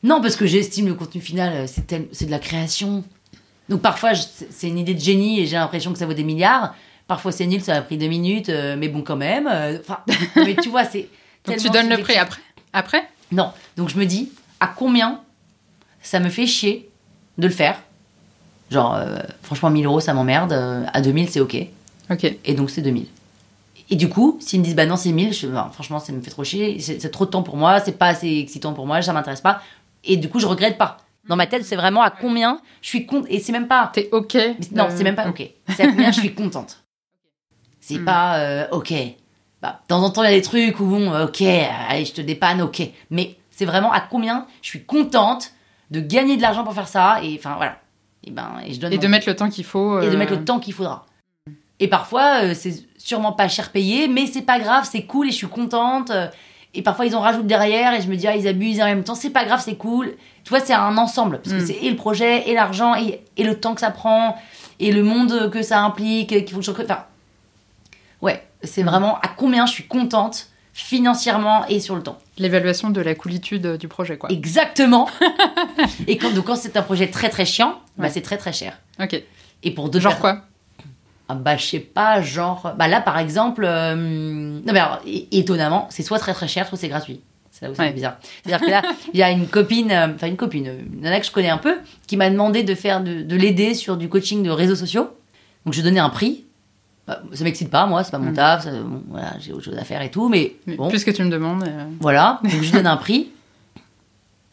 Non, 0.02 0.22
parce 0.22 0.34
que 0.36 0.46
j'estime 0.46 0.86
le 0.86 0.94
contenu 0.94 1.20
final, 1.20 1.52
euh, 1.52 1.66
c'est 1.66 1.86
tel- 1.86 2.08
c'est 2.12 2.24
de 2.24 2.30
la 2.30 2.38
création. 2.38 3.04
Donc 3.68 3.82
parfois, 3.82 4.14
je- 4.14 4.22
c'est 4.50 4.68
une 4.68 4.78
idée 4.78 4.94
de 4.94 5.00
génie 5.00 5.40
et 5.40 5.46
j'ai 5.46 5.56
l'impression 5.56 5.92
que 5.92 5.98
ça 5.98 6.06
vaut 6.06 6.14
des 6.14 6.24
milliards. 6.24 6.74
Parfois, 7.06 7.32
c'est 7.32 7.46
nul, 7.46 7.61
ça 7.61 7.76
a 7.76 7.82
pris 7.82 7.98
deux 7.98 8.06
minutes, 8.08 8.48
euh, 8.48 8.76
mais 8.78 8.88
bon, 8.88 9.02
quand 9.02 9.16
même. 9.16 9.46
euh, 9.46 9.78
Enfin, 9.80 9.98
mais 10.36 10.56
tu 10.56 10.70
vois, 10.70 10.84
c'est. 10.84 11.08
Donc 11.44 11.56
tu 11.58 11.68
donnes 11.70 11.88
le 11.90 11.98
prix 12.02 12.16
après? 12.16 12.40
Après? 12.72 13.02
Non. 13.32 13.52
Donc 13.76 13.88
je 13.90 13.98
me 13.98 14.06
dis, 14.06 14.32
à 14.58 14.68
combien 14.68 15.20
ça 16.02 16.18
me 16.18 16.30
fait 16.30 16.46
chier 16.46 16.88
de 17.38 17.46
le 17.46 17.52
faire? 17.52 17.80
Genre, 18.70 18.94
euh, 18.94 19.18
franchement, 19.42 19.68
1000 19.70 19.84
euros, 19.86 20.00
ça 20.00 20.14
m'emmerde. 20.14 20.52
à 20.92 21.00
2000, 21.00 21.28
c'est 21.28 21.40
OK. 21.40 21.56
Ok. 22.11 22.24
Et 22.44 22.54
donc, 22.54 22.70
c'est 22.70 22.82
2000. 22.82 23.06
Et 23.91 23.97
du 23.97 24.09
coup, 24.09 24.36
s'ils 24.41 24.61
me 24.61 24.64
disent, 24.64 24.76
bah 24.76 24.86
non, 24.86 24.97
c'est 24.97 25.11
1000, 25.11 25.32
je, 25.34 25.47
bah, 25.49 25.68
franchement, 25.72 25.99
ça 25.99 26.12
me 26.12 26.20
fait 26.20 26.30
trop 26.30 26.45
chier. 26.45 26.78
C'est 26.78 27.11
trop 27.11 27.26
de 27.26 27.30
temps 27.30 27.43
pour 27.43 27.57
moi, 27.57 27.80
c'est 27.80 27.99
pas 27.99 28.07
assez 28.07 28.38
excitant 28.38 28.72
pour 28.72 28.86
moi, 28.86 29.03
ça 29.03 29.12
m'intéresse 29.12 29.41
pas. 29.41 29.61
Et 30.05 30.16
du 30.16 30.28
coup, 30.28 30.38
je 30.38 30.47
regrette 30.47 30.78
pas. 30.78 30.99
Dans 31.28 31.36
ma 31.36 31.47
tête, 31.47 31.64
c'est 31.64 31.76
vraiment 31.76 32.03
à 32.03 32.11
combien 32.11 32.61
je 32.82 32.88
suis 32.88 33.05
con. 33.07 33.24
Et 33.28 33.41
c'est 33.41 33.53
même 33.53 33.68
pas. 33.68 33.91
T'es 33.93 34.09
ok 34.12 34.34
mais 34.34 34.57
Non, 34.72 34.86
c'est 34.91 35.05
même 35.05 35.16
pas 35.16 35.28
OK. 35.28 35.43
C'est 35.76 35.82
à 35.82 35.88
combien 35.88 36.11
je 36.12 36.20
suis 36.20 36.34
contente. 36.34 36.82
C'est 37.80 37.99
Hmm. 37.99 38.05
pas 38.05 38.38
euh, 38.38 38.66
OK. 38.72 38.93
Bah, 39.61 39.80
de 39.82 39.86
temps 39.88 40.03
en 40.03 40.11
temps, 40.11 40.22
il 40.22 40.30
y 40.30 40.32
a 40.32 40.36
des 40.36 40.43
trucs 40.43 40.78
où, 40.80 40.84
bon, 40.86 41.24
OK, 41.24 41.43
allez, 41.43 42.05
je 42.05 42.12
te 42.12 42.20
dépanne, 42.20 42.62
OK. 42.62 42.80
Mais 43.11 43.36
c'est 43.51 43.64
vraiment 43.66 43.93
à 43.93 44.01
combien 44.01 44.47
je 44.62 44.68
suis 44.68 44.84
contente 44.84 45.51
de 45.91 46.01
gagner 46.01 46.36
de 46.36 46.43
l'argent 46.43 46.62
pour 46.64 46.72
faire 46.74 46.88
ça. 46.88 47.18
Et 47.22 47.36
enfin, 47.38 47.55
voilà. 47.57 47.78
Et, 48.24 48.30
ben, 48.30 48.53
et 48.64 48.72
je 48.72 48.80
donne 48.80 48.93
Et 48.93 48.97
mon 48.97 49.03
de 49.03 49.09
mettre 49.09 49.28
le 49.28 49.36
temps 49.36 49.51
qu'il 49.51 49.64
faut. 49.64 50.01
et 50.01 50.07
de 50.09 50.14
euh, 50.14 50.16
mettre 50.18 50.32
le 50.34 50.45
temps 50.45 50.59
qu'il 50.61 50.72
faudra. 50.74 51.07
Et 51.80 51.88
parfois, 51.88 52.42
euh, 52.44 52.54
c'est 52.54 52.74
sûrement 52.98 53.32
pas 53.32 53.48
cher 53.48 53.70
payé, 53.72 54.06
mais 54.06 54.26
c'est 54.26 54.42
pas 54.42 54.58
grave, 54.60 54.86
c'est 54.90 55.02
cool 55.02 55.28
et 55.28 55.30
je 55.32 55.36
suis 55.36 55.48
contente. 55.48 56.10
euh, 56.10 56.28
Et 56.74 56.82
parfois, 56.82 57.04
ils 57.06 57.16
en 57.16 57.20
rajoutent 57.20 57.48
derrière 57.48 57.94
et 57.94 58.00
je 58.00 58.06
me 58.08 58.14
dis, 58.14 58.28
ah, 58.28 58.36
ils 58.36 58.46
abusent 58.46 58.80
en 58.80 58.84
même 58.84 59.02
temps, 59.02 59.16
c'est 59.16 59.30
pas 59.30 59.44
grave, 59.44 59.60
c'est 59.64 59.74
cool. 59.74 60.14
Tu 60.44 60.50
vois, 60.50 60.60
c'est 60.60 60.72
un 60.74 60.96
ensemble, 60.98 61.40
parce 61.42 61.54
que 61.56 61.60
Mm. 61.62 61.66
c'est 61.66 61.72
et 61.82 61.90
le 61.90 61.96
projet, 61.96 62.48
et 62.48 62.54
l'argent, 62.54 62.94
et, 62.94 63.20
et 63.36 63.42
le 63.42 63.58
temps 63.58 63.74
que 63.74 63.80
ça 63.80 63.90
prend, 63.90 64.36
et 64.78 64.92
le 64.92 65.02
monde 65.02 65.50
que 65.50 65.62
ça 65.62 65.80
implique, 65.82 66.28
qu'il 66.28 66.48
faut 66.50 66.60
que 66.60 66.64
je. 66.64 66.70
Enfin, 66.70 67.04
ouais, 68.22 68.46
c'est 68.62 68.82
vraiment 68.84 69.18
à 69.20 69.28
combien 69.28 69.66
je 69.66 69.72
suis 69.72 69.86
contente 69.88 70.46
financièrement 70.72 71.66
et 71.68 71.80
sur 71.80 71.96
le 71.96 72.02
temps. 72.02 72.18
L'évaluation 72.38 72.90
de 72.90 73.00
la 73.00 73.14
coolitude 73.14 73.76
du 73.76 73.88
projet, 73.88 74.16
quoi. 74.16 74.30
Exactement. 74.30 75.08
et 76.06 76.16
quand, 76.18 76.30
donc, 76.32 76.44
quand 76.46 76.56
c'est 76.56 76.76
un 76.76 76.82
projet 76.82 77.08
très 77.10 77.28
très 77.30 77.44
chiant, 77.44 77.80
bah, 77.96 78.04
Ouais. 78.04 78.10
c'est 78.10 78.22
très 78.22 78.36
très 78.38 78.52
cher. 78.52 78.78
Ok. 79.02 79.20
Et 79.62 79.70
pour 79.72 79.88
deux 79.88 80.00
Genre 80.00 80.12
personnes- 80.16 80.38
quoi? 80.38 80.46
Ah 81.32 81.34
bah 81.34 81.56
je 81.56 81.64
sais 81.64 81.78
pas, 81.80 82.20
genre... 82.22 82.74
Bah 82.78 82.88
là 82.88 83.00
par 83.00 83.18
exemple... 83.18 83.62
euh, 83.64 83.94
Non 83.94 84.72
mais 84.72 84.80
alors, 84.80 85.00
étonnamment, 85.30 85.86
c'est 85.90 86.02
soit 86.02 86.18
très 86.18 86.32
très 86.34 86.48
cher, 86.48 86.66
soit 86.66 86.76
c'est 86.78 86.88
gratuit. 86.88 87.20
C'est 87.52 87.66
là 87.66 87.70
où 87.72 87.74
c'est 87.74 87.92
bizarre. 87.92 88.16
C'est-à-dire 88.42 88.66
que 88.66 88.70
là, 88.70 88.82
il 89.12 89.18
y 89.20 89.22
a 89.22 89.30
une 89.30 89.46
copine, 89.46 89.90
euh, 89.92 90.08
enfin 90.14 90.26
une 90.28 90.36
copine, 90.36 90.66
une 90.92 91.00
nana 91.02 91.20
que 91.20 91.26
je 91.26 91.30
connais 91.30 91.50
un 91.50 91.58
peu, 91.58 91.76
qui 92.06 92.16
m'a 92.16 92.30
demandé 92.30 92.62
de 92.62 92.74
faire 92.74 93.00
de, 93.02 93.22
de 93.22 93.36
l'aider 93.36 93.74
sur 93.74 93.96
du 93.96 94.08
coaching 94.08 94.42
de 94.42 94.50
réseaux 94.50 94.74
sociaux. 94.76 95.10
Donc 95.66 95.74
je 95.74 95.82
donnais 95.82 96.00
un 96.00 96.08
prix. 96.10 96.44
Bah, 97.06 97.20
ça 97.32 97.44
m'excite 97.44 97.70
pas, 97.70 97.86
moi, 97.86 98.02
c'est 98.04 98.10
pas 98.12 98.18
mon 98.18 98.30
Mm. 98.30 98.34
taf, 98.34 98.64
ça- 98.64 98.70
bon, 98.72 99.02
voilà, 99.08 99.32
j'ai 99.40 99.52
autre 99.52 99.64
chose 99.64 99.76
à 99.78 99.84
faire 99.84 100.00
et 100.02 100.10
tout, 100.10 100.28
mais 100.28 100.54
Mais 100.66 100.76
bon, 100.76 100.88
Puisque 100.88 101.12
tu 101.12 101.22
me 101.22 101.30
demandes. 101.30 101.62
euh, 101.64 101.84
voilà. 102.00 102.40
Donc 102.42 102.62
je 102.62 102.72
donne 102.72 102.86
un 102.86 102.96
prix. 102.96 103.30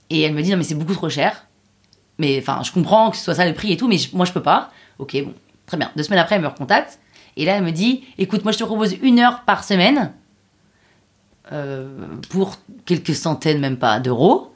Et 0.09 0.21
elle 0.21 0.33
me 0.33 0.41
dit 0.41 0.51
non 0.51 0.57
mais 0.57 0.63
c'est 0.63 0.75
beaucoup 0.75 0.93
trop 0.93 1.09
cher. 1.09 1.45
Mais 2.19 2.39
enfin, 2.39 2.61
je 2.63 2.71
comprends 2.71 3.11
que 3.11 3.17
ce 3.17 3.23
soit 3.23 3.35
ça 3.35 3.45
le 3.47 3.53
prix 3.53 3.71
et 3.71 3.77
tout, 3.77 3.87
mais 3.87 3.97
je- 3.97 4.15
moi 4.15 4.25
je 4.25 4.31
peux 4.33 4.41
pas. 4.41 4.71
Ok, 4.99 5.15
bon, 5.23 5.33
très 5.67 5.77
bien. 5.77 5.91
Deux 5.95 6.03
semaines 6.03 6.19
après, 6.19 6.35
elle 6.35 6.41
me 6.41 6.47
recontacte. 6.47 6.97
Et 7.35 7.45
là, 7.45 7.57
elle 7.57 7.63
me 7.63 7.71
dit 7.71 8.03
écoute, 8.17 8.43
moi 8.43 8.51
je 8.51 8.57
te 8.57 8.63
propose 8.63 8.93
une 9.03 9.19
heure 9.19 9.41
par 9.45 9.63
semaine 9.63 10.11
euh, 11.51 11.87
pour 12.29 12.57
quelques 12.85 13.13
centaines, 13.15 13.59
même 13.59 13.77
pas, 13.77 13.99
d'euros. 13.99 14.53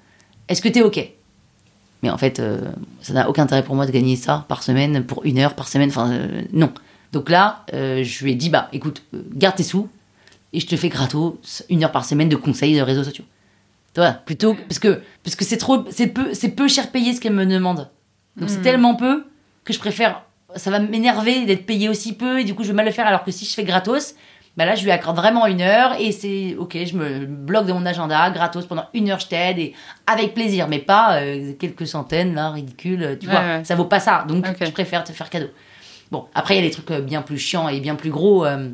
Est-ce 0.47 0.62
que 0.62 0.68
t'es 0.70 0.82
ok? 0.82 0.99
Mais 2.03 2.09
en 2.09 2.18
fait, 2.18 2.39
euh, 2.39 2.72
ça 3.01 3.14
n'a 3.14 3.30
aucun 3.30 3.43
intérêt 3.43 3.64
pour 3.64 3.76
moi 3.76 3.86
de 3.86 3.91
gagner 3.91 4.16
ça 4.16 4.45
par 4.47 4.64
semaine, 4.64 5.05
pour 5.05 5.24
une 5.24 5.38
heure 5.38 5.53
par 5.53 5.68
semaine. 5.68 5.89
Enfin, 5.89 6.12
euh, 6.12 6.41
non. 6.51 6.74
Donc 7.14 7.30
là, 7.30 7.66
je 7.74 8.24
lui 8.24 8.32
ai 8.32 8.36
dit 8.36 8.49
bah 8.49 8.70
écoute, 8.72 9.03
garde 9.14 9.55
tes 9.57 9.64
sous 9.64 9.89
et 10.53 10.59
je 10.62 10.66
te 10.68 10.76
fais 10.78 10.89
gratos 10.89 11.64
une 11.70 11.84
heure 11.84 11.91
par 11.91 12.05
semaine 12.05 12.30
de 12.30 12.36
conseils 12.38 12.76
de 12.76 12.82
réseaux 12.82 13.03
sociaux. 13.03 13.26
Vois, 13.95 14.12
plutôt 14.14 14.53
parce 14.55 14.80
que 14.80 15.01
parce 15.22 15.36
que 15.36 15.43
c'est 15.43 15.57
trop 15.57 15.84
c'est 15.89 16.07
peu 16.07 16.34
c'est 16.34 16.49
peu 16.49 16.70
cher 16.70 16.89
payé 16.91 17.14
ce 17.14 17.20
qu'elle 17.20 17.34
me 17.34 17.45
demande. 17.45 17.89
Donc 18.38 18.49
c'est 18.49 18.59
Mm. 18.59 18.64
tellement 18.64 18.95
peu 18.95 19.26
que 19.66 19.74
je 19.74 19.80
préfère 19.80 20.24
ça 20.56 20.72
va 20.72 20.80
m'énerver 20.80 21.45
d'être 21.45 21.66
payé 21.66 21.89
aussi 21.89 22.14
peu 22.14 22.39
et 22.39 22.43
du 22.43 22.54
coup 22.56 22.64
je 22.64 22.70
vais 22.70 22.74
mal 22.74 22.86
le 22.86 22.91
faire 22.91 23.08
alors 23.08 23.24
que 23.24 23.32
si 23.32 23.45
je 23.45 23.52
fais 23.54 23.64
gratos 23.64 24.16
bah 24.58 24.66
là 24.66 24.76
je 24.76 24.84
lui 24.84 24.91
accorde 24.91 25.16
vraiment 25.16 25.45
une 25.47 25.62
heure 25.62 25.95
et 25.99 26.12
c'est 26.12 26.56
ok 26.60 26.78
je 26.86 26.95
me 26.97 27.26
bloque 27.26 27.66
de 27.68 27.74
mon 27.74 27.86
agenda 27.86 28.30
gratos 28.32 28.66
pendant 28.66 28.86
une 28.93 29.10
heure 29.10 29.20
je 29.20 29.28
t'aide 29.28 29.60
et 29.60 29.74
avec 30.08 30.34
plaisir 30.34 30.68
mais 30.68 30.80
pas 30.80 31.22
euh, 31.22 31.54
quelques 31.60 31.88
centaines 31.88 32.36
là 32.36 32.49
ridicule 32.52 33.18
tu 33.20 33.28
Ouais, 33.28 33.34
vois 33.34 33.41
ouais. 33.41 33.64
ça 33.64 33.76
vaut 33.76 33.86
pas 33.86 33.99
ça 34.02 34.26
donc 34.28 34.45
je 34.60 34.70
préfère 34.72 35.04
te 35.06 35.12
faire 35.14 35.30
cadeau 35.30 35.47
bon 36.12 36.26
après 36.36 36.56
il 36.56 36.62
y 36.62 36.66
a 36.66 36.68
des 36.68 36.72
trucs 36.74 36.91
euh, 36.91 37.02
bien 37.02 37.22
plus 37.22 37.38
chiants 37.38 37.70
et 37.70 37.80
bien 37.80 37.95
plus 37.95 38.10
gros 38.10 38.45
euh, 38.45 38.70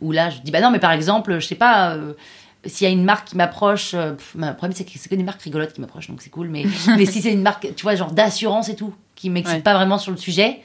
où 0.00 0.12
là 0.12 0.30
je 0.30 0.38
dis 0.40 0.52
bah 0.52 0.60
non 0.60 0.70
mais 0.70 0.78
par 0.78 0.92
exemple 0.92 1.38
je 1.40 1.46
sais 1.46 1.56
pas 1.56 1.90
euh, 1.94 2.12
s'il 2.64 2.86
y 2.86 2.90
a 2.90 2.92
une 2.92 3.04
marque 3.04 3.28
qui 3.28 3.36
m'approche, 3.36 3.94
euh, 3.94 4.14
bah, 4.34 4.48
le 4.48 4.56
problème 4.56 4.76
c'est 4.76 4.84
que 4.84 4.90
c'est 4.96 5.08
que 5.08 5.14
des 5.14 5.22
marques 5.22 5.40
rigolotes 5.42 5.72
qui 5.72 5.80
m'approchent, 5.80 6.08
donc 6.08 6.20
c'est 6.20 6.28
cool. 6.28 6.48
Mais, 6.48 6.64
mais 6.98 7.06
si 7.06 7.22
c'est 7.22 7.32
une 7.32 7.40
marque, 7.40 7.72
tu 7.76 7.82
vois, 7.84 7.94
genre 7.94 8.10
d'assurance 8.10 8.68
et 8.68 8.74
tout, 8.74 8.92
qui 9.14 9.30
m'excite 9.30 9.58
Ouais. 9.58 9.62
pas 9.62 9.74
vraiment 9.74 9.96
sur 9.96 10.10
le 10.10 10.16
sujet, 10.16 10.60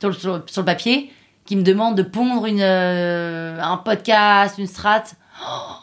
sur 0.00 0.08
le, 0.10 0.14
sur 0.14 0.36
le- 0.36 0.42
sur 0.46 0.62
le 0.62 0.66
papier, 0.66 1.12
qui 1.44 1.56
me 1.56 1.62
demande 1.62 1.96
de 1.96 2.02
pondre 2.02 2.46
une, 2.46 2.60
euh, 2.60 3.60
un 3.60 3.76
podcast, 3.76 4.58
une 4.58 4.66
strat, 4.66 5.04
oh, 5.42 5.76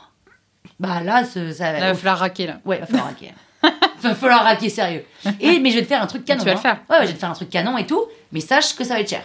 bah 0.79 1.01
là, 1.03 1.23
ce- 1.25 1.51
ça 1.51 1.71
Là, 1.73 1.77
il 1.77 1.81
va 1.81 1.93
falloir 1.95 2.19
raquer, 2.19 2.47
là. 2.47 2.59
Ouais, 2.65 2.79
va 2.79 2.85
falloir 2.87 3.05
raquer. 3.07 3.33
va 4.01 4.15
falloir 4.15 4.43
raquer 4.43 4.69
sérieux. 4.69 5.05
Et 5.39 5.59
mais 5.59 5.69
je 5.69 5.75
vais 5.75 5.81
te 5.83 5.87
faire 5.87 6.01
un 6.01 6.07
truc 6.07 6.25
canon. 6.25 6.39
Tu 6.43 6.45
vas 6.45 6.53
le 6.53 6.57
hein. 6.57 6.61
faire. 6.61 6.79
Ouais, 6.89 6.97
ouais, 6.97 7.01
je 7.03 7.07
vais 7.09 7.13
te 7.13 7.19
faire 7.19 7.29
un 7.29 7.33
truc 7.33 7.49
canon 7.51 7.77
et 7.77 7.85
tout, 7.85 8.03
mais 8.31 8.39
sache 8.39 8.75
que 8.75 8.83
ça 8.83 8.95
va 8.95 9.01
être 9.01 9.09
cher. 9.09 9.23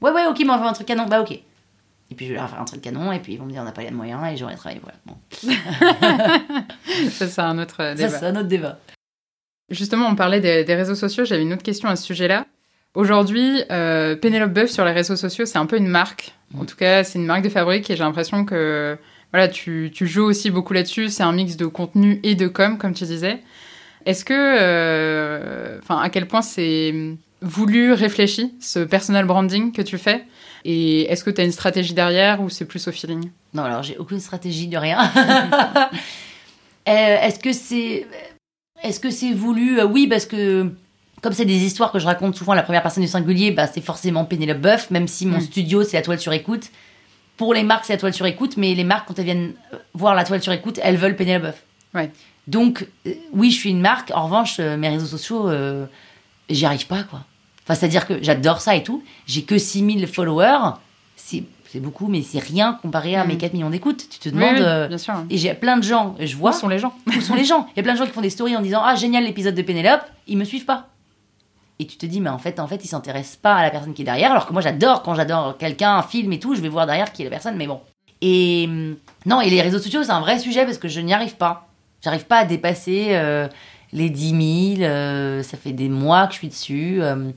Ouais, 0.00 0.10
ouais, 0.10 0.26
ok, 0.26 0.38
mais 0.40 0.44
on 0.44 0.52
va 0.52 0.58
faire 0.58 0.68
un 0.68 0.72
truc 0.72 0.86
canon. 0.86 1.04
Bah 1.06 1.20
ok. 1.20 1.32
Et 1.32 2.14
puis 2.14 2.26
je 2.26 2.32
vais 2.32 2.38
leur 2.38 2.48
faire 2.48 2.60
un 2.60 2.64
truc 2.64 2.80
canon 2.82 3.12
et 3.12 3.18
puis 3.18 3.32
ils 3.34 3.38
vont 3.38 3.46
me 3.46 3.50
dire 3.52 3.60
on 3.62 3.64
n'a 3.64 3.72
pas 3.72 3.82
les 3.82 3.90
moyens 3.90 4.20
et 4.32 4.36
j'aurai 4.36 4.54
travaillé. 4.56 4.80
Voilà. 4.82 4.98
Bon. 5.06 5.16
Ça, 7.10 7.26
c'est 7.28 7.40
un 7.40 7.58
autre 7.58 7.82
euh, 7.82 7.90
Ça, 7.96 8.06
débat. 8.06 8.18
c'est 8.18 8.26
un 8.26 8.36
autre 8.36 8.48
débat. 8.48 8.78
Justement, 9.70 10.06
on 10.08 10.14
parlait 10.14 10.40
des, 10.40 10.64
des 10.64 10.74
réseaux 10.74 10.94
sociaux. 10.94 11.24
J'avais 11.24 11.42
une 11.42 11.52
autre 11.52 11.62
question 11.62 11.88
à 11.88 11.96
ce 11.96 12.04
sujet-là. 12.04 12.46
Aujourd'hui, 12.94 13.62
euh, 13.72 14.14
Pénélope 14.14 14.52
Boeuf 14.52 14.70
sur 14.70 14.84
les 14.84 14.92
réseaux 14.92 15.16
sociaux, 15.16 15.46
c'est 15.46 15.58
un 15.58 15.66
peu 15.66 15.76
une 15.76 15.88
marque. 15.88 16.32
En 16.56 16.64
tout 16.64 16.76
cas, 16.76 17.02
c'est 17.02 17.18
une 17.18 17.26
marque 17.26 17.42
de 17.42 17.48
fabrique 17.48 17.90
et 17.90 17.96
j'ai 17.96 18.04
l'impression 18.04 18.44
que 18.44 18.96
voilà, 19.32 19.48
tu, 19.48 19.90
tu 19.92 20.06
joues 20.06 20.22
aussi 20.22 20.50
beaucoup 20.50 20.72
là-dessus. 20.72 21.08
C'est 21.08 21.24
un 21.24 21.32
mix 21.32 21.56
de 21.56 21.66
contenu 21.66 22.20
et 22.22 22.36
de 22.36 22.46
com, 22.46 22.78
comme 22.78 22.94
tu 22.94 23.04
disais. 23.04 23.40
Est-ce 24.06 24.24
que, 24.24 24.32
euh, 24.34 25.78
enfin, 25.82 25.98
à 26.00 26.08
quel 26.08 26.28
point 26.28 26.42
c'est 26.42 26.94
voulu, 27.42 27.92
réfléchi, 27.92 28.54
ce 28.60 28.78
personal 28.78 29.24
branding 29.26 29.72
que 29.72 29.82
tu 29.82 29.98
fais? 29.98 30.24
Et 30.64 31.10
est-ce 31.10 31.24
que 31.24 31.30
tu 31.30 31.40
as 31.40 31.44
une 31.44 31.52
stratégie 31.52 31.94
derrière 31.94 32.40
ou 32.40 32.48
c'est 32.48 32.64
plus 32.64 32.86
au 32.86 32.92
feeling? 32.92 33.30
Non, 33.54 33.64
alors 33.64 33.82
j'ai 33.82 33.96
aucune 33.98 34.20
stratégie 34.20 34.68
de 34.68 34.76
rien. 34.78 34.98
Euh, 36.86 37.16
est-ce 37.22 37.38
que 37.38 37.54
c'est 37.54 38.06
est-ce 38.82 39.00
que 39.00 39.08
c'est 39.08 39.32
voulu? 39.32 39.80
Euh, 39.80 39.86
Oui, 39.86 40.06
parce 40.06 40.26
que 40.26 40.70
comme 41.24 41.32
c'est 41.32 41.44
des 41.44 41.64
histoires 41.64 41.90
que 41.90 41.98
je 41.98 42.06
raconte 42.06 42.36
souvent 42.36 42.52
à 42.52 42.56
la 42.56 42.62
première 42.62 42.82
personne 42.82 43.02
du 43.02 43.08
singulier, 43.08 43.50
bah, 43.50 43.66
c'est 43.66 43.80
forcément 43.80 44.24
Pénélope 44.24 44.58
Boeuf, 44.60 44.90
même 44.90 45.08
si 45.08 45.26
mon 45.26 45.38
Mm. 45.38 45.40
studio 45.40 45.82
c'est 45.82 45.96
la 45.96 46.02
toile 46.02 46.20
sur 46.20 46.32
écoute. 46.32 46.70
Pour 47.36 47.52
les 47.54 47.64
marques, 47.64 47.84
c'est 47.86 47.94
la 47.94 47.98
toile 47.98 48.14
sur 48.14 48.26
écoute, 48.26 48.56
mais 48.56 48.74
les 48.74 48.84
marques, 48.84 49.08
quand 49.08 49.18
elles 49.18 49.24
viennent 49.24 49.54
euh, 49.72 49.78
voir 49.94 50.14
la 50.14 50.22
toile 50.24 50.40
sur 50.42 50.52
écoute, 50.52 50.78
elles 50.82 50.96
veulent 50.96 51.16
Pénélope 51.16 51.42
Boeuf. 51.42 51.62
Ouais. 51.94 52.10
Donc, 52.46 52.86
euh, 53.08 53.14
oui, 53.32 53.50
je 53.50 53.56
suis 53.56 53.70
une 53.70 53.80
marque. 53.80 54.12
En 54.14 54.24
revanche, 54.26 54.56
euh, 54.60 54.76
mes 54.76 54.88
réseaux 54.90 55.06
sociaux, 55.06 55.48
euh, 55.48 55.86
j'y 56.48 56.64
arrive 56.66 56.86
pas, 56.86 57.02
quoi. 57.02 57.20
Enfin, 57.64 57.74
c'est-à-dire 57.74 58.06
que 58.06 58.22
j'adore 58.22 58.60
ça 58.60 58.76
et 58.76 58.82
tout. 58.84 59.02
J'ai 59.26 59.42
que 59.42 59.56
6000 59.58 60.06
followers. 60.06 60.74
C'est 61.16 61.80
beaucoup, 61.80 62.06
mais 62.06 62.22
c'est 62.22 62.38
rien 62.38 62.78
comparé 62.82 63.16
à 63.16 63.24
Mm. 63.24 63.28
mes 63.28 63.36
4 63.38 63.52
millions 63.54 63.70
d'écoutes. 63.70 64.04
Tu 64.08 64.18
te 64.20 64.28
demandes. 64.28 64.58
oui, 64.58 64.88
bien 64.88 64.98
sûr. 64.98 65.14
et 65.28 65.38
j'ai 65.38 65.54
plein 65.54 65.76
de 65.78 65.82
gens, 65.82 66.14
je 66.20 66.36
Où 66.36 66.38
vois, 66.38 66.52
sont 66.52 66.68
les 66.68 66.78
gens? 66.78 66.94
Où 67.08 67.20
sont 67.20 67.34
les 67.34 67.44
gens? 67.44 67.66
Il 67.74 67.78
y 67.78 67.80
a 67.80 67.82
plein 67.82 67.94
de 67.94 67.98
gens 67.98 68.04
qui 68.06 68.12
font 68.12 68.20
des 68.20 68.30
stories 68.30 68.56
en 68.56 68.60
disant 68.60 68.80
Ah, 68.84 68.94
génial 68.94 69.24
l'épisode 69.24 69.56
de 69.56 69.62
Pénélope, 69.62 70.02
ils 70.28 70.36
me 70.38 70.44
suivent 70.44 70.66
pas. 70.66 70.88
Et 71.80 71.86
tu 71.86 71.96
te 71.96 72.06
dis, 72.06 72.20
mais 72.20 72.30
en 72.30 72.38
fait, 72.38 72.60
en 72.60 72.68
fait, 72.68 72.84
ils 72.84 72.88
s'intéressent 72.88 73.36
pas 73.36 73.56
à 73.56 73.62
la 73.62 73.70
personne 73.70 73.94
qui 73.94 74.02
est 74.02 74.04
derrière, 74.04 74.30
alors 74.30 74.46
que 74.46 74.52
moi 74.52 74.62
j'adore 74.62 75.02
quand 75.02 75.14
j'adore 75.14 75.58
quelqu'un, 75.58 75.96
un 75.96 76.02
film 76.02 76.32
et 76.32 76.38
tout, 76.38 76.54
je 76.54 76.60
vais 76.60 76.68
voir 76.68 76.86
derrière 76.86 77.12
qui 77.12 77.22
est 77.22 77.24
la 77.24 77.30
personne, 77.30 77.56
mais 77.56 77.66
bon. 77.66 77.80
Et 78.20 78.66
hum, 78.68 78.96
non, 79.26 79.40
et 79.40 79.50
les 79.50 79.60
réseaux 79.60 79.78
sociaux, 79.78 80.02
c'est 80.04 80.12
un 80.12 80.20
vrai 80.20 80.38
sujet 80.38 80.64
parce 80.64 80.78
que 80.78 80.88
je 80.88 81.00
n'y 81.00 81.12
arrive 81.12 81.36
pas. 81.36 81.68
J'arrive 82.02 82.26
pas 82.26 82.38
à 82.38 82.44
dépasser 82.44 83.08
euh, 83.10 83.48
les 83.92 84.10
10 84.10 84.76
000, 84.78 84.82
euh, 84.82 85.42
ça 85.42 85.56
fait 85.56 85.72
des 85.72 85.88
mois 85.88 86.26
que 86.26 86.34
je 86.34 86.38
suis 86.38 86.48
dessus. 86.48 86.98
euh, 87.02 87.30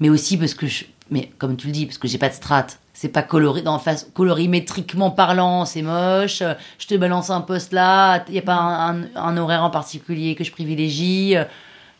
mais 0.00 0.10
aussi 0.10 0.36
parce 0.36 0.54
que 0.54 0.66
je. 0.66 0.84
Mais 1.10 1.30
comme 1.38 1.56
tu 1.56 1.68
le 1.68 1.72
dis, 1.72 1.86
parce 1.86 1.98
que 1.98 2.08
j'ai 2.08 2.18
pas 2.18 2.28
de 2.28 2.34
strat. 2.34 2.66
C'est 2.92 3.08
pas 3.08 3.22
coloré, 3.22 3.62
dans 3.62 3.78
face, 3.78 4.08
colorimétriquement 4.14 5.10
parlant, 5.10 5.64
c'est 5.64 5.82
moche. 5.82 6.42
Je 6.78 6.86
te 6.86 6.94
balance 6.94 7.30
un 7.30 7.40
post 7.40 7.72
là, 7.72 8.24
il 8.28 8.34
y 8.34 8.38
a 8.38 8.42
pas 8.42 8.54
un 8.54 9.36
horaire 9.36 9.64
en 9.64 9.70
particulier 9.70 10.34
que 10.34 10.44
je 10.44 10.52
privilégie. 10.52 11.34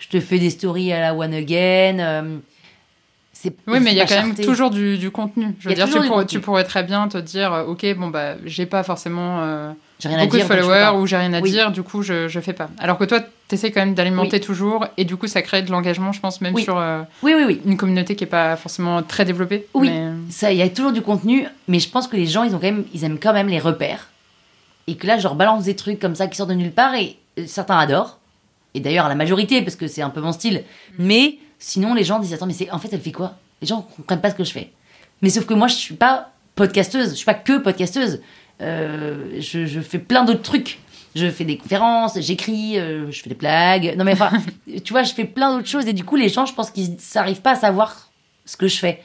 Je 0.02 0.08
te 0.08 0.20
fais 0.20 0.38
des 0.40 0.50
stories 0.50 0.92
à 0.92 1.00
la 1.00 1.14
one 1.14 1.32
again. 1.32 1.98
euh, 2.00 2.36
Oui, 3.66 3.78
mais 3.80 3.92
il 3.92 3.96
y 3.96 4.00
a 4.00 4.06
quand 4.06 4.20
même 4.22 4.34
toujours 4.34 4.70
du, 4.70 4.98
du 4.98 5.10
contenu. 5.12 5.54
Je 5.60 5.68
veux 5.68 5.74
dire, 5.74 5.86
tu, 5.86 5.92
pourrais- 5.94 6.08
contenu. 6.08 6.26
tu 6.26 6.40
pourrais 6.40 6.64
très 6.64 6.82
bien 6.82 7.06
te 7.08 7.18
dire, 7.18 7.52
euh, 7.52 7.64
ok, 7.66 7.86
bon 7.96 8.08
bah, 8.08 8.34
j'ai 8.44 8.66
pas 8.66 8.82
forcément 8.82 9.40
euh, 9.42 9.72
beaucoup 10.04 10.36
dire. 10.36 10.48
de 10.48 10.52
followers 10.54 10.90
ou 10.98 11.06
j'ai 11.06 11.16
rien 11.16 11.32
à 11.32 11.40
Oui. 11.40 11.50
dire, 11.50 11.70
du 11.70 11.82
coup, 11.84 12.02
je, 12.02 12.26
je 12.28 12.40
fais 12.40 12.52
pas. 12.52 12.68
Alors 12.78 12.98
que 12.98 13.04
toi, 13.04 13.20
t'essaies 13.48 13.70
quand 13.70 13.80
même 13.80 13.94
d'alimenter 13.94 14.40
toujours, 14.40 14.86
et 14.96 15.04
du 15.04 15.16
coup, 15.16 15.26
ça 15.28 15.40
crée 15.42 15.62
de 15.62 15.70
l'engagement, 15.70 16.12
je 16.12 16.20
pense, 16.20 16.40
même 16.40 16.54
Oui. 16.54 16.62
sur 16.64 16.78
euh, 16.78 17.02
Oui, 17.22 17.32
oui, 17.36 17.44
oui. 17.46 17.60
une 17.64 17.76
communauté 17.76 18.16
qui 18.16 18.24
est 18.24 18.28
pas 18.28 18.56
forcément 18.56 19.02
très 19.02 19.24
développée. 19.24 19.66
Oui. 19.74 19.88
mais- 19.90 20.10
Ça, 20.30 20.50
il 20.52 20.58
y 20.58 20.62
a 20.62 20.68
toujours 20.68 20.92
du 20.92 21.02
contenu, 21.02 21.46
mais 21.68 21.78
je 21.78 21.88
pense 21.88 22.08
que 22.08 22.16
les 22.16 22.26
gens, 22.26 22.42
ils 22.42 22.54
ont 22.54 22.58
quand 22.58 22.66
même, 22.72 22.84
ils 22.92 23.04
aiment 23.04 23.18
quand 23.20 23.32
même 23.32 23.48
les 23.48 23.60
repères. 23.60 24.08
Et 24.88 24.96
que 24.96 25.06
là, 25.06 25.16
je 25.18 25.22
leur 25.22 25.36
balance 25.36 25.64
des 25.64 25.76
trucs 25.76 25.98
comme 26.00 26.14
ça 26.16 26.26
qui 26.26 26.36
sortent 26.36 26.50
de 26.50 26.54
nulle 26.54 26.72
part 26.72 26.94
et 26.96 27.16
certains 27.46 27.78
adorent. 27.78 28.18
Et 28.74 28.80
d'ailleurs, 28.80 29.08
la 29.08 29.14
majorité, 29.14 29.62
parce 29.62 29.76
que 29.76 29.86
c'est 29.86 30.02
un 30.02 30.10
peu 30.10 30.20
mon 30.20 30.32
style. 30.32 30.64
Mais 30.98 31.38
sinon, 31.58 31.94
les 31.94 32.04
gens 32.04 32.18
disent 32.18 32.34
Attends, 32.34 32.46
mais 32.46 32.52
c'est, 32.52 32.70
en 32.70 32.78
fait, 32.78 32.92
elle 32.92 33.00
fait 33.00 33.12
quoi? 33.12 33.36
Les 33.60 33.66
gens 33.66 33.82
comprennent 33.96 34.20
pas 34.20 34.30
ce 34.30 34.34
que 34.34 34.44
je 34.44 34.52
fais. 34.52 34.72
Mais 35.20 35.30
sauf 35.30 35.46
que 35.46 35.54
moi, 35.54 35.68
je 35.68 35.74
suis 35.74 35.94
pas 35.94 36.32
podcasteuse, 36.54 37.10
je 37.10 37.14
suis 37.14 37.24
pas 37.24 37.34
que 37.34 37.58
podcasteuse. 37.58 38.20
Euh, 38.60 39.36
je, 39.38 39.66
je 39.66 39.80
fais 39.80 39.98
plein 39.98 40.24
d'autres 40.24 40.42
trucs. 40.42 40.78
Je 41.14 41.28
fais 41.30 41.44
des 41.44 41.58
conférences, 41.58 42.18
j'écris, 42.18 42.78
euh, 42.78 43.10
je 43.10 43.22
fais 43.22 43.28
des 43.28 43.34
blagues. 43.34 43.94
Non, 43.98 44.04
mais 44.04 44.12
enfin, 44.12 44.30
tu 44.84 44.92
vois, 44.92 45.02
je 45.02 45.12
fais 45.12 45.24
plein 45.24 45.54
d'autres 45.54 45.68
choses. 45.68 45.86
Et 45.86 45.92
du 45.92 46.04
coup, 46.04 46.16
les 46.16 46.28
gens, 46.28 46.46
je 46.46 46.54
pense 46.54 46.70
qu'ils 46.70 46.96
n'arrivent 47.14 47.42
pas 47.42 47.52
à 47.52 47.56
savoir 47.56 48.10
ce 48.46 48.56
que 48.56 48.66
je 48.66 48.78
fais. 48.78 49.02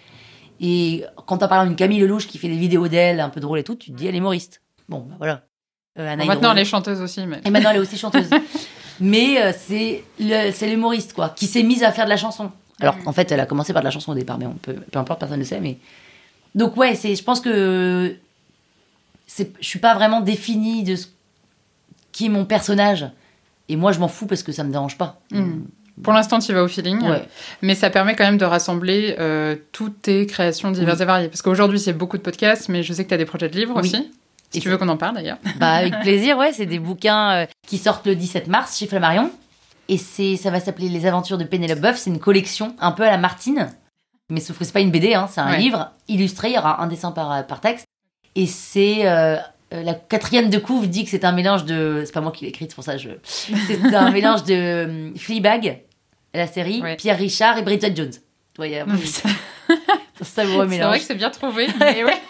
Et 0.60 1.04
quand 1.28 1.38
t'as 1.38 1.48
parlé 1.48 1.68
d'une 1.68 1.76
Camille 1.76 2.00
Lelouch 2.00 2.28
qui 2.28 2.38
fait 2.38 2.48
des 2.48 2.58
vidéos 2.58 2.88
d'elle 2.88 3.20
un 3.20 3.30
peu 3.30 3.40
drôles 3.40 3.60
et 3.60 3.64
tout, 3.64 3.76
tu 3.76 3.92
te 3.92 3.98
dis 3.98 4.08
elle 4.08 4.16
est 4.16 4.20
humoriste. 4.20 4.62
Bon, 4.90 5.00
bah 5.00 5.16
voilà. 5.18 5.44
Euh, 6.00 6.08
Anna 6.08 6.24
Bon, 6.24 6.28
maintenant, 6.28 6.52
elle 6.54 6.60
est 6.60 6.66
chanteuse 6.66 7.02
aussi, 7.02 7.26
mais. 7.28 7.42
Et 7.46 7.50
maintenant 7.52 7.72
elle 7.72 7.78
est 7.78 7.82
aussi 7.82 7.98
chanteuse. 7.98 8.30
Mais 9.00 9.42
euh, 9.42 9.52
c'est 9.58 10.04
le- 10.20 10.52
c'est 10.52 10.68
l'humoriste 10.70 11.14
quoi, 11.14 11.30
qui 11.30 11.46
s'est 11.48 11.64
mise 11.64 11.84
à 11.84 11.92
faire 11.92 12.06
de 12.06 12.10
la 12.10 12.18
chanson. 12.18 12.52
Alors 12.80 12.98
qu'en 13.04 13.12
fait 13.14 13.32
elle 13.32 13.40
a 13.40 13.46
commencé 13.46 13.74
par 13.74 13.82
de 13.82 13.86
la 13.88 13.92
chanson 13.92 14.12
au 14.12 14.16
départ, 14.16 14.38
mais 14.38 14.46
on 14.46 14.54
peut, 14.54 14.76
peu 14.92 15.00
importe, 15.00 15.20
personne 15.20 15.40
ne 15.40 15.44
sait. 15.46 15.60
Mais 15.60 15.78
donc 16.56 16.78
ouais, 16.78 16.96
c'est, 16.96 17.16
je 17.16 17.24
pense 17.24 17.40
que 17.42 18.16
c'est, 19.26 19.52
je 19.60 19.68
suis 19.68 19.80
pas 19.80 19.94
vraiment 19.96 20.22
définie 20.22 20.84
de 20.84 20.96
ce 20.96 21.08
qui 22.12 22.26
est 22.26 22.30
mon 22.30 22.46
personnage. 22.46 23.06
Et 23.70 23.76
moi 23.76 23.92
je 23.92 24.00
m'en 24.00 24.08
fous 24.08 24.26
parce 24.28 24.44
que 24.44 24.52
ça 24.52 24.64
me 24.64 24.72
dérange 24.72 24.98
pas. 24.98 25.20
Mm. 25.32 25.62
Pour 26.04 26.14
l'instant, 26.14 26.38
tu 26.38 26.54
vas 26.54 26.64
au 26.64 26.68
feeling, 26.68 27.02
Ouais. 27.02 27.28
mais 27.64 27.74
ça 27.74 27.90
permet 27.90 28.16
quand 28.16 28.24
même 28.24 28.38
de 28.38 28.46
rassembler 28.46 29.16
euh, 29.20 29.56
toutes 29.72 30.04
tes 30.04 30.28
créations 30.28 30.70
diverses 30.70 30.98
Oui. 31.00 31.04
et 31.04 31.06
variées. 31.08 31.28
Parce 31.28 31.42
qu'aujourd'hui, 31.42 31.80
c'est 31.80 31.92
beaucoup 31.94 32.18
de 32.18 32.22
podcasts, 32.22 32.70
mais 32.70 32.84
je 32.84 32.94
sais 32.94 33.04
que 33.04 33.10
tu 33.10 33.16
as 33.16 33.18
des 33.18 33.26
projets 33.26 33.50
de 33.50 33.56
livres 33.58 33.74
Oui. 33.76 33.82
aussi. 33.82 34.12
Si 34.58 34.60
Et 34.60 34.62
tu 34.62 34.70
veux 34.70 34.78
qu'on 34.78 34.90
en 34.90 34.98
parle 34.98 35.16
d'ailleurs. 35.16 35.38
Bah 35.60 35.74
avec 35.74 36.00
plaisir, 36.02 36.38
ouais, 36.38 36.52
c'est 36.54 36.66
des 36.66 36.80
bouquins 36.80 37.32
euh, 37.32 37.46
qui 37.68 37.78
sortent 37.78 38.06
le 38.08 38.16
17 38.16 38.48
mars 38.48 38.78
chez 38.78 38.88
Flammarion. 38.88 39.32
Et 39.90 39.98
c'est, 39.98 40.36
ça 40.36 40.50
va 40.52 40.60
s'appeler 40.60 40.90
Les 40.90 41.06
Aventures 41.06 41.38
de 41.38 41.44
Pénélope 41.46 41.80
Boeuf. 41.80 41.98
C'est 41.98 42.10
une 42.10 42.20
collection 42.20 42.76
un 42.80 42.92
peu 42.92 43.04
à 43.04 43.10
la 43.10 43.18
Martine. 43.18 43.70
Mais 44.30 44.42
sauf 44.42 44.58
que 44.60 44.66
c'est 44.66 44.74
pas 44.74 44.82
une 44.82 44.92
BD, 44.92 45.14
hein, 45.14 45.30
c'est 45.32 45.40
un 45.40 45.52
Ouais. 45.52 45.58
livre 45.60 45.92
illustré. 46.10 46.50
Il 46.50 46.56
y 46.56 46.58
aura 46.58 46.82
un 46.84 46.88
dessin 46.88 47.12
par, 47.12 47.48
par 47.48 47.62
texte. 47.62 47.86
Et 48.36 48.46
c'est 48.46 49.08
euh, 49.08 49.38
euh, 49.74 49.84
la 49.84 49.94
quatrième 49.94 50.50
de 50.50 50.58
couve 50.58 50.88
dit 50.90 51.06
que 51.06 51.10
c'est 51.10 51.24
un 51.24 51.32
mélange 51.32 51.64
de. 51.66 52.04
C'est 52.06 52.12
pas 52.14 52.20
moi 52.22 52.32
qui 52.34 52.44
l'ai 52.44 52.50
écrite, 52.50 52.72
c'est 52.72 52.76
pour 52.76 52.84
ça 52.84 52.94
que 52.94 53.00
je. 53.02 53.10
C'est 53.24 53.96
un 53.96 54.12
mélange 54.12 54.44
de 54.44 54.54
euh, 54.54 55.16
Fleabag, 55.16 55.82
la 56.34 56.48
série, 56.48 56.82
Ouais. 56.82 56.98
Pierre 56.98 57.18
Richard 57.18 57.58
et 57.58 57.62
Bridget 57.62 57.96
Jones. 57.96 58.12
Ouais, 58.60 58.78
a 58.80 58.86
C'est 60.24 60.44
vrai 60.46 61.00
que 61.00 61.06
c'est 61.06 61.16
bien 61.16 61.30
trouvé. 61.30 61.68
mais 61.80 62.04
ouais. 62.04 62.22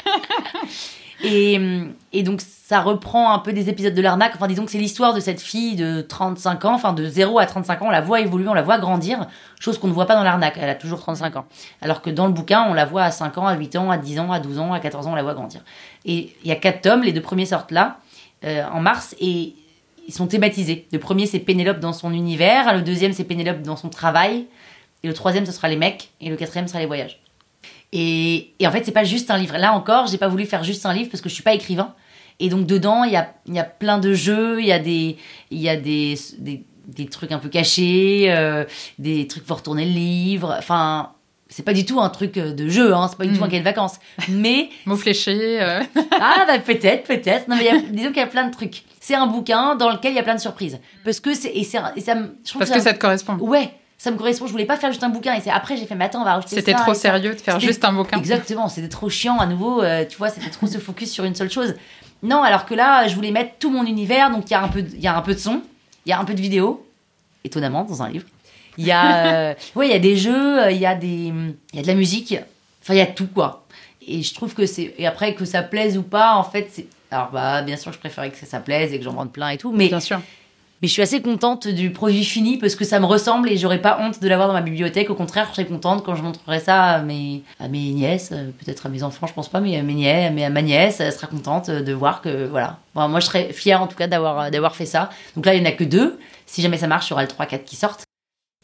Et, 1.24 2.24
donc, 2.24 2.42
ça 2.42 2.82
reprend 2.82 3.34
un 3.34 3.40
peu 3.40 3.54
des 3.54 3.70
épisodes 3.70 3.94
de 3.94 4.02
l'arnaque. 4.02 4.34
Enfin, 4.36 4.48
disons 4.48 4.66
que 4.66 4.72
c'est 4.72 4.78
l'histoire 4.78 5.14
de 5.14 5.20
cette 5.20 5.42
fille 5.42 5.76
de 5.76 6.02
35 6.02 6.66
ans, 6.66 6.74
enfin 6.74 6.94
de 6.94 7.06
0 7.06 7.40
à 7.40 7.46
35 7.46 7.82
ans. 7.82 7.86
On 7.88 7.92
la 7.92 8.02
voit 8.02 8.20
évoluer, 8.20 8.48
on 8.48 8.54
la 8.54 8.62
voit 8.62 8.78
grandir, 8.78 9.28
chose 9.60 9.78
qu'on 9.78 9.88
ne 9.88 9.94
voit 9.94 10.06
pas 10.06 10.16
dans 10.16 10.24
l'arnaque. 10.24 10.58
Elle 10.60 10.70
a 10.70 10.76
toujours 10.76 11.00
35 11.00 11.38
ans. 11.38 11.46
Alors 11.82 12.02
que 12.02 12.10
dans 12.10 12.28
le 12.28 12.34
bouquin, 12.34 12.66
on 12.70 12.74
la 12.74 12.86
voit 12.86 13.04
à 13.04 13.12
5 13.12 13.38
ans, 13.38 13.48
à 13.48 13.56
8 13.56 13.76
ans, 13.78 13.92
à 13.92 13.98
10 13.98 14.20
ans, 14.20 14.32
à 14.32 14.40
12 14.40 14.60
ans, 14.60 14.74
à 14.74 14.80
14 14.80 15.08
ans, 15.08 15.12
on 15.14 15.16
la 15.16 15.24
voit 15.24 15.34
grandir. 15.34 15.62
Et 16.06 16.36
il 16.44 16.50
y 16.50 16.52
a 16.52 16.56
quatre 16.56 16.82
tomes, 16.82 17.04
les 17.04 17.14
deux 17.14 17.22
premiers 17.22 17.46
sortent 17.46 17.72
là, 17.72 17.98
euh, 18.44 18.64
en 18.72 18.82
mars, 18.82 19.16
et 19.20 19.56
ils 20.08 20.14
sont 20.14 20.28
thématisés. 20.28 20.88
Le 20.92 21.00
premier, 21.00 21.26
c'est 21.26 21.40
Pénélope 21.40 21.80
dans 21.80 21.94
son 21.94 22.14
univers. 22.14 22.74
Le 22.74 22.82
deuxième, 22.82 23.12
c'est 23.12 23.26
Pénélope 23.26 23.62
dans 23.62 23.76
son 23.76 23.90
travail. 23.90 24.46
Et 25.04 25.08
le 25.08 25.14
troisième, 25.14 25.46
ce 25.46 25.52
sera 25.52 25.68
les 25.68 25.76
mecs. 25.76 26.12
Et 26.22 26.30
le 26.30 26.38
quatrième, 26.38 26.68
ce 26.68 26.72
sera 26.72 26.80
les 26.80 26.86
voyages. 26.86 27.20
Et, 27.94 28.54
et 28.60 28.68
en 28.68 28.72
fait, 28.72 28.84
c'est 28.84 28.92
pas 28.92 29.04
juste 29.06 29.32
un 29.32 29.38
livre. 29.38 29.58
Là 29.58 29.74
encore, 29.74 30.08
j'ai 30.08 30.18
pas 30.18 30.28
voulu 30.28 30.46
faire 30.46 30.64
juste 30.64 30.86
un 30.86 30.94
livre 30.94 31.10
parce 31.10 31.22
que 31.22 31.30
je 31.30 31.34
suis 31.34 31.44
pas 31.44 31.54
écrivain. 31.54 31.94
Et 32.40 32.50
donc 32.50 32.66
dedans, 32.68 33.04
il 33.04 33.14
y 33.14 33.16
a, 33.16 33.34
y 33.48 33.58
a 33.60 33.64
plein 33.64 33.98
de 33.98 34.14
jeux, 34.14 34.60
il 34.62 34.68
y 34.68 34.72
a 34.72 34.80
des, 34.80 35.18
y 35.52 35.70
a 35.70 35.76
des, 35.76 36.16
des, 36.38 36.64
des 36.88 37.06
trucs 37.08 37.32
un 37.32 37.40
peu 37.40 37.50
cachés, 37.50 38.26
euh, 38.30 38.64
des 39.00 39.26
trucs 39.28 39.46
pour 39.46 39.58
retourner 39.58 39.86
le 39.86 39.92
livre. 39.92 40.54
Enfin, 40.60 41.14
c'est 41.50 41.64
pas 41.64 41.74
du 41.74 41.86
tout 41.86 42.00
un 42.00 42.10
truc 42.10 42.34
de 42.36 42.70
jeu, 42.70 42.94
hein, 42.94 43.08
c'est 43.10 43.18
pas 43.18 43.26
du 43.26 43.36
tout 43.36 43.44
un 43.44 43.48
cahier 43.48 43.62
de 43.62 43.66
vacances. 43.66 43.96
Mais 44.30 44.70
Mots 44.86 44.98
fléchés. 44.98 45.60
euh, 45.62 45.82
ah 46.20 46.44
bah 46.46 46.60
peut-être, 46.60 47.08
peut-être. 47.08 47.48
Non 47.48 47.56
mais 47.56 47.64
il 47.64 47.66
y 47.66 47.70
a- 47.70 47.82
disons 47.90 48.10
qu'il 48.10 48.18
y 48.18 48.22
a 48.22 48.28
plein 48.28 48.46
de 48.48 48.52
trucs. 48.54 48.84
C'est 49.00 49.16
un 49.16 49.26
bouquin 49.28 49.76
dans 49.76 49.90
lequel 49.90 50.12
il 50.12 50.16
y 50.16 50.20
a 50.20 50.24
plein 50.24 50.36
de 50.36 50.42
surprises. 50.42 50.78
Parce 51.06 51.20
que 51.22 51.34
c'est 51.34 51.50
et, 51.56 51.64
c'est 51.64 51.78
un- 51.78 51.94
et 51.96 52.02
ça 52.02 52.14
me 52.16 52.38
je 52.44 52.50
trouve 52.50 52.60
Parce 52.60 52.70
que 52.72 52.82
ça 52.82 52.94
te 52.94 53.00
correspond. 53.00 53.36
ouais, 53.40 53.72
ça 53.98 54.12
me 54.12 54.18
correspond. 54.18 54.46
Je 54.48 54.52
voulais 54.52 54.66
pas 54.66 54.78
faire 54.78 54.92
juste 54.92 55.04
un 55.04 55.10
bouquin 55.10 55.34
et 55.36 55.42
c'est 55.42 55.50
après 55.50 55.76
j'ai 55.78 55.86
fait 55.86 55.96
mais 55.96 56.06
attends 56.06 56.22
on 56.22 56.26
va 56.26 56.36
rajouter 56.36 56.56
C'était 56.56 56.74
ça 56.74 56.80
trop 56.80 56.94
ça. 56.94 57.00
sérieux 57.00 57.34
de 57.34 57.40
faire 57.40 57.60
juste 57.60 57.84
un 57.86 57.94
bouquin. 57.94 58.18
Exactement, 58.18 58.70
c'était 58.70 58.90
trop 58.90 59.10
chiant 59.10 59.38
à 59.40 59.46
nouveau. 59.46 59.82
euh, 59.82 60.06
tu 60.08 60.18
vois, 60.18 60.30
c'était 60.30 60.50
trop 60.50 60.68
se 60.68 60.78
focus 60.78 61.12
sur 61.12 61.24
une 61.26 61.36
seule 61.36 61.52
chose. 61.52 61.76
Non, 62.24 62.42
alors 62.44 62.66
que 62.66 62.74
là, 62.74 63.08
je 63.08 63.16
voulais 63.16 63.32
mettre 63.32 63.54
tout 63.60 63.70
mon 63.70 63.86
univers. 63.86 64.30
Donc 64.32 64.46
il 64.48 64.52
y 64.52 64.56
a 64.56 64.64
un 64.64 64.68
peu, 64.70 64.82
de- 64.82 64.94
il 64.96 65.02
y 65.02 65.08
a 65.08 65.16
un 65.16 65.22
peu 65.22 65.34
de 65.34 65.40
son, 65.40 65.62
il 66.06 66.10
y 66.10 66.14
a 66.14 66.20
un 66.20 66.26
peu 66.26 66.34
de 66.34 66.42
vidéo, 66.42 66.86
étonnamment 67.44 67.84
dans 67.84 68.02
un 68.04 68.10
livre. 68.10 68.26
Il 68.78 68.86
y 68.86 68.92
a, 68.92 69.28
euh, 69.50 69.54
ouais, 69.76 69.88
il 69.88 69.92
y 69.92 69.96
a 69.96 70.00
des 70.00 70.18
jeux, 70.18 70.64
euh, 70.64 70.72
il 70.72 70.78
y 70.78 70.86
a 70.86 70.96
des, 70.96 71.32
il 71.32 71.56
y 71.76 71.80
a 71.80 71.82
de 71.82 71.88
la 71.88 71.94
musique. 71.96 72.36
Enfin, 72.84 72.94
il 72.94 72.98
y 72.98 73.02
a 73.02 73.06
tout 73.08 73.28
quoi. 73.28 73.66
Et 74.08 74.24
je 74.24 74.34
trouve 74.34 74.54
que 74.54 74.66
c'est 74.66 74.94
et 74.98 75.06
après 75.06 75.34
que 75.36 75.44
ça 75.46 75.62
plaise 75.64 75.98
ou 75.98 76.04
pas, 76.04 76.36
en 76.36 76.44
fait, 76.44 76.70
c'est 76.72 76.88
alors 77.12 77.30
bah 77.32 77.62
bien 77.62 77.78
sûr, 77.78 77.92
je 77.94 78.00
préférais 78.00 78.30
que 78.32 78.46
ça 78.46 78.60
plaise 78.60 78.94
et 78.94 78.98
que 79.00 79.04
j'en 79.04 79.14
vende 79.14 79.32
plein 79.32 79.50
et 79.50 79.58
tout, 79.58 79.72
mais 79.72 79.88
Bien 79.90 80.00
sûr. 80.00 80.20
Mais 80.82 80.88
je 80.88 80.94
suis 80.94 81.02
assez 81.02 81.22
contente 81.22 81.68
du 81.68 81.92
produit 81.92 82.24
fini 82.24 82.58
parce 82.58 82.76
que 82.76 82.86
ça 82.86 83.00
me 83.00 83.06
ressemble 83.06 83.50
et 83.50 83.58
j'aurais 83.58 83.82
pas 83.82 83.98
honte 84.00 84.22
de 84.22 84.28
l'avoir 84.28 84.48
dans 84.48 84.54
ma 84.54 84.62
bibliothèque. 84.62 85.10
Au 85.10 85.16
contraire, 85.16 85.48
je 85.50 85.56
serais 85.56 85.66
contente 85.66 86.04
quand 86.06 86.16
je 86.16 86.24
montrerai 86.24 86.60
ça 86.60 86.84
à 86.84 87.02
mes, 87.02 87.44
à 87.60 87.68
mes 87.68 87.92
nièces, 87.92 88.30
euh, 88.32 88.52
peut-être 88.64 88.86
à 88.86 88.90
mes 88.90 89.04
enfants, 89.04 89.28
je 89.28 89.34
pense 89.34 89.50
pas, 89.50 89.60
mais 89.60 89.78
à 89.78 89.84
mes 89.84 89.94
nièces, 89.94 90.32
mais 90.34 90.44
à 90.44 90.50
ma 90.50 90.62
nièce, 90.62 91.00
elle 91.00 91.12
sera 91.12 91.28
contente 91.28 91.70
de 91.70 91.94
voir 91.94 92.22
que 92.22 92.46
voilà. 92.48 92.78
Moi, 92.96 93.20
je 93.20 93.26
serais 93.26 93.54
fière 93.54 93.82
en 93.82 93.88
tout 93.88 93.96
cas 93.96 94.08
d'avoir 94.08 94.50
d'avoir 94.50 94.76
fait 94.76 94.88
ça. 94.88 95.10
Donc 95.36 95.46
là, 95.46 95.54
il 95.54 95.60
y 95.60 95.62
en 95.62 95.70
a 95.70 95.72
que 95.72 95.84
deux. 95.84 96.20
Si 96.46 96.62
jamais 96.62 96.78
ça 96.78 96.88
marche, 96.88 97.08
il 97.08 97.10
y 97.12 97.14
aura 97.14 97.24
le 97.24 97.28
3-4 97.28 97.64
qui 97.64 97.76
sortent. 97.76 98.07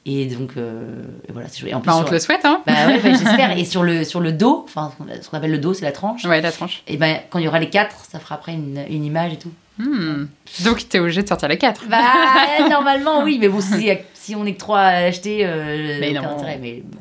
Et 0.05 0.25
donc 0.25 0.51
euh, 0.57 1.01
voilà, 1.29 1.47
c'est 1.47 1.59
chouette. 1.61 1.73
En 1.73 1.79
plus, 1.79 1.87
Bah, 1.87 1.93
on 1.95 1.99
sur- 1.99 2.09
te 2.09 2.13
le 2.13 2.19
souhaite, 2.19 2.43
hein 2.43 2.61
bah 2.67 2.73
ouais, 2.87 2.99
bah, 2.99 3.09
j'espère. 3.11 3.51
Et 3.57 3.63
sur 3.63 3.83
le 3.83 4.03
sur 4.03 4.19
le 4.19 4.33
dos, 4.33 4.63
enfin 4.65 4.91
ce 5.21 5.29
qu'on 5.29 5.37
appelle 5.37 5.51
le 5.51 5.57
dos, 5.59 5.73
c'est 5.73 5.85
la 5.85 5.93
tranche. 5.93 6.25
Ouais, 6.25 6.41
la 6.41 6.51
tranche. 6.51 6.83
Et 6.87 6.97
ben 6.97 7.19
quand 7.29 7.39
il 7.39 7.45
y 7.45 7.47
aura 7.47 7.59
les 7.59 7.69
quatre, 7.69 7.95
ça 8.11 8.19
fera 8.19 8.35
après 8.35 8.53
une, 8.53 8.83
une 8.89 9.05
image 9.05 9.33
et 9.33 9.37
tout. 9.37 9.51
Hmm. 9.79 10.25
Donc, 10.63 10.87
t'es 10.87 10.99
obligé 10.99 11.23
de 11.23 11.27
sortir 11.27 11.47
les 11.49 11.57
quatre. 11.57 11.85
Bah, 11.89 11.99
normalement, 12.69 13.23
oui, 13.23 13.37
mais 13.41 13.47
bon, 13.49 13.59
si, 13.59 13.89
si 14.13 14.35
on 14.35 14.45
est 14.45 14.53
que 14.53 14.59
trois 14.59 14.81
à 14.81 15.01
l'acheter, 15.01 15.39
euh, 15.45 15.97
Mais 15.99 16.11
aucun 16.11 16.21
non. 16.21 16.35
intérêt, 16.35 16.59
mais 16.61 16.83
bon. 16.85 16.99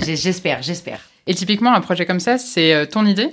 J'espère, 0.00 0.62
j'espère. 0.62 1.00
Et 1.26 1.34
typiquement, 1.34 1.74
un 1.74 1.80
projet 1.82 2.06
comme 2.06 2.20
ça, 2.20 2.38
c'est 2.38 2.72
euh, 2.72 2.86
ton 2.86 3.04
idée? 3.04 3.28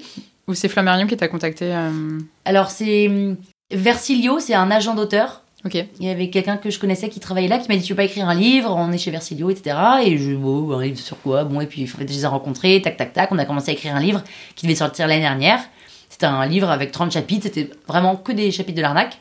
Ou 0.49 0.53
c'est 0.53 0.67
Flammarion 0.67 1.07
qui 1.07 1.15
t'a 1.15 1.29
contacté 1.29 1.73
euh, 1.73 2.19
Alors, 2.45 2.69
c'est. 2.69 3.07
hum, 3.07 3.37
Versilio, 3.71 4.39
c'est 4.39 4.53
un 4.53 4.69
agent 4.71 4.95
d'auteur. 4.95 5.43
Ok. 5.65 5.73
Il 5.99 6.05
y 6.05 6.09
avait 6.09 6.29
quelqu'un 6.29 6.57
que 6.57 6.69
je 6.69 6.79
connaissais 6.79 7.09
qui 7.09 7.19
travaillait 7.19 7.47
là 7.47 7.57
qui 7.57 7.67
m'a 7.67 7.75
dit 7.75 7.83
Tu 7.83 7.93
veux 7.93 7.97
pas 7.97 8.03
écrire 8.03 8.29
un 8.29 8.35
livre? 8.35 8.73
On 8.75 8.91
est 8.91 8.97
chez 8.97 9.11
Versilio, 9.11 9.49
etc. 9.49 9.75
Et 10.05 10.17
je 10.17 10.31
bon, 10.33 10.71
un 10.77 10.83
livre 10.83 10.99
sur 10.99 11.19
quoi? 11.21 11.43
Bon, 11.45 11.59
et 11.61 11.65
puis 11.65 11.83
en 11.83 11.87
fait, 11.97 12.07
je 12.07 12.13
les 12.13 12.23
ai 12.23 12.27
rencontrés, 12.27 12.81
tac, 12.81 12.95
tac, 12.97 13.13
tac. 13.13 13.31
On 13.31 13.37
a 13.39 13.45
commencé 13.45 13.71
à 13.71 13.73
écrire 13.73 13.95
un 13.95 13.99
livre 13.99 14.23
qui 14.55 14.65
devait 14.67 14.75
sortir 14.75 15.07
l'année 15.07 15.21
dernière. 15.21 15.59
C'était 16.09 16.27
un 16.27 16.45
livre 16.45 16.69
avec 16.69 16.91
30 16.91 17.11
chapitres, 17.11 17.43
c'était 17.43 17.69
vraiment 17.87 18.15
que 18.15 18.31
des 18.31 18.51
chapitres 18.51 18.77
de 18.77 18.81
l'arnaque. 18.81 19.19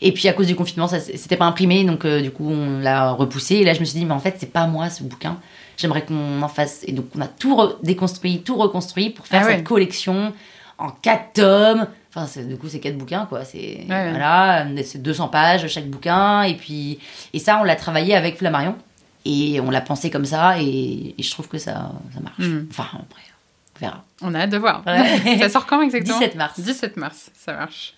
Et 0.00 0.12
puis 0.12 0.28
à 0.28 0.32
cause 0.32 0.46
du 0.46 0.54
confinement, 0.54 0.86
ça 0.86 1.00
c'était 1.00 1.36
pas 1.36 1.46
imprimé, 1.46 1.82
donc 1.82 2.04
euh, 2.04 2.20
du 2.20 2.30
coup 2.30 2.48
on 2.48 2.78
l'a 2.78 3.10
repoussé. 3.12 3.56
Et 3.56 3.64
là 3.64 3.74
je 3.74 3.80
me 3.80 3.84
suis 3.84 3.98
dit, 3.98 4.04
mais 4.04 4.14
en 4.14 4.20
fait 4.20 4.36
c'est 4.38 4.52
pas 4.52 4.66
moi 4.66 4.90
ce 4.90 5.02
bouquin. 5.02 5.38
J'aimerais 5.76 6.04
qu'on 6.04 6.42
en 6.42 6.48
fasse. 6.48 6.82
Et 6.86 6.92
donc 6.92 7.06
on 7.16 7.20
a 7.20 7.26
tout 7.26 7.56
déconstruit, 7.82 8.42
tout 8.42 8.56
reconstruit 8.56 9.10
pour 9.10 9.26
faire 9.26 9.42
Ah 9.44 9.46
ouais. 9.48 9.56
cette 9.56 9.64
collection 9.64 10.32
en 10.76 10.90
quatre 10.90 11.32
tomes. 11.34 11.86
Enfin 12.14 12.42
du 12.42 12.56
coup 12.56 12.68
c'est 12.68 12.80
quatre 12.80 12.96
bouquins 12.96 13.26
quoi. 13.26 13.44
C'est 13.44 13.84
ouais. 13.88 14.10
voilà, 14.10 14.66
c'est 14.84 15.02
200 15.02 15.28
pages 15.28 15.66
chaque 15.68 15.88
bouquin. 15.88 16.42
Et 16.42 16.54
puis 16.54 16.98
et 17.32 17.38
ça 17.38 17.58
on 17.60 17.64
l'a 17.64 17.76
travaillé 17.76 18.14
avec 18.14 18.38
Flammarion 18.38 18.76
et 19.24 19.60
on 19.60 19.70
l'a 19.70 19.80
pensé 19.80 20.10
comme 20.10 20.24
ça 20.24 20.60
et, 20.60 21.14
et 21.16 21.22
je 21.22 21.30
trouve 21.30 21.48
que 21.48 21.58
ça 21.58 21.92
ça 22.14 22.20
marche. 22.20 22.38
Mhm. 22.38 22.68
Enfin 22.70 22.88
après 22.92 23.22
on 23.76 23.80
verra. 23.80 24.04
On 24.22 24.34
a 24.34 24.40
hâte 24.40 24.50
de 24.50 24.58
voir. 24.58 24.82
Ouais. 24.86 25.38
ça 25.38 25.48
sort 25.48 25.66
quand 25.66 25.82
exactement? 25.82 26.18
17 26.18 26.34
mars. 26.36 26.60
17 26.60 26.96
mars, 26.96 27.30
ça 27.34 27.52
marche. 27.52 27.94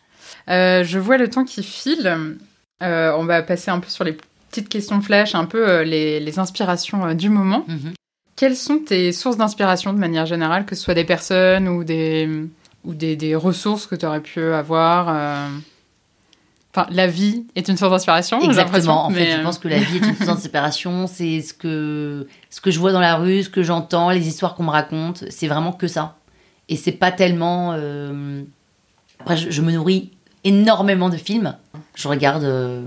Euh, 0.49 0.85
je 0.85 0.99
vois 0.99 1.17
le 1.17 1.29
temps 1.29 1.45
qui 1.45 1.63
file. 1.63 2.39
Euh, 2.83 3.13
on 3.17 3.25
va 3.25 3.43
passer 3.43 3.71
un 3.71 3.81
peu 3.81 3.89
sur 3.89 4.05
les 4.05 4.17
petites 4.51 4.69
questions 4.69 5.01
flash, 5.01 5.35
un 5.35 5.45
peu 5.45 5.69
euh, 5.69 5.85
les, 5.85 6.21
les 6.21 6.39
inspirations 6.39 7.15
du 7.15 7.29
moment. 7.29 7.65
Mhm. 7.69 7.93
Quelles 8.37 8.57
sont 8.57 8.79
tes 8.79 9.13
sources 9.13 9.37
d'inspiration 9.37 9.93
de 9.93 9.99
manière 9.99 10.27
générale, 10.27 10.65
que 10.65 10.75
ce 10.75 10.83
soit 10.83 10.95
des 10.95 11.05
personnes 11.05 11.69
ou 11.69 11.85
des, 11.85 12.27
ou 12.85 12.95
des, 12.95 13.16
des 13.16 13.35
ressources 13.35 13.87
que 13.87 13.95
tu 13.95 14.07
aurais 14.07 14.20
pu 14.22 14.41
avoir 14.41 15.09
euh, 15.09 15.49
Enfin, 16.72 16.87
la 16.93 17.09
vie 17.09 17.47
est 17.57 17.66
une 17.66 17.76
source 17.76 17.91
d'inspiration, 17.91 18.41
Exactement. 18.43 19.07
En 19.07 19.11
fait, 19.11 19.33
je 19.33 19.39
euh, 19.39 19.43
pense 19.43 19.59
que 19.59 19.66
la 19.66 19.78
vie 19.81 19.97
est 19.97 20.07
une 20.07 20.14
source 20.14 20.26
d'inspiration. 20.28 21.07
C'est 21.12 21.41
ce 21.43 21.53
que, 21.53 22.28
ce 22.49 22.61
que 22.61 22.70
je 22.70 22.78
vois 22.78 22.93
dans 22.93 23.01
la 23.01 23.16
rue, 23.16 23.43
ce 23.43 23.51
que 23.51 23.64
j'entends, 23.64 24.11
les 24.11 24.28
histoires 24.28 24.55
qu'on 24.55 24.62
me 24.62 24.70
raconte. 24.70 25.24
C'est 25.31 25.49
vraiment 25.49 25.72
que 25.72 25.89
ça. 25.89 26.16
Et 26.68 26.76
c'est 26.76 26.93
pas 26.93 27.11
tellement. 27.11 27.72
euh, 27.74 28.45
Après, 29.18 29.37
je, 29.37 29.51
je 29.51 29.62
me 29.62 29.72
nourris 29.72 30.12
énormément 30.45 31.09
de 31.09 31.16
films. 31.16 31.57
Je 31.97 32.07
regarde. 32.07 32.45
euh, 32.45 32.87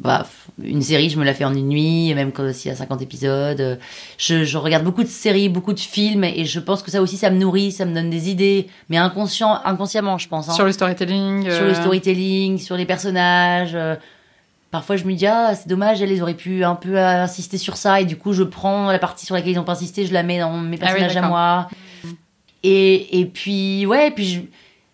bah, 0.00 0.26
une 0.62 0.80
série, 0.82 1.10
je 1.10 1.18
me 1.18 1.24
la 1.24 1.34
fais 1.34 1.44
en 1.44 1.54
une 1.54 1.68
nuit, 1.68 2.14
même 2.14 2.30
quand 2.30 2.52
s'il 2.52 2.70
y 2.70 2.72
a 2.72 2.76
50 2.76 3.02
épisodes. 3.02 3.78
Je, 4.16 4.44
je 4.44 4.56
regarde 4.58 4.84
beaucoup 4.84 5.02
de 5.02 5.08
séries, 5.08 5.48
beaucoup 5.48 5.72
de 5.72 5.80
films, 5.80 6.22
et 6.24 6.44
je 6.44 6.60
pense 6.60 6.82
que 6.82 6.90
ça 6.90 7.02
aussi, 7.02 7.16
ça 7.16 7.30
me 7.30 7.38
nourrit, 7.38 7.72
ça 7.72 7.84
me 7.84 7.94
donne 7.94 8.08
des 8.10 8.28
idées, 8.30 8.68
mais 8.88 8.96
inconscient, 8.96 9.58
inconsciemment, 9.64 10.16
je 10.18 10.28
pense. 10.28 10.48
hein 10.48 10.52
Sur 10.52 10.64
le 10.64 10.72
storytelling. 10.72 11.42
sur 11.50 11.62
euh, 11.64 11.68
le 11.68 11.74
storytelling, 11.74 12.58
sur 12.58 12.76
les 12.76 12.86
personnages. 12.86 13.72
euh, 13.74 13.96
parfois, 14.70 14.96
je 14.96 15.04
me 15.04 15.14
dis, 15.14 15.26
ah, 15.26 15.54
c'est 15.56 15.66
dommage, 15.68 16.00
elles 16.00 16.22
auraient 16.22 16.34
pu 16.34 16.62
un 16.62 16.74
peu 16.76 16.96
insister 16.98 17.58
sur 17.58 17.76
ça, 17.76 18.00
et 18.00 18.04
du 18.04 18.16
coup, 18.16 18.32
je 18.32 18.44
prends 18.44 18.92
la 18.92 18.98
partie 19.00 19.26
sur 19.26 19.34
laquelle 19.34 19.50
ils 19.52 19.56
n'ont 19.56 19.64
pas 19.64 19.72
insisté, 19.72 20.06
je 20.06 20.12
la 20.12 20.22
mets 20.22 20.38
dans 20.38 20.52
mes 20.58 20.78
Ah 20.80 20.86
oui, 20.92 21.00
personnages 21.00 21.16
à 21.16 21.28
moi. 21.28 21.68
Et, 22.62 23.20
et 23.20 23.26
puis, 23.26 23.86
ouais, 23.86 24.08
et 24.08 24.10
puis 24.10 24.26
je. 24.26 24.40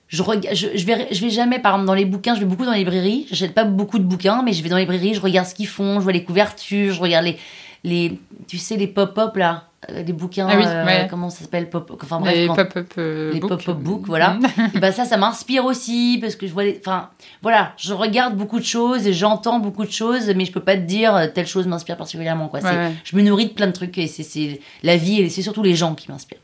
Je, 0.08 0.22
je, 0.52 0.66
je, 0.76 0.86
vais, 0.86 1.08
je 1.10 1.20
vais 1.24 1.30
jamais, 1.30 1.58
par 1.58 1.72
exemple, 1.74 1.86
dans 1.86 1.94
les 1.94 2.04
bouquins, 2.04 2.34
je 2.34 2.40
vais 2.40 2.46
beaucoup 2.46 2.64
dans 2.66 2.72
les 2.72 2.78
librairies. 2.80 3.26
J'achète 3.30 3.54
pas 3.54 3.64
beaucoup 3.64 3.98
de 3.98 4.04
bouquins, 4.04 4.42
mais 4.44 4.52
je 4.52 4.62
vais 4.62 4.68
dans 4.68 4.76
les 4.76 4.82
librairies, 4.82 5.14
je 5.14 5.20
regarde 5.20 5.46
ce 5.48 5.54
qu'ils 5.54 5.66
font, 5.66 5.96
je 5.96 6.00
vois 6.04 6.12
les 6.12 6.22
couvertures, 6.24 6.92
je 6.94 7.00
regarde 7.00 7.24
les, 7.24 7.38
les 7.84 8.18
tu 8.46 8.58
sais, 8.58 8.76
les 8.76 8.86
pop-up 8.86 9.34
là, 9.36 9.64
euh, 9.90 10.02
les 10.02 10.12
bouquins, 10.12 10.46
Ah 10.48 10.56
oui, 10.56 10.64
euh, 10.66 10.84
ouais. 10.84 11.06
comment 11.10 11.30
ça 11.30 11.40
s'appelle, 11.40 11.68
pop, 11.70 11.98
enfin 12.02 12.20
bref, 12.20 12.34
les 12.36 12.46
quand- 12.46 12.54
pop-up 12.54 12.92
euh, 12.98 13.32
les 13.32 13.40
books. 13.40 13.50
pop-up 13.64 13.76
books, 13.78 14.06
voilà. 14.06 14.38
et 14.74 14.78
ben 14.78 14.92
ça, 14.92 15.04
ça 15.04 15.16
m'inspire 15.16 15.64
aussi 15.64 16.18
parce 16.20 16.36
que 16.36 16.46
je 16.46 16.52
vois, 16.52 16.64
les... 16.64 16.78
enfin, 16.80 17.08
voilà, 17.42 17.72
je 17.76 17.92
regarde 17.94 18.36
beaucoup 18.36 18.58
de 18.60 18.64
choses 18.64 19.06
et 19.06 19.12
j'entends 19.14 19.58
beaucoup 19.58 19.84
de 19.84 19.90
choses, 19.90 20.30
mais 20.36 20.44
je 20.44 20.52
peux 20.52 20.60
pas 20.60 20.76
te 20.76 20.82
dire 20.82 21.14
euh, 21.16 21.26
telle 21.26 21.46
chose 21.46 21.66
m'inspire 21.66 21.96
particulièrement, 21.96 22.48
quoi. 22.48 22.60
Ouais, 22.60 22.70
C'est- 22.70 22.76
ouais. 22.76 22.92
Je 23.04 23.16
me 23.16 23.22
nourris 23.22 23.46
de 23.46 23.52
plein 23.52 23.66
de 23.66 23.72
trucs 23.72 23.96
et 23.98 24.06
c'est- 24.06 24.22
c'est 24.22 24.60
la 24.82 24.96
vie 24.96 25.20
et 25.20 25.28
c'est 25.30 25.42
surtout 25.42 25.62
les 25.62 25.74
gens 25.74 25.94
qui 25.94 26.10
m'inspirent. 26.10 26.38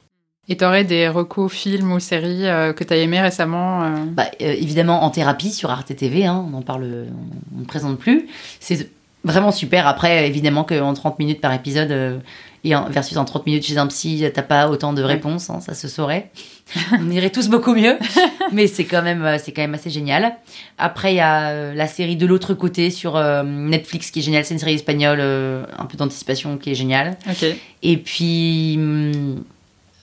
Et 0.50 0.56
t'aurais 0.56 0.82
des 0.84 1.08
recos 1.08 1.50
films 1.50 1.92
ou 1.92 2.00
séries 2.00 2.46
euh, 2.48 2.72
que 2.72 2.82
t'as 2.82 2.96
aimé 2.96 3.20
récemment 3.20 3.84
euh, 3.84 3.88
Bah, 4.10 4.24
euh, 4.42 4.52
évidemment, 4.52 5.04
en 5.04 5.10
thérapie 5.10 5.52
sur 5.52 5.70
Arte 5.70 5.94
TV, 5.94 6.26
hein, 6.26 6.44
on 6.52 6.56
en 6.56 6.62
parle, 6.62 7.06
on 7.56 7.60
ne 7.60 7.64
présente 7.64 7.98
plus. 8.00 8.26
C'est 8.58 8.90
vraiment 9.22 9.52
super. 9.52 9.86
Après, 9.86 10.26
évidemment, 10.26 10.64
qu'en 10.64 10.92
30 10.92 11.20
minutes 11.20 11.40
par 11.40 11.52
épisode, 11.54 11.92
euh, 11.92 12.18
et 12.64 12.74
en- 12.74 12.88
versus 12.90 13.16
en 13.16 13.24
30 13.24 13.46
minutes 13.46 13.64
chez 13.64 13.78
un 13.78 13.86
psy, 13.86 14.24
t'as 14.34 14.42
pas 14.42 14.68
autant 14.68 14.92
de 14.92 15.02
réponses, 15.02 15.50
hein, 15.50 15.60
ça 15.60 15.72
se 15.72 15.86
saurait. 15.86 16.30
on 17.00 17.08
irait 17.12 17.30
tous 17.30 17.48
beaucoup 17.48 17.72
mieux, 17.74 17.96
mais 18.52 18.66
c'est 18.66 18.84
quand 18.84 19.02
même, 19.02 19.36
c'est 19.38 19.52
quand 19.52 19.62
même 19.62 19.74
assez 19.74 19.88
génial. 19.90 20.34
Après, 20.78 21.12
il 21.12 21.16
y 21.16 21.20
a 21.20 21.72
la 21.74 21.86
série 21.86 22.16
de 22.16 22.26
l'autre 22.26 22.54
côté 22.54 22.90
sur 22.90 23.18
Netflix 23.44 24.10
qui 24.10 24.18
est 24.18 24.22
géniale. 24.22 24.44
C'est 24.44 24.54
une 24.54 24.60
série 24.60 24.74
espagnole, 24.74 25.20
un 25.20 25.86
peu 25.86 25.96
d'anticipation 25.96 26.58
qui 26.58 26.72
est 26.72 26.74
géniale. 26.74 27.16
Ok. 27.30 27.46
Et 27.84 27.96
puis, 27.98 28.74
hum, 28.78 29.44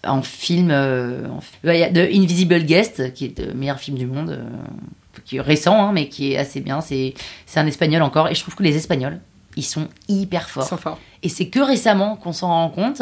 en 0.08 0.22
film. 0.22 0.70
euh, 0.72 1.28
en- 1.30 1.39
bah, 1.64 1.72
a 1.74 1.89
The 1.89 2.10
Invisible 2.14 2.64
Guest, 2.64 3.14
qui 3.14 3.26
est 3.26 3.39
le 3.39 3.53
meilleur 3.53 3.80
film 3.80 3.97
du 3.97 4.05
monde, 4.08 4.32
euh, 4.32 5.20
qui 5.26 5.38
est 5.38 5.41
récent, 5.41 5.76
hein, 5.88 5.91
mais 5.93 6.10
qui 6.10 6.34
est 6.34 6.38
assez 6.38 6.60
bien. 6.62 6.82
C'est 6.82 7.14
c'est 7.45 7.60
un 7.60 7.68
espagnol 7.68 8.01
encore, 8.01 8.28
et 8.30 8.36
je 8.36 8.41
trouve 8.41 8.55
que 8.55 8.64
les 8.64 8.76
Espagnols, 8.76 9.20
ils 9.55 9.64
sont 9.66 9.88
hyper 10.08 10.45
Ils 10.47 10.51
forts. 10.51 10.64
sont 10.68 10.78
forts. 10.78 10.99
Et 11.24 11.30
c'est 11.30 11.47
que 11.49 11.60
récemment 11.60 12.16
qu'on 12.16 12.34
s'en 12.34 12.47
rend 12.49 12.70
compte. 12.70 13.01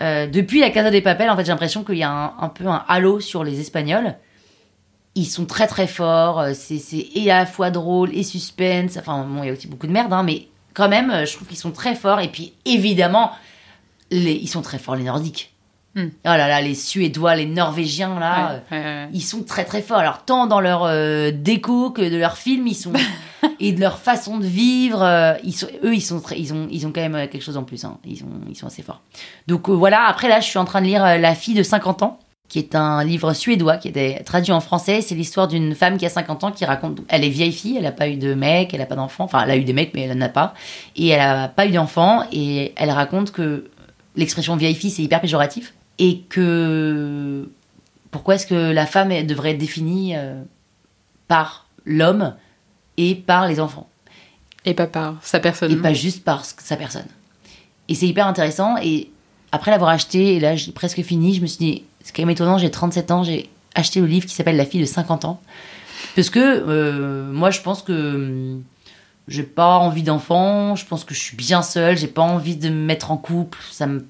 Euh, 0.00 0.26
depuis 0.28 0.60
la 0.60 0.70
Casa 0.70 0.90
des 0.90 1.00
Papel, 1.02 1.28
en 1.28 1.36
fait, 1.36 1.44
j'ai 1.44 1.50
l'impression 1.52 1.82
qu'il 1.82 1.96
y 1.96 2.02
a 2.04 2.10
un, 2.10 2.34
un 2.40 2.48
peu 2.48 2.66
un 2.66 2.84
halo 2.88 3.20
sur 3.20 3.42
les 3.44 3.58
Espagnols. 3.60 4.14
Ils 5.16 5.24
sont 5.26 5.44
très 5.46 5.66
très 5.66 5.88
forts. 5.88 6.44
C'est 6.54 6.78
c'est 6.78 7.04
et 7.14 7.30
à 7.32 7.38
la 7.40 7.46
fois 7.46 7.70
drôle 7.70 8.14
et 8.16 8.22
suspense. 8.22 8.96
Enfin, 8.96 9.24
bon, 9.28 9.42
il 9.42 9.46
y 9.48 9.50
a 9.50 9.52
aussi 9.52 9.66
beaucoup 9.66 9.86
de 9.88 9.92
merde, 9.92 10.12
hein, 10.12 10.22
mais 10.22 10.46
quand 10.74 10.88
même, 10.88 11.26
je 11.26 11.34
trouve 11.34 11.48
qu'ils 11.48 11.56
sont 11.56 11.72
très 11.72 11.96
forts. 11.96 12.20
Et 12.20 12.28
puis, 12.28 12.52
évidemment, 12.64 13.32
les, 14.12 14.34
ils 14.34 14.46
sont 14.48 14.62
très 14.62 14.78
forts, 14.78 14.94
les 14.94 15.02
Nordiques. 15.04 15.52
Hmm. 16.00 16.08
Oh 16.24 16.28
là 16.28 16.46
là, 16.48 16.60
les 16.60 16.74
Suédois, 16.74 17.34
les 17.34 17.46
Norvégiens, 17.46 18.18
là. 18.20 18.52
euh, 18.52 18.58
Ouais, 18.70 18.78
ouais, 18.78 18.84
ouais. 18.84 19.08
ils 19.12 19.20
sont 19.22 19.42
très 19.42 19.64
très 19.64 19.82
forts. 19.82 19.98
Alors 19.98 20.24
tant 20.24 20.46
dans 20.46 20.60
leur 20.60 20.84
euh, 20.84 21.30
déco 21.32 21.90
que 21.90 22.02
de 22.02 22.16
leurs 22.16 22.36
films, 22.36 22.66
ils 22.68 22.74
sont 22.74 22.92
et 23.60 23.72
de 23.72 23.80
leur 23.80 23.98
façon 23.98 24.38
de 24.38 24.46
vivre, 24.46 25.02
euh, 25.02 25.34
ils 25.42 25.52
sont, 25.52 25.66
eux 25.82 25.94
ils 25.94 26.00
sont 26.00 26.20
très, 26.20 26.38
ils 26.38 26.52
ont 26.54 26.68
ils 26.70 26.86
ont 26.86 26.92
quand 26.92 27.00
même 27.00 27.28
quelque 27.28 27.42
chose 27.42 27.56
en 27.56 27.64
plus. 27.64 27.84
hein. 27.84 27.98
Ils 28.04 28.18
sont 28.18 28.26
ils 28.48 28.54
sont 28.56 28.66
assez 28.68 28.82
forts. 28.82 29.00
Donc 29.48 29.68
voilà. 29.68 30.06
Après 30.06 30.28
là, 30.28 30.38
je 30.40 30.46
suis 30.46 30.58
en 30.58 30.64
train 30.64 30.80
de 30.82 30.86
lire 30.86 31.02
La 31.02 31.34
fille 31.34 31.54
de 31.54 31.62
50 31.64 32.02
ans, 32.04 32.18
qui 32.48 32.58
est 32.60 32.74
un 32.76 33.02
livre 33.02 33.32
suédois 33.32 33.76
qui 33.78 33.88
était 33.88 34.22
traduit 34.24 34.52
en 34.52 34.60
français. 34.60 35.00
C'est 35.00 35.14
l'histoire 35.16 35.48
d'une 35.48 35.74
femme 35.74 35.96
qui 35.98 36.06
a 36.06 36.10
50 36.10 36.44
ans 36.44 36.52
qui 36.52 36.64
raconte. 36.64 37.00
Elle 37.08 37.24
est 37.24 37.28
vieille 37.28 37.52
fille, 37.52 37.76
elle 37.76 37.82
n'a 37.82 37.92
pas 37.92 38.08
eu 38.08 38.16
de 38.16 38.34
mec, 38.34 38.72
elle 38.72 38.80
n'a 38.80 38.86
pas 38.86 38.94
d'enfant. 38.96 39.24
Enfin, 39.24 39.42
elle 39.44 39.50
a 39.50 39.56
eu 39.56 39.64
des 39.64 39.72
mecs, 39.72 39.92
mais 39.94 40.02
elle 40.02 40.16
n'en 40.16 40.26
a 40.26 40.30
pas. 40.30 40.54
Et 40.96 41.08
elle 41.08 41.18
n'a 41.18 41.48
pas 41.48 41.66
eu 41.66 41.70
d'enfant. 41.70 42.22
Et 42.32 42.72
elle 42.76 42.90
raconte 42.90 43.32
que 43.32 43.68
l'expression 44.16 44.54
vieille 44.56 44.74
fille 44.74 44.90
c'est 44.90 45.02
hyper 45.02 45.20
péjoratif 45.20 45.74
et 45.98 46.20
que 46.28 47.48
pourquoi 48.10 48.36
est-ce 48.36 48.46
que 48.46 48.72
la 48.72 48.86
femme 48.86 49.10
elle, 49.10 49.26
devrait 49.26 49.52
être 49.52 49.58
définie 49.58 50.16
euh, 50.16 50.42
par 51.26 51.66
l'homme 51.84 52.34
et 52.96 53.14
par 53.14 53.46
les 53.46 53.60
enfants? 53.60 53.88
Et 54.64 54.74
pas 54.74 54.86
par 54.86 55.16
sa 55.22 55.40
personne. 55.40 55.72
et 55.72 55.76
pas 55.76 55.92
juste 55.92 56.24
par 56.24 56.44
sa 56.44 56.76
personne. 56.76 57.06
Et 57.88 57.94
c'est 57.94 58.06
hyper 58.06 58.26
intéressant 58.26 58.76
et 58.82 59.10
après 59.50 59.70
l'avoir 59.70 59.90
acheté 59.90 60.34
et 60.34 60.40
là 60.40 60.56
j'ai 60.56 60.72
presque 60.72 61.02
fini, 61.02 61.34
je 61.34 61.40
me 61.40 61.46
suis 61.46 61.58
dit 61.58 61.84
c'est 62.02 62.14
quand 62.14 62.22
même 62.22 62.30
étonnant, 62.30 62.58
j'ai 62.58 62.70
37 62.70 63.10
ans, 63.10 63.22
j'ai 63.22 63.48
acheté 63.74 64.00
le 64.00 64.06
livre 64.06 64.26
qui 64.26 64.34
s'appelle 64.34 64.56
La 64.56 64.66
fille 64.66 64.80
de 64.80 64.86
50 64.86 65.24
ans 65.24 65.40
parce 66.14 66.30
que 66.30 66.40
euh, 66.40 67.30
moi 67.32 67.50
je 67.50 67.60
pense 67.60 67.82
que 67.82 68.58
j'ai 69.26 69.42
pas 69.42 69.76
envie 69.76 70.02
d'enfant, 70.02 70.74
je 70.74 70.84
pense 70.84 71.04
que 71.04 71.14
je 71.14 71.20
suis 71.20 71.36
bien 71.36 71.62
seule, 71.62 71.96
j'ai 71.96 72.08
pas 72.08 72.22
envie 72.22 72.56
de 72.56 72.68
me 72.68 72.84
mettre 72.84 73.10
en 73.10 73.16
couple, 73.16 73.58
ça 73.70 73.86
me 73.86 74.04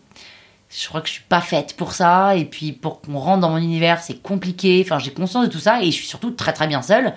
je 0.71 0.87
crois 0.89 1.01
que 1.01 1.09
je 1.09 1.15
suis 1.15 1.23
pas 1.29 1.41
faite 1.41 1.77
pour 1.77 1.93
ça 1.93 2.37
et 2.37 2.45
puis 2.45 2.73
pour 2.73 3.01
qu'on 3.01 3.19
rentre 3.19 3.41
dans 3.41 3.51
mon 3.51 3.57
univers, 3.59 4.01
c'est 4.03 4.21
compliqué. 4.23 4.83
Enfin, 4.85 4.99
j'ai 4.99 5.13
conscience 5.13 5.47
de 5.47 5.51
tout 5.51 5.59
ça 5.61 5.81
et 5.83 5.87
je 5.87 5.91
suis 5.97 6.07
surtout 6.07 6.31
très 6.31 6.53
très 6.53 6.67
bien 6.67 6.83
seule. 6.83 7.15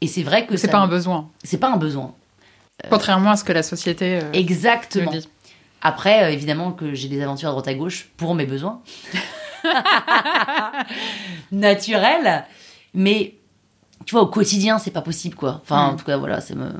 Et 0.00 0.06
c'est 0.06 0.22
vrai 0.22 0.46
que 0.46 0.56
C'est 0.56 0.68
pas 0.68 0.78
un 0.78 0.86
besoin. 0.88 1.30
c'est 1.42 1.58
pas 1.58 1.70
un 1.70 1.76
besoin. 1.76 2.14
Contrairement 2.90 3.30
à 3.30 3.36
ce 3.36 3.44
que 3.44 3.52
la 3.52 3.62
société 3.62 4.20
euh, 4.22 4.32
Exactement. 4.32 5.10
dit. 5.10 5.28
Après, 5.82 6.24
euh, 6.24 6.30
évidemment 6.30 6.72
que 6.72 6.94
j'ai 6.94 7.08
des 7.08 7.22
aventures 7.22 7.48
à 7.48 7.52
droite 7.52 7.68
à 7.68 7.74
gauche 7.74 8.08
pour 8.16 8.34
mes 8.34 8.46
besoins. 8.46 8.80
Naturels. 11.52 12.44
Mais, 12.94 13.34
tu 14.06 14.12
vois, 14.14 14.22
au 14.22 14.26
quotidien, 14.26 14.78
c'est 14.78 14.90
pas 14.90 15.02
possible, 15.02 15.34
quoi. 15.34 15.60
Enfin, 15.62 15.88
en 15.88 15.92
Mm. 15.92 15.96
tout 15.96 16.04
cas, 16.04 16.16
voilà, 16.16 16.40
c'est 16.40 16.54
me... 16.54 16.70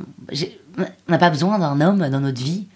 on 0.78 0.84
n'a 1.12 1.18
pas 1.18 1.30
besoin 1.30 1.58
d'un 1.58 1.80
homme 1.80 2.08
dans 2.08 2.20
notre 2.20 2.42
vie. 2.42 2.66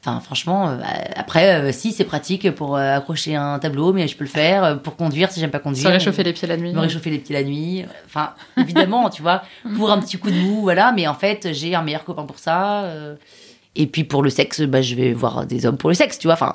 Enfin, 0.00 0.20
franchement, 0.20 0.68
euh, 0.68 0.76
après, 1.16 1.60
euh, 1.60 1.72
si, 1.72 1.90
c'est 1.90 2.04
pratique 2.04 2.52
pour 2.52 2.76
euh, 2.76 2.96
accrocher 2.96 3.34
un 3.34 3.58
tableau, 3.58 3.92
mais 3.92 4.06
je 4.06 4.16
peux 4.16 4.24
le 4.24 4.30
faire. 4.30 4.80
Pour 4.80 4.94
conduire, 4.94 5.32
si 5.32 5.40
j'aime 5.40 5.50
pas 5.50 5.58
conduire. 5.58 5.88
Se 5.88 5.92
réchauffer 5.92 6.22
les 6.22 6.32
pieds 6.32 6.46
la 6.46 6.56
nuit. 6.56 6.72
me 6.72 6.78
réchauffer 6.78 7.10
les 7.10 7.18
pieds 7.18 7.34
la 7.34 7.42
nuit. 7.42 7.84
Enfin, 8.06 8.34
évidemment, 8.56 9.10
tu 9.10 9.22
vois, 9.22 9.42
pour 9.76 9.90
un 9.90 9.98
petit 9.98 10.16
coup 10.16 10.30
de 10.30 10.36
mou, 10.36 10.62
voilà. 10.62 10.92
Mais 10.92 11.08
en 11.08 11.14
fait, 11.14 11.48
j'ai 11.52 11.74
un 11.74 11.82
meilleur 11.82 12.04
copain 12.04 12.24
pour 12.24 12.38
ça. 12.38 12.84
Et 13.74 13.86
puis 13.86 14.04
pour 14.04 14.22
le 14.22 14.30
sexe, 14.30 14.62
bah, 14.62 14.82
je 14.82 14.94
vais 14.94 15.12
voir 15.12 15.46
des 15.46 15.66
hommes 15.66 15.76
pour 15.76 15.90
le 15.90 15.94
sexe, 15.94 16.18
tu 16.18 16.28
vois. 16.28 16.34
Enfin, 16.34 16.52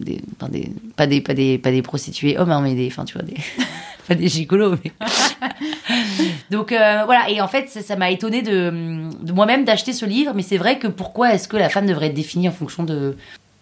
des, 0.00 0.20
enfin, 0.36 0.50
des, 0.50 0.72
pas 0.96 1.06
des, 1.06 1.20
pas 1.20 1.34
des, 1.34 1.58
pas 1.58 1.70
des 1.70 1.82
prostituées 1.82 2.38
hommes, 2.38 2.50
hein, 2.50 2.62
mais 2.62 2.74
des, 2.74 2.88
enfin, 2.88 3.04
tu 3.04 3.14
vois, 3.14 3.22
des, 3.22 3.36
pas 4.08 4.14
des 4.14 4.28
gigolos. 4.28 4.76
Mais... 4.82 4.92
Donc 6.50 6.72
euh, 6.72 7.02
voilà. 7.04 7.28
Et 7.30 7.40
en 7.40 7.48
fait, 7.48 7.68
ça 7.68 7.96
m'a 7.96 8.10
étonné 8.10 8.42
de, 8.42 9.10
de 9.22 9.32
moi-même 9.32 9.64
d'acheter 9.64 9.92
ce 9.92 10.06
livre. 10.06 10.32
Mais 10.34 10.42
c'est 10.42 10.58
vrai 10.58 10.78
que 10.78 10.86
pourquoi 10.86 11.34
est-ce 11.34 11.48
que 11.48 11.56
la 11.56 11.68
femme 11.68 11.86
devrait 11.86 12.06
être 12.06 12.14
définie 12.14 12.48
en 12.48 12.52
fonction 12.52 12.84
de 12.84 13.16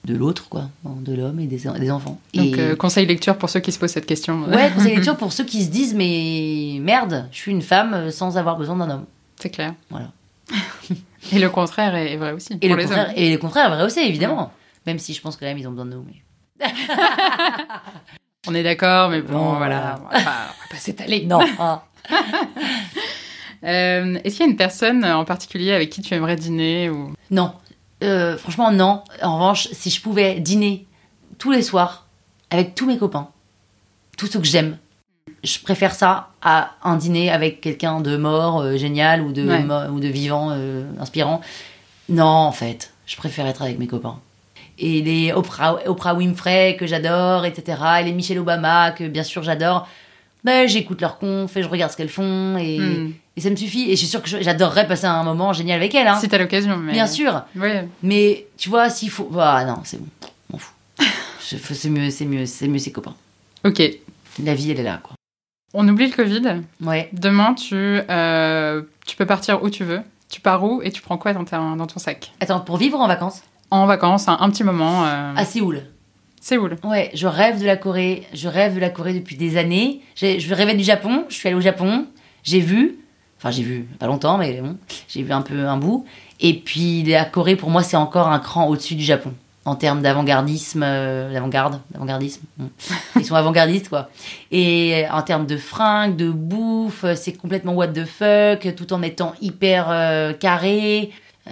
de 0.06 0.14
l'autre, 0.14 0.48
quoi, 0.48 0.68
de 0.84 1.14
l'homme 1.14 1.40
et 1.40 1.46
des, 1.46 1.62
des 1.80 1.90
enfants. 1.90 2.20
Donc, 2.32 2.56
et... 2.56 2.60
euh, 2.60 2.76
conseil 2.76 3.06
lecture 3.06 3.36
pour 3.36 3.50
ceux 3.50 3.58
qui 3.58 3.72
se 3.72 3.78
posent 3.80 3.90
cette 3.90 4.06
question. 4.06 4.44
Ouais, 4.44 4.70
conseil 4.74 4.94
lecture 4.94 5.16
pour 5.16 5.32
ceux 5.32 5.42
qui 5.44 5.64
se 5.64 5.68
disent 5.68 5.94
mais 5.94 6.78
merde, 6.80 7.26
je 7.32 7.36
suis 7.38 7.50
une 7.50 7.62
femme 7.62 7.92
euh, 7.92 8.10
sans 8.12 8.38
avoir 8.38 8.56
besoin 8.56 8.76
d'un 8.76 8.88
homme. 8.88 9.04
C'est 9.40 9.50
clair. 9.50 9.74
Voilà. 9.90 10.12
Et 11.32 11.40
le 11.40 11.50
contraire 11.50 11.96
est 11.96 12.16
vrai 12.16 12.32
aussi. 12.32 12.56
Et 12.62 12.68
pour 12.68 12.76
le, 12.76 12.82
les 12.82 12.88
contraire, 12.88 13.08
hommes. 13.08 13.14
et 13.16 13.32
le 13.32 13.38
contraire 13.38 13.66
est 13.66 13.74
vrai 13.74 13.84
aussi, 13.84 13.98
évidemment. 13.98 14.52
Même 14.86 15.00
si 15.00 15.12
je 15.12 15.20
pense 15.20 15.34
que 15.34 15.40
quand 15.40 15.46
même 15.46 15.58
ils 15.58 15.66
ont 15.66 15.72
besoin 15.72 15.86
de 15.86 15.94
nous. 15.94 16.06
Mais... 16.06 16.66
On 18.46 18.54
est 18.54 18.62
d'accord, 18.62 19.10
mais 19.10 19.22
bon, 19.22 19.32
Bon, 19.32 19.52
voilà. 19.54 19.98
On 20.04 20.16
va 20.16 20.22
pas, 20.70 20.76
s'étaler. 20.76 21.26
Non. 21.26 21.40
ah. 21.58 21.82
Euh, 23.64 24.18
Est-ce 24.22 24.36
qu'il 24.36 24.44
y 24.44 24.48
a 24.48 24.50
une 24.50 24.56
personne 24.56 25.04
en 25.04 25.24
particulier 25.24 25.72
avec 25.72 25.90
qui 25.90 26.02
tu 26.02 26.14
aimerais 26.14 26.36
dîner 26.36 26.90
ou... 26.90 27.14
Non. 27.30 27.52
Euh, 28.04 28.36
franchement, 28.36 28.70
non. 28.70 29.02
En 29.22 29.34
revanche, 29.36 29.68
si 29.72 29.88
je 29.90 30.00
pouvais 30.00 30.38
dîner 30.40 30.86
tous 31.38 31.50
les 31.50 31.62
soirs 31.62 32.06
avec 32.50 32.74
tous 32.74 32.86
mes 32.86 32.98
copains, 32.98 33.28
tous 34.18 34.26
ceux 34.26 34.38
que 34.40 34.46
j'aime, 34.46 34.76
je 35.42 35.58
préfère 35.58 35.94
ça 35.94 36.28
à 36.42 36.72
un 36.84 36.96
dîner 36.96 37.30
avec 37.30 37.60
quelqu'un 37.62 38.00
de 38.02 38.16
mort, 38.16 38.60
euh, 38.60 38.76
génial, 38.76 39.22
ou 39.22 39.32
de, 39.32 39.44
Ouais. 39.48 39.62
mo- 39.62 39.88
ou 39.90 40.00
de 40.00 40.08
vivant, 40.08 40.50
inspirant. 41.00 41.40
Non, 42.10 42.24
en 42.24 42.52
fait, 42.52 42.92
je 43.06 43.16
préfère 43.16 43.46
être 43.46 43.62
avec 43.62 43.78
mes 43.78 43.86
copains. 43.86 44.20
Et 44.78 45.00
les 45.02 45.32
Oprah, 45.32 45.78
Oprah 45.86 46.14
Winfrey 46.14 46.76
que 46.78 46.86
j'adore, 46.86 47.46
etc. 47.46 47.78
Et 48.00 48.04
les 48.04 48.12
Michelle 48.12 48.38
Obama 48.38 48.90
que 48.90 49.04
bien 49.08 49.22
sûr 49.24 49.42
j'adore. 49.42 49.88
Ben, 50.46 50.68
j'écoute 50.68 51.00
leurs 51.00 51.18
confs 51.18 51.56
et 51.56 51.62
je 51.62 51.68
regarde 51.68 51.90
ce 51.90 51.96
qu'elles 51.96 52.08
font 52.08 52.56
et, 52.56 52.78
Hmm. 52.78 53.12
et 53.36 53.40
ça 53.40 53.50
me 53.50 53.56
suffit. 53.56 53.86
Et 53.90 53.90
je 53.90 53.96
suis 53.96 54.06
sûre 54.06 54.22
que 54.22 54.28
j'adorerais 54.28 54.86
passer 54.86 55.06
un 55.06 55.24
moment 55.24 55.52
génial 55.52 55.76
avec 55.80 55.94
elles. 55.94 56.06
Hein. 56.06 56.18
Si 56.20 56.28
t'as 56.28 56.38
l'occasion, 56.38 56.76
mais... 56.76 56.92
Bien 56.92 57.06
sûr. 57.08 57.42
Mais 58.02 58.46
tu 58.56 58.68
vois, 58.68 58.88
s'il 58.88 59.10
faut. 59.10 59.28
Ah 59.38 59.64
non, 59.64 59.78
c'est 59.84 59.98
bon, 60.00 60.06
m'en 60.52 60.58
fous. 60.58 60.72
C'est 61.40 61.90
mieux, 61.90 62.10
c'est 62.10 62.24
mieux, 62.24 62.46
c'est 62.46 62.66
mieux 62.68 62.78
ses 62.78 62.90
copains. 62.92 63.14
Ok. 63.64 63.82
La 64.42 64.54
vie, 64.54 64.70
elle 64.70 64.80
est 64.80 64.84
là, 64.84 65.00
quoi. 65.02 65.14
On 65.74 65.86
oublie 65.88 66.08
le 66.08 66.14
Covid. 66.14 66.42
Ouais. 66.80 67.08
Demain, 67.12 67.54
tu, 67.54 67.74
euh, 67.76 68.82
tu 69.06 69.16
peux 69.16 69.26
partir 69.26 69.62
où 69.62 69.70
tu 69.70 69.84
veux. 69.84 70.00
Tu 70.28 70.40
pars 70.40 70.62
où 70.64 70.80
et 70.82 70.90
tu 70.90 71.02
prends 71.02 71.18
quoi 71.18 71.32
dans, 71.34 71.44
ta- 71.44 71.58
dans 71.76 71.86
ton 71.86 71.98
sac? 72.00 72.32
Attends, 72.40 72.60
pour 72.60 72.76
vivre 72.78 72.98
en 73.00 73.06
vacances? 73.08 73.42
En 73.70 73.86
vacances, 73.86 74.26
un, 74.28 74.36
un 74.40 74.50
petit 74.50 74.64
moment. 74.64 75.04
euh, 75.06 75.34
À 75.36 75.44
Séoul. 75.44 75.82
Séoul. 76.40 76.76
Ouais, 76.84 77.10
je 77.14 77.26
rêve 77.26 77.60
de 77.60 77.66
la 77.66 77.76
Corée. 77.76 78.24
Je 78.32 78.48
rêve 78.48 78.74
de 78.74 78.80
la 78.80 78.90
Corée 78.90 79.14
depuis 79.14 79.36
des 79.36 79.56
années. 79.56 80.00
Je 80.16 80.54
rêvais 80.54 80.74
du 80.74 80.84
Japon. 80.84 81.24
Je 81.28 81.34
suis 81.34 81.48
allée 81.48 81.56
au 81.56 81.60
Japon. 81.60 82.06
J'ai 82.44 82.60
vu. 82.60 82.98
Enfin, 83.38 83.50
j'ai 83.50 83.62
vu, 83.62 83.86
pas 83.98 84.06
longtemps, 84.06 84.38
mais 84.38 84.60
bon. 84.60 84.76
J'ai 85.08 85.22
vu 85.22 85.32
un 85.32 85.42
peu 85.42 85.66
un 85.66 85.76
bout. 85.76 86.06
Et 86.40 86.54
puis, 86.54 87.02
la 87.02 87.24
Corée, 87.24 87.56
pour 87.56 87.70
moi, 87.70 87.82
c'est 87.82 87.96
encore 87.96 88.28
un 88.28 88.38
cran 88.38 88.66
au-dessus 88.68 88.94
du 88.94 89.04
Japon. 89.04 89.32
En 89.64 89.74
termes 89.74 90.00
d'avant-gardisme. 90.00 90.82
euh, 90.84 91.32
d'avant-garde. 91.32 91.80
D'avant-gardisme. 91.90 92.42
Ils 93.16 93.24
sont 93.24 93.34
avant-gardistes, 93.34 93.88
quoi. 93.88 94.10
Et 94.52 95.04
en 95.10 95.22
termes 95.22 95.46
de 95.46 95.56
fringues, 95.56 96.14
de 96.16 96.30
bouffe, 96.30 97.02
euh, 97.04 97.14
c'est 97.16 97.32
complètement 97.32 97.72
what 97.74 97.88
the 97.88 98.04
fuck, 98.04 98.74
tout 98.76 98.92
en 98.92 99.02
étant 99.02 99.34
hyper 99.42 99.88
euh, 99.90 100.32
carré. 100.32 101.10
Euh, 101.48 101.50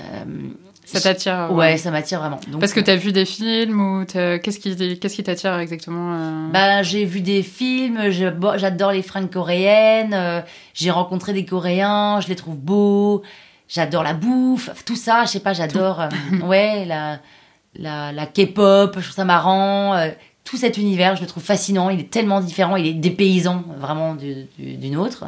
Ça 0.95 1.01
t'attire 1.13 1.35
euh, 1.51 1.55
ouais, 1.55 1.77
ça 1.77 1.91
m'attire 1.91 2.21
vraiment. 2.21 2.41
Donc, 2.51 2.61
Parce 2.61 2.73
que 2.73 2.81
t'as 2.81 2.97
vu 2.97 3.13
des 3.13 3.25
films 3.25 3.81
ou 3.81 4.05
qu'est-ce 4.05 4.59
qui 4.59 4.99
qu'est-ce 4.99 5.15
qui 5.17 5.23
t'attire 5.23 5.59
exactement 5.59 6.15
euh 6.15 6.49
Bah, 6.53 6.83
j'ai 6.83 7.05
vu 7.05 7.21
des 7.21 7.43
films, 7.43 8.11
je- 8.11 8.29
j'adore 8.57 8.93
les 8.93 9.03
fringues 9.03 9.31
coréennes, 9.31 10.15
euh, 10.15 10.41
j'ai 10.75 10.91
rencontré 10.91 11.33
des 11.33 11.45
Coréens, 11.45 12.21
je 12.21 12.29
les 12.29 12.37
trouve 12.37 12.57
beaux, 12.57 13.23
j'adore 13.69 14.03
la 14.03 14.15
bouffe, 14.15 14.71
tout 14.85 14.97
ça, 14.97 15.25
je 15.25 15.31
sais 15.31 15.41
pas, 15.41 15.53
j'adore, 15.53 16.01
euh, 16.01 16.09
ouais, 16.47 16.85
la, 16.85 17.19
la, 17.77 18.13
la 18.13 18.27
K-pop, 18.27 18.95
je 18.97 19.03
trouve 19.03 19.15
ça 19.15 19.25
marrant, 19.25 19.95
euh, 19.95 20.11
tout 20.45 20.57
cet 20.59 20.77
univers, 20.77 21.17
je 21.17 21.23
le 21.23 21.27
trouve 21.27 21.43
fascinant, 21.43 21.89
il 21.89 22.01
est 22.01 22.11
tellement 22.11 22.41
différent, 22.41 22.77
il 22.77 22.87
est 22.87 22.93
dépaysant 22.93 23.65
vraiment 23.79 24.15
du, 24.15 24.45
du, 24.59 24.77
du 24.77 24.91
nôtre. 24.91 25.25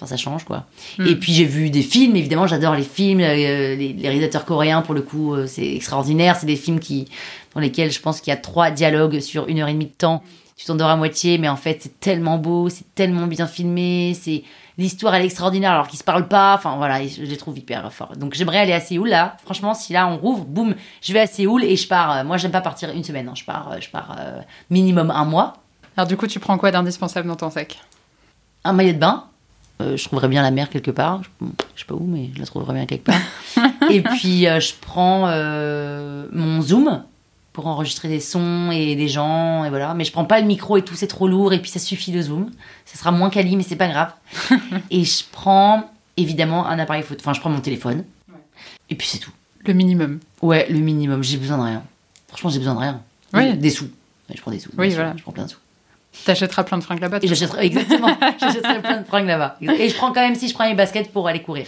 Enfin, 0.00 0.06
ça 0.06 0.16
change, 0.16 0.44
quoi. 0.44 0.64
Hmm. 0.98 1.06
Et 1.06 1.14
puis, 1.14 1.32
j'ai 1.34 1.44
vu 1.44 1.68
des 1.68 1.82
films, 1.82 2.16
évidemment, 2.16 2.46
j'adore 2.46 2.74
les 2.74 2.82
films, 2.82 3.20
euh, 3.20 3.34
les, 3.34 3.92
les 3.92 4.08
réalisateurs 4.08 4.46
coréens, 4.46 4.80
pour 4.80 4.94
le 4.94 5.02
coup, 5.02 5.34
euh, 5.34 5.46
c'est 5.46 5.74
extraordinaire. 5.74 6.36
C'est 6.36 6.46
des 6.46 6.56
films 6.56 6.80
qui, 6.80 7.06
dans 7.54 7.60
lesquels 7.60 7.92
je 7.92 8.00
pense 8.00 8.20
qu'il 8.22 8.30
y 8.30 8.34
a 8.34 8.38
trois 8.38 8.70
dialogues 8.70 9.20
sur 9.20 9.46
une 9.48 9.60
heure 9.60 9.68
et 9.68 9.74
demie 9.74 9.84
de 9.86 9.90
temps. 9.90 10.22
Tu 10.56 10.66
t'endors 10.66 10.88
à 10.90 10.96
moitié, 10.96 11.36
mais 11.38 11.48
en 11.48 11.56
fait, 11.56 11.78
c'est 11.82 12.00
tellement 12.00 12.36
beau, 12.38 12.68
c'est 12.68 12.94
tellement 12.94 13.26
bien 13.26 13.46
filmé, 13.46 14.14
c'est 14.18 14.42
l'histoire 14.76 15.14
elle 15.14 15.22
est 15.22 15.26
extraordinaire 15.26 15.72
alors 15.72 15.88
qu'ils 15.88 15.98
se 15.98 16.04
parlent 16.04 16.28
pas. 16.28 16.54
Enfin 16.54 16.76
voilà, 16.76 17.06
je 17.06 17.22
les 17.22 17.36
trouve 17.38 17.56
hyper 17.56 17.90
forts. 17.90 18.12
Donc 18.16 18.34
j'aimerais 18.34 18.58
aller 18.58 18.74
à 18.74 18.80
Séoul 18.80 19.08
là. 19.08 19.38
Franchement, 19.42 19.72
si 19.72 19.94
là 19.94 20.06
on 20.06 20.18
rouvre, 20.18 20.44
boum, 20.44 20.74
je 21.00 21.14
vais 21.14 21.20
à 21.20 21.26
Séoul 21.26 21.64
et 21.64 21.76
je 21.76 21.88
pars. 21.88 22.12
euh, 22.12 22.24
Moi, 22.24 22.36
j'aime 22.36 22.50
pas 22.50 22.60
partir 22.60 22.90
une 22.90 23.04
semaine. 23.04 23.26
hein. 23.28 23.34
Je 23.34 23.44
pars, 23.44 23.74
je 23.80 23.88
pars 23.88 24.16
euh, 24.20 24.40
minimum 24.68 25.10
un 25.10 25.24
mois. 25.24 25.54
Alors 25.96 26.06
du 26.06 26.18
coup, 26.18 26.26
tu 26.26 26.40
prends 26.40 26.58
quoi 26.58 26.70
d'indispensable 26.70 27.26
dans 27.26 27.36
ton 27.36 27.48
sac? 27.48 27.78
Un 28.64 28.74
maillot 28.74 28.92
de 28.92 28.98
bain. 28.98 29.24
Euh, 29.80 29.96
je 29.96 30.04
trouverais 30.04 30.28
bien 30.28 30.42
la 30.42 30.50
mer 30.50 30.68
quelque 30.68 30.90
part. 30.90 31.22
Je, 31.22 31.46
je 31.74 31.80
sais 31.80 31.86
pas 31.86 31.94
où, 31.94 32.04
mais 32.06 32.30
je 32.34 32.40
la 32.40 32.46
trouverais 32.46 32.74
bien 32.74 32.86
quelque 32.86 33.04
part. 33.04 33.20
et 33.90 34.02
puis, 34.02 34.46
euh, 34.46 34.60
je 34.60 34.74
prends 34.80 35.26
euh, 35.28 36.26
mon 36.32 36.60
Zoom 36.60 37.02
pour 37.52 37.66
enregistrer 37.66 38.08
des 38.08 38.20
sons 38.20 38.70
et 38.70 38.94
des 38.94 39.08
gens, 39.08 39.64
et 39.64 39.70
voilà. 39.70 39.94
Mais 39.94 40.04
je 40.04 40.12
prends 40.12 40.24
pas 40.24 40.40
le 40.40 40.46
micro 40.46 40.76
et 40.76 40.82
tout, 40.82 40.94
c'est 40.94 41.06
trop 41.06 41.28
lourd, 41.28 41.52
et 41.52 41.60
puis 41.60 41.70
ça 41.70 41.78
suffit 41.78 42.12
le 42.12 42.22
Zoom. 42.22 42.50
Ça 42.84 42.98
sera 42.98 43.10
moins 43.10 43.30
quali, 43.30 43.56
mais 43.56 43.62
c'est 43.62 43.76
pas 43.76 43.88
grave. 43.88 44.12
et 44.90 45.04
je 45.04 45.24
prends, 45.32 45.90
évidemment, 46.16 46.66
un 46.66 46.78
appareil 46.78 47.02
photo. 47.02 47.20
Enfin, 47.20 47.32
je 47.32 47.40
prends 47.40 47.50
mon 47.50 47.60
téléphone. 47.60 48.04
Et 48.88 48.94
puis 48.94 49.06
c'est 49.06 49.18
tout. 49.18 49.32
Le 49.66 49.72
minimum. 49.72 50.20
Ouais, 50.42 50.66
le 50.68 50.78
minimum. 50.78 51.22
J'ai 51.22 51.36
besoin 51.36 51.58
de 51.58 51.62
rien. 51.62 51.82
Franchement, 52.28 52.50
j'ai 52.50 52.58
besoin 52.58 52.74
de 52.74 52.80
rien. 52.80 53.02
Oui. 53.34 53.56
Des 53.56 53.70
sous. 53.70 53.84
Ouais, 53.84 54.36
je 54.36 54.40
prends 54.40 54.50
des 54.50 54.58
sous. 54.58 54.70
Oui, 54.76 54.90
voilà. 54.90 55.14
Je 55.16 55.22
prends 55.22 55.32
plein 55.32 55.44
de 55.44 55.50
sous. 55.50 55.58
T'achèteras 56.24 56.64
plein 56.64 56.78
de 56.78 56.82
fringues 56.82 57.00
là-bas. 57.00 57.18
J'achèterai, 57.22 57.66
exactement, 57.66 58.16
j'achèterai 58.40 58.80
plein 58.82 59.00
de 59.00 59.06
fringues 59.06 59.26
là-bas. 59.26 59.56
Et 59.60 59.88
je 59.88 59.94
prends 59.94 60.12
quand 60.12 60.20
même, 60.20 60.34
si 60.34 60.48
je 60.48 60.54
prends 60.54 60.68
mes 60.68 60.74
baskets 60.74 61.12
pour 61.12 61.28
aller 61.28 61.42
courir. 61.42 61.66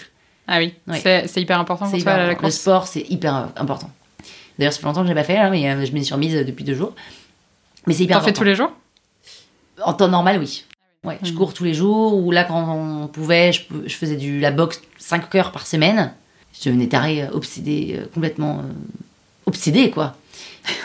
Ah 0.49 0.59
oui, 0.59 0.75
Oui. 0.89 0.99
c'est 1.03 1.37
hyper 1.41 1.59
important 1.61 1.89
pour 1.89 1.99
toi 2.03 2.17
la 2.17 2.25
important. 2.25 2.31
Le 2.31 2.37
course. 2.41 2.55
sport, 2.57 2.87
c'est 2.87 3.09
hyper 3.09 3.49
important. 3.57 3.91
D'ailleurs, 4.59 4.73
ça 4.73 4.81
fait 4.81 4.87
longtemps 4.87 5.01
que 5.03 5.07
je 5.09 5.13
l'ai 5.13 5.19
pas 5.21 5.25
fait, 5.25 5.35
là, 5.37 5.49
mais 5.49 5.71
euh, 5.71 5.85
je 5.87 5.93
m'y 5.93 6.05
suis 6.05 6.13
remise 6.13 6.35
euh, 6.37 6.45
depuis 6.45 6.65
deux 6.65 6.75
jours. 6.75 6.93
Mais 7.87 7.95
c'est 7.95 8.05
hyper 8.05 8.19
T'en 8.19 8.25
fais 8.25 8.33
tous 8.33 8.45
les 8.45 8.55
jours? 8.55 8.73
En 9.83 9.95
temps 9.95 10.09
normal, 10.09 10.39
oui. 10.39 10.65
Ouais, 11.05 11.19
je 11.23 11.31
Mhm. 11.31 11.37
cours 11.39 11.55
tous 11.55 11.65
les 11.65 11.75
jours, 11.75 12.15
ou 12.15 12.31
là, 12.33 12.45
quand 12.45 12.77
on 12.77 13.07
pouvait, 13.09 13.53
je, 13.53 13.63
faisais 13.97 14.17
du, 14.17 14.41
la 14.41 14.51
boxe 14.51 14.81
5 14.99 15.35
heures 15.37 15.53
par 15.53 15.67
semaine. 15.67 16.13
Je 16.61 16.69
devenais 16.69 16.89
tarée, 16.89 17.23
euh, 17.23 17.31
obsédée, 17.33 18.01
complètement 18.13 18.59
euh, 18.59 18.73
obsédée, 19.47 19.91
quoi. 19.91 20.17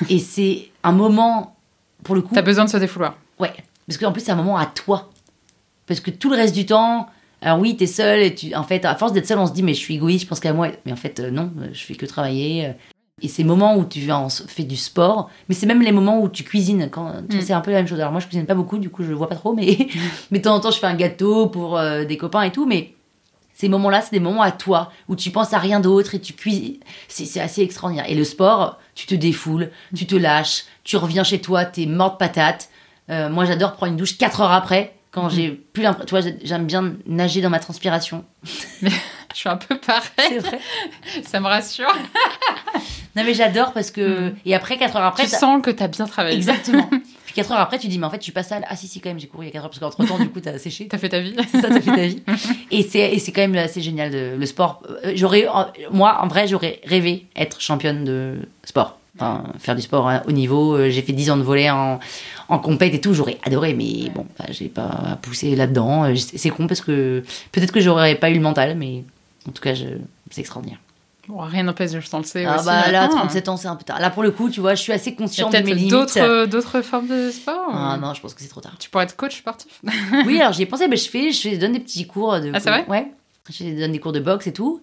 Et 0.09 0.19
c'est 0.19 0.69
un 0.83 0.91
moment, 0.93 1.55
pour 2.03 2.15
le 2.15 2.21
coup. 2.21 2.33
T'as 2.33 2.41
besoin 2.41 2.65
de 2.65 2.69
se 2.69 2.77
défouloir. 2.77 3.15
Ouais, 3.39 3.53
parce 3.87 3.97
qu'en 3.97 4.11
plus, 4.11 4.21
c'est 4.23 4.31
un 4.31 4.35
moment 4.35 4.57
à 4.57 4.65
toi. 4.65 5.11
Parce 5.85 5.99
que 5.99 6.11
tout 6.11 6.29
le 6.29 6.35
reste 6.35 6.53
du 6.55 6.65
temps, 6.65 7.07
alors 7.41 7.59
oui, 7.59 7.77
t'es 7.77 7.87
seul, 7.87 8.19
et 8.21 8.35
tu, 8.35 8.53
en 8.55 8.63
fait, 8.63 8.83
à 8.85 8.95
force 8.95 9.13
d'être 9.13 9.27
seul, 9.27 9.37
on 9.39 9.47
se 9.47 9.53
dit, 9.53 9.63
mais 9.63 9.73
je 9.73 9.79
suis 9.79 9.95
égoïste, 9.95 10.23
je 10.25 10.27
pense 10.29 10.39
qu'à 10.39 10.53
moi. 10.53 10.69
Mais 10.85 10.91
en 10.91 10.95
fait, 10.97 11.19
euh, 11.19 11.31
non, 11.31 11.51
euh, 11.59 11.67
je 11.71 11.83
fais 11.83 11.95
que 11.95 12.05
travailler. 12.05 12.65
euh. 12.67 12.71
Et 13.19 13.27
ces 13.29 13.43
moments 13.43 13.75
où 13.77 13.83
tu 13.85 14.07
fais 14.47 14.61
du 14.63 14.75
sport, 14.75 15.31
mais 15.49 15.55
c'est 15.55 15.65
même 15.65 15.81
les 15.81 15.91
moments 15.91 16.21
où 16.21 16.29
tu 16.29 16.43
cuisines. 16.43 16.87
Quand, 16.91 17.13
Mm. 17.21 17.41
C'est 17.41 17.53
un 17.53 17.61
peu 17.61 17.71
la 17.71 17.77
même 17.77 17.87
chose. 17.87 17.99
Alors 17.99 18.11
moi, 18.11 18.21
je 18.21 18.27
cuisine 18.27 18.45
pas 18.45 18.53
beaucoup, 18.53 18.77
du 18.77 18.91
coup, 18.91 19.03
je 19.03 19.09
le 19.09 19.15
vois 19.15 19.27
pas 19.27 19.35
trop, 19.35 19.53
mais, 19.53 19.87
mais 20.31 20.37
de 20.37 20.43
temps 20.43 20.53
en 20.55 20.59
temps, 20.59 20.69
je 20.69 20.77
fais 20.77 20.85
un 20.85 20.93
gâteau 20.93 21.47
pour 21.47 21.77
euh, 21.79 22.05
des 22.05 22.17
copains 22.17 22.43
et 22.43 22.51
tout, 22.51 22.65
mais. 22.65 22.93
Ces 23.59 23.69
moments-là, 23.69 24.01
c'est 24.03 24.11
des 24.11 24.19
moments 24.19 24.43
à 24.43 24.51
toi, 24.51 24.91
où 25.07 25.15
tu 25.15 25.31
penses 25.31 25.51
à 25.51 25.57
rien 25.57 25.79
d'autre 25.79 26.13
et 26.13 26.19
tu 26.21 26.33
cuisines. 26.33 26.75
C'est 27.07 27.25
c'est 27.25 27.39
assez 27.39 27.63
extraordinaire. 27.63 28.05
Et 28.07 28.13
le 28.13 28.23
sport, 28.23 28.77
tu 28.93 29.07
te 29.07 29.15
défoules, 29.15 29.71
tu 29.95 30.05
te 30.05 30.15
lâches, 30.15 30.65
tu 30.83 30.95
reviens 30.95 31.23
chez 31.23 31.41
toi, 31.41 31.65
t'es 31.65 31.87
mort 31.87 32.11
de 32.11 32.17
patate. 32.17 32.69
Euh, 33.09 33.29
moi, 33.29 33.45
j'adore 33.45 33.73
prendre 33.73 33.91
une 33.91 33.97
douche 33.97 34.17
4 34.17 34.41
heures 34.41 34.51
après, 34.51 34.93
quand 35.11 35.29
j'ai 35.29 35.49
plus 35.49 35.83
l'impression. 35.83 36.05
Tu 36.05 36.11
vois, 36.11 36.21
j'ai- 36.21 36.37
j'aime 36.45 36.65
bien 36.65 36.93
nager 37.05 37.41
dans 37.41 37.49
ma 37.49 37.59
transpiration. 37.59 38.25
Je 38.83 39.41
suis 39.41 39.49
un 39.49 39.57
peu 39.57 39.77
pareil. 39.77 40.03
C'est 40.17 40.39
vrai. 40.39 40.59
Ça 41.23 41.39
me 41.39 41.47
rassure. 41.47 41.87
non, 43.15 43.23
mais 43.25 43.33
j'adore 43.33 43.73
parce 43.73 43.91
que. 43.91 44.33
Et 44.45 44.55
après, 44.55 44.77
4 44.77 44.95
heures 44.95 45.03
après. 45.05 45.23
tu 45.23 45.29
sens 45.29 45.61
que 45.61 45.69
t'as 45.69 45.87
bien 45.87 46.05
travaillé. 46.05 46.35
Exactement. 46.37 46.89
Puis 47.25 47.33
4 47.35 47.51
heures 47.51 47.59
après, 47.59 47.77
tu 47.77 47.87
dis, 47.87 47.99
mais 47.99 48.05
en 48.05 48.09
fait, 48.09 48.17
je 48.17 48.23
suis 48.23 48.31
pas 48.31 48.41
sale. 48.43 48.65
Ah, 48.69 48.75
si, 48.75 48.87
si, 48.87 48.99
quand 49.01 49.09
même, 49.09 49.19
j'ai 49.19 49.27
couru 49.27 49.45
il 49.45 49.47
y 49.47 49.49
a 49.49 49.53
4 49.53 49.63
heures, 49.65 49.69
parce 49.69 49.79
qu'entre 49.79 50.07
temps, 50.07 50.17
du 50.17 50.29
coup, 50.29 50.39
t'as 50.39 50.57
séché. 50.57 50.87
T'as 50.87 50.97
fait 50.97 51.09
ta 51.09 51.19
vie. 51.19 51.35
C'est 51.51 51.61
ça, 51.61 51.67
t'as 51.67 51.81
fait 51.81 51.91
ta 51.91 52.07
vie. 52.07 52.23
Et 52.71 52.83
c'est, 52.83 53.13
et 53.13 53.19
c'est 53.19 53.31
quand 53.31 53.41
même 53.41 53.55
assez 53.57 53.81
génial, 53.81 54.11
de, 54.11 54.35
le 54.39 54.45
sport. 54.45 54.81
Euh, 55.05 55.11
J'aurais, 55.15 55.45
moi, 55.91 56.19
en 56.21 56.27
vrai, 56.27 56.47
j'aurais 56.47 56.79
rêvé 56.85 57.27
être 57.35 57.59
championne 57.61 58.03
de 58.05 58.39
sport. 58.63 58.97
Enfin, 59.19 59.43
faire 59.59 59.75
du 59.75 59.81
sport 59.81 60.07
à 60.09 60.23
haut 60.27 60.31
niveau. 60.31 60.75
Euh, 60.75 60.89
J'ai 60.89 61.01
fait 61.01 61.11
10 61.13 61.31
ans 61.31 61.37
de 61.37 61.43
volet 61.43 61.69
en, 61.69 61.99
en 62.49 62.59
compète 62.59 62.93
et 62.93 63.01
tout. 63.01 63.13
J'aurais 63.13 63.37
adoré, 63.43 63.73
mais 63.73 64.09
bon, 64.13 64.25
bah, 64.37 64.45
j'ai 64.49 64.67
pas 64.69 65.17
poussé 65.21 65.55
là-dedans. 65.55 66.05
Euh, 66.05 66.15
C'est 66.15 66.49
con 66.49 66.67
parce 66.67 66.81
que 66.81 67.23
peut-être 67.51 67.71
que 67.71 67.79
j'aurais 67.79 68.15
pas 68.15 68.29
eu 68.29 68.35
le 68.35 68.41
mental, 68.41 68.75
mais 68.77 69.03
en 69.47 69.51
tout 69.51 69.61
cas, 69.61 69.73
je, 69.73 69.85
c'est 70.31 70.41
extraordinaire. 70.41 70.79
Bon, 71.27 71.39
rien 71.39 71.63
n'empêche 71.63 71.91
de 71.91 71.97
le 71.97 72.23
sais 72.23 72.45
Ah 72.45 72.55
aussi. 72.55 72.65
bah 72.67 72.89
là, 72.89 73.03
Ah. 73.03 73.07
37 73.09 73.49
ans, 73.49 73.57
c'est 73.57 73.67
un 73.67 73.75
peu 73.75 73.83
tard. 73.83 73.99
Là, 73.99 74.09
pour 74.09 74.23
le 74.23 74.31
coup, 74.31 74.49
tu 74.49 74.61
vois, 74.61 74.75
je 74.75 74.81
suis 74.81 74.93
assez 74.93 75.13
consciente 75.13 75.51
de 75.51 75.57
mes 75.59 75.73
limites. 75.73 75.91
d'autres, 75.91 76.45
d'autres 76.45 76.81
formes 76.81 77.07
de 77.07 77.31
sport 77.31 77.69
Ah 77.73 77.97
non, 78.01 78.13
je 78.13 78.21
pense 78.21 78.33
que 78.33 78.41
c'est 78.41 78.47
trop 78.47 78.61
tard. 78.61 78.75
Tu 78.79 78.89
pourrais 78.89 79.03
être 79.03 79.17
coach 79.17 79.39
sportif. 79.39 79.81
Oui, 80.25 80.37
alors 80.39 80.53
j'y 80.53 80.61
ai 80.61 80.65
pensé, 80.67 80.87
mais 80.87 80.95
je 80.95 81.03
je 81.03 81.09
fais- 81.09 81.31
je 81.33 81.55
donne 81.57 81.73
des 81.73 81.81
petits 81.81 82.07
cours 82.07 82.39
de. 82.39 82.51
Ah, 82.53 82.61
c'est 82.61 82.69
vrai? 82.69 82.85
Ouais. 82.87 83.11
Je 83.49 83.77
donne 83.77 83.91
des 83.91 83.99
cours 83.99 84.13
de 84.13 84.21
boxe 84.21 84.47
et 84.47 84.53
tout. 84.53 84.79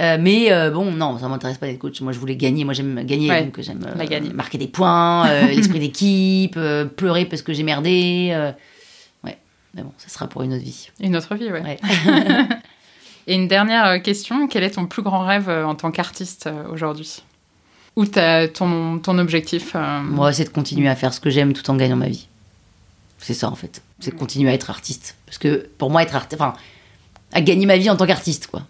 Euh, 0.00 0.16
mais 0.18 0.50
euh, 0.50 0.70
bon, 0.70 0.90
non, 0.90 1.18
ça 1.18 1.28
m'intéresse 1.28 1.58
pas 1.58 1.66
d'être 1.66 1.78
coach. 1.78 2.00
Moi, 2.00 2.12
je 2.12 2.18
voulais 2.18 2.36
gagner. 2.36 2.64
Moi, 2.64 2.72
j'aime 2.72 3.04
gagner, 3.04 3.28
Ouais, 3.28 3.44
donc 3.44 3.60
j'aime 3.60 3.84
euh, 3.86 4.32
marquer 4.32 4.58
des 4.58 4.68
points, 4.68 5.28
l'esprit 5.48 5.80
d'équipe, 5.80 6.58
pleurer 6.96 7.26
parce 7.26 7.42
que 7.42 7.52
j'ai 7.52 7.62
merdé. 7.62 8.34
Ouais, 9.22 9.38
mais 9.74 9.82
bon, 9.82 9.92
ça 9.98 10.08
sera 10.08 10.28
pour 10.28 10.42
une 10.42 10.54
autre 10.54 10.64
vie. 10.64 10.88
Une 11.00 11.16
autre 11.16 11.34
vie, 11.34 11.50
ouais. 11.50 11.62
Ouais. 11.62 11.78
Et 13.28 13.34
une 13.34 13.46
dernière 13.46 14.02
question, 14.02 14.48
quel 14.48 14.64
est 14.64 14.72
ton 14.72 14.86
plus 14.86 15.02
grand 15.02 15.24
rêve 15.24 15.48
en 15.48 15.76
tant 15.76 15.92
qu'artiste 15.92 16.48
aujourd'hui? 16.70 17.22
Ou 17.94 18.06
ton, 18.06 18.98
ton 18.98 19.18
objectif 19.18 19.76
Moi, 20.02 20.32
c'est 20.32 20.44
de 20.44 20.48
continuer 20.48 20.88
à 20.88 20.96
faire 20.96 21.14
ce 21.14 21.20
que 21.20 21.30
j'aime 21.30 21.52
tout 21.52 21.70
en 21.70 21.76
gagnant 21.76 21.96
ma 21.96 22.08
vie. 22.08 22.26
C'est 23.18 23.34
ça, 23.34 23.48
en 23.48 23.54
fait. 23.54 23.82
C'est 24.00 24.12
de 24.12 24.18
continuer 24.18 24.50
à 24.50 24.54
être 24.54 24.70
artiste. 24.70 25.16
Parce 25.26 25.38
que 25.38 25.68
pour 25.78 25.90
moi, 25.90 26.02
être 26.02 26.16
artiste, 26.16 26.40
enfin, 26.40 26.54
à 27.32 27.40
gagner 27.40 27.66
ma 27.66 27.76
vie 27.76 27.88
en 27.88 27.96
tant 27.96 28.06
qu'artiste, 28.06 28.48
quoi. 28.48 28.62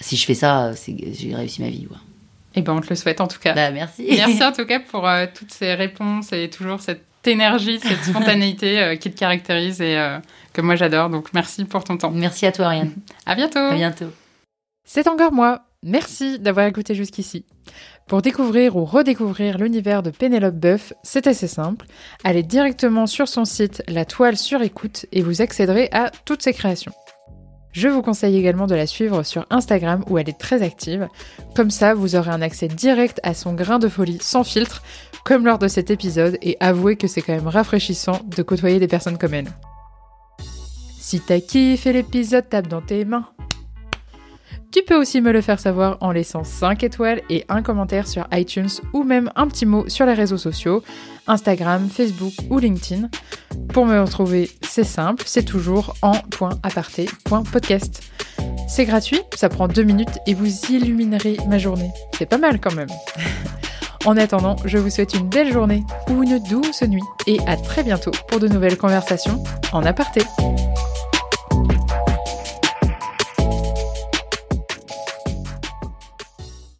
Si 0.00 0.16
je 0.16 0.24
fais 0.24 0.34
ça, 0.34 0.72
j'ai 0.72 1.34
réussi 1.34 1.62
ma 1.62 1.68
vie, 1.68 1.84
quoi. 1.84 1.98
Eh 2.54 2.62
ben, 2.62 2.72
on 2.72 2.80
te 2.80 2.88
le 2.88 2.96
souhaite 2.96 3.20
en 3.20 3.28
tout 3.28 3.38
cas. 3.38 3.54
Bah, 3.54 3.70
merci. 3.70 4.06
Merci 4.10 4.42
en 4.42 4.52
tout 4.56 4.66
cas 4.66 4.80
pour 4.80 5.08
euh, 5.08 5.26
toutes 5.32 5.52
ces 5.52 5.74
réponses 5.74 6.32
et 6.32 6.50
toujours 6.50 6.80
cette 6.80 7.04
énergie, 7.24 7.78
cette 7.80 8.02
spontanéité 8.02 8.80
euh, 8.80 8.96
qui 8.96 9.10
te 9.10 9.18
caractérise 9.18 9.80
et 9.80 9.96
euh, 9.96 10.18
que 10.52 10.60
moi 10.60 10.74
j'adore. 10.74 11.10
Donc 11.10 11.32
merci 11.32 11.64
pour 11.64 11.84
ton 11.84 11.96
temps. 11.96 12.10
Merci 12.10 12.46
à 12.46 12.52
toi, 12.52 12.66
Ariane. 12.66 12.92
À 13.26 13.34
bientôt. 13.34 13.58
À 13.58 13.74
bientôt. 13.74 14.10
C'est 14.84 15.06
encore 15.06 15.32
moi. 15.32 15.62
Merci 15.82 16.38
d'avoir 16.38 16.66
écouté 16.66 16.94
jusqu'ici. 16.94 17.44
Pour 18.06 18.20
découvrir 18.20 18.76
ou 18.76 18.84
redécouvrir 18.84 19.56
l'univers 19.56 20.02
de 20.02 20.10
Pénélope 20.10 20.56
Boeuf, 20.56 20.92
c'est 21.04 21.26
assez 21.26 21.46
simple. 21.46 21.86
Allez 22.24 22.42
directement 22.42 23.06
sur 23.06 23.28
son 23.28 23.44
site 23.44 23.82
La 23.86 24.04
Toile 24.04 24.36
sur 24.36 24.60
écoute 24.62 25.06
et 25.12 25.22
vous 25.22 25.40
accéderez 25.40 25.88
à 25.92 26.10
toutes 26.24 26.42
ses 26.42 26.52
créations. 26.52 26.92
Je 27.72 27.86
vous 27.86 28.02
conseille 28.02 28.36
également 28.36 28.66
de 28.66 28.74
la 28.74 28.86
suivre 28.86 29.22
sur 29.22 29.46
Instagram 29.50 30.04
où 30.08 30.18
elle 30.18 30.28
est 30.28 30.38
très 30.38 30.62
active. 30.62 31.08
Comme 31.54 31.70
ça, 31.70 31.94
vous 31.94 32.16
aurez 32.16 32.30
un 32.30 32.42
accès 32.42 32.66
direct 32.66 33.20
à 33.22 33.32
son 33.32 33.54
grain 33.54 33.78
de 33.78 33.88
folie 33.88 34.18
sans 34.20 34.42
filtre, 34.42 34.82
comme 35.24 35.44
lors 35.44 35.58
de 35.58 35.68
cet 35.68 35.90
épisode, 35.90 36.36
et 36.42 36.56
avouez 36.58 36.96
que 36.96 37.06
c'est 37.06 37.22
quand 37.22 37.34
même 37.34 37.46
rafraîchissant 37.46 38.20
de 38.24 38.42
côtoyer 38.42 38.80
des 38.80 38.88
personnes 38.88 39.18
comme 39.18 39.34
elle. 39.34 39.52
Si 40.98 41.20
t'as 41.20 41.40
kiffé 41.40 41.92
l'épisode, 41.92 42.48
tape 42.48 42.66
dans 42.66 42.82
tes 42.82 43.04
mains. 43.04 43.28
Tu 44.72 44.82
peux 44.82 44.96
aussi 44.96 45.20
me 45.20 45.32
le 45.32 45.40
faire 45.40 45.58
savoir 45.58 45.98
en 46.00 46.12
laissant 46.12 46.44
5 46.44 46.84
étoiles 46.84 47.22
et 47.28 47.44
un 47.48 47.60
commentaire 47.60 48.06
sur 48.06 48.28
iTunes 48.32 48.68
ou 48.92 49.02
même 49.02 49.30
un 49.34 49.48
petit 49.48 49.66
mot 49.66 49.88
sur 49.88 50.06
les 50.06 50.14
réseaux 50.14 50.38
sociaux, 50.38 50.84
Instagram, 51.30 51.88
Facebook 51.88 52.34
ou 52.50 52.58
LinkedIn. 52.58 53.08
Pour 53.72 53.86
me 53.86 54.00
retrouver, 54.00 54.50
c'est 54.62 54.84
simple, 54.84 55.22
c'est 55.26 55.44
toujours 55.44 55.94
en.aparté.podcast. 56.02 58.02
C'est 58.68 58.84
gratuit, 58.84 59.20
ça 59.36 59.48
prend 59.48 59.68
2 59.68 59.82
minutes 59.82 60.18
et 60.26 60.34
vous 60.34 60.48
illuminerez 60.70 61.36
ma 61.48 61.58
journée. 61.58 61.90
C'est 62.18 62.26
pas 62.26 62.38
mal 62.38 62.60
quand 62.60 62.74
même. 62.74 62.90
En 64.06 64.16
attendant, 64.16 64.56
je 64.64 64.78
vous 64.78 64.88
souhaite 64.88 65.12
une 65.12 65.28
belle 65.28 65.52
journée 65.52 65.84
ou 66.08 66.22
une 66.22 66.38
douce 66.38 66.80
nuit 66.84 67.02
et 67.26 67.38
à 67.46 67.58
très 67.58 67.82
bientôt 67.82 68.12
pour 68.28 68.40
de 68.40 68.48
nouvelles 68.48 68.78
conversations 68.78 69.44
en 69.74 69.84
aparté. 69.84 70.22